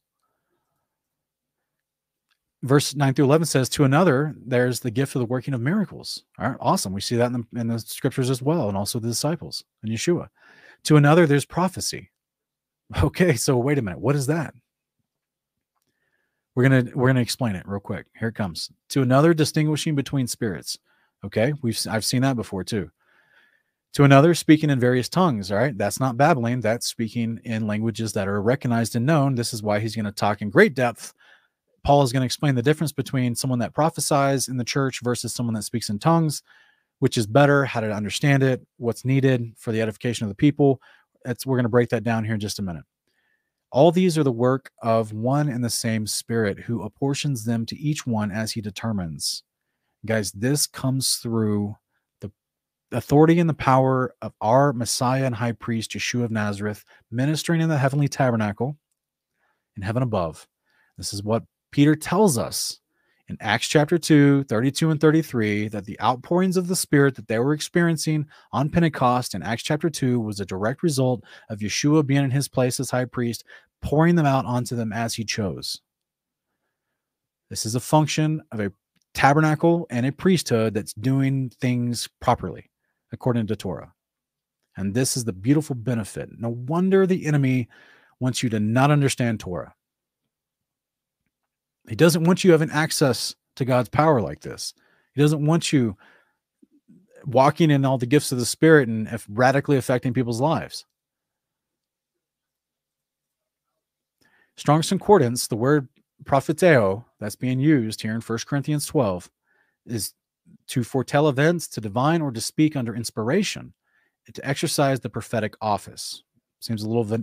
Verse 2.63 2.95
9 2.95 3.15
through 3.15 3.27
11 3.27 3.47
says, 3.47 3.69
To 3.69 3.85
another, 3.85 4.35
there's 4.45 4.81
the 4.81 4.91
gift 4.91 5.15
of 5.15 5.21
the 5.21 5.27
working 5.27 5.55
of 5.55 5.61
miracles. 5.61 6.25
All 6.39 6.49
right, 6.49 6.57
awesome. 6.61 6.93
We 6.93 7.01
see 7.01 7.17
that 7.17 7.33
in 7.33 7.33
the, 7.53 7.61
in 7.61 7.67
the 7.67 7.79
scriptures 7.79 8.31
as 8.31 8.41
well, 8.41 8.69
and 8.69 8.77
also 8.77 8.99
the 8.99 9.09
disciples 9.09 9.65
and 9.83 9.93
Yeshua. 9.93 10.29
To 10.85 10.97
another, 10.97 11.27
there's 11.27 11.45
prophecy. 11.45 12.11
Okay, 13.03 13.35
so 13.35 13.57
wait 13.57 13.79
a 13.79 13.83
minute. 13.83 13.99
What 13.99 14.15
is 14.15 14.29
that? 14.29 14.55
We're 16.57 16.63
gonna 16.63 16.87
we're 16.95 17.09
gonna 17.09 17.21
explain 17.21 17.55
it 17.55 17.69
real 17.69 17.81
quick. 17.81 18.07
Here 18.19 18.29
it 18.29 18.35
comes. 18.35 18.71
To 18.89 19.03
another 19.03 19.35
distinguishing 19.35 19.95
between 19.95 20.27
spirits. 20.27 20.79
Okay, 21.23 21.53
we've 21.63 21.79
I've 21.89 22.05
seen 22.05 22.23
that 22.23 22.35
before 22.35 22.65
too. 22.65 22.91
To 23.93 24.05
another 24.05 24.35
speaking 24.35 24.71
in 24.71 24.81
various 24.81 25.11
tongues. 25.11 25.53
All 25.53 25.59
right, 25.59 25.77
that's 25.77 26.01
not 26.01 26.17
babbling. 26.17 26.63
That's 26.63 26.87
speaking 26.87 27.41
in 27.45 27.67
languages 27.67 28.15
that 28.15 28.27
are 28.27 28.41
recognized 28.41 28.97
and 28.97 29.05
known. 29.05 29.35
This 29.35 29.53
is 29.53 29.63
why 29.63 29.81
he's 29.81 29.95
going 29.95 30.07
to 30.07 30.13
talk 30.13 30.43
in 30.43 30.51
great 30.51 30.75
depth. 30.75 31.15
Paul 31.85 32.03
is 32.03 32.13
going 32.13 32.23
to 32.23 32.27
explain 32.27 32.55
the 32.55 32.63
difference 32.63 32.93
between 32.93 33.35
someone 33.35 33.59
that 33.61 33.75
prophesies 33.75 34.49
in 34.49 34.57
the 34.57 34.65
church 34.65 35.01
versus 35.03 35.35
someone 35.35 35.55
that 35.55 35.63
speaks 35.63 35.89
in 35.89 35.99
tongues, 35.99 36.43
which 36.99 37.17
is 37.17 37.27
better, 37.27 37.65
how 37.65 37.81
to 37.81 37.91
understand 37.91 38.43
it, 38.43 38.67
what's 38.77 39.05
needed 39.05 39.53
for 39.57 39.73
the 39.73 39.81
edification 39.81 40.25
of 40.25 40.31
the 40.31 40.35
people. 40.35 40.81
That's 41.25 41.47
we're 41.47 41.57
going 41.57 41.65
to 41.65 41.71
break 41.71 41.89
that 41.91 42.05
down 42.05 42.25
here 42.25 42.35
in 42.35 42.41
just 42.41 42.59
a 42.59 42.63
minute. 42.63 42.85
All 43.77 43.93
these 43.93 44.17
are 44.17 44.25
the 44.25 44.33
work 44.33 44.71
of 44.81 45.13
one 45.13 45.51
and 45.51 45.63
the 45.63 45.69
same 45.69 46.07
Spirit 46.07 46.61
who 46.61 46.81
apportions 46.83 47.45
them 47.45 47.67
to 47.67 47.77
each 47.77 48.07
one 48.07 48.31
as 48.31 48.53
he 48.53 48.63
determines. 48.63 49.43
Guys, 50.07 50.33
this 50.33 50.67
comes 50.67 51.17
through 51.17 51.77
the 52.23 52.33
authority 52.91 53.39
and 53.39 53.51
the 53.51 53.53
power 53.53 54.15
of 54.23 54.33
our 54.41 54.73
Messiah 54.73 55.27
and 55.27 55.35
High 55.35 55.53
Priest, 55.53 55.91
Yeshua 55.91 56.25
of 56.25 56.31
Nazareth, 56.31 56.87
ministering 57.11 57.61
in 57.61 57.69
the 57.69 57.77
heavenly 57.77 58.09
tabernacle 58.09 58.79
in 59.77 59.83
heaven 59.83 60.03
above. 60.03 60.49
This 60.97 61.13
is 61.13 61.23
what 61.23 61.45
Peter 61.71 61.95
tells 61.95 62.39
us 62.39 62.81
in 63.29 63.37
Acts 63.41 63.67
chapter 63.67 63.99
2, 63.99 64.45
32 64.45 64.91
and 64.91 65.01
33, 65.01 65.69
that 65.69 65.85
the 65.85 66.01
outpourings 66.01 66.57
of 66.57 66.69
the 66.69 66.77
Spirit 66.77 67.17
that 67.17 67.27
they 67.27 67.39
were 67.39 67.53
experiencing 67.53 68.27
on 68.53 68.71
Pentecost 68.71 69.35
in 69.35 69.43
Acts 69.43 69.65
chapter 69.65 69.91
2 69.91 70.21
was 70.21 70.39
a 70.39 70.47
direct 70.47 70.83
result 70.83 71.25
of 71.51 71.59
Yeshua 71.59 72.07
being 72.07 72.23
in 72.23 72.31
his 72.31 72.47
place 72.49 72.79
as 72.79 72.91
high 72.91 73.05
priest, 73.05 73.45
pouring 73.83 74.17
them 74.17 74.27
out 74.27 74.45
onto 74.45 74.77
them 74.77 74.93
as 74.93 75.15
he 75.15 75.25
chose. 75.25 75.81
This 77.51 77.65
is 77.65 77.75
a 77.75 77.81
function 77.81 78.43
of 78.51 78.61
a 78.61 78.73
tabernacle 79.15 79.87
and 79.91 80.05
a 80.05 80.13
priesthood 80.13 80.75
that's 80.75 80.93
doing 80.93 81.51
things 81.61 82.09
properly 82.21 82.71
according 83.13 83.47
to 83.47 83.57
Torah. 83.57 83.93
And 84.77 84.93
this 84.93 85.17
is 85.17 85.25
the 85.25 85.33
beautiful 85.33 85.75
benefit. 85.75 86.29
No 86.39 86.51
wonder 86.51 87.07
the 87.07 87.27
enemy 87.27 87.69
wants 88.21 88.43
you 88.43 88.51
to 88.51 88.61
not 88.61 88.91
understand 88.91 89.41
Torah. 89.41 89.75
He 91.89 91.95
doesn't 91.95 92.25
want 92.25 92.45
you 92.45 92.53
having 92.53 92.71
access 92.71 93.35
to 93.57 93.65
God's 93.65 93.89
power 93.89 94.21
like 94.21 94.41
this. 94.41 94.75
He 95.15 95.23
doesn't 95.23 95.47
want 95.47 95.73
you 95.73 95.97
walking 97.25 97.71
in 97.71 97.85
all 97.85 97.97
the 97.97 98.07
gifts 98.07 98.33
of 98.33 98.39
the 98.39 98.47
Spirit 98.47 98.89
and 98.89 99.09
radically 99.29 99.77
affecting 99.77 100.13
people's 100.13 100.41
lives. 100.41 100.85
Strong's 104.57 104.89
Concordance, 104.89 105.47
the 105.47 105.57
word 105.57 105.89
propheteo 106.25 107.05
that's 107.21 107.37
being 107.37 107.61
used 107.61 108.01
here 108.01 108.15
in 108.15 108.21
1 108.21 108.39
Corinthians 108.47 108.87
12 108.87 109.31
is 109.87 110.15
to 110.69 110.83
foretell 110.83 111.29
events, 111.29 111.69
to 111.69 111.81
divine, 111.81 112.23
or 112.23 112.33
to 112.33 112.41
speak 112.41 112.77
under 112.77 112.95
inspiration, 112.95 113.73
to 114.33 114.47
exercise 114.47 115.01
the 115.01 115.11
prophetic 115.11 115.55
office. 115.61 116.23
Seems 116.61 116.83
a 116.83 116.89
little 116.89 117.19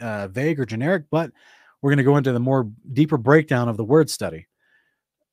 uh, 0.00 0.28
vague 0.28 0.60
or 0.60 0.66
generic, 0.66 1.04
but 1.10 1.30
we're 1.80 1.90
going 1.90 1.98
to 1.98 2.04
go 2.04 2.16
into 2.16 2.32
the 2.32 2.40
more 2.40 2.70
deeper 2.92 3.16
breakdown 3.16 3.68
of 3.68 3.76
the 3.76 3.84
word 3.84 4.10
study. 4.10 4.46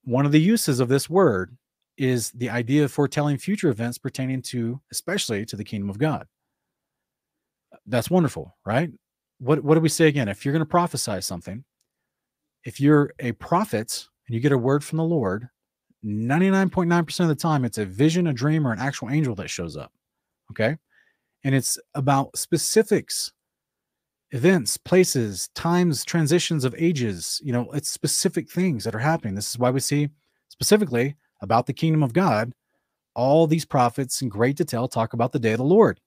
One 0.04 0.26
of 0.26 0.32
the 0.32 0.40
uses 0.40 0.80
of 0.80 0.88
this 0.88 1.10
word 1.10 1.58
is 1.98 2.32
the 2.32 2.50
idea 2.50 2.84
of 2.84 2.92
foretelling 2.92 3.38
future 3.38 3.70
events 3.70 3.98
pertaining 3.98 4.42
to, 4.42 4.80
especially 4.92 5.46
to 5.46 5.56
the 5.56 5.64
kingdom 5.64 5.90
of 5.90 5.98
God. 5.98 6.28
That's 7.86 8.10
wonderful, 8.10 8.56
right? 8.66 8.92
What, 9.42 9.64
what 9.64 9.74
do 9.74 9.82
we 9.82 9.90
say 9.90 10.08
again? 10.08 10.28
If 10.28 10.46
you're 10.46 10.52
going 10.52 10.60
to 10.60 10.68
prophesy 10.68 11.20
something, 11.22 11.64
if 12.64 12.80
you're 12.80 13.12
a 13.20 13.32
prophet 13.34 14.08
and 14.28 14.36
you 14.36 14.40
get 14.40 14.52
a 14.52 14.58
word 14.58 14.84
from 14.84 14.98
the 14.98 15.04
Lord, 15.04 15.50
99.9% 16.06 17.20
of 17.20 17.28
the 17.28 17.34
time, 17.34 17.66
it's 17.66 17.80
a 17.80 17.86
vision, 17.86 18.28
a 18.28 18.34
dream, 18.34 18.68
or 18.68 18.72
an 18.72 18.80
actual 18.80 19.10
angel 19.10 19.34
that 19.36 19.50
shows 19.50 19.76
up. 19.76 19.92
Okay. 20.52 20.78
And 21.44 21.56
it's 21.56 21.80
about 21.96 22.38
specifics, 22.38 23.32
events, 24.30 24.78
places, 24.78 25.50
times, 25.56 26.06
transitions 26.06 26.64
of 26.64 26.76
ages. 26.78 27.42
You 27.44 27.54
know, 27.54 27.72
it's 27.72 27.90
specific 27.90 28.48
things 28.48 28.84
that 28.84 28.94
are 28.94 29.00
happening. 29.00 29.34
This 29.34 29.50
is 29.50 29.58
why 29.58 29.72
we 29.72 29.80
see 29.80 30.10
specifically 30.50 31.16
about 31.42 31.66
the 31.66 31.74
kingdom 31.74 32.04
of 32.04 32.14
God, 32.14 32.54
all 33.16 33.48
these 33.48 33.66
prophets 33.66 34.22
in 34.22 34.30
great 34.30 34.58
detail 34.58 34.88
talk 34.88 35.14
about 35.14 35.32
the 35.32 35.40
day 35.40 35.54
of 35.54 35.58
the 35.58 35.64
Lord, 35.64 36.00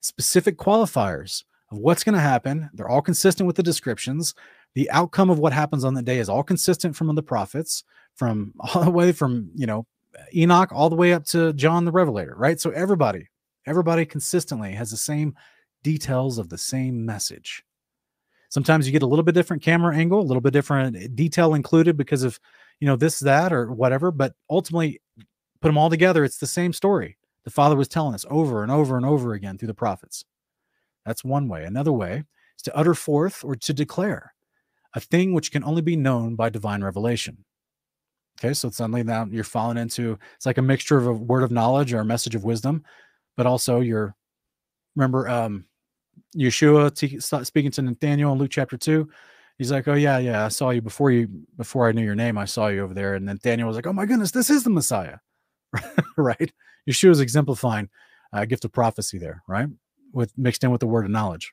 specific 0.00 0.56
qualifiers 0.56 1.44
of 1.70 1.78
what's 1.78 2.04
going 2.04 2.14
to 2.14 2.20
happen. 2.20 2.68
They're 2.74 2.88
all 2.88 3.02
consistent 3.02 3.46
with 3.46 3.56
the 3.56 3.62
descriptions. 3.62 4.34
The 4.74 4.90
outcome 4.90 5.30
of 5.30 5.38
what 5.38 5.52
happens 5.52 5.84
on 5.84 5.94
the 5.94 6.02
day 6.02 6.18
is 6.18 6.28
all 6.28 6.42
consistent 6.42 6.96
from 6.96 7.14
the 7.14 7.22
prophets, 7.22 7.84
from 8.14 8.54
all 8.60 8.84
the 8.84 8.90
way 8.90 9.12
from, 9.12 9.50
you 9.54 9.66
know, 9.66 9.86
Enoch 10.34 10.70
all 10.72 10.90
the 10.90 10.96
way 10.96 11.12
up 11.12 11.24
to 11.26 11.52
John 11.52 11.84
the 11.84 11.92
Revelator, 11.92 12.34
right? 12.36 12.60
So 12.60 12.70
everybody, 12.70 13.28
everybody 13.66 14.04
consistently 14.04 14.72
has 14.72 14.90
the 14.90 14.96
same 14.96 15.34
details 15.82 16.38
of 16.38 16.48
the 16.48 16.58
same 16.58 17.04
message. 17.06 17.64
Sometimes 18.48 18.86
you 18.86 18.92
get 18.92 19.04
a 19.04 19.06
little 19.06 19.22
bit 19.22 19.34
different 19.34 19.62
camera 19.62 19.96
angle, 19.96 20.20
a 20.20 20.22
little 20.22 20.40
bit 20.40 20.52
different 20.52 20.96
eh, 20.96 21.06
detail 21.14 21.54
included 21.54 21.96
because 21.96 22.24
of 22.24 22.40
you 22.80 22.86
know, 22.86 22.96
this, 22.96 23.20
that, 23.20 23.52
or 23.52 23.72
whatever. 23.72 24.10
But 24.10 24.34
ultimately, 24.48 25.00
put 25.60 25.68
them 25.68 25.78
all 25.78 25.90
together, 25.90 26.24
it's 26.24 26.38
the 26.38 26.46
same 26.46 26.72
story. 26.72 27.16
The 27.44 27.50
Father 27.50 27.76
was 27.76 27.88
telling 27.88 28.14
us 28.14 28.24
over 28.28 28.62
and 28.62 28.72
over 28.72 28.96
and 28.96 29.06
over 29.06 29.34
again 29.34 29.56
through 29.56 29.68
the 29.68 29.74
prophets. 29.74 30.24
That's 31.04 31.24
one 31.24 31.48
way. 31.48 31.64
Another 31.64 31.92
way 31.92 32.24
is 32.56 32.62
to 32.64 32.76
utter 32.76 32.94
forth 32.94 33.44
or 33.44 33.56
to 33.56 33.72
declare 33.72 34.34
a 34.94 35.00
thing 35.00 35.34
which 35.34 35.52
can 35.52 35.64
only 35.64 35.82
be 35.82 35.96
known 35.96 36.36
by 36.36 36.50
divine 36.50 36.82
revelation. 36.82 37.44
Okay, 38.38 38.54
so 38.54 38.70
suddenly 38.70 39.02
now 39.02 39.26
you're 39.30 39.44
falling 39.44 39.76
into 39.76 40.18
it's 40.36 40.46
like 40.46 40.58
a 40.58 40.62
mixture 40.62 40.96
of 40.96 41.06
a 41.06 41.12
word 41.12 41.42
of 41.42 41.50
knowledge 41.50 41.92
or 41.92 42.00
a 42.00 42.04
message 42.04 42.34
of 42.34 42.44
wisdom, 42.44 42.84
but 43.36 43.46
also 43.46 43.80
you're 43.80 44.14
remember 44.96 45.28
um 45.28 45.64
Yeshua 46.36 46.94
t- 46.94 47.20
speaking 47.44 47.70
to 47.72 47.82
Nathaniel 47.82 48.32
in 48.32 48.38
Luke 48.38 48.50
chapter 48.50 48.76
2 48.76 49.08
he's 49.58 49.72
like, 49.72 49.88
"Oh 49.88 49.94
yeah, 49.94 50.18
yeah, 50.18 50.44
I 50.46 50.48
saw 50.48 50.70
you 50.70 50.82
before 50.82 51.10
you 51.10 51.28
before 51.56 51.88
I 51.88 51.92
knew 51.92 52.04
your 52.04 52.14
name. 52.14 52.38
I 52.38 52.46
saw 52.46 52.68
you 52.68 52.82
over 52.82 52.94
there." 52.94 53.14
And 53.14 53.28
then 53.28 53.38
Daniel 53.42 53.68
was 53.68 53.76
like, 53.76 53.86
"Oh 53.86 53.92
my 53.92 54.06
goodness, 54.06 54.32
this 54.32 54.50
is 54.50 54.64
the 54.64 54.70
Messiah," 54.70 55.18
right? 56.16 56.52
Yeshua 56.88 57.10
is 57.10 57.20
exemplifying 57.20 57.88
a 58.32 58.38
uh, 58.40 58.44
gift 58.46 58.64
of 58.64 58.72
prophecy 58.72 59.18
there, 59.18 59.42
right? 59.48 59.68
With 60.12 60.36
mixed 60.36 60.64
in 60.64 60.70
with 60.70 60.80
the 60.80 60.86
word 60.86 61.04
of 61.04 61.10
knowledge. 61.10 61.52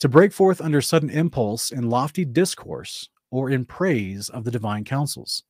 To 0.00 0.08
break 0.08 0.32
forth 0.32 0.60
under 0.60 0.80
sudden 0.80 1.10
impulse 1.10 1.70
in 1.70 1.88
lofty 1.88 2.24
discourse 2.24 3.08
or 3.30 3.50
in 3.50 3.64
praise 3.64 4.28
of 4.28 4.44
the 4.44 4.50
divine 4.50 4.84
counsels. 4.84 5.44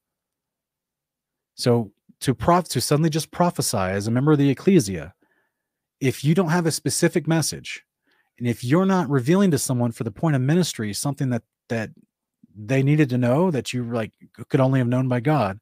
So 1.54 1.92
to 2.20 2.34
prof 2.34 2.68
to 2.68 2.80
suddenly 2.80 3.10
just 3.10 3.30
prophesy 3.30 3.76
as 3.76 4.06
a 4.06 4.10
member 4.10 4.32
of 4.32 4.38
the 4.38 4.50
ecclesia, 4.50 5.14
if 6.00 6.24
you 6.24 6.34
don't 6.34 6.50
have 6.50 6.66
a 6.66 6.70
specific 6.70 7.26
message, 7.26 7.84
and 8.38 8.46
if 8.46 8.64
you're 8.64 8.86
not 8.86 9.08
revealing 9.08 9.50
to 9.52 9.58
someone 9.58 9.92
for 9.92 10.04
the 10.04 10.10
point 10.10 10.36
of 10.36 10.42
ministry 10.42 10.92
something 10.92 11.30
that 11.30 11.42
that 11.68 11.90
they 12.54 12.82
needed 12.82 13.08
to 13.08 13.18
know 13.18 13.50
that 13.50 13.72
you 13.72 13.84
like 13.84 14.12
could 14.48 14.60
only 14.60 14.78
have 14.78 14.88
known 14.88 15.08
by 15.08 15.20
God, 15.20 15.58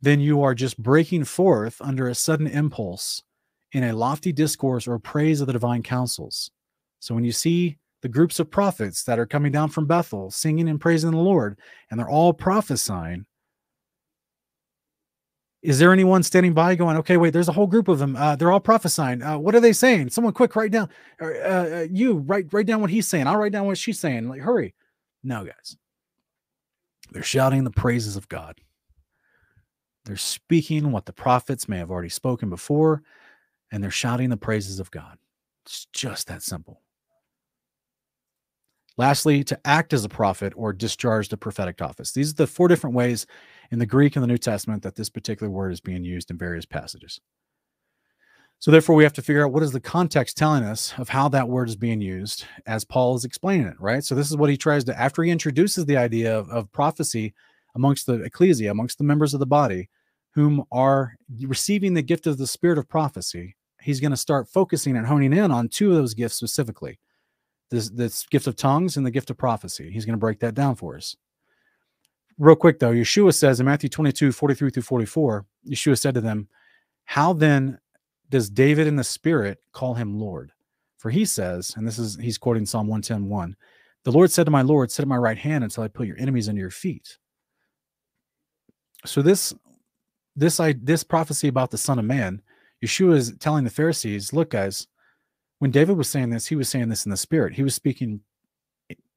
then 0.00 0.20
you 0.20 0.42
are 0.42 0.54
just 0.54 0.82
breaking 0.82 1.24
forth 1.24 1.80
under 1.80 2.08
a 2.08 2.14
sudden 2.14 2.46
impulse 2.46 3.22
in 3.76 3.84
a 3.84 3.92
lofty 3.92 4.32
discourse 4.32 4.88
or 4.88 4.98
praise 4.98 5.42
of 5.42 5.46
the 5.46 5.52
divine 5.52 5.82
counsels. 5.82 6.50
So 6.98 7.14
when 7.14 7.24
you 7.24 7.32
see 7.32 7.76
the 8.00 8.08
groups 8.08 8.40
of 8.40 8.50
prophets 8.50 9.04
that 9.04 9.18
are 9.18 9.26
coming 9.26 9.52
down 9.52 9.68
from 9.68 9.84
Bethel 9.84 10.30
singing 10.30 10.70
and 10.70 10.80
praising 10.80 11.10
the 11.10 11.18
Lord, 11.18 11.58
and 11.90 12.00
they're 12.00 12.08
all 12.08 12.32
prophesying, 12.32 13.26
is 15.60 15.78
there 15.78 15.92
anyone 15.92 16.22
standing 16.22 16.54
by 16.54 16.74
going, 16.74 16.96
okay, 16.96 17.18
wait, 17.18 17.34
there's 17.34 17.50
a 17.50 17.52
whole 17.52 17.66
group 17.66 17.88
of 17.88 17.98
them. 17.98 18.16
Uh, 18.16 18.34
they're 18.34 18.50
all 18.50 18.60
prophesying. 18.60 19.22
Uh, 19.22 19.36
what 19.36 19.54
are 19.54 19.60
they 19.60 19.74
saying? 19.74 20.08
Someone 20.08 20.32
quick, 20.32 20.56
write 20.56 20.70
down. 20.70 20.88
Uh, 21.20 21.26
uh, 21.26 21.86
you 21.90 22.14
write 22.14 22.46
write 22.52 22.66
down 22.66 22.80
what 22.80 22.88
he's 22.88 23.06
saying. 23.06 23.26
I'll 23.26 23.36
write 23.36 23.52
down 23.52 23.66
what 23.66 23.76
she's 23.76 24.00
saying. 24.00 24.26
Like, 24.26 24.40
hurry. 24.40 24.74
No, 25.22 25.44
guys. 25.44 25.76
They're 27.10 27.22
shouting 27.22 27.64
the 27.64 27.70
praises 27.70 28.16
of 28.16 28.26
God. 28.30 28.58
They're 30.06 30.16
speaking 30.16 30.92
what 30.92 31.04
the 31.04 31.12
prophets 31.12 31.68
may 31.68 31.76
have 31.76 31.90
already 31.90 32.08
spoken 32.08 32.48
before, 32.48 33.02
and 33.72 33.82
they're 33.82 33.90
shouting 33.90 34.30
the 34.30 34.36
praises 34.36 34.80
of 34.80 34.90
God. 34.90 35.18
It's 35.64 35.86
just 35.92 36.28
that 36.28 36.42
simple. 36.42 36.82
Lastly, 38.98 39.44
to 39.44 39.60
act 39.66 39.92
as 39.92 40.04
a 40.04 40.08
prophet 40.08 40.54
or 40.56 40.72
discharge 40.72 41.28
the 41.28 41.36
prophetic 41.36 41.82
office. 41.82 42.12
These 42.12 42.32
are 42.32 42.36
the 42.36 42.46
four 42.46 42.66
different 42.66 42.96
ways 42.96 43.26
in 43.70 43.78
the 43.78 43.84
Greek 43.84 44.16
and 44.16 44.22
the 44.22 44.28
New 44.28 44.38
Testament 44.38 44.82
that 44.84 44.94
this 44.94 45.10
particular 45.10 45.50
word 45.50 45.72
is 45.72 45.80
being 45.80 46.02
used 46.02 46.30
in 46.30 46.38
various 46.38 46.64
passages. 46.64 47.20
So 48.58 48.70
therefore, 48.70 48.96
we 48.96 49.04
have 49.04 49.12
to 49.14 49.22
figure 49.22 49.44
out 49.44 49.52
what 49.52 49.62
is 49.62 49.72
the 49.72 49.80
context 49.80 50.38
telling 50.38 50.64
us 50.64 50.94
of 50.96 51.10
how 51.10 51.28
that 51.28 51.48
word 51.48 51.68
is 51.68 51.76
being 51.76 52.00
used 52.00 52.46
as 52.66 52.84
Paul 52.84 53.14
is 53.14 53.26
explaining 53.26 53.66
it, 53.66 53.78
right? 53.78 54.02
So 54.02 54.14
this 54.14 54.30
is 54.30 54.36
what 54.36 54.48
he 54.48 54.56
tries 54.56 54.84
to, 54.84 54.98
after 54.98 55.22
he 55.22 55.30
introduces 55.30 55.84
the 55.84 55.98
idea 55.98 56.38
of, 56.38 56.48
of 56.48 56.72
prophecy 56.72 57.34
amongst 57.74 58.06
the 58.06 58.22
ecclesia, 58.22 58.70
amongst 58.70 58.96
the 58.96 59.04
members 59.04 59.34
of 59.34 59.40
the 59.40 59.46
body, 59.46 59.90
whom 60.36 60.62
are 60.70 61.16
receiving 61.40 61.94
the 61.94 62.02
gift 62.02 62.26
of 62.26 62.36
the 62.36 62.46
spirit 62.46 62.76
of 62.76 62.86
prophecy, 62.86 63.56
he's 63.80 64.00
going 64.00 64.10
to 64.10 64.18
start 64.18 64.46
focusing 64.46 64.94
and 64.94 65.06
honing 65.06 65.32
in 65.32 65.50
on 65.50 65.66
two 65.66 65.88
of 65.88 65.96
those 65.96 66.12
gifts 66.12 66.34
specifically. 66.34 67.00
This, 67.70 67.88
this 67.88 68.26
gift 68.26 68.46
of 68.46 68.54
tongues 68.54 68.98
and 68.98 69.06
the 69.06 69.10
gift 69.10 69.30
of 69.30 69.38
prophecy. 69.38 69.90
He's 69.90 70.04
going 70.04 70.12
to 70.12 70.20
break 70.20 70.38
that 70.40 70.54
down 70.54 70.74
for 70.74 70.94
us. 70.94 71.16
Real 72.38 72.54
quick 72.54 72.78
though, 72.78 72.92
Yeshua 72.92 73.32
says 73.32 73.60
in 73.60 73.66
Matthew 73.66 73.88
22, 73.88 74.30
43 74.30 74.70
through 74.70 74.82
44, 74.82 75.46
Yeshua 75.70 75.98
said 75.98 76.12
to 76.12 76.20
them, 76.20 76.48
How 77.06 77.32
then 77.32 77.78
does 78.28 78.50
David 78.50 78.86
in 78.86 78.96
the 78.96 79.04
Spirit 79.04 79.58
call 79.72 79.94
him 79.94 80.20
Lord? 80.20 80.52
For 80.98 81.10
he 81.10 81.24
says, 81.24 81.72
and 81.78 81.86
this 81.86 81.98
is 81.98 82.18
he's 82.20 82.36
quoting 82.36 82.66
Psalm 82.66 82.88
110, 82.88 83.30
1, 83.30 83.56
the 84.04 84.12
Lord 84.12 84.30
said 84.30 84.44
to 84.44 84.50
my 84.50 84.60
Lord, 84.60 84.90
Sit 84.90 85.02
at 85.02 85.08
my 85.08 85.16
right 85.16 85.38
hand 85.38 85.64
until 85.64 85.82
I 85.82 85.88
put 85.88 86.06
your 86.06 86.18
enemies 86.18 86.50
under 86.50 86.60
your 86.60 86.70
feet. 86.70 87.16
So 89.06 89.22
this 89.22 89.54
this 90.36 90.60
I 90.60 90.74
this 90.80 91.02
prophecy 91.02 91.48
about 91.48 91.70
the 91.70 91.78
Son 91.78 91.98
of 91.98 92.04
Man, 92.04 92.42
Yeshua 92.84 93.16
is 93.16 93.34
telling 93.38 93.64
the 93.64 93.70
Pharisees, 93.70 94.32
look, 94.32 94.50
guys, 94.50 94.86
when 95.58 95.70
David 95.70 95.96
was 95.96 96.08
saying 96.08 96.30
this, 96.30 96.46
he 96.46 96.56
was 96.56 96.68
saying 96.68 96.88
this 96.88 97.06
in 97.06 97.10
the 97.10 97.16
spirit. 97.16 97.54
He 97.54 97.62
was 97.62 97.74
speaking 97.74 98.20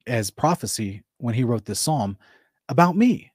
as 0.06 0.30
prophecy 0.30 1.02
when 1.18 1.34
he 1.34 1.44
wrote 1.44 1.66
this 1.66 1.80
psalm 1.80 2.16
about 2.68 2.96
me. 2.96 3.32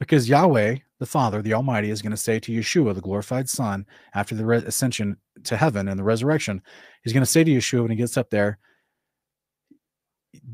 Because 0.00 0.28
Yahweh, 0.28 0.78
the 0.98 1.06
Father, 1.06 1.40
the 1.42 1.54
Almighty, 1.54 1.90
is 1.90 2.02
going 2.02 2.10
to 2.10 2.16
say 2.16 2.40
to 2.40 2.52
Yeshua, 2.52 2.94
the 2.94 3.00
glorified 3.00 3.48
Son, 3.48 3.86
after 4.14 4.34
the 4.34 4.48
ascension 4.66 5.16
to 5.44 5.56
heaven 5.56 5.88
and 5.88 5.98
the 5.98 6.04
resurrection, 6.04 6.62
he's 7.02 7.12
going 7.12 7.22
to 7.22 7.30
say 7.30 7.44
to 7.44 7.50
Yeshua 7.50 7.82
when 7.82 7.90
he 7.90 7.96
gets 7.96 8.16
up 8.16 8.30
there, 8.30 8.58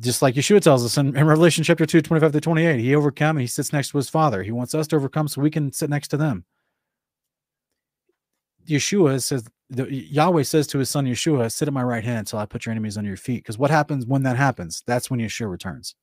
just 0.01 0.23
like 0.23 0.35
Yeshua 0.35 0.61
tells 0.61 0.85
us 0.85 0.97
in, 0.97 1.17
in, 1.17 1.27
Revelation 1.27 1.65
chapter 1.65 1.87
2, 1.87 2.03
25 2.03 2.33
to 2.33 2.41
28, 2.41 2.81
he 2.81 2.95
overcome 2.95 3.37
and 3.37 3.43
he 3.43 3.47
sits 3.47 3.73
next 3.73 3.91
to 3.91 3.99
his 3.99 4.09
Father. 4.09 4.43
He 4.43 4.53
wants 4.53 4.75
us 4.75 4.87
to 4.89 4.97
overcome 4.97 5.29
so 5.29 5.41
we 5.41 5.51
can 5.51 5.73
sit 5.73 5.91
next 5.91 6.09
to 6.09 6.17
them. 6.17 6.45
Yeshua 8.67 9.23
says, 9.23 9.47
the, 9.69 9.93
Yahweh 9.93 10.43
says 10.43 10.67
to 10.69 10.79
his 10.79 10.91
son 10.91 11.07
Yeshua, 11.07 11.51
sit 11.51 11.69
at 11.69 11.75
my 11.75 11.83
right 11.83 12.05
hand 12.05 12.19
until 12.19 12.39
I 12.39 12.47
put 12.47 12.67
your 12.67 12.73
enemies 12.73 12.97
under 12.97 13.09
your 13.09 13.17
feet. 13.17 13.43
Because 13.43 13.59
what 13.59 13.71
happens 13.71 14.07
when 14.07 14.23
that 14.25 14.37
happens? 14.37 14.83
That's 14.87 15.11
when 15.11 15.21
Yeshua 15.21 15.51
returns 15.51 15.95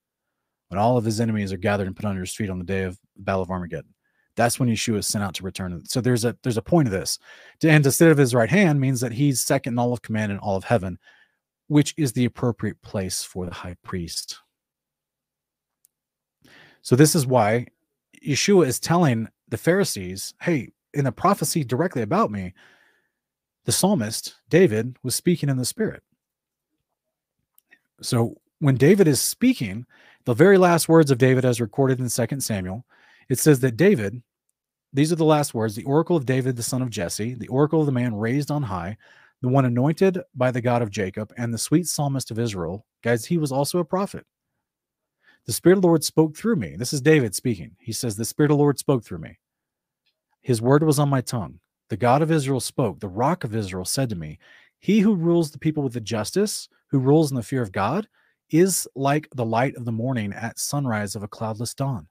when 0.70 0.80
all 0.80 0.98
of 0.98 1.06
his 1.06 1.20
enemies 1.20 1.54
are 1.54 1.58
gathered 1.58 1.88
and 1.88 1.96
put 1.96 2.06
under 2.06 2.22
his 2.22 2.34
feet 2.34 2.50
on 2.50 2.60
the 2.60 2.66
day 2.66 2.84
of 2.84 3.00
the 3.16 3.24
battle 3.24 3.42
of 3.42 3.52
Armageddon. 3.52 3.94
That's 4.36 4.60
when 4.60 4.70
Yeshua 4.70 5.00
is 5.00 5.08
sent 5.08 5.24
out 5.24 5.34
to 5.36 5.44
return. 5.44 5.84
So 5.86 6.00
there's 6.00 6.24
a 6.24 6.38
there's 6.44 6.58
a 6.58 6.62
point 6.62 6.88
of 6.88 6.92
this. 6.92 7.18
And 7.64 7.84
to 7.84 7.92
sit 7.92 8.12
at 8.12 8.18
his 8.18 8.36
right 8.36 8.50
hand 8.50 8.80
means 8.80 9.02
that 9.02 9.12
he's 9.12 9.42
second 9.42 9.74
in 9.74 9.80
all 9.80 9.94
of 9.94 10.04
command 10.04 10.32
in 10.32 10.38
all 10.38 10.56
of 10.56 10.64
heaven, 10.64 11.00
which 11.68 11.94
is 11.98 12.14
the 12.14 12.26
appropriate 12.26 12.82
place 12.82 13.24
for 13.24 13.46
the 13.46 13.54
high 13.54 13.76
priest. 13.84 14.40
So 16.82 16.96
this 16.96 17.16
is 17.16 17.28
why 17.28 17.68
Yeshua 18.26 18.66
is 18.66 18.80
telling 18.80 19.28
the 19.50 19.58
Pharisees, 19.58 20.34
hey, 20.42 20.70
in 20.94 21.06
the 21.06 21.12
prophecy 21.12 21.64
directly 21.64 22.02
about 22.02 22.32
me, 22.32 22.54
the 23.66 23.72
psalmist 23.72 24.36
David 24.50 24.96
was 25.04 25.14
speaking 25.14 25.50
in 25.50 25.58
the 25.58 25.66
spirit. 25.66 26.02
So 28.02 28.36
when 28.60 28.76
David 28.76 29.08
is 29.08 29.20
speaking, 29.20 29.86
the 30.26 30.34
very 30.34 30.58
last 30.58 30.88
words 30.88 31.12
of 31.12 31.18
David, 31.18 31.46
as 31.46 31.62
recorded 31.62 32.00
in 32.00 32.10
2 32.10 32.40
Samuel, 32.40 32.86
it 33.30 33.40
says 33.40 33.60
that 33.60 33.78
David, 33.78 34.22
these 34.94 35.12
are 35.12 35.18
the 35.18 35.26
last 35.26 35.54
words 35.54 35.76
the 35.76 35.84
oracle 35.84 36.16
of 36.16 36.26
David, 36.26 36.56
the 36.56 36.64
son 36.64 36.82
of 36.82 36.90
Jesse, 36.90 37.34
the 37.34 37.48
oracle 37.50 37.82
of 37.82 37.86
the 37.86 37.92
man 37.92 38.16
raised 38.16 38.52
on 38.52 38.64
high, 38.64 38.98
the 39.42 39.48
one 39.48 39.66
anointed 39.66 40.20
by 40.36 40.52
the 40.52 40.62
God 40.62 40.82
of 40.82 40.90
Jacob, 40.90 41.34
and 41.38 41.54
the 41.54 41.58
sweet 41.58 41.88
psalmist 41.88 42.32
of 42.32 42.40
Israel. 42.40 42.86
Guys, 43.04 43.26
he 43.26 43.38
was 43.38 43.52
also 43.52 43.80
a 43.80 43.86
prophet. 43.86 44.26
The 45.46 45.54
Spirit 45.54 45.78
of 45.78 45.82
the 45.82 45.88
Lord 45.88 46.04
spoke 46.04 46.36
through 46.36 46.58
me. 46.58 46.76
This 46.76 46.92
is 46.92 47.02
David 47.02 47.34
speaking. 47.34 47.76
He 47.80 47.94
says, 47.94 48.16
The 48.16 48.26
Spirit 48.26 48.52
of 48.52 48.58
the 48.58 48.62
Lord 48.62 48.80
spoke 48.80 49.06
through 49.06 49.20
me. 49.20 49.40
His 50.42 50.62
word 50.62 50.84
was 50.84 51.00
on 51.00 51.10
my 51.10 51.22
tongue. 51.22 51.60
The 51.90 51.98
God 51.98 52.22
of 52.22 52.32
Israel 52.32 52.60
spoke. 52.60 53.00
The 53.00 53.08
rock 53.08 53.44
of 53.44 53.56
Israel 53.56 53.86
said 53.86 54.10
to 54.10 54.16
me, 54.16 54.40
He 54.80 55.00
who 55.00 55.16
rules 55.16 55.52
the 55.52 55.60
people 55.60 55.84
with 55.84 55.94
the 55.94 56.02
justice, 56.02 56.68
who 56.88 57.00
rules 57.00 57.32
in 57.32 57.38
the 57.38 57.44
fear 57.44 57.62
of 57.62 57.72
God, 57.72 58.08
is 58.50 58.88
like 58.96 59.28
the 59.36 59.46
light 59.46 59.76
of 59.76 59.86
the 59.86 59.92
morning 59.92 60.34
at 60.34 60.60
sunrise 60.60 61.16
of 61.16 61.24
a 61.24 61.28
cloudless 61.28 61.74
dawn, 61.74 62.08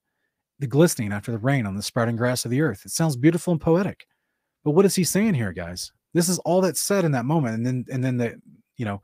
the 0.59 0.67
glistening 0.67 1.13
after 1.13 1.33
the 1.33 1.39
rain 1.39 1.67
on 1.67 1.77
the 1.77 1.83
sprouting 1.83 2.17
grass 2.17 2.45
of 2.45 2.51
the 2.51 2.61
earth. 2.61 2.83
It 2.85 2.91
sounds 2.91 3.17
beautiful 3.17 3.53
and 3.53 3.61
poetic. 3.61 4.07
But 4.65 4.73
what 4.73 4.85
is 4.85 4.95
he 4.95 5.05
saying 5.05 5.35
here, 5.35 5.53
guys? 5.53 5.93
This 6.17 6.29
is 6.29 6.39
all 6.41 6.61
that's 6.61 6.81
said 6.81 7.05
in 7.05 7.13
that 7.13 7.27
moment. 7.27 7.57
And 7.57 7.67
then, 7.67 7.85
and 7.93 8.03
then 8.03 8.17
the, 8.17 8.41
you 8.77 8.85
know, 8.87 9.03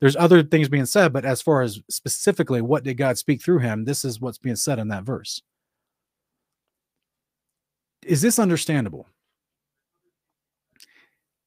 there's 0.00 0.16
other 0.16 0.42
things 0.42 0.68
being 0.68 0.86
said, 0.86 1.12
but 1.12 1.24
as 1.24 1.42
far 1.42 1.62
as 1.62 1.80
specifically 1.90 2.60
what 2.60 2.84
did 2.84 2.94
God 2.94 3.18
speak 3.18 3.42
through 3.42 3.58
him, 3.58 3.84
this 3.84 4.04
is 4.04 4.20
what's 4.20 4.38
being 4.38 4.56
said 4.56 4.78
in 4.78 4.88
that 4.88 5.04
verse. 5.04 5.42
Is 8.04 8.20
this 8.20 8.38
understandable? 8.38 9.06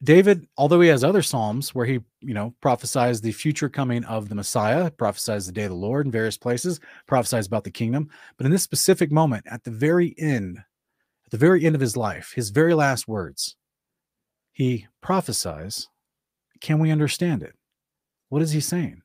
David, 0.04 0.48
although 0.58 0.82
he 0.82 0.90
has 0.90 1.04
other 1.04 1.24
psalms 1.24 1.74
where 1.74 1.86
he, 1.86 2.00
you 2.22 2.36
know, 2.36 2.54
prophesies 2.62 3.20
the 3.20 3.32
future 3.32 3.70
coming 3.70 4.04
of 4.06 4.30
the 4.30 4.36
Messiah, 4.36 4.92
prophesies 4.92 5.48
the 5.48 5.52
day 5.52 5.64
of 5.64 5.72
the 5.72 5.76
Lord 5.76 6.06
in 6.06 6.12
various 6.12 6.38
places, 6.38 6.80
prophesies 7.08 7.48
about 7.48 7.64
the 7.64 7.72
kingdom, 7.72 8.10
but 8.38 8.46
in 8.46 8.52
this 8.52 8.62
specific 8.62 9.12
moment, 9.12 9.46
at 9.50 9.64
the 9.64 9.72
very 9.72 10.14
end, 10.20 10.60
at 11.26 11.32
the 11.32 11.38
very 11.38 11.66
end 11.66 11.74
of 11.74 11.82
his 11.82 11.98
life, 11.98 12.32
his 12.36 12.52
very 12.52 12.76
last 12.76 13.08
words, 13.08 13.56
he 14.58 14.88
prophesies. 15.02 15.88
Can 16.62 16.80
we 16.80 16.90
understand 16.90 17.44
it? 17.44 17.54
What 18.30 18.42
is 18.42 18.54
he 18.54 18.60
saying? 18.60 19.04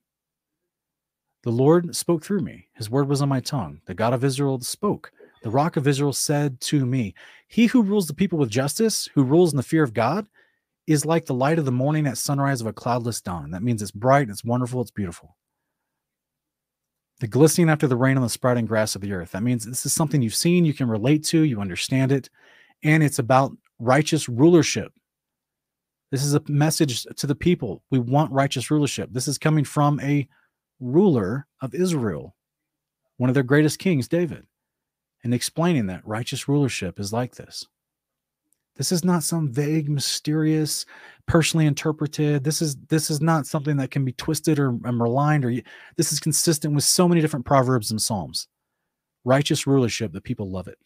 The 1.43 1.51
Lord 1.51 1.95
spoke 1.95 2.25
through 2.25 2.41
me. 2.41 2.69
His 2.73 2.89
word 2.89 3.07
was 3.07 3.21
on 3.21 3.29
my 3.29 3.41
tongue. 3.41 3.83
The 3.85 3.93
God 3.93 4.15
of 4.15 4.25
Israel 4.25 4.59
spoke. 4.63 5.13
The 5.43 5.51
rock 5.51 5.77
of 5.77 5.87
Israel 5.87 6.15
said 6.15 6.59
to 6.63 6.87
me, 6.87 7.15
He 7.49 7.67
who 7.67 7.83
rules 7.83 8.07
the 8.07 8.15
people 8.15 8.39
with 8.39 8.49
justice, 8.49 9.11
who 9.15 9.25
rules 9.25 9.53
in 9.53 9.59
the 9.59 9.63
fear 9.63 9.83
of 9.83 9.93
God, 9.93 10.27
is 10.87 11.05
like 11.05 11.27
the 11.27 11.35
light 11.35 11.59
of 11.59 11.67
the 11.67 11.71
morning 11.71 12.07
at 12.07 12.17
sunrise 12.17 12.63
of 12.63 12.67
a 12.67 12.73
cloudless 12.73 13.21
dawn. 13.21 13.51
That 13.51 13.63
means 13.63 13.83
it's 13.83 13.91
bright, 13.91 14.31
it's 14.31 14.43
wonderful, 14.43 14.81
it's 14.81 14.91
beautiful. 14.91 15.37
The 17.21 17.29
glistening 17.29 17.69
after 17.69 17.87
the 17.87 17.97
rain 17.97 18.17
on 18.17 18.23
the 18.23 18.31
sprouting 18.31 18.65
grass 18.65 18.95
of 18.95 19.03
the 19.03 19.13
earth. 19.13 19.33
That 19.33 19.43
means 19.43 19.67
this 19.67 19.85
is 19.85 19.93
something 19.93 20.23
you've 20.23 20.35
seen, 20.35 20.65
you 20.65 20.73
can 20.73 20.89
relate 20.89 21.25
to, 21.25 21.43
you 21.43 21.61
understand 21.61 22.11
it, 22.11 22.31
and 22.83 23.03
it's 23.03 23.19
about 23.19 23.53
righteous 23.79 24.31
rulership. 24.31 24.95
This 26.13 26.25
is 26.25 26.35
a 26.35 26.43
message 26.47 27.05
to 27.05 27.27
the 27.27 27.35
people. 27.35 27.83
We 27.91 27.99
want 27.99 28.31
righteous 28.33 28.71
rulership. 28.71 29.09
This 29.13 29.27
is 29.27 29.39
coming 29.39 29.65
from 29.65 29.99
a 30.01 30.29
ruler 30.79 31.47
of 31.63 31.75
Israel, 31.75 32.37
one 33.17 33.31
of 33.31 33.35
their 33.35 33.43
greatest 33.43 33.79
kings, 33.79 34.09
David, 34.09 34.47
and 35.25 35.33
explaining 35.33 35.87
that 35.87 36.07
righteous 36.07 36.47
rulership 36.49 37.01
is 37.01 37.15
like 37.15 37.37
this. 37.37 37.67
This 38.77 38.93
is 38.93 39.05
not 39.05 39.23
some 39.23 39.51
vague, 39.51 39.89
mysterious, 39.89 40.85
personally 41.27 41.65
interpreted. 41.65 42.45
This 42.45 42.61
is 42.61 42.77
this 42.89 43.11
is 43.11 43.23
not 43.23 43.47
something 43.47 43.79
that 43.79 43.91
can 43.91 44.05
be 44.05 44.13
twisted 44.13 44.59
or 44.59 44.73
maligned. 44.73 45.47
Or 45.47 45.55
this 45.97 46.13
is 46.13 46.21
consistent 46.21 46.75
with 46.75 46.85
so 46.85 47.09
many 47.09 47.23
different 47.23 47.47
proverbs 47.47 47.91
and 47.91 48.01
psalms. 48.01 48.49
Righteous 49.25 49.67
rulership, 49.67 50.13
the 50.13 50.21
people 50.21 50.51
love 50.51 50.69
it. 50.69 50.79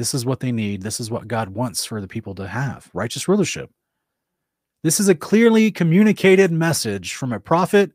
This 0.00 0.14
is 0.14 0.24
what 0.24 0.40
they 0.40 0.50
need. 0.50 0.80
This 0.80 0.98
is 0.98 1.10
what 1.10 1.28
God 1.28 1.50
wants 1.50 1.84
for 1.84 2.00
the 2.00 2.08
people 2.08 2.34
to 2.36 2.48
have. 2.48 2.88
Righteous 2.94 3.28
rulership. 3.28 3.70
This 4.82 4.98
is 4.98 5.10
a 5.10 5.14
clearly 5.14 5.70
communicated 5.70 6.50
message 6.50 7.12
from 7.12 7.34
a 7.34 7.38
prophet. 7.38 7.92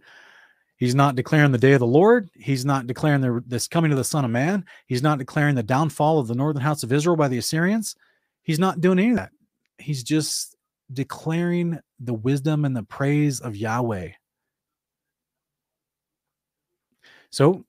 He's 0.78 0.94
not 0.94 1.16
declaring 1.16 1.52
the 1.52 1.58
day 1.58 1.72
of 1.72 1.80
the 1.80 1.88
Lord. 1.88 2.30
He's 2.36 2.64
not 2.64 2.86
declaring 2.86 3.22
the, 3.22 3.44
this 3.48 3.68
coming 3.68 3.92
of 3.92 3.98
the 3.98 4.04
Son 4.04 4.24
of 4.24 4.30
Man. 4.30 4.66
He's 4.86 5.02
not 5.02 5.18
declaring 5.18 5.56
the 5.56 5.64
downfall 5.64 6.20
of 6.20 6.28
the 6.28 6.36
northern 6.36 6.62
house 6.62 6.84
of 6.84 6.94
Israel 6.94 7.16
by 7.16 7.28
the 7.28 7.40
Assyrians. 7.40 7.96
He's 8.44 8.60
not 8.60 8.82
doing 8.82 9.00
any 9.00 9.10
of 9.10 9.16
that. 9.16 9.32
He's 9.80 10.04
just 10.04 10.56
declaring 10.94 11.80
the 12.00 12.14
wisdom 12.14 12.66
and 12.66 12.78
the 12.78 12.84
praise 12.84 13.40
of 13.40 13.56
Yahweh. 13.56 14.10
So 17.32 17.66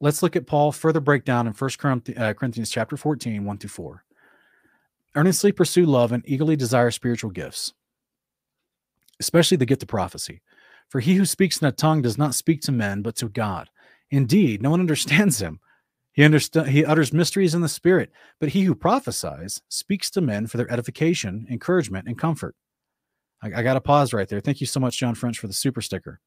let's 0.00 0.22
look 0.22 0.36
at 0.36 0.46
Paul 0.46 0.72
further 0.72 1.00
breakdown 1.00 1.46
in 1.46 1.52
1 1.52 2.02
uh, 2.16 2.32
Corinthians 2.34 2.70
chapter 2.70 2.96
14, 2.96 3.44
1 3.44 3.58
through 3.58 3.68
4. 3.68 4.04
Earnestly 5.14 5.52
pursue 5.52 5.86
love 5.86 6.12
and 6.12 6.22
eagerly 6.26 6.56
desire 6.56 6.90
spiritual 6.90 7.30
gifts, 7.30 7.72
especially 9.20 9.56
the 9.56 9.66
gift 9.66 9.82
of 9.82 9.88
prophecy. 9.88 10.42
For 10.88 11.00
he 11.00 11.14
who 11.14 11.24
speaks 11.24 11.60
in 11.60 11.66
a 11.66 11.72
tongue 11.72 12.02
does 12.02 12.16
not 12.16 12.34
speak 12.34 12.60
to 12.62 12.72
men, 12.72 13.02
but 13.02 13.16
to 13.16 13.28
God. 13.28 13.68
Indeed, 14.10 14.62
no 14.62 14.70
one 14.70 14.80
understands 14.80 15.40
him. 15.40 15.60
He, 16.12 16.22
underst- 16.22 16.66
he 16.66 16.84
utters 16.84 17.12
mysteries 17.12 17.54
in 17.54 17.60
the 17.60 17.68
spirit, 17.68 18.10
but 18.40 18.48
he 18.50 18.62
who 18.62 18.74
prophesies 18.74 19.62
speaks 19.68 20.10
to 20.10 20.20
men 20.20 20.46
for 20.46 20.56
their 20.56 20.70
edification, 20.70 21.46
encouragement, 21.48 22.08
and 22.08 22.18
comfort. 22.18 22.56
I, 23.42 23.52
I 23.56 23.62
got 23.62 23.74
to 23.74 23.80
pause 23.80 24.12
right 24.12 24.28
there. 24.28 24.40
Thank 24.40 24.60
you 24.60 24.66
so 24.66 24.80
much, 24.80 24.98
John 24.98 25.14
French, 25.14 25.38
for 25.38 25.46
the 25.46 25.52
super 25.52 25.80
sticker. 25.80 26.20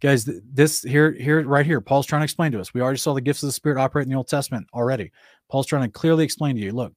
Guys, 0.00 0.28
this 0.52 0.82
here, 0.82 1.12
here, 1.12 1.42
right 1.46 1.64
here, 1.64 1.80
Paul's 1.80 2.06
trying 2.06 2.20
to 2.20 2.24
explain 2.24 2.52
to 2.52 2.60
us. 2.60 2.74
We 2.74 2.80
already 2.80 2.98
saw 2.98 3.14
the 3.14 3.20
gifts 3.20 3.42
of 3.42 3.48
the 3.48 3.52
Spirit 3.52 3.78
operate 3.78 4.04
in 4.04 4.10
the 4.10 4.16
Old 4.16 4.28
Testament 4.28 4.66
already. 4.74 5.10
Paul's 5.50 5.66
trying 5.66 5.84
to 5.84 5.90
clearly 5.90 6.24
explain 6.24 6.56
to 6.56 6.62
you 6.62 6.72
look, 6.72 6.92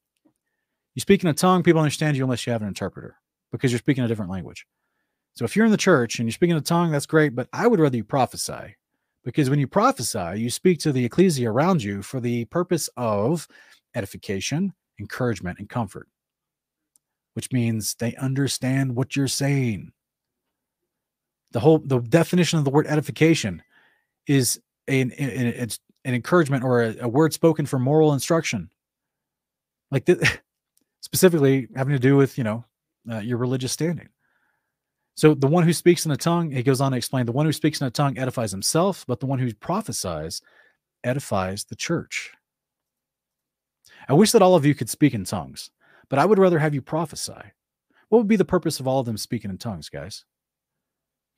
you 0.95 1.01
speak 1.01 1.23
in 1.23 1.29
a 1.29 1.33
tongue, 1.33 1.63
people 1.63 1.81
understand 1.81 2.17
you 2.17 2.23
unless 2.23 2.45
you 2.45 2.51
have 2.51 2.61
an 2.61 2.67
interpreter 2.67 3.15
because 3.51 3.71
you're 3.71 3.79
speaking 3.79 4.03
a 4.03 4.07
different 4.07 4.31
language. 4.31 4.65
So 5.33 5.45
if 5.45 5.55
you're 5.55 5.65
in 5.65 5.71
the 5.71 5.77
church 5.77 6.19
and 6.19 6.27
you're 6.27 6.33
speaking 6.33 6.57
a 6.57 6.61
tongue, 6.61 6.91
that's 6.91 7.05
great, 7.05 7.35
but 7.35 7.47
I 7.53 7.67
would 7.67 7.79
rather 7.79 7.95
you 7.95 8.03
prophesy 8.03 8.75
because 9.23 9.49
when 9.49 9.59
you 9.59 9.67
prophesy, 9.67 10.33
you 10.35 10.49
speak 10.49 10.79
to 10.79 10.91
the 10.91 11.05
ecclesia 11.05 11.49
around 11.49 11.81
you 11.81 12.01
for 12.01 12.19
the 12.19 12.45
purpose 12.45 12.89
of 12.97 13.47
edification, 13.95 14.73
encouragement, 14.99 15.59
and 15.59 15.69
comfort, 15.69 16.07
which 17.33 17.51
means 17.51 17.95
they 17.95 18.15
understand 18.15 18.95
what 18.95 19.15
you're 19.15 19.27
saying. 19.27 19.93
The 21.51 21.59
whole 21.59 21.79
the 21.79 21.99
definition 21.99 22.59
of 22.59 22.65
the 22.65 22.71
word 22.71 22.87
edification 22.87 23.63
is 24.27 24.59
an, 24.87 25.11
it's 25.17 25.79
an 26.05 26.13
encouragement 26.13 26.63
or 26.63 26.83
a, 26.83 26.95
a 27.01 27.07
word 27.07 27.33
spoken 27.33 27.65
for 27.65 27.79
moral 27.79 28.13
instruction, 28.13 28.69
like 29.91 30.07
specifically 31.01 31.67
having 31.75 31.93
to 31.93 31.99
do 31.99 32.15
with 32.15 32.37
you 32.37 32.43
know 32.43 32.65
uh, 33.11 33.19
your 33.19 33.37
religious 33.37 33.71
standing. 33.71 34.09
So 35.15 35.33
the 35.33 35.47
one 35.47 35.65
who 35.65 35.73
speaks 35.73 36.05
in 36.05 36.11
a 36.11 36.17
tongue, 36.17 36.51
he 36.51 36.63
goes 36.63 36.79
on 36.79 36.91
to 36.91 36.97
explain, 36.97 37.25
the 37.25 37.33
one 37.33 37.45
who 37.45 37.51
speaks 37.51 37.81
in 37.81 37.87
a 37.87 37.91
tongue 37.91 38.17
edifies 38.17 38.51
himself, 38.51 39.03
but 39.05 39.19
the 39.19 39.25
one 39.25 39.37
who 39.37 39.53
prophesies 39.53 40.41
edifies 41.03 41.65
the 41.65 41.75
church. 41.75 42.31
I 44.07 44.13
wish 44.13 44.31
that 44.31 44.41
all 44.41 44.55
of 44.55 44.65
you 44.65 44.73
could 44.73 44.89
speak 44.89 45.13
in 45.13 45.25
tongues, 45.25 45.71
but 46.09 46.19
I 46.19 46.25
would 46.25 46.39
rather 46.39 46.59
have 46.59 46.73
you 46.73 46.81
prophesy. 46.81 47.51
What 48.07 48.19
would 48.19 48.27
be 48.27 48.37
the 48.37 48.45
purpose 48.45 48.79
of 48.79 48.87
all 48.87 49.01
of 49.01 49.05
them 49.05 49.17
speaking 49.17 49.51
in 49.51 49.57
tongues, 49.57 49.89
guys? 49.89 50.23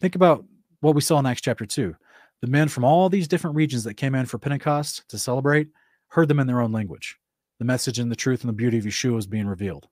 Think 0.01 0.15
about 0.15 0.43
what 0.79 0.95
we 0.95 1.01
saw 1.01 1.19
in 1.19 1.27
Acts 1.27 1.41
chapter 1.41 1.65
2. 1.65 1.95
The 2.41 2.47
men 2.47 2.67
from 2.69 2.83
all 2.83 3.07
these 3.07 3.27
different 3.27 3.55
regions 3.55 3.83
that 3.83 3.93
came 3.93 4.15
in 4.15 4.25
for 4.25 4.39
Pentecost 4.39 5.07
to 5.09 5.19
celebrate 5.19 5.67
heard 6.07 6.27
them 6.27 6.39
in 6.39 6.47
their 6.47 6.59
own 6.59 6.71
language. 6.71 7.17
The 7.59 7.65
message 7.65 7.99
and 7.99 8.11
the 8.11 8.15
truth 8.15 8.41
and 8.41 8.49
the 8.49 8.53
beauty 8.53 8.79
of 8.79 8.85
Yeshua 8.85 9.13
was 9.13 9.27
being 9.27 9.45
revealed. 9.45 9.87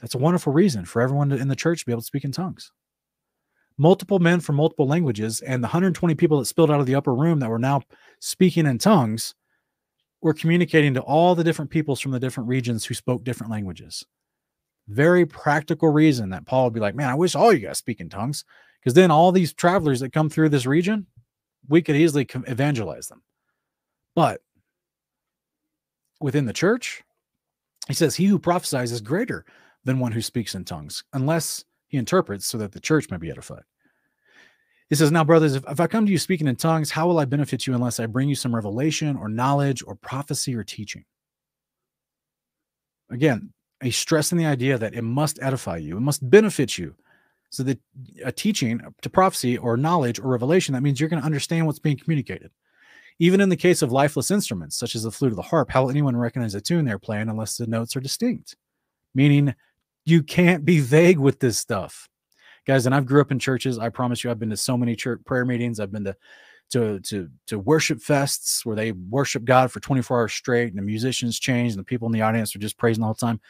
That's 0.00 0.16
a 0.16 0.18
wonderful 0.18 0.52
reason 0.52 0.84
for 0.84 1.00
everyone 1.00 1.30
in 1.30 1.46
the 1.46 1.54
church 1.54 1.80
to 1.80 1.86
be 1.86 1.92
able 1.92 2.02
to 2.02 2.06
speak 2.06 2.24
in 2.24 2.32
tongues. 2.32 2.72
Multiple 3.78 4.18
men 4.18 4.40
from 4.40 4.56
multiple 4.56 4.88
languages, 4.88 5.40
and 5.40 5.62
the 5.62 5.68
120 5.68 6.16
people 6.16 6.40
that 6.40 6.46
spilled 6.46 6.72
out 6.72 6.80
of 6.80 6.86
the 6.86 6.96
upper 6.96 7.14
room 7.14 7.38
that 7.38 7.50
were 7.50 7.60
now 7.60 7.82
speaking 8.18 8.66
in 8.66 8.78
tongues 8.78 9.36
were 10.20 10.34
communicating 10.34 10.94
to 10.94 11.00
all 11.00 11.36
the 11.36 11.44
different 11.44 11.70
peoples 11.70 12.00
from 12.00 12.10
the 12.10 12.18
different 12.18 12.48
regions 12.48 12.84
who 12.84 12.94
spoke 12.94 13.22
different 13.22 13.52
languages. 13.52 14.04
Very 14.88 15.26
practical 15.26 15.90
reason 15.90 16.30
that 16.30 16.46
Paul 16.46 16.64
would 16.64 16.74
be 16.74 16.80
like, 16.80 16.96
Man, 16.96 17.08
I 17.08 17.14
wish 17.14 17.36
all 17.36 17.52
you 17.52 17.60
guys 17.60 17.78
speak 17.78 18.00
in 18.00 18.08
tongues, 18.08 18.44
because 18.86 18.94
then 18.94 19.10
all 19.10 19.32
these 19.32 19.52
travelers 19.52 19.98
that 19.98 20.12
come 20.12 20.30
through 20.30 20.48
this 20.48 20.64
region, 20.64 21.08
we 21.68 21.82
could 21.82 21.96
easily 21.96 22.24
evangelize 22.46 23.08
them. 23.08 23.20
But 24.14 24.42
within 26.20 26.44
the 26.44 26.52
church, 26.52 27.02
he 27.88 27.94
says, 27.94 28.14
He 28.14 28.26
who 28.26 28.38
prophesies 28.38 28.92
is 28.92 29.00
greater 29.00 29.44
than 29.82 29.98
one 29.98 30.12
who 30.12 30.22
speaks 30.22 30.54
in 30.54 30.64
tongues, 30.64 31.02
unless 31.14 31.64
he 31.88 31.98
interprets 31.98 32.46
so 32.46 32.58
that 32.58 32.70
the 32.70 32.78
church 32.78 33.10
may 33.10 33.16
be 33.16 33.28
edified. 33.28 33.64
He 34.88 34.94
says, 34.94 35.10
Now, 35.10 35.24
brothers, 35.24 35.56
if, 35.56 35.64
if 35.68 35.80
I 35.80 35.88
come 35.88 36.06
to 36.06 36.12
you 36.12 36.18
speaking 36.18 36.46
in 36.46 36.54
tongues, 36.54 36.92
how 36.92 37.08
will 37.08 37.18
I 37.18 37.24
benefit 37.24 37.66
you 37.66 37.74
unless 37.74 37.98
I 37.98 38.06
bring 38.06 38.28
you 38.28 38.36
some 38.36 38.54
revelation 38.54 39.16
or 39.16 39.28
knowledge 39.28 39.82
or 39.84 39.96
prophecy 39.96 40.54
or 40.54 40.62
teaching? 40.62 41.04
Again, 43.10 43.52
a 43.82 43.90
stress 43.90 44.30
in 44.30 44.38
the 44.38 44.46
idea 44.46 44.78
that 44.78 44.94
it 44.94 45.02
must 45.02 45.42
edify 45.42 45.78
you, 45.78 45.96
it 45.96 46.02
must 46.02 46.30
benefit 46.30 46.78
you. 46.78 46.94
So 47.50 47.62
that 47.62 47.78
a 48.24 48.32
teaching 48.32 48.80
to 49.02 49.10
prophecy 49.10 49.56
or 49.56 49.76
knowledge 49.76 50.18
or 50.18 50.28
revelation, 50.28 50.74
that 50.74 50.82
means 50.82 51.00
you're 51.00 51.08
going 51.08 51.20
to 51.20 51.26
understand 51.26 51.66
what's 51.66 51.78
being 51.78 51.96
communicated. 51.96 52.50
Even 53.18 53.40
in 53.40 53.48
the 53.48 53.56
case 53.56 53.80
of 53.80 53.92
lifeless 53.92 54.30
instruments, 54.30 54.76
such 54.76 54.94
as 54.94 55.04
the 55.04 55.10
flute 55.10 55.32
or 55.32 55.36
the 55.36 55.42
harp, 55.42 55.70
how 55.70 55.82
will 55.82 55.90
anyone 55.90 56.16
recognize 56.16 56.52
the 56.52 56.60
tune 56.60 56.84
they're 56.84 56.98
playing 56.98 57.28
unless 57.28 57.56
the 57.56 57.66
notes 57.66 57.96
are 57.96 58.00
distinct? 58.00 58.56
Meaning 59.14 59.54
you 60.04 60.22
can't 60.22 60.64
be 60.64 60.80
vague 60.80 61.18
with 61.18 61.40
this 61.40 61.56
stuff. 61.58 62.08
Guys, 62.66 62.84
and 62.84 62.94
I've 62.94 63.06
grew 63.06 63.20
up 63.20 63.30
in 63.30 63.38
churches. 63.38 63.78
I 63.78 63.88
promise 63.88 64.22
you, 64.22 64.30
I've 64.30 64.38
been 64.38 64.50
to 64.50 64.56
so 64.56 64.76
many 64.76 64.96
church 64.96 65.20
prayer 65.24 65.44
meetings. 65.44 65.80
I've 65.80 65.92
been 65.92 66.04
to 66.04 66.16
to 66.70 66.98
to 67.00 67.28
to 67.46 67.58
worship 67.58 67.98
fests 67.98 68.64
where 68.64 68.76
they 68.76 68.92
worship 68.92 69.44
God 69.44 69.70
for 69.70 69.80
24 69.80 70.20
hours 70.20 70.32
straight, 70.32 70.68
and 70.68 70.78
the 70.78 70.82
musicians 70.82 71.38
change, 71.38 71.72
and 71.72 71.78
the 71.78 71.84
people 71.84 72.06
in 72.06 72.12
the 72.12 72.22
audience 72.22 72.54
are 72.54 72.58
just 72.58 72.76
praising 72.76 73.04
the 73.04 73.14
time. 73.14 73.40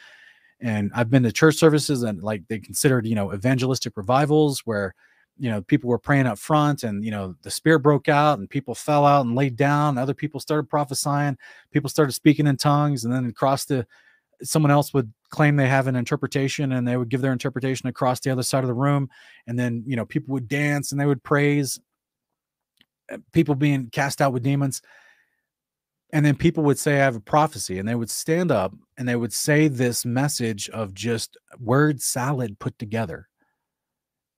And 0.59 0.91
I've 0.95 1.09
been 1.09 1.23
to 1.23 1.31
church 1.31 1.55
services 1.55 2.03
and 2.03 2.21
like 2.21 2.47
they 2.47 2.59
considered, 2.59 3.05
you 3.05 3.15
know, 3.15 3.33
evangelistic 3.33 3.95
revivals 3.95 4.61
where 4.65 4.95
you 5.39 5.49
know 5.49 5.61
people 5.61 5.89
were 5.89 5.99
praying 5.99 6.25
up 6.25 6.39
front 6.39 6.83
and 6.83 7.05
you 7.05 7.11
know 7.11 7.35
the 7.43 7.51
spirit 7.51 7.79
broke 7.81 8.09
out 8.09 8.39
and 8.39 8.49
people 8.49 8.73
fell 8.73 9.05
out 9.05 9.25
and 9.25 9.35
laid 9.35 9.55
down. 9.55 9.97
Other 9.97 10.13
people 10.13 10.39
started 10.39 10.69
prophesying. 10.69 11.37
People 11.71 11.89
started 11.89 12.13
speaking 12.13 12.47
in 12.47 12.57
tongues 12.57 13.05
and 13.05 13.13
then 13.13 13.25
across 13.25 13.65
the 13.65 13.85
someone 14.43 14.71
else 14.71 14.93
would 14.93 15.11
claim 15.29 15.55
they 15.55 15.67
have 15.67 15.87
an 15.87 15.95
interpretation 15.95 16.71
and 16.71 16.87
they 16.87 16.97
would 16.97 17.09
give 17.09 17.21
their 17.21 17.33
interpretation 17.33 17.87
across 17.87 18.19
the 18.19 18.29
other 18.31 18.43
side 18.43 18.63
of 18.63 18.67
the 18.67 18.73
room. 18.73 19.09
And 19.45 19.57
then 19.59 19.83
you 19.85 19.95
know 19.95 20.05
people 20.05 20.33
would 20.33 20.47
dance 20.47 20.91
and 20.91 20.99
they 20.99 21.05
would 21.05 21.23
praise 21.23 21.79
uh, 23.11 23.17
people 23.31 23.53
being 23.55 23.89
cast 23.91 24.21
out 24.21 24.33
with 24.33 24.43
demons 24.43 24.81
and 26.11 26.25
then 26.25 26.35
people 26.35 26.63
would 26.63 26.79
say 26.79 26.95
i 26.95 27.03
have 27.03 27.15
a 27.15 27.21
prophecy 27.21 27.79
and 27.79 27.87
they 27.87 27.95
would 27.95 28.09
stand 28.09 28.51
up 28.51 28.73
and 28.97 29.07
they 29.07 29.15
would 29.15 29.33
say 29.33 29.67
this 29.67 30.05
message 30.05 30.69
of 30.69 30.93
just 30.93 31.37
word 31.59 32.01
salad 32.01 32.57
put 32.59 32.77
together. 32.79 33.27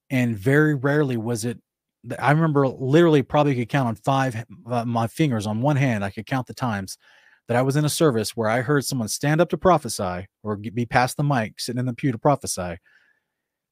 And 0.09 0.35
very 0.35 0.73
rarely 0.73 1.17
was 1.17 1.45
it 1.45 1.59
i 2.17 2.31
remember 2.31 2.67
literally 2.67 3.21
probably 3.21 3.55
could 3.55 3.69
count 3.69 3.87
on 3.87 3.95
five 3.95 4.45
uh, 4.67 4.85
my 4.85 5.07
fingers 5.07 5.45
on 5.45 5.61
one 5.61 5.75
hand 5.75 6.03
i 6.03 6.09
could 6.09 6.25
count 6.25 6.47
the 6.47 6.53
times 6.53 6.97
that 7.47 7.57
i 7.57 7.61
was 7.61 7.75
in 7.75 7.83
a 7.83 7.89
service 7.89 8.37
where 8.37 8.49
i 8.49 8.61
heard 8.61 8.85
someone 8.85 9.07
stand 9.07 9.41
up 9.41 9.49
to 9.49 9.57
prophesy 9.57 10.25
or 10.41 10.55
be 10.55 10.85
past 10.85 11.17
the 11.17 11.23
mic 11.23 11.59
sitting 11.59 11.79
in 11.79 11.85
the 11.85 11.93
pew 11.93 12.11
to 12.11 12.17
prophesy 12.17 12.77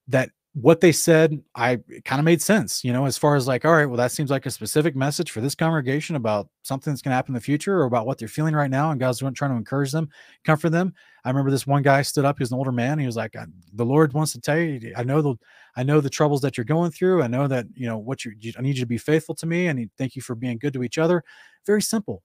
that 0.08 0.30
what 0.60 0.82
they 0.82 0.92
said, 0.92 1.40
I 1.54 1.78
kind 2.04 2.20
of 2.20 2.26
made 2.26 2.42
sense, 2.42 2.84
you 2.84 2.92
know, 2.92 3.06
as 3.06 3.16
far 3.16 3.36
as 3.36 3.46
like, 3.46 3.64
all 3.64 3.74
right, 3.74 3.86
well, 3.86 3.98
that 3.98 4.12
seems 4.12 4.32
like 4.32 4.48
a 4.48 4.52
specific 4.52 4.96
message 4.96 5.30
for 5.30 5.40
this 5.40 5.54
congregation 5.54 6.16
about 6.16 6.50
something 6.64 6.92
that's 6.92 7.04
going 7.04 7.12
to 7.12 7.16
happen 7.16 7.32
in 7.32 7.36
the 7.36 7.42
future 7.42 7.80
or 7.80 7.84
about 7.84 8.08
what 8.08 8.18
they're 8.18 8.28
feeling 8.28 8.56
right 8.56 8.72
now. 8.72 8.90
And 8.90 9.00
God's 9.00 9.20
trying 9.20 9.36
to 9.36 9.56
encourage 9.56 9.92
them, 9.92 10.10
comfort 10.44 10.72
them. 10.72 10.96
I 11.24 11.30
remember 11.30 11.52
this 11.52 11.68
one 11.68 11.84
guy 11.84 12.02
stood 12.02 12.26
up, 12.26 12.40
he 12.40 12.42
was 12.42 12.52
an 12.52 12.58
older 12.58 12.72
man. 12.72 12.98
He 12.98 13.06
was 13.06 13.16
like, 13.16 13.36
the 13.74 13.86
Lord 13.86 14.14
wants 14.14 14.32
to 14.32 14.42
tell 14.42 14.58
you, 14.58 14.94
I 14.98 15.04
know 15.04 15.22
the, 15.22 15.36
I 15.76 15.84
know 15.84 16.02
the 16.02 16.10
troubles 16.10 16.42
that 16.42 16.58
you're 16.58 16.66
going 16.66 16.90
through. 16.90 17.22
I 17.22 17.28
know 17.28 17.48
that, 17.48 17.68
you 17.76 17.86
know, 17.86 18.00
what 18.00 18.26
you, 18.26 18.34
I 18.58 18.62
need 18.62 18.78
you 18.78 18.82
to 18.82 18.88
be 18.88 18.98
faithful 18.98 19.36
to 19.36 19.46
me. 19.46 19.68
And 19.68 19.92
thank 19.96 20.16
you 20.16 20.24
for 20.24 20.34
being 20.34 20.58
good 20.58 20.74
to 20.74 20.82
each 20.82 20.98
other. 20.98 21.24
Very 21.68 21.84
simple. 21.84 22.24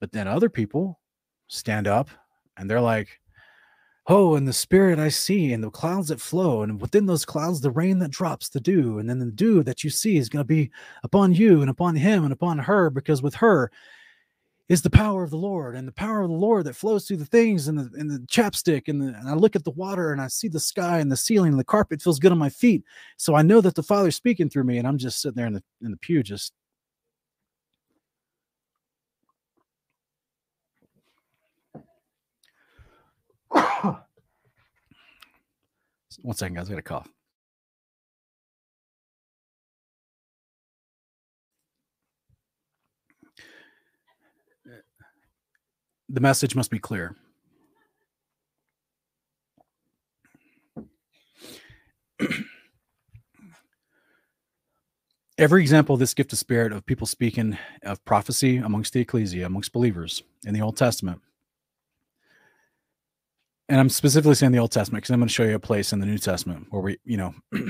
But 0.00 0.12
then 0.12 0.28
other 0.28 0.50
people 0.50 1.00
stand 1.48 1.86
up 1.86 2.10
and 2.58 2.68
they're 2.68 2.80
like, 2.80 3.20
Oh, 4.06 4.34
and 4.34 4.46
the 4.46 4.52
spirit 4.52 4.98
I 4.98 5.08
see, 5.08 5.54
and 5.54 5.64
the 5.64 5.70
clouds 5.70 6.08
that 6.08 6.20
flow, 6.20 6.60
and 6.62 6.78
within 6.78 7.06
those 7.06 7.24
clouds, 7.24 7.62
the 7.62 7.70
rain 7.70 7.98
that 8.00 8.10
drops, 8.10 8.50
the 8.50 8.60
dew, 8.60 8.98
and 8.98 9.08
then 9.08 9.18
the 9.18 9.30
dew 9.30 9.62
that 9.62 9.82
you 9.82 9.88
see 9.88 10.18
is 10.18 10.28
going 10.28 10.42
to 10.42 10.46
be 10.46 10.70
upon 11.04 11.32
you 11.32 11.62
and 11.62 11.70
upon 11.70 11.96
him 11.96 12.22
and 12.24 12.32
upon 12.32 12.58
her, 12.58 12.90
because 12.90 13.22
with 13.22 13.34
her 13.36 13.70
is 14.68 14.82
the 14.82 14.90
power 14.90 15.22
of 15.22 15.30
the 15.30 15.38
Lord, 15.38 15.74
and 15.74 15.88
the 15.88 15.92
power 15.92 16.20
of 16.20 16.28
the 16.28 16.36
Lord 16.36 16.66
that 16.66 16.76
flows 16.76 17.06
through 17.06 17.16
the 17.16 17.24
things 17.24 17.66
and 17.68 17.78
the 17.78 17.90
and 17.98 18.10
the 18.10 18.18
chapstick, 18.26 18.88
and, 18.88 19.00
the, 19.00 19.06
and 19.06 19.26
I 19.26 19.34
look 19.34 19.56
at 19.56 19.64
the 19.64 19.70
water 19.70 20.12
and 20.12 20.20
I 20.20 20.28
see 20.28 20.48
the 20.48 20.60
sky 20.60 20.98
and 20.98 21.10
the 21.10 21.16
ceiling, 21.16 21.52
and 21.52 21.60
the 21.60 21.64
carpet 21.64 22.02
feels 22.02 22.18
good 22.18 22.32
on 22.32 22.38
my 22.38 22.50
feet, 22.50 22.84
so 23.16 23.34
I 23.34 23.40
know 23.42 23.62
that 23.62 23.74
the 23.74 23.82
Father's 23.82 24.16
speaking 24.16 24.50
through 24.50 24.64
me, 24.64 24.76
and 24.76 24.86
I'm 24.86 24.98
just 24.98 25.22
sitting 25.22 25.36
there 25.36 25.46
in 25.46 25.54
the 25.54 25.62
in 25.82 25.90
the 25.90 25.96
pew, 25.96 26.22
just 26.22 26.52
One 36.22 36.36
second, 36.36 36.56
guys. 36.56 36.68
I 36.68 36.72
got 36.72 36.78
a 36.78 36.82
cough. 36.82 37.08
The 46.08 46.20
message 46.20 46.54
must 46.54 46.70
be 46.70 46.78
clear. 46.78 47.16
Every 55.36 55.62
example 55.62 55.94
of 55.94 55.98
this 55.98 56.14
gift 56.14 56.32
of 56.32 56.38
spirit 56.38 56.72
of 56.72 56.86
people 56.86 57.08
speaking 57.08 57.58
of 57.82 58.04
prophecy 58.04 58.58
amongst 58.58 58.92
the 58.92 59.00
ecclesia, 59.00 59.46
amongst 59.46 59.72
believers 59.72 60.22
in 60.46 60.54
the 60.54 60.60
Old 60.60 60.76
Testament, 60.76 61.20
and 63.68 63.80
I'm 63.80 63.88
specifically 63.88 64.34
saying 64.34 64.52
the 64.52 64.58
Old 64.58 64.72
Testament 64.72 65.02
because 65.02 65.12
I'm 65.12 65.20
going 65.20 65.28
to 65.28 65.34
show 65.34 65.44
you 65.44 65.54
a 65.54 65.60
place 65.60 65.92
in 65.92 66.00
the 66.00 66.06
New 66.06 66.18
Testament 66.18 66.66
where 66.70 66.82
we, 66.82 66.98
you 67.04 67.16
know, 67.16 67.34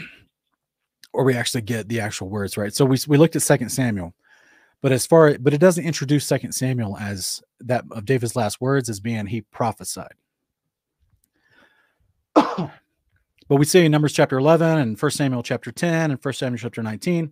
where 1.12 1.24
we 1.24 1.34
actually 1.34 1.62
get 1.62 1.88
the 1.88 2.00
actual 2.00 2.28
words, 2.28 2.56
right? 2.56 2.74
So 2.74 2.84
we 2.84 2.98
we 3.06 3.16
looked 3.16 3.36
at 3.36 3.42
Second 3.42 3.68
Samuel, 3.68 4.14
but 4.82 4.92
as 4.92 5.06
far 5.06 5.38
but 5.38 5.54
it 5.54 5.60
doesn't 5.60 5.84
introduce 5.84 6.26
Second 6.26 6.52
Samuel 6.52 6.96
as 6.98 7.42
that 7.60 7.84
of 7.92 8.04
David's 8.04 8.34
last 8.34 8.60
words 8.60 8.88
as 8.88 8.98
being 8.98 9.26
he 9.26 9.42
prophesied. 9.42 10.14
but 12.34 12.70
we 13.48 13.64
see 13.64 13.84
in 13.84 13.92
Numbers 13.92 14.12
chapter 14.12 14.36
11 14.36 14.78
and 14.78 14.98
First 14.98 15.16
Samuel 15.16 15.44
chapter 15.44 15.70
10 15.70 16.10
and 16.10 16.20
First 16.20 16.40
Samuel 16.40 16.58
chapter 16.58 16.82
19 16.82 17.30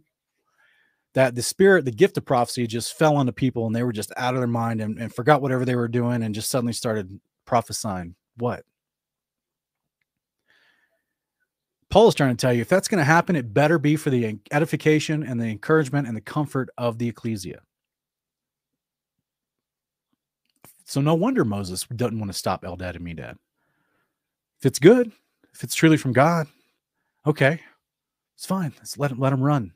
that 1.14 1.34
the 1.34 1.42
spirit, 1.42 1.84
the 1.84 1.90
gift 1.90 2.16
of 2.16 2.24
prophecy 2.24 2.66
just 2.66 2.96
fell 2.96 3.16
on 3.16 3.26
the 3.26 3.32
people 3.32 3.66
and 3.66 3.74
they 3.74 3.82
were 3.82 3.92
just 3.92 4.12
out 4.16 4.34
of 4.34 4.40
their 4.40 4.46
mind 4.46 4.80
and, 4.80 4.98
and 4.98 5.12
forgot 5.12 5.42
whatever 5.42 5.64
they 5.64 5.76
were 5.76 5.88
doing 5.88 6.22
and 6.22 6.34
just 6.34 6.50
suddenly 6.50 6.72
started 6.72 7.20
prophesying 7.44 8.14
what? 8.36 8.64
Paul 11.90 12.08
is 12.08 12.14
trying 12.14 12.34
to 12.34 12.40
tell 12.40 12.54
you 12.54 12.62
if 12.62 12.70
that's 12.70 12.88
going 12.88 13.00
to 13.00 13.04
happen, 13.04 13.36
it 13.36 13.52
better 13.52 13.78
be 13.78 13.96
for 13.96 14.08
the 14.08 14.38
edification 14.50 15.22
and 15.22 15.38
the 15.38 15.44
encouragement 15.44 16.08
and 16.08 16.16
the 16.16 16.22
comfort 16.22 16.70
of 16.78 16.96
the 16.98 17.08
ecclesia. 17.08 17.60
So 20.86 21.00
no 21.00 21.14
wonder 21.14 21.44
Moses 21.44 21.84
doesn't 21.84 22.18
want 22.18 22.30
to 22.30 22.38
stop 22.38 22.62
Eldad 22.62 22.96
and 22.96 23.06
Medad. 23.06 23.36
If 24.58 24.66
it's 24.66 24.78
good, 24.78 25.12
if 25.52 25.62
it's 25.64 25.74
truly 25.74 25.96
from 25.96 26.12
God, 26.12 26.46
okay, 27.26 27.60
it's 28.36 28.46
fine. 28.46 28.72
Let's 28.78 28.96
let 28.96 29.10
him 29.10 29.18
let 29.18 29.32
him 29.32 29.42
run. 29.42 29.72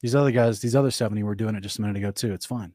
These 0.00 0.14
other 0.14 0.30
guys, 0.30 0.60
these 0.60 0.76
other 0.76 0.90
70 0.90 1.22
were 1.22 1.34
doing 1.34 1.54
it 1.54 1.60
just 1.60 1.78
a 1.78 1.82
minute 1.82 1.96
ago 1.96 2.10
too. 2.10 2.32
It's 2.32 2.46
fine. 2.46 2.72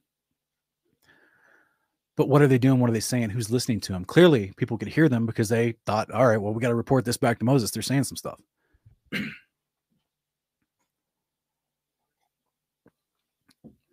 But 2.16 2.30
what 2.30 2.42
are 2.42 2.48
they 2.48 2.60
doing? 2.60 2.80
What 2.80 2.90
are 2.90 2.94
they 2.94 3.00
saying? 3.00 3.32
Who's 3.32 3.50
listening 3.50 3.80
to 3.82 3.92
them? 3.92 4.06
Clearly, 4.06 4.54
people 4.56 4.78
could 4.78 4.88
hear 4.90 5.10
them 5.10 5.26
because 5.26 5.50
they 5.50 5.74
thought, 5.86 6.12
all 6.12 6.28
right, 6.28 6.38
well, 6.38 6.54
we 6.54 6.62
got 6.62 6.70
to 6.70 6.76
report 6.76 7.06
this 7.06 7.18
back 7.18 7.40
to 7.40 7.46
Moses. 7.46 7.72
They're 7.72 7.82
saying 7.82 8.04
some 8.04 8.18
stuff. 8.18 8.40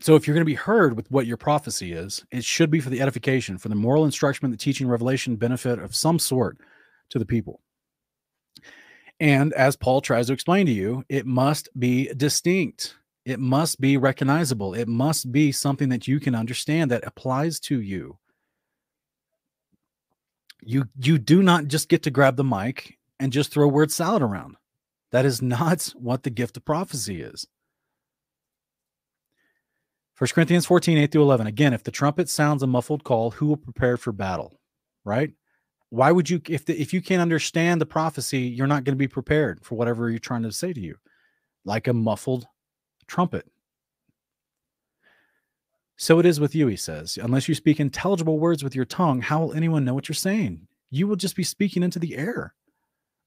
so, 0.00 0.16
if 0.16 0.26
you're 0.26 0.34
going 0.34 0.42
to 0.42 0.50
be 0.50 0.54
heard 0.54 0.96
with 0.96 1.10
what 1.10 1.26
your 1.26 1.38
prophecy 1.38 1.92
is, 1.92 2.22
it 2.30 2.44
should 2.44 2.70
be 2.70 2.80
for 2.80 2.90
the 2.90 3.00
edification, 3.00 3.56
for 3.56 3.70
the 3.70 3.74
moral 3.74 4.04
instruction, 4.04 4.50
the 4.50 4.56
teaching, 4.56 4.86
revelation, 4.86 5.36
benefit 5.36 5.78
of 5.78 5.96
some 5.96 6.18
sort 6.18 6.58
to 7.08 7.18
the 7.18 7.26
people. 7.26 7.62
And 9.18 9.52
as 9.52 9.76
Paul 9.76 10.00
tries 10.00 10.26
to 10.28 10.32
explain 10.32 10.66
to 10.66 10.72
you, 10.72 11.04
it 11.08 11.26
must 11.26 11.68
be 11.78 12.12
distinct. 12.14 12.96
It 13.24 13.38
must 13.38 13.80
be 13.80 13.96
recognizable. 13.96 14.74
It 14.74 14.88
must 14.88 15.30
be 15.30 15.52
something 15.52 15.90
that 15.90 16.08
you 16.08 16.20
can 16.20 16.34
understand 16.34 16.90
that 16.90 17.06
applies 17.06 17.60
to 17.60 17.80
you. 17.80 18.18
You 20.62 20.88
you 20.98 21.18
do 21.18 21.42
not 21.42 21.66
just 21.66 21.88
get 21.88 22.02
to 22.04 22.10
grab 22.10 22.36
the 22.36 22.44
mic 22.44 22.98
and 23.18 23.32
just 23.32 23.52
throw 23.52 23.68
word 23.68 23.90
salad 23.90 24.22
around. 24.22 24.56
That 25.12 25.24
is 25.24 25.42
not 25.42 25.92
what 25.94 26.22
the 26.22 26.30
gift 26.30 26.56
of 26.56 26.64
prophecy 26.64 27.20
is. 27.20 27.46
1 30.18 30.28
Corinthians 30.34 30.66
14, 30.66 30.98
8 30.98 31.12
through 31.12 31.22
11. 31.22 31.46
Again, 31.46 31.72
if 31.72 31.82
the 31.82 31.90
trumpet 31.90 32.28
sounds 32.28 32.62
a 32.62 32.66
muffled 32.66 33.04
call, 33.04 33.30
who 33.30 33.46
will 33.46 33.56
prepare 33.56 33.96
for 33.96 34.12
battle? 34.12 34.60
Right? 35.02 35.32
Why 35.88 36.12
would 36.12 36.28
you, 36.28 36.42
if 36.46 36.66
the, 36.66 36.78
if 36.78 36.92
you 36.92 37.00
can't 37.00 37.22
understand 37.22 37.80
the 37.80 37.86
prophecy, 37.86 38.40
you're 38.40 38.66
not 38.66 38.84
going 38.84 38.94
to 38.94 38.98
be 38.98 39.08
prepared 39.08 39.64
for 39.64 39.76
whatever 39.76 40.10
you're 40.10 40.18
trying 40.18 40.42
to 40.42 40.52
say 40.52 40.74
to 40.74 40.80
you, 40.80 40.96
like 41.64 41.88
a 41.88 41.94
muffled 41.94 42.46
trumpet. 43.10 43.44
So 45.96 46.18
it 46.18 46.24
is 46.24 46.40
with 46.40 46.54
you, 46.54 46.68
he 46.68 46.76
says. 46.76 47.18
Unless 47.20 47.48
you 47.48 47.54
speak 47.54 47.80
intelligible 47.80 48.38
words 48.38 48.64
with 48.64 48.74
your 48.74 48.86
tongue, 48.86 49.20
how 49.20 49.40
will 49.40 49.52
anyone 49.52 49.84
know 49.84 49.92
what 49.92 50.08
you're 50.08 50.14
saying? 50.14 50.66
You 50.90 51.06
will 51.06 51.16
just 51.16 51.36
be 51.36 51.42
speaking 51.42 51.82
into 51.82 51.98
the 51.98 52.16
air. 52.16 52.54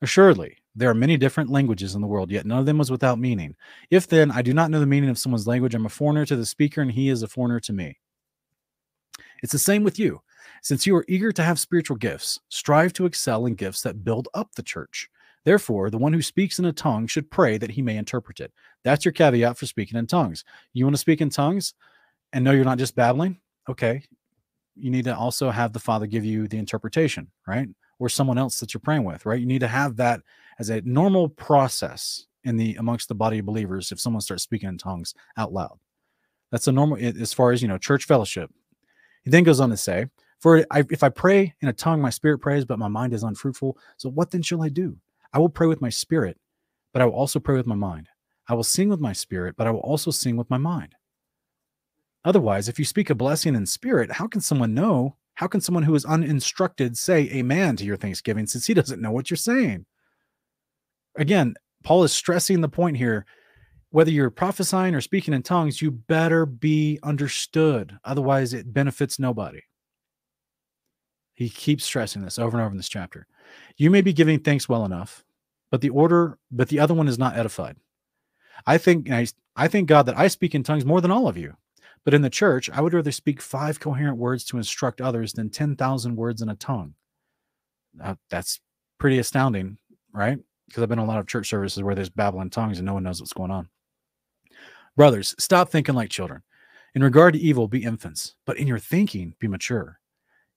Assuredly, 0.01 0.57
there 0.75 0.89
are 0.89 0.95
many 0.95 1.17
different 1.17 1.49
languages 1.49 1.95
in 1.95 2.01
the 2.01 2.07
world, 2.07 2.31
yet 2.31 2.45
none 2.45 2.59
of 2.59 2.65
them 2.65 2.77
was 2.77 2.89
without 2.89 3.19
meaning. 3.19 3.55
If 3.91 4.07
then 4.07 4.31
I 4.31 4.41
do 4.41 4.53
not 4.53 4.71
know 4.71 4.79
the 4.79 4.85
meaning 4.85 5.09
of 5.09 5.19
someone's 5.19 5.47
language, 5.47 5.75
I'm 5.75 5.85
a 5.85 5.89
foreigner 5.89 6.25
to 6.25 6.35
the 6.35 6.45
speaker, 6.45 6.81
and 6.81 6.91
he 6.91 7.09
is 7.09 7.21
a 7.21 7.27
foreigner 7.27 7.59
to 7.59 7.73
me. 7.73 7.99
It's 9.43 9.51
the 9.51 9.59
same 9.59 9.83
with 9.83 9.99
you. 9.99 10.21
Since 10.61 10.87
you 10.87 10.95
are 10.95 11.05
eager 11.07 11.31
to 11.33 11.43
have 11.43 11.59
spiritual 11.59 11.97
gifts, 11.97 12.39
strive 12.49 12.93
to 12.93 13.05
excel 13.05 13.45
in 13.45 13.55
gifts 13.55 13.81
that 13.81 14.03
build 14.03 14.29
up 14.33 14.55
the 14.55 14.63
church. 14.63 15.09
Therefore, 15.45 15.89
the 15.89 15.97
one 15.97 16.13
who 16.13 16.21
speaks 16.21 16.59
in 16.59 16.65
a 16.65 16.73
tongue 16.73 17.07
should 17.07 17.29
pray 17.29 17.57
that 17.57 17.71
he 17.71 17.81
may 17.81 17.97
interpret 17.97 18.39
it. 18.39 18.53
That's 18.83 19.03
your 19.03 19.11
caveat 19.11 19.57
for 19.57 19.65
speaking 19.65 19.97
in 19.97 20.07
tongues. 20.07 20.45
You 20.73 20.85
want 20.85 20.95
to 20.95 21.01
speak 21.01 21.21
in 21.21 21.29
tongues 21.29 21.73
and 22.31 22.43
know 22.43 22.51
you're 22.51 22.63
not 22.63 22.77
just 22.77 22.95
babbling? 22.95 23.39
Okay. 23.69 24.03
You 24.75 24.89
need 24.89 25.05
to 25.05 25.15
also 25.15 25.49
have 25.49 25.73
the 25.73 25.79
Father 25.79 26.07
give 26.07 26.25
you 26.25 26.47
the 26.47 26.57
interpretation, 26.57 27.29
right? 27.47 27.67
Or 27.99 28.09
someone 28.09 28.37
else 28.37 28.59
that 28.59 28.73
you're 28.73 28.81
praying 28.81 29.03
with, 29.03 29.25
right? 29.25 29.39
You 29.39 29.45
need 29.45 29.59
to 29.59 29.67
have 29.67 29.97
that 29.97 30.21
as 30.59 30.69
a 30.69 30.81
normal 30.81 31.29
process 31.29 32.25
in 32.43 32.57
the 32.57 32.75
amongst 32.75 33.07
the 33.07 33.15
body 33.15 33.39
of 33.39 33.45
believers 33.45 33.91
if 33.91 33.99
someone 33.99 34.21
starts 34.21 34.43
speaking 34.43 34.69
in 34.69 34.77
tongues 34.77 35.13
out 35.37 35.53
loud. 35.53 35.77
That's 36.51 36.67
a 36.67 36.71
normal 36.71 36.97
as 36.97 37.33
far 37.33 37.51
as 37.51 37.61
you 37.61 37.67
know, 37.67 37.77
church 37.77 38.05
fellowship. 38.05 38.51
He 39.23 39.29
then 39.29 39.43
goes 39.43 39.59
on 39.59 39.69
to 39.69 39.77
say, 39.77 40.07
For 40.39 40.65
I, 40.69 40.83
if 40.89 41.03
I 41.03 41.09
pray 41.09 41.53
in 41.61 41.69
a 41.69 41.73
tongue, 41.73 42.01
my 42.01 42.09
spirit 42.09 42.39
prays, 42.39 42.65
but 42.65 42.79
my 42.79 42.87
mind 42.87 43.13
is 43.13 43.23
unfruitful. 43.23 43.77
So 43.97 44.09
what 44.09 44.31
then 44.31 44.41
shall 44.41 44.63
I 44.63 44.69
do? 44.69 44.97
I 45.33 45.39
will 45.39 45.49
pray 45.49 45.67
with 45.67 45.81
my 45.81 45.89
spirit, 45.89 46.37
but 46.93 47.01
I 47.01 47.05
will 47.05 47.13
also 47.13 47.39
pray 47.39 47.57
with 47.57 47.67
my 47.67 47.75
mind. 47.75 48.07
I 48.47 48.53
will 48.53 48.63
sing 48.63 48.89
with 48.89 48.99
my 48.99 49.13
spirit, 49.13 49.55
but 49.57 49.67
I 49.67 49.71
will 49.71 49.79
also 49.79 50.11
sing 50.11 50.37
with 50.37 50.49
my 50.49 50.57
mind. 50.57 50.95
Otherwise, 52.25 52.69
if 52.69 52.79
you 52.79 52.85
speak 52.85 53.09
a 53.09 53.15
blessing 53.15 53.55
in 53.55 53.65
spirit, 53.65 54.11
how 54.11 54.27
can 54.27 54.41
someone 54.41 54.73
know? 54.73 55.17
How 55.35 55.47
can 55.47 55.61
someone 55.61 55.83
who 55.83 55.95
is 55.95 56.05
uninstructed 56.05 56.97
say 56.97 57.29
amen 57.33 57.75
to 57.77 57.85
your 57.85 57.97
thanksgiving 57.97 58.45
since 58.45 58.67
he 58.67 58.73
doesn't 58.73 59.01
know 59.01 59.11
what 59.11 59.29
you're 59.29 59.37
saying? 59.37 59.85
Again, 61.17 61.55
Paul 61.83 62.03
is 62.03 62.13
stressing 62.13 62.61
the 62.61 62.69
point 62.69 62.97
here. 62.97 63.25
Whether 63.89 64.11
you're 64.11 64.29
prophesying 64.29 64.95
or 64.95 65.01
speaking 65.01 65.33
in 65.33 65.43
tongues, 65.43 65.81
you 65.81 65.91
better 65.91 66.45
be 66.45 66.99
understood. 67.03 67.97
Otherwise, 68.03 68.53
it 68.53 68.73
benefits 68.73 69.19
nobody. 69.19 69.61
He 71.33 71.49
keeps 71.49 71.83
stressing 71.83 72.21
this 72.21 72.37
over 72.37 72.57
and 72.57 72.63
over 72.63 72.71
in 72.71 72.77
this 72.77 72.89
chapter. 72.89 73.27
You 73.77 73.89
may 73.89 74.01
be 74.01 74.13
giving 74.13 74.39
thanks 74.39 74.69
well 74.69 74.85
enough, 74.85 75.23
but 75.71 75.81
the 75.81 75.89
order, 75.89 76.37
but 76.51 76.69
the 76.69 76.79
other 76.79 76.93
one 76.93 77.07
is 77.07 77.17
not 77.17 77.37
edified. 77.37 77.77
I 78.65 78.77
think 78.77 79.09
I, 79.09 79.27
I 79.55 79.67
thank 79.67 79.87
God 79.87 80.03
that 80.03 80.17
I 80.17 80.27
speak 80.27 80.55
in 80.55 80.63
tongues 80.63 80.85
more 80.85 81.01
than 81.01 81.11
all 81.11 81.27
of 81.27 81.37
you. 81.37 81.55
But 82.05 82.13
in 82.13 82.21
the 82.21 82.29
church, 82.29 82.69
I 82.69 82.81
would 82.81 82.93
rather 82.93 83.11
speak 83.11 83.41
five 83.41 83.79
coherent 83.79 84.17
words 84.17 84.43
to 84.45 84.57
instruct 84.57 85.01
others 85.01 85.33
than 85.33 85.49
10,000 85.49 86.15
words 86.15 86.41
in 86.41 86.49
a 86.49 86.55
tongue. 86.55 86.95
Uh, 88.01 88.15
that's 88.29 88.59
pretty 88.99 89.19
astounding, 89.19 89.77
right? 90.13 90.37
Because 90.67 90.83
I've 90.83 90.89
been 90.89 90.99
in 90.99 91.05
a 91.05 91.07
lot 91.07 91.19
of 91.19 91.27
church 91.27 91.47
services 91.47 91.81
where 91.81 91.95
there's 91.95 92.09
babbling 92.09 92.49
tongues 92.49 92.79
and 92.79 92.85
no 92.85 92.93
one 92.93 93.03
knows 93.03 93.21
what's 93.21 93.33
going 93.33 93.51
on. 93.51 93.69
Brothers, 94.95 95.33
stop 95.39 95.69
thinking 95.69 95.95
like 95.95 96.09
children. 96.09 96.41
In 96.93 97.03
regard 97.03 97.33
to 97.33 97.39
evil, 97.39 97.67
be 97.67 97.83
infants, 97.83 98.35
but 98.45 98.57
in 98.57 98.67
your 98.67 98.79
thinking, 98.79 99.33
be 99.39 99.47
mature. 99.47 99.99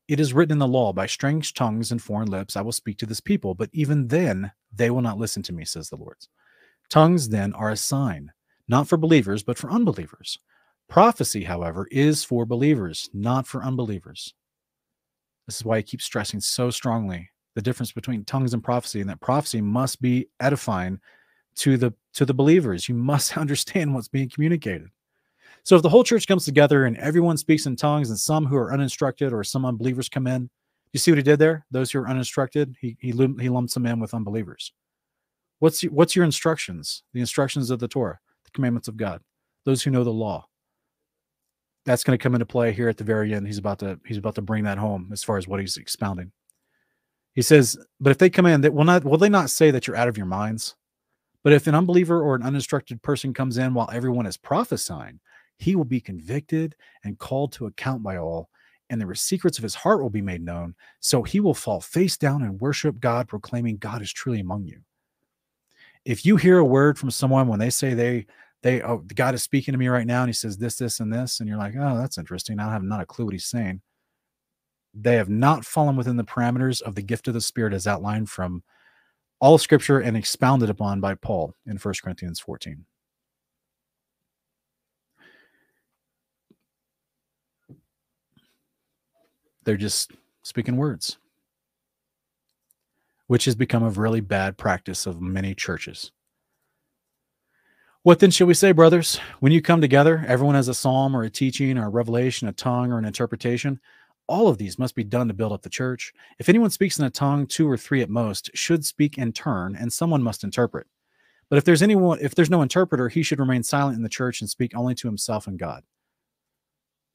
It 0.09 0.21
is 0.21 0.33
written 0.33 0.53
in 0.53 0.59
the 0.59 0.69
law, 0.69 0.93
by 0.93 1.07
strange 1.07 1.55
tongues 1.55 1.91
and 1.91 2.01
foreign 2.01 2.31
lips 2.31 2.57
I 2.57 2.61
will 2.61 2.73
speak 2.73 2.97
to 2.99 3.07
this 3.07 3.21
people, 3.21 3.55
but 3.55 3.71
even 3.73 4.07
then 4.07 4.53
they 4.73 4.91
will 4.91 5.03
not 5.03 5.19
listen 5.19 5.43
to 5.45 5.53
me, 5.53 5.65
says 5.65 5.89
the 5.89 5.97
Lord. 5.97 6.17
Tongues 6.89 7.29
then 7.29 7.53
are 7.55 7.71
a 7.71 7.77
sign, 7.77 8.31
not 8.69 8.87
for 8.87 8.97
believers, 8.97 9.43
but 9.43 9.59
for 9.59 9.71
unbelievers. 9.71 10.39
Prophecy, 10.89 11.43
however, 11.43 11.89
is 11.91 12.23
for 12.23 12.47
believers, 12.47 13.11
not 13.13 13.47
for 13.47 13.65
unbelievers. 13.65 14.35
This 15.47 15.57
is 15.57 15.65
why 15.65 15.79
I 15.79 15.83
keep 15.83 16.01
stressing 16.01 16.41
so 16.41 16.71
strongly 16.71 17.31
the 17.57 17.63
difference 17.63 17.91
between 17.91 18.25
tongues 18.25 18.55
and 18.55 18.63
prophecy, 18.63 19.01
and 19.01 19.11
that 19.11 19.21
prophecy 19.21 19.61
must 19.61 20.01
be 20.01 20.29
edifying 20.39 21.01
to 21.57 21.77
the 21.77 21.93
to 22.15 22.25
the 22.25 22.35
believers. 22.35 22.89
You 22.89 22.95
must 22.95 23.37
understand 23.37 23.95
what's 23.95 24.09
being 24.09 24.29
communicated. 24.29 24.89
So 25.67 25.75
if 25.75 25.83
the 25.83 25.89
whole 25.89 26.05
church 26.05 26.29
comes 26.29 26.45
together 26.45 26.85
and 26.85 26.97
everyone 26.99 27.37
speaks 27.37 27.67
in 27.67 27.75
tongues, 27.75 28.09
and 28.09 28.19
some 28.19 28.47
who 28.47 28.55
are 28.55 28.73
uninstructed 28.73 29.33
or 29.33 29.43
some 29.43 29.65
unbelievers 29.65 30.09
come 30.09 30.29
in, 30.29 30.49
you 30.93 31.01
see 31.01 31.11
what 31.11 31.19
he 31.19 31.25
did 31.25 31.41
there? 31.41 31.67
Those 31.73 31.91
who 31.91 31.99
are 31.99 32.09
uninstructed, 32.09 32.77
he 32.81 32.97
he, 33.01 33.09
he 33.11 33.49
lumps 33.49 33.75
them 33.75 33.85
in 33.85 33.99
with 33.99 34.15
unbelievers. 34.15 34.73
What's 35.59 35.83
your, 35.83 35.91
what's 35.91 36.15
your 36.15 36.25
instructions? 36.25 37.03
The 37.15 37.19
instructions 37.19 37.71
of 37.71 37.81
the 37.81 37.89
Torah, 37.89 38.21
the 38.45 38.53
commandments 38.53 38.87
of 38.87 38.97
God. 38.97 39.23
Those 39.65 39.83
who 39.83 39.91
know 39.91 40.05
the 40.05 40.13
law. 40.13 40.47
That's 41.85 42.05
going 42.05 42.17
to 42.17 42.23
come 42.23 42.37
into 42.37 42.47
play 42.47 42.71
here 42.71 42.89
at 42.89 42.97
the 42.97 43.03
very 43.03 43.35
end. 43.35 43.49
He's 43.49 43.59
about 43.59 43.81
to 43.81 43.99
he's 44.07 44.19
about 44.19 44.37
to 44.37 44.43
bring 44.43 44.63
that 44.65 44.79
home 44.79 45.09
as 45.13 45.25
far 45.25 45.37
as 45.37 45.49
what 45.49 45.59
he's 45.59 45.77
expounding. 45.77 46.31
He 47.35 47.43
says, 47.43 47.77
"But 47.99 48.13
if 48.13 48.19
they 48.19 48.31
come 48.31 48.47
in, 48.47 48.61
that 48.61 48.73
will 48.73 48.85
not 48.85 49.03
will 49.03 49.19
they 49.19 49.29
not 49.29 49.51
say 49.51 49.73
that 49.73 49.89
you're 49.89 49.97
out 49.97 50.07
of 50.07 50.17
your 50.17 50.27
minds? 50.27 50.77
But 51.43 51.53
if 51.53 51.67
an 51.67 51.75
unbeliever 51.75 52.23
or 52.23 52.37
an 52.37 52.45
uninstructed 52.45 53.03
person 53.03 53.35
comes 53.35 53.59
in 53.59 53.75
while 53.75 53.91
everyone 53.93 54.27
is 54.27 54.37
prophesying, 54.37 55.19
he 55.59 55.77
will 55.77 55.85
be 55.85 56.01
convicted 56.01 56.75
and 57.05 57.19
called 57.19 57.53
to 57.53 57.67
account 57.67 58.03
by 58.03 58.17
all, 58.17 58.51
and 58.91 59.01
the 59.01 59.15
secrets 59.15 59.59
of 59.59 59.63
his 59.63 59.75
heart 59.75 60.03
will 60.03 60.11
be 60.11 60.23
made 60.23 60.43
known. 60.43 60.75
So 61.01 61.23
he 61.23 61.41
will 61.41 61.55
fall 61.55 61.81
face 61.81 62.17
down 62.17 62.43
and 62.43 62.61
worship 62.61 63.01
God, 63.01 63.29
proclaiming 63.29 63.79
God 63.79 64.03
is 64.03 64.13
truly 64.13 64.41
among 64.41 64.67
you. 64.67 64.81
If 66.05 66.25
you 66.25 66.37
hear 66.37 66.59
a 66.59 66.65
word 66.65 66.99
from 66.99 67.11
someone 67.11 67.49
when 67.49 67.59
they 67.59 67.71
say 67.71 67.95
they 67.95 68.27
they 68.63 68.83
oh 68.83 68.99
God 68.99 69.35
is 69.35 69.43
speaking 69.43 69.73
to 69.73 69.79
me 69.79 69.89
right 69.89 70.07
now 70.07 70.23
and 70.23 70.29
he 70.29 70.33
says 70.33 70.57
this, 70.57 70.77
this, 70.77 71.01
and 71.01 71.13
this, 71.13 71.41
and 71.41 71.49
you're 71.49 71.59
like, 71.59 71.75
oh, 71.79 71.99
that's 71.99 72.19
interesting. 72.19 72.61
I 72.61 72.73
have 72.73 72.83
not 72.83 73.01
a 73.01 73.07
clue 73.07 73.25
what 73.25 73.35
he's 73.35 73.47
saying. 73.47 73.81
They 74.95 75.17
have 75.17 75.29
not 75.29 75.65
fallen 75.65 75.97
within 75.97 76.17
the 76.17 76.25
parameters 76.25 76.81
of 76.81 76.95
the 76.95 77.03
gift 77.03 77.29
of 77.29 77.35
the 77.35 77.41
Spirit 77.41 77.75
as 77.75 77.87
outlined 77.87 78.31
from 78.31 78.63
all 79.41 79.55
of 79.55 79.61
scripture 79.61 80.01
and 80.01 80.17
expounded 80.17 80.71
upon 80.71 81.01
by 81.01 81.15
Paul 81.15 81.55
in 81.67 81.77
1 81.77 81.95
Corinthians 82.03 82.41
14. 82.41 82.85
They're 89.67 89.77
just 89.77 90.13
speaking 90.45 90.77
words, 90.77 91.19
which 93.27 93.47
has 93.47 93.57
become 93.57 93.83
a 93.83 93.91
really 93.91 94.21
bad 94.21 94.57
practice 94.57 95.07
of 95.07 95.21
many 95.21 95.57
churches. 95.57 96.13
What 98.05 98.21
then 98.21 98.31
shall 98.31 98.47
we 98.47 98.55
say, 98.55 98.71
brothers? 98.71 99.19
When 99.41 99.51
you 99.51 99.61
come 99.61 99.81
together, 99.81 100.25
everyone 100.29 100.55
has 100.55 100.69
a 100.69 100.75
psalm 100.75 101.17
or 101.17 101.25
a 101.25 101.31
teaching 101.31 101.79
or 101.79 101.87
a 101.87 101.91
revelation, 101.91 102.47
a 102.47 102.53
tongue 102.53 102.93
or 102.93 102.99
an 102.99 103.05
interpretation. 103.05 103.81
All 104.29 104.47
of 104.47 104.59
these 104.59 104.79
must 104.79 104.95
be 104.95 105.03
done 105.03 105.27
to 105.27 105.35
build 105.35 105.51
up 105.51 105.63
the 105.63 105.69
church. 105.69 106.13
If 106.39 106.49
anyone 106.49 106.71
speaks 106.71 107.01
in 107.01 107.05
a 107.05 107.11
tongue, 107.11 107.49
two 107.49 107.69
or 107.69 107.77
three 107.77 108.03
at 108.03 108.09
most, 108.09 108.53
should 108.55 108.85
speak 108.85 109.19
in 109.19 109.33
turn, 109.33 109.75
and 109.75 109.93
someone 109.93 110.23
must 110.23 110.45
interpret. 110.45 110.87
But 111.49 111.57
if 111.57 111.65
there's 111.65 111.83
anyone, 111.83 112.21
if 112.21 112.37
there's 112.37 112.51
no 112.51 112.63
interpreter, 112.63 113.09
he 113.09 113.25
should 113.25 113.41
remain 113.41 113.65
silent 113.65 113.97
in 113.97 114.05
the 114.05 114.09
church 114.09 114.41
and 114.41 114.49
speak 114.49 114.77
only 114.77 114.95
to 114.95 115.09
himself 115.09 115.49
and 115.49 115.59
God. 115.59 115.83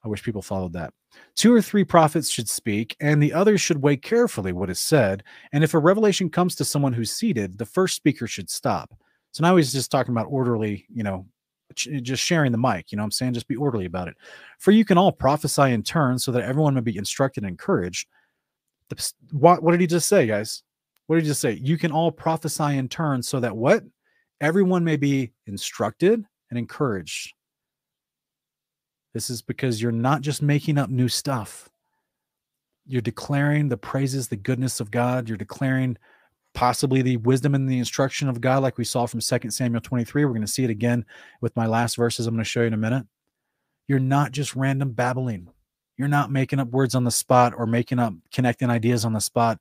I 0.03 0.07
wish 0.07 0.23
people 0.23 0.41
followed 0.41 0.73
that. 0.73 0.93
Two 1.35 1.53
or 1.53 1.61
three 1.61 1.83
prophets 1.83 2.29
should 2.29 2.49
speak, 2.49 2.95
and 2.99 3.21
the 3.21 3.33
others 3.33 3.61
should 3.61 3.81
weigh 3.81 3.97
carefully 3.97 4.51
what 4.51 4.69
is 4.69 4.79
said. 4.79 5.23
And 5.51 5.63
if 5.63 5.73
a 5.73 5.79
revelation 5.79 6.29
comes 6.29 6.55
to 6.55 6.65
someone 6.65 6.93
who's 6.93 7.11
seated, 7.11 7.57
the 7.57 7.65
first 7.65 7.95
speaker 7.95 8.27
should 8.27 8.49
stop. 8.49 8.93
So 9.31 9.43
now 9.43 9.55
he's 9.55 9.71
just 9.71 9.91
talking 9.91 10.13
about 10.13 10.27
orderly, 10.29 10.85
you 10.93 11.03
know, 11.03 11.25
just 11.75 12.23
sharing 12.23 12.51
the 12.51 12.57
mic. 12.57 12.91
You 12.91 12.97
know 12.97 13.03
I'm 13.03 13.11
saying? 13.11 13.33
Just 13.33 13.47
be 13.47 13.55
orderly 13.55 13.85
about 13.85 14.07
it. 14.07 14.15
For 14.59 14.71
you 14.71 14.83
can 14.83 14.97
all 14.97 15.11
prophesy 15.11 15.71
in 15.71 15.83
turn 15.83 16.19
so 16.19 16.31
that 16.31 16.43
everyone 16.43 16.73
may 16.73 16.81
be 16.81 16.97
instructed 16.97 17.43
and 17.43 17.49
encouraged. 17.49 18.07
The, 18.89 19.13
what, 19.31 19.63
what 19.63 19.71
did 19.71 19.81
he 19.81 19.87
just 19.87 20.09
say, 20.09 20.27
guys? 20.27 20.63
What 21.07 21.15
did 21.15 21.23
he 21.23 21.29
just 21.29 21.41
say? 21.41 21.53
You 21.53 21.77
can 21.77 21.91
all 21.91 22.11
prophesy 22.11 22.77
in 22.77 22.89
turn 22.89 23.23
so 23.23 23.39
that 23.39 23.55
what? 23.55 23.83
Everyone 24.41 24.83
may 24.83 24.97
be 24.97 25.31
instructed 25.45 26.25
and 26.49 26.59
encouraged. 26.59 27.33
This 29.13 29.29
is 29.29 29.41
because 29.41 29.81
you're 29.81 29.91
not 29.91 30.21
just 30.21 30.41
making 30.41 30.77
up 30.77 30.89
new 30.89 31.09
stuff. 31.09 31.69
You're 32.85 33.01
declaring 33.01 33.69
the 33.69 33.77
praises, 33.77 34.27
the 34.27 34.37
goodness 34.37 34.79
of 34.79 34.91
God. 34.91 35.27
You're 35.27 35.37
declaring 35.37 35.97
possibly 36.53 37.01
the 37.01 37.17
wisdom 37.17 37.55
and 37.55 37.69
the 37.69 37.77
instruction 37.77 38.27
of 38.29 38.41
God, 38.41 38.63
like 38.63 38.77
we 38.77 38.83
saw 38.83 39.05
from 39.05 39.21
2 39.21 39.51
Samuel 39.51 39.81
23. 39.81 40.25
We're 40.25 40.31
going 40.31 40.41
to 40.41 40.47
see 40.47 40.63
it 40.63 40.69
again 40.69 41.05
with 41.41 41.55
my 41.55 41.65
last 41.65 41.95
verses 41.95 42.27
I'm 42.27 42.33
going 42.33 42.43
to 42.43 42.49
show 42.49 42.61
you 42.61 42.67
in 42.67 42.73
a 42.73 42.77
minute. 42.77 43.05
You're 43.87 43.99
not 43.99 44.31
just 44.31 44.55
random 44.55 44.91
babbling. 44.91 45.49
You're 45.97 46.07
not 46.07 46.31
making 46.31 46.59
up 46.59 46.69
words 46.69 46.95
on 46.95 47.03
the 47.03 47.11
spot 47.11 47.53
or 47.55 47.65
making 47.67 47.99
up 47.99 48.13
connecting 48.33 48.69
ideas 48.69 49.05
on 49.05 49.13
the 49.13 49.21
spot. 49.21 49.59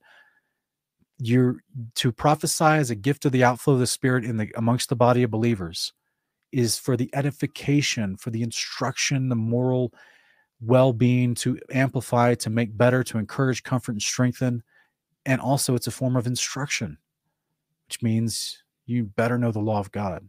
You're 1.18 1.62
to 1.96 2.12
prophesy 2.12 2.64
as 2.64 2.90
a 2.90 2.94
gift 2.94 3.24
of 3.24 3.32
the 3.32 3.44
outflow 3.44 3.74
of 3.74 3.80
the 3.80 3.86
Spirit 3.86 4.24
in 4.24 4.36
the 4.38 4.50
amongst 4.56 4.88
the 4.88 4.96
body 4.96 5.22
of 5.22 5.30
believers 5.30 5.92
is 6.52 6.78
for 6.78 6.96
the 6.96 7.10
edification, 7.14 8.16
for 8.16 8.30
the 8.30 8.42
instruction, 8.42 9.28
the 9.28 9.36
moral 9.36 9.92
well 10.60 10.92
being, 10.92 11.34
to 11.34 11.58
amplify, 11.70 12.34
to 12.34 12.50
make 12.50 12.76
better, 12.76 13.02
to 13.04 13.18
encourage, 13.18 13.62
comfort, 13.62 13.92
and 13.92 14.02
strengthen. 14.02 14.62
And 15.26 15.40
also, 15.40 15.74
it's 15.74 15.86
a 15.86 15.92
form 15.92 16.16
of 16.16 16.26
instruction, 16.26 16.98
which 17.86 18.02
means 18.02 18.62
you 18.86 19.04
better 19.04 19.38
know 19.38 19.52
the 19.52 19.60
law 19.60 19.78
of 19.78 19.92
God. 19.92 20.26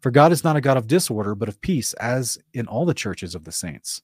For 0.00 0.10
God 0.10 0.32
is 0.32 0.44
not 0.44 0.56
a 0.56 0.60
God 0.60 0.76
of 0.76 0.86
disorder, 0.86 1.34
but 1.34 1.48
of 1.48 1.60
peace, 1.60 1.92
as 1.94 2.38
in 2.54 2.66
all 2.66 2.84
the 2.84 2.94
churches 2.94 3.34
of 3.34 3.44
the 3.44 3.52
saints. 3.52 4.02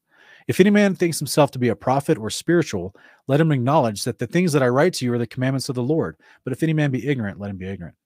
If 0.48 0.58
any 0.58 0.70
man 0.70 0.94
thinks 0.94 1.18
himself 1.18 1.50
to 1.52 1.58
be 1.58 1.68
a 1.68 1.76
prophet 1.76 2.18
or 2.18 2.30
spiritual, 2.30 2.94
let 3.28 3.40
him 3.40 3.52
acknowledge 3.52 4.04
that 4.04 4.18
the 4.18 4.26
things 4.26 4.52
that 4.52 4.62
I 4.62 4.68
write 4.68 4.94
to 4.94 5.04
you 5.04 5.12
are 5.12 5.18
the 5.18 5.26
commandments 5.26 5.68
of 5.68 5.74
the 5.74 5.82
Lord. 5.82 6.16
But 6.44 6.52
if 6.52 6.62
any 6.62 6.72
man 6.72 6.90
be 6.90 7.06
ignorant, 7.06 7.38
let 7.38 7.50
him 7.50 7.56
be 7.56 7.68
ignorant. 7.68 7.96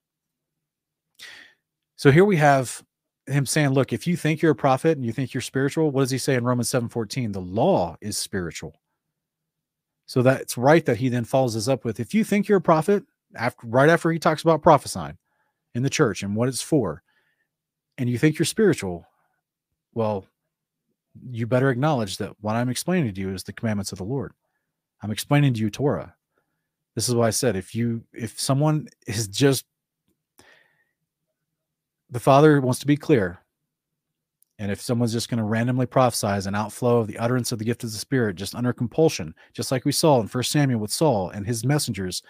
So 1.97 2.10
here 2.10 2.24
we 2.24 2.36
have 2.36 2.82
him 3.27 3.47
saying, 3.47 3.70
look, 3.70 3.93
if 3.93 4.06
you 4.06 4.16
think 4.16 4.40
you're 4.40 4.52
a 4.52 4.56
prophet 4.56 4.97
and 4.97 5.05
you 5.05 5.12
think 5.12 5.35
you're 5.35 5.40
spiritual, 5.40 5.90
what 5.90 6.02
does 6.02 6.10
he 6.10 6.18
say 6.18 6.35
in 6.35 6.44
Romans 6.44 6.68
7:14? 6.68 7.32
The 7.32 7.40
law 7.40 7.97
is 8.01 8.16
spiritual. 8.16 8.81
So 10.06 10.23
that's 10.23 10.56
right 10.56 10.85
that 10.86 10.98
he 10.98 11.09
then 11.09 11.24
follows 11.24 11.56
us 11.56 11.66
up 11.66 11.85
with 11.85 11.98
if 11.98 12.14
you 12.14 12.23
think 12.23 12.47
you're 12.47 12.59
a 12.59 12.62
prophet 12.62 13.02
after 13.35 13.66
right 13.66 13.89
after 13.89 14.10
he 14.12 14.18
talks 14.18 14.43
about 14.43 14.62
prophesying 14.62 15.18
in 15.74 15.82
the 15.82 15.90
church 15.90 16.23
and 16.23 16.36
what 16.36 16.48
it's 16.48 16.62
for, 16.62 17.02
and 17.98 18.09
you 18.09 18.18
think 18.18 18.39
you're 18.39 18.47
spiritual, 18.47 19.05
well, 19.94 20.27
you 21.31 21.47
better 21.47 21.70
acknowledge 21.70 22.18
that 22.18 22.32
what 22.40 22.56
I'm 22.56 22.68
explaining 22.68 23.14
to 23.14 23.20
you 23.20 23.32
is 23.32 23.43
the 23.43 23.52
commandments 23.52 23.90
of 23.93 23.98
the 23.98 24.05
Lord. 24.05 24.32
I'm 25.02 25.10
explaining 25.10 25.55
to 25.55 25.60
you 25.60 25.70
Torah. 25.70 26.14
This 26.94 27.09
is 27.09 27.14
why 27.14 27.27
I 27.27 27.31
said 27.31 27.56
if 27.56 27.74
you 27.74 28.05
if 28.12 28.39
someone 28.39 28.89
is 29.06 29.28
just 29.28 29.64
the 32.10 32.20
father 32.20 32.60
wants 32.60 32.80
to 32.80 32.86
be 32.86 32.96
clear. 32.96 33.40
And 34.58 34.70
if 34.70 34.80
someone's 34.80 35.12
just 35.12 35.28
going 35.28 35.38
to 35.38 35.44
randomly 35.44 35.86
prophesize 35.86 36.46
an 36.46 36.54
outflow 36.54 36.98
of 36.98 37.08
the 37.08 37.18
utterance 37.18 37.52
of 37.52 37.58
the 37.58 37.64
gift 37.64 37.84
of 37.84 37.92
the 37.92 37.98
Spirit 37.98 38.36
just 38.36 38.54
under 38.54 38.72
compulsion, 38.72 39.34
just 39.52 39.70
like 39.70 39.84
we 39.84 39.92
saw 39.92 40.20
in 40.20 40.28
First 40.28 40.50
Samuel 40.50 40.80
with 40.80 40.90
Saul 40.90 41.28
and 41.30 41.46
his 41.46 41.64
messengers, 41.64 42.22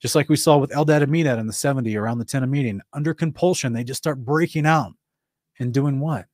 just 0.00 0.14
like 0.14 0.28
we 0.28 0.36
saw 0.36 0.56
with 0.56 0.70
Eldad 0.70 1.02
and 1.02 1.12
Medad 1.12 1.40
in 1.40 1.48
the 1.48 1.52
70 1.52 1.96
around 1.96 2.18
the 2.18 2.24
tent 2.24 2.44
of 2.44 2.50
meeting, 2.50 2.80
under 2.92 3.12
compulsion, 3.12 3.72
they 3.72 3.82
just 3.82 3.98
start 3.98 4.24
breaking 4.24 4.66
out 4.66 4.92
and 5.58 5.74
doing 5.74 5.98
what? 5.98 6.26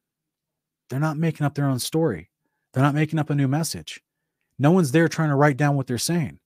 They're 0.91 1.01
not 1.01 1.17
making 1.17 1.47
up 1.47 1.55
their 1.55 1.69
own 1.69 1.79
story. 1.79 2.31
They're 2.73 2.83
not 2.83 2.95
making 2.95 3.19
up 3.19 3.31
a 3.31 3.35
new 3.35 3.49
message. 3.49 4.03
No 4.59 4.71
one's 4.71 4.93
there 4.93 5.09
trying 5.09 5.31
to 5.31 5.37
write 5.37 5.57
down 5.57 5.77
what 5.77 5.87
they're 5.87 5.97
saying. 5.97 6.39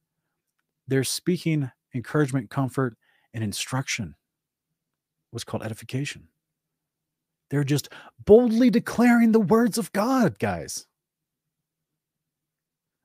They're 0.86 1.05
speaking 1.05 1.70
encouragement, 1.94 2.50
comfort, 2.50 2.96
and 3.34 3.42
instruction. 3.42 4.14
What's 5.30 5.44
called 5.44 5.62
edification. 5.62 6.28
They're 7.50 7.64
just 7.64 7.88
boldly 8.24 8.70
declaring 8.70 9.32
the 9.32 9.40
words 9.40 9.78
of 9.78 9.92
God, 9.92 10.38
guys, 10.38 10.86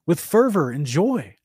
with 0.05 0.19
fervor 0.19 0.69
and 0.69 0.85
joy, 0.85 1.37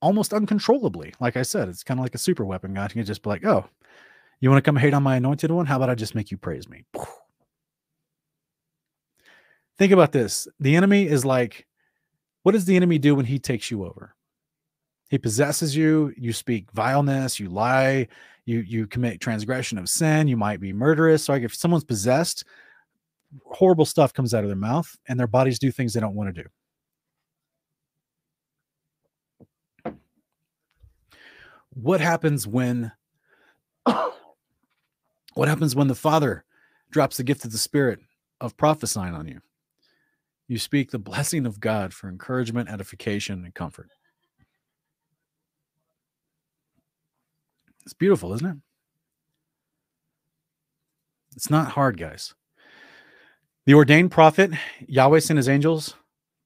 almost 0.00 0.32
uncontrollably. 0.32 1.14
Like 1.20 1.36
I 1.36 1.42
said, 1.42 1.68
it's 1.68 1.82
kind 1.82 1.98
of 1.98 2.04
like 2.04 2.14
a 2.14 2.18
super 2.18 2.44
weapon. 2.44 2.74
God 2.74 2.92
can 2.92 3.04
just 3.04 3.22
be 3.22 3.30
like, 3.30 3.44
oh, 3.44 3.68
you 4.40 4.50
want 4.50 4.62
to 4.62 4.68
come 4.68 4.76
hate 4.76 4.94
on 4.94 5.02
my 5.02 5.16
anointed 5.16 5.50
one? 5.50 5.66
How 5.66 5.76
about 5.76 5.90
I 5.90 5.94
just 5.94 6.14
make 6.14 6.30
you 6.30 6.36
praise 6.36 6.68
me? 6.68 6.84
Think 9.78 9.92
about 9.92 10.12
this. 10.12 10.48
The 10.58 10.76
enemy 10.76 11.06
is 11.06 11.24
like, 11.24 11.66
what 12.42 12.52
does 12.52 12.64
the 12.64 12.76
enemy 12.76 12.98
do 12.98 13.14
when 13.14 13.26
he 13.26 13.38
takes 13.38 13.70
you 13.70 13.84
over? 13.84 14.15
He 15.08 15.18
possesses 15.18 15.76
you, 15.76 16.12
you 16.16 16.32
speak 16.32 16.70
vileness, 16.72 17.38
you 17.38 17.48
lie, 17.48 18.08
you 18.44 18.60
you 18.60 18.86
commit 18.86 19.20
transgression 19.20 19.78
of 19.78 19.88
sin, 19.88 20.28
you 20.28 20.36
might 20.36 20.60
be 20.60 20.72
murderous. 20.72 21.24
So 21.24 21.32
like 21.32 21.42
if 21.42 21.54
someone's 21.54 21.84
possessed, 21.84 22.44
horrible 23.44 23.84
stuff 23.84 24.12
comes 24.12 24.34
out 24.34 24.44
of 24.44 24.48
their 24.48 24.56
mouth 24.56 24.96
and 25.08 25.18
their 25.18 25.26
bodies 25.26 25.58
do 25.58 25.70
things 25.70 25.92
they 25.92 26.00
don't 26.00 26.14
want 26.14 26.34
to 26.34 26.42
do. 26.42 26.48
What 31.74 32.00
happens 32.00 32.46
when 32.46 32.90
what 33.84 35.48
happens 35.48 35.76
when 35.76 35.88
the 35.88 35.94
Father 35.94 36.44
drops 36.90 37.16
the 37.18 37.24
gift 37.24 37.44
of 37.44 37.52
the 37.52 37.58
Spirit 37.58 38.00
of 38.40 38.56
prophesying 38.56 39.14
on 39.14 39.28
you? 39.28 39.40
You 40.48 40.58
speak 40.58 40.90
the 40.90 40.98
blessing 40.98 41.44
of 41.44 41.60
God 41.60 41.92
for 41.92 42.08
encouragement, 42.08 42.70
edification, 42.70 43.44
and 43.44 43.54
comfort. 43.54 43.90
It's 47.86 47.94
beautiful, 47.94 48.34
isn't 48.34 48.46
it? 48.46 48.56
It's 51.36 51.50
not 51.50 51.70
hard, 51.70 51.96
guys. 51.98 52.34
The 53.64 53.74
ordained 53.74 54.10
prophet, 54.10 54.50
Yahweh 54.88 55.20
sent 55.20 55.36
his 55.36 55.48
angels 55.48 55.94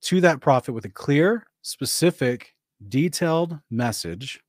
to 0.03 0.21
that 0.21 0.41
prophet 0.41 0.73
with 0.73 0.85
a 0.85 0.91
clear, 0.91 1.47
specific, 1.63 2.55
detailed 2.87 3.59
message 3.71 4.41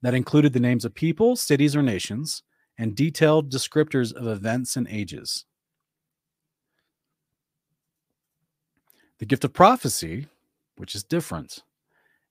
that 0.00 0.14
included 0.14 0.52
the 0.52 0.60
names 0.60 0.84
of 0.84 0.94
people, 0.94 1.34
cities, 1.34 1.74
or 1.74 1.82
nations, 1.82 2.44
and 2.78 2.94
detailed 2.94 3.50
descriptors 3.50 4.12
of 4.12 4.28
events 4.28 4.76
and 4.76 4.86
ages. 4.88 5.44
The 9.18 9.26
gift 9.26 9.44
of 9.44 9.52
prophecy, 9.52 10.28
which 10.76 10.94
is 10.94 11.02
different, 11.02 11.62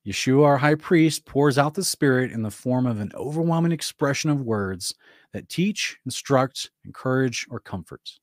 Yeshua, 0.07 0.45
our 0.45 0.57
high 0.57 0.75
priest, 0.75 1.25
pours 1.25 1.57
out 1.57 1.73
the 1.73 1.83
Spirit 1.83 2.31
in 2.31 2.41
the 2.41 2.51
form 2.51 2.85
of 2.85 2.99
an 2.99 3.11
overwhelming 3.15 3.71
expression 3.71 4.29
of 4.29 4.41
words 4.41 4.95
that 5.33 5.49
teach, 5.49 5.97
instruct, 6.05 6.71
encourage, 6.85 7.45
or 7.49 7.59
comfort. 7.59 8.19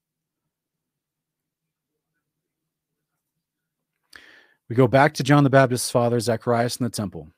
We 4.69 4.75
go 4.75 4.89
back 4.89 5.15
to 5.15 5.23
John 5.23 5.45
the 5.45 5.51
Baptist's 5.51 5.91
father, 5.91 6.19
Zacharias, 6.19 6.79
in 6.79 6.85
the 6.85 6.91
temple. 6.91 7.29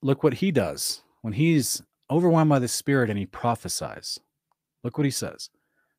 Look 0.00 0.22
what 0.22 0.34
he 0.34 0.50
does 0.50 1.02
when 1.20 1.34
he's 1.34 1.82
overwhelmed 2.10 2.48
by 2.48 2.58
the 2.58 2.68
Spirit 2.68 3.10
and 3.10 3.18
he 3.18 3.26
prophesies. 3.26 4.18
Look 4.82 4.96
what 4.96 5.04
he 5.04 5.10
says. 5.10 5.50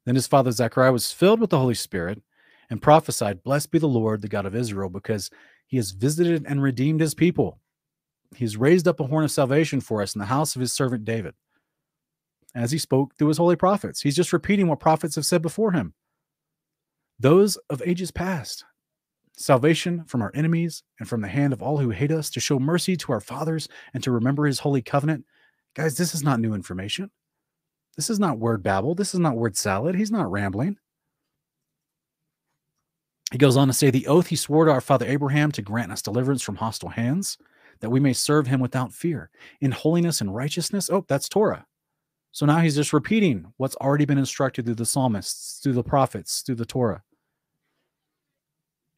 Then 0.05 0.15
his 0.15 0.27
father, 0.27 0.51
Zachariah, 0.51 0.91
was 0.91 1.11
filled 1.11 1.39
with 1.39 1.51
the 1.51 1.59
Holy 1.59 1.75
Spirit 1.75 2.21
and 2.69 2.81
prophesied, 2.81 3.43
Blessed 3.43 3.71
be 3.71 3.79
the 3.79 3.87
Lord, 3.87 4.21
the 4.21 4.27
God 4.27 4.45
of 4.45 4.55
Israel, 4.55 4.89
because 4.89 5.29
he 5.73 5.77
has 5.77 5.89
visited 5.89 6.45
and 6.47 6.61
redeemed 6.61 7.01
his 7.01 7.15
people. 7.15 7.57
He's 8.35 8.57
raised 8.57 8.87
up 8.87 8.99
a 8.99 9.07
horn 9.07 9.23
of 9.23 9.31
salvation 9.31 9.81
for 9.81 10.03
us 10.03 10.13
in 10.13 10.19
the 10.19 10.27
house 10.27 10.55
of 10.55 10.59
his 10.59 10.71
servant 10.71 11.03
David. 11.03 11.33
As 12.53 12.71
he 12.71 12.77
spoke 12.77 13.15
through 13.15 13.29
his 13.29 13.39
holy 13.39 13.55
prophets, 13.55 14.01
he's 14.01 14.15
just 14.15 14.33
repeating 14.33 14.67
what 14.67 14.79
prophets 14.79 15.15
have 15.15 15.25
said 15.25 15.41
before 15.41 15.71
him. 15.71 15.95
Those 17.19 17.57
of 17.71 17.81
ages 17.87 18.11
past, 18.11 18.63
salvation 19.35 20.03
from 20.05 20.21
our 20.21 20.31
enemies 20.35 20.83
and 20.99 21.09
from 21.09 21.21
the 21.21 21.27
hand 21.27 21.53
of 21.53 21.63
all 21.63 21.79
who 21.79 21.89
hate 21.89 22.11
us, 22.11 22.29
to 22.29 22.39
show 22.39 22.59
mercy 22.59 22.95
to 22.95 23.11
our 23.11 23.19
fathers 23.19 23.67
and 23.95 24.03
to 24.03 24.11
remember 24.11 24.45
his 24.45 24.59
holy 24.59 24.83
covenant. 24.83 25.25
Guys, 25.73 25.97
this 25.97 26.13
is 26.13 26.21
not 26.21 26.39
new 26.39 26.53
information. 26.53 27.09
This 27.95 28.11
is 28.11 28.19
not 28.19 28.37
word 28.37 28.61
babble. 28.61 28.93
This 28.93 29.15
is 29.15 29.19
not 29.19 29.37
word 29.37 29.57
salad. 29.57 29.95
He's 29.95 30.11
not 30.11 30.29
rambling. 30.29 30.77
He 33.33 33.39
goes 33.39 33.57
on 33.57 33.67
to 33.67 33.73
say, 33.73 33.89
The 33.89 34.05
oath 34.05 34.27
he 34.27 34.35
swore 34.35 34.65
to 34.65 34.71
our 34.71 34.79
father 34.79 35.07
Abraham 35.07 35.51
to 35.53 35.63
grant 35.63 35.91
us 35.91 36.03
deliverance 36.03 36.43
from 36.43 36.57
hostile 36.57 36.89
hands, 36.89 37.39
that 37.79 37.89
we 37.89 37.99
may 37.99 38.13
serve 38.13 38.45
him 38.45 38.59
without 38.59 38.93
fear, 38.93 39.31
in 39.59 39.71
holiness 39.71 40.21
and 40.21 40.35
righteousness. 40.35 40.87
Oh, 40.91 41.03
that's 41.07 41.27
Torah. 41.27 41.65
So 42.31 42.45
now 42.45 42.59
he's 42.59 42.75
just 42.75 42.93
repeating 42.93 43.51
what's 43.57 43.75
already 43.77 44.05
been 44.05 44.19
instructed 44.19 44.65
through 44.65 44.75
the 44.75 44.85
psalmists, 44.85 45.61
through 45.63 45.73
the 45.73 45.83
prophets, 45.83 46.41
through 46.41 46.55
the 46.55 46.65
Torah. 46.67 47.01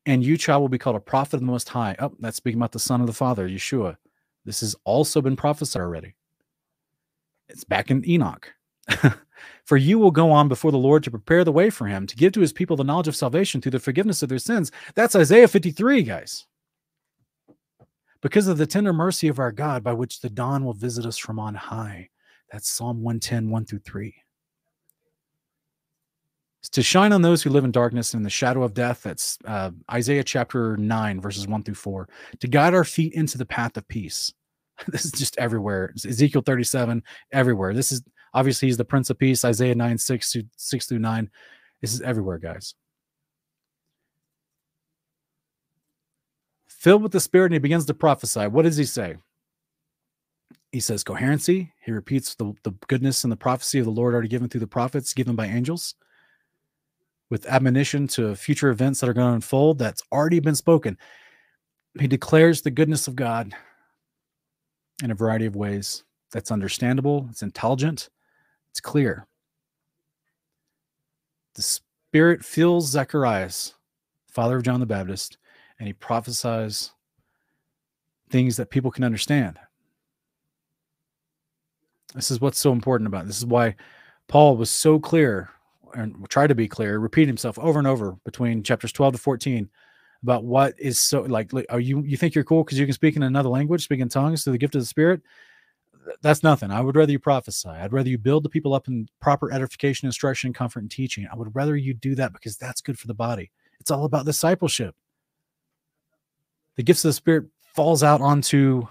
And 0.06 0.22
you, 0.22 0.38
child, 0.38 0.60
will 0.60 0.68
be 0.68 0.78
called 0.80 0.98
a 0.98 1.00
prophet 1.00 1.36
of 1.36 1.40
the 1.40 1.46
Most 1.46 1.70
High. 1.70 1.96
Oh, 2.00 2.12
that's 2.20 2.36
speaking 2.36 2.60
about 2.60 2.74
the 2.74 2.80
Son 2.80 3.00
of 3.00 3.08
the 3.08 3.14
Father, 3.14 3.48
Yeshua. 3.48 3.96
This 4.44 4.60
has 4.60 4.76
also 4.84 5.22
been 5.22 5.38
prophesied 5.38 5.82
already. 5.82 6.16
It's 7.48 7.64
back 7.64 7.90
in 7.90 8.06
Enoch. 8.06 8.54
For 9.66 9.78
you 9.78 9.98
will 9.98 10.12
go 10.12 10.32
on 10.32 10.48
before 10.48 10.72
the 10.72 10.78
Lord 10.78 11.04
to 11.04 11.12
prepare 11.12 11.44
the 11.44 11.52
way 11.52 11.72
for 11.72 11.88
him, 11.88 12.06
to 12.06 12.16
give 12.16 12.34
to 12.34 12.42
his 12.42 12.54
people 12.54 12.78
the 12.78 12.84
knowledge 12.84 13.08
of 13.08 13.16
salvation 13.16 13.62
through 13.62 13.72
the 13.72 13.80
forgiveness 13.80 14.22
of 14.22 14.30
their 14.30 14.38
sins. 14.38 14.72
That's 14.94 15.16
Isaiah 15.16 15.48
53, 15.48 16.04
guys. 16.04 16.46
Because 18.22 18.48
of 18.48 18.60
the 18.60 18.68
tender 18.68 18.94
mercy 18.94 19.28
of 19.28 19.40
our 19.40 19.52
God, 19.52 19.84
by 19.84 19.94
which 19.94 20.22
the 20.22 20.30
dawn 20.30 20.66
will 20.66 20.74
visit 20.74 21.06
us 21.06 21.18
from 21.18 21.40
on 21.40 21.56
high. 21.56 22.10
That's 22.52 22.70
Psalm 22.70 23.02
110, 23.02 23.50
1 23.50 23.66
through 23.66 23.80
3. 23.80 24.16
It's 26.60 26.70
to 26.70 26.84
shine 26.84 27.12
on 27.12 27.24
those 27.24 27.42
who 27.42 27.50
live 27.50 27.64
in 27.64 27.72
darkness 27.72 28.14
and 28.14 28.20
in 28.20 28.24
the 28.24 28.30
shadow 28.30 28.64
of 28.64 28.74
death. 28.76 29.02
That's 29.04 29.38
uh, 29.46 29.72
Isaiah 29.92 30.24
chapter 30.24 30.78
9, 30.78 31.22
verses 31.22 31.48
1 31.48 31.64
through 31.64 31.76
4. 31.76 32.08
To 32.40 32.48
guide 32.48 32.76
our 32.76 32.84
feet 32.84 33.14
into 33.14 33.38
the 33.38 33.46
path 33.46 33.78
of 33.78 33.88
peace. 33.88 34.32
this 34.88 35.06
is 35.06 35.12
just 35.12 35.38
everywhere. 35.38 35.94
Ezekiel 35.96 36.42
37, 36.42 37.04
everywhere. 37.32 37.74
This 37.74 37.92
is 37.92 38.04
Obviously, 38.36 38.68
he's 38.68 38.76
the 38.76 38.84
Prince 38.84 39.10
of 39.10 39.18
Peace, 39.18 39.46
Isaiah 39.46 39.74
9, 39.74 39.98
6 39.98 40.32
through, 40.34 40.44
6 40.58 40.86
through 40.88 41.00
9. 41.00 41.30
This 41.82 41.94
is 41.94 42.02
everywhere, 42.02 42.38
guys. 42.38 42.76
Filled 46.68 47.02
with 47.02 47.14
the 47.14 47.22
Spirit, 47.22 47.46
and 47.46 47.54
he 47.54 47.60
begins 47.60 47.86
to 47.86 47.94
prophesy. 47.94 48.46
What 48.48 48.64
does 48.64 48.76
he 48.76 48.84
say? 48.84 49.16
He 50.74 50.82
says 50.82 51.06
coherency. 51.06 51.72
He 51.82 51.94
repeats 51.94 52.36
the, 52.36 52.54
the 52.64 52.72
goodness 52.88 53.24
and 53.24 53.32
the 53.32 53.38
prophecy 53.38 53.80
of 53.80 53.86
the 53.86 53.92
Lord 53.92 54.14
already 54.14 54.28
given 54.28 54.50
through 54.50 54.60
the 54.60 54.68
prophets, 54.68 55.14
given 55.14 55.38
by 55.38 55.48
angels, 55.48 55.96
with 57.30 57.46
admonition 57.46 58.06
to 58.10 58.36
future 58.36 58.70
events 58.70 59.00
that 59.00 59.10
are 59.10 59.14
going 59.14 59.30
to 59.30 59.36
unfold 59.36 59.80
that's 59.80 60.04
already 60.12 60.42
been 60.42 60.56
spoken. 60.56 60.98
He 61.98 62.08
declares 62.08 62.62
the 62.62 62.72
goodness 62.72 63.08
of 63.08 63.16
God 63.16 63.54
in 65.02 65.12
a 65.12 65.16
variety 65.16 65.46
of 65.46 65.56
ways 65.56 66.04
that's 66.34 66.52
understandable, 66.52 67.28
it's 67.32 67.42
intelligent, 67.42 68.10
it's 68.76 68.82
clear. 68.82 69.26
The 71.54 71.62
Spirit 71.62 72.44
fills 72.44 72.90
Zacharias, 72.90 73.74
father 74.28 74.58
of 74.58 74.64
John 74.64 74.82
the 74.82 74.86
Baptist, 74.86 75.38
and 75.80 75.88
he 75.88 75.94
prophesies 75.94 76.92
things 78.30 78.58
that 78.58 78.70
people 78.70 78.92
can 78.92 79.06
understand. 79.06 79.58
This 82.14 82.32
is 82.32 82.42
what's 82.42 82.60
so 82.60 82.74
important 82.74 83.08
about 83.08 83.24
it. 83.24 83.28
This 83.28 83.38
is 83.38 83.46
why 83.46 83.76
Paul 84.28 84.58
was 84.58 84.70
so 84.70 85.00
clear 85.00 85.50
and 85.94 86.30
tried 86.30 86.48
to 86.48 86.56
be 86.56 86.68
clear, 86.68 87.00
repeat 87.00 87.30
himself 87.30 87.58
over 87.60 87.80
and 87.80 87.88
over 87.88 88.18
between 88.26 88.62
chapters 88.62 88.92
12 88.92 89.14
to 89.14 89.20
14 89.20 89.70
about 90.22 90.44
what 90.44 90.74
is 90.78 91.00
so 91.00 91.22
like 91.22 91.52
are 91.70 91.80
you 91.80 92.02
you 92.02 92.18
think 92.18 92.36
you're 92.36 92.44
cool 92.44 92.64
because 92.64 92.80
you 92.80 92.86
can 92.86 92.94
speak 92.94 93.16
in 93.16 93.24
another 93.24 93.50
language 93.50 93.84
speak 93.84 94.00
in 94.00 94.10
tongues 94.10 94.44
through 94.44 94.54
the 94.54 94.58
gift 94.58 94.74
of 94.74 94.82
the 94.82 94.86
spirit 94.86 95.22
that's 96.22 96.44
nothing. 96.44 96.72
I 96.72 96.82
would 96.82 96.96
rather 96.96 97.12
you 97.12 97.20
prophesy. 97.20 97.70
I'd 97.70 97.94
rather 97.94 98.10
you 98.10 98.18
build 98.18 98.44
the 98.44 98.50
people 98.50 98.74
up 98.74 98.88
in 98.88 99.08
proper 99.22 99.52
edification 99.52 100.06
instruction 100.06 100.54
comfort 100.54 100.82
and 100.82 100.92
teaching. 100.92 101.28
I 101.32 101.36
would 101.36 101.56
rather 101.56 101.76
you 101.76 101.94
do 101.94 102.16
that 102.16 102.34
because 102.34 102.58
that's 102.58 102.82
good 102.82 103.00
for 103.00 103.08
the 103.08 103.14
body. 103.14 103.52
It's 103.80 103.92
all 103.92 104.06
about 104.06 104.26
discipleship. 104.26 104.96
The 106.76 106.84
gifts 106.84 107.06
of 107.06 107.10
the 107.10 107.14
spirit 107.14 107.46
falls 107.74 108.04
out 108.04 108.22
onto 108.22 108.88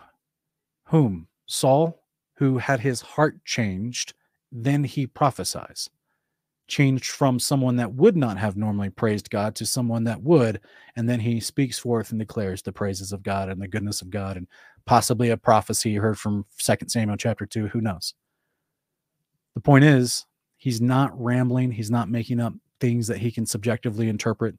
whom? 0.85 1.29
Saul 1.47 2.01
who 2.37 2.59
had 2.59 2.81
his 2.81 3.01
heart 3.01 3.45
changed. 3.45 4.15
Then 4.51 4.85
he 4.85 5.07
prophesies. 5.07 5.89
Changed 6.67 7.11
from 7.11 7.39
someone 7.39 7.77
that 7.77 7.93
would 7.93 8.17
not 8.17 8.39
have 8.39 8.57
normally 8.57 8.91
praised 8.91 9.31
God 9.31 9.55
to 9.57 9.67
someone 9.67 10.05
that 10.05 10.23
would. 10.23 10.61
And 10.97 11.09
then 11.09 11.21
he 11.21 11.41
speaks 11.41 11.79
forth 11.79 12.11
and 12.11 12.19
declares 12.19 12.63
the 12.63 12.73
praises 12.73 13.13
of 13.13 13.23
God 13.23 13.49
and 13.49 13.61
the 13.61 13.69
goodness 13.69 14.03
of 14.03 14.11
God 14.11 14.37
and 14.37 14.49
possibly 14.87 15.31
a 15.31 15.37
prophecy 15.37 15.95
heard 15.97 16.19
from 16.19 16.45
Second 16.59 16.89
Samuel 16.89 17.17
chapter 17.17 17.47
2. 17.47 17.69
Who 17.69 17.81
knows? 17.81 18.15
The 19.55 19.61
point 19.61 19.85
is, 19.85 20.27
he's 20.57 20.81
not 20.81 21.19
rambling, 21.21 21.71
he's 21.71 21.91
not 21.91 22.11
making 22.11 22.41
up 22.41 22.55
things 22.81 23.07
that 23.07 23.19
he 23.19 23.31
can 23.31 23.47
subjectively 23.47 24.09
interpret. 24.09 24.57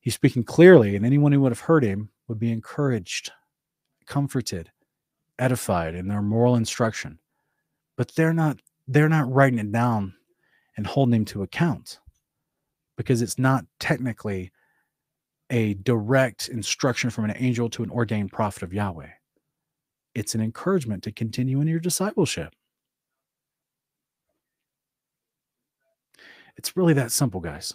He's 0.00 0.14
speaking 0.14 0.44
clearly, 0.44 0.94
and 0.94 1.04
anyone 1.04 1.32
who 1.32 1.40
would 1.40 1.52
have 1.52 1.60
heard 1.60 1.84
him 1.84 2.10
would 2.28 2.38
be 2.38 2.52
encouraged, 2.52 3.32
comforted, 4.06 4.70
edified 5.38 5.94
in 5.94 6.08
their 6.08 6.22
moral 6.22 6.56
instruction. 6.56 7.18
But 7.96 8.12
they're 8.14 8.32
not 8.32 8.60
they're 8.88 9.08
not 9.08 9.30
writing 9.32 9.58
it 9.58 9.72
down 9.72 10.14
and 10.76 10.86
holding 10.86 11.14
him 11.14 11.24
to 11.26 11.42
account 11.42 11.98
because 12.96 13.20
it's 13.20 13.38
not 13.38 13.64
technically 13.80 14.52
a 15.50 15.74
direct 15.74 16.48
instruction 16.48 17.10
from 17.10 17.24
an 17.24 17.34
angel 17.36 17.68
to 17.70 17.82
an 17.82 17.90
ordained 17.90 18.32
prophet 18.32 18.62
of 18.62 18.72
Yahweh. 18.72 19.08
It's 20.16 20.34
an 20.34 20.40
encouragement 20.40 21.02
to 21.02 21.12
continue 21.12 21.60
in 21.60 21.68
your 21.68 21.78
discipleship. 21.78 22.54
It's 26.56 26.74
really 26.74 26.94
that 26.94 27.12
simple, 27.12 27.38
guys. 27.38 27.74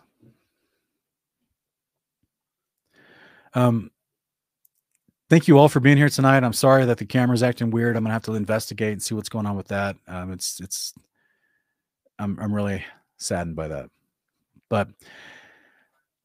Um, 3.53 3.91
thank 5.29 5.47
you 5.47 5.59
all 5.59 5.69
for 5.69 5.79
being 5.79 5.97
here 5.97 6.09
tonight. 6.09 6.43
I'm 6.43 6.51
sorry 6.51 6.83
that 6.85 6.97
the 6.97 7.05
camera's 7.05 7.43
acting 7.43 7.69
weird. 7.69 7.95
I'm 7.95 8.03
gonna 8.03 8.13
have 8.13 8.23
to 8.23 8.33
investigate 8.33 8.93
and 8.93 9.03
see 9.03 9.13
what's 9.13 9.29
going 9.29 9.45
on 9.45 9.55
with 9.55 9.67
that. 9.67 9.97
Um, 10.07 10.31
it's 10.31 10.59
it's 10.61 10.95
I'm 12.17 12.39
I'm 12.39 12.51
really 12.51 12.83
saddened 13.17 13.55
by 13.55 13.67
that. 13.67 13.91
But 14.67 14.87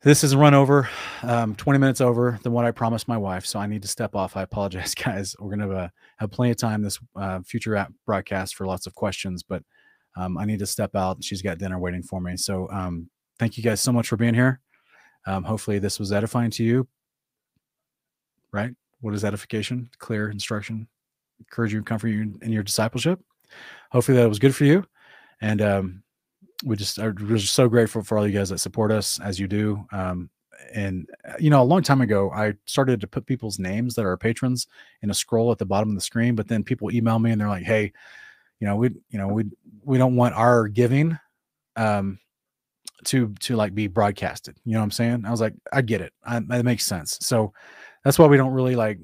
this 0.06 0.22
is 0.22 0.36
run 0.36 0.54
over, 0.54 0.88
um, 1.24 1.56
20 1.56 1.80
minutes 1.80 2.00
over 2.00 2.38
than 2.44 2.52
what 2.52 2.64
I 2.64 2.70
promised 2.70 3.08
my 3.08 3.16
wife. 3.16 3.44
So 3.44 3.58
I 3.58 3.66
need 3.66 3.82
to 3.82 3.88
step 3.88 4.14
off. 4.14 4.36
I 4.36 4.42
apologize, 4.42 4.94
guys. 5.04 5.34
We're 5.36 5.56
going 5.56 5.68
to 5.68 5.90
have 6.18 6.30
plenty 6.30 6.52
of 6.52 6.58
time 6.58 6.80
this 6.80 7.00
uh, 7.16 7.40
future 7.40 7.84
broadcast 8.06 8.54
for 8.54 8.68
lots 8.68 8.86
of 8.86 8.94
questions, 8.94 9.42
but 9.42 9.64
um, 10.16 10.38
I 10.38 10.44
need 10.44 10.60
to 10.60 10.66
step 10.66 10.94
out. 10.94 11.24
She's 11.24 11.42
got 11.42 11.58
dinner 11.58 11.80
waiting 11.80 12.04
for 12.04 12.20
me. 12.20 12.36
So 12.36 12.68
um, 12.70 13.10
thank 13.40 13.56
you 13.56 13.64
guys 13.64 13.80
so 13.80 13.90
much 13.90 14.06
for 14.06 14.16
being 14.16 14.32
here. 14.32 14.60
Um, 15.26 15.42
hopefully, 15.42 15.80
this 15.80 15.98
was 15.98 16.12
edifying 16.12 16.52
to 16.52 16.62
you. 16.62 16.86
Right? 18.52 18.76
What 19.00 19.12
is 19.12 19.24
edification? 19.24 19.90
Clear 19.98 20.30
instruction, 20.30 20.86
encourage 21.40 21.72
you, 21.72 21.82
comfort 21.82 22.08
you 22.10 22.38
in 22.42 22.52
your 22.52 22.62
discipleship. 22.62 23.18
Hopefully, 23.90 24.18
that 24.18 24.28
was 24.28 24.38
good 24.38 24.54
for 24.54 24.66
you. 24.66 24.84
And 25.40 25.60
um, 25.60 26.04
we 26.64 26.76
just 26.76 26.98
are 26.98 27.14
we're 27.20 27.36
just 27.36 27.54
so 27.54 27.68
grateful 27.68 28.02
for 28.02 28.18
all 28.18 28.26
you 28.26 28.36
guys 28.36 28.48
that 28.48 28.58
support 28.58 28.90
us 28.90 29.20
as 29.20 29.38
you 29.38 29.46
do. 29.46 29.84
Um, 29.92 30.30
and 30.74 31.08
uh, 31.28 31.34
you 31.38 31.50
know, 31.50 31.62
a 31.62 31.64
long 31.64 31.82
time 31.82 32.00
ago, 32.00 32.30
I 32.30 32.54
started 32.66 33.00
to 33.00 33.06
put 33.06 33.26
people's 33.26 33.58
names 33.58 33.94
that 33.94 34.04
are 34.04 34.16
patrons 34.16 34.66
in 35.02 35.10
a 35.10 35.14
scroll 35.14 35.52
at 35.52 35.58
the 35.58 35.66
bottom 35.66 35.90
of 35.90 35.94
the 35.94 36.00
screen. 36.00 36.34
But 36.34 36.48
then 36.48 36.64
people 36.64 36.90
email 36.90 37.18
me 37.18 37.30
and 37.30 37.40
they're 37.40 37.48
like, 37.48 37.64
"Hey, 37.64 37.92
you 38.60 38.66
know, 38.66 38.76
we 38.76 38.90
you 39.10 39.18
know 39.18 39.28
we 39.28 39.44
we 39.84 39.98
don't 39.98 40.16
want 40.16 40.34
our 40.34 40.68
giving 40.68 41.18
um, 41.76 42.18
to 43.04 43.34
to 43.40 43.56
like 43.56 43.74
be 43.74 43.86
broadcasted." 43.86 44.56
You 44.64 44.72
know 44.72 44.80
what 44.80 44.84
I'm 44.84 44.90
saying? 44.92 45.24
I 45.26 45.30
was 45.30 45.40
like, 45.40 45.54
I 45.72 45.82
get 45.82 46.00
it. 46.00 46.12
I, 46.24 46.40
that 46.40 46.64
makes 46.64 46.84
sense. 46.84 47.18
So 47.20 47.52
that's 48.04 48.18
why 48.18 48.26
we 48.26 48.36
don't 48.36 48.52
really 48.52 48.76
like 48.76 48.98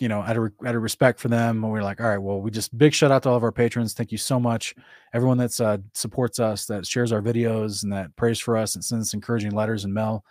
you 0.00 0.08
know, 0.08 0.22
out 0.22 0.36
of 0.36 0.50
out 0.64 0.74
of 0.74 0.82
respect 0.82 1.20
for 1.20 1.28
them, 1.28 1.62
we 1.62 1.78
are 1.78 1.82
like, 1.82 2.00
all 2.00 2.08
right, 2.08 2.18
well, 2.18 2.40
we 2.40 2.50
just 2.50 2.76
big 2.76 2.94
shout 2.94 3.10
out 3.10 3.22
to 3.24 3.28
all 3.28 3.36
of 3.36 3.44
our 3.44 3.52
patrons. 3.52 3.92
Thank 3.94 4.12
you 4.12 4.18
so 4.18 4.40
much, 4.40 4.74
everyone 5.12 5.38
that's 5.38 5.60
uh, 5.60 5.78
supports 5.94 6.40
us, 6.40 6.66
that 6.66 6.86
shares 6.86 7.12
our 7.12 7.20
videos, 7.20 7.82
and 7.82 7.92
that 7.92 8.14
prays 8.16 8.40
for 8.40 8.56
us, 8.56 8.74
and 8.74 8.84
sends 8.84 9.14
encouraging 9.14 9.52
letters 9.52 9.84
and 9.84 9.92
mail. 9.92 10.24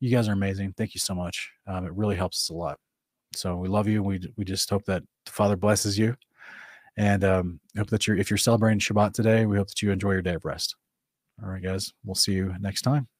You 0.00 0.10
guys 0.10 0.28
are 0.28 0.32
amazing. 0.32 0.74
Thank 0.76 0.94
you 0.94 1.00
so 1.00 1.14
much. 1.14 1.50
Um, 1.66 1.86
it 1.86 1.94
really 1.94 2.16
helps 2.16 2.44
us 2.44 2.50
a 2.50 2.54
lot. 2.54 2.78
So 3.34 3.56
we 3.56 3.68
love 3.68 3.88
you. 3.88 4.02
We 4.02 4.20
we 4.36 4.44
just 4.44 4.68
hope 4.68 4.84
that 4.86 5.02
the 5.24 5.32
Father 5.32 5.56
blesses 5.56 5.98
you, 5.98 6.16
and 6.96 7.24
um, 7.24 7.60
hope 7.76 7.90
that 7.90 8.06
you're 8.06 8.16
if 8.16 8.30
you're 8.30 8.38
celebrating 8.38 8.80
Shabbat 8.80 9.12
today, 9.12 9.46
we 9.46 9.56
hope 9.56 9.68
that 9.68 9.80
you 9.82 9.92
enjoy 9.92 10.12
your 10.12 10.22
day 10.22 10.34
of 10.34 10.44
rest. 10.44 10.76
All 11.42 11.48
right, 11.48 11.62
guys. 11.62 11.92
We'll 12.04 12.14
see 12.14 12.32
you 12.32 12.54
next 12.60 12.82
time. 12.82 13.13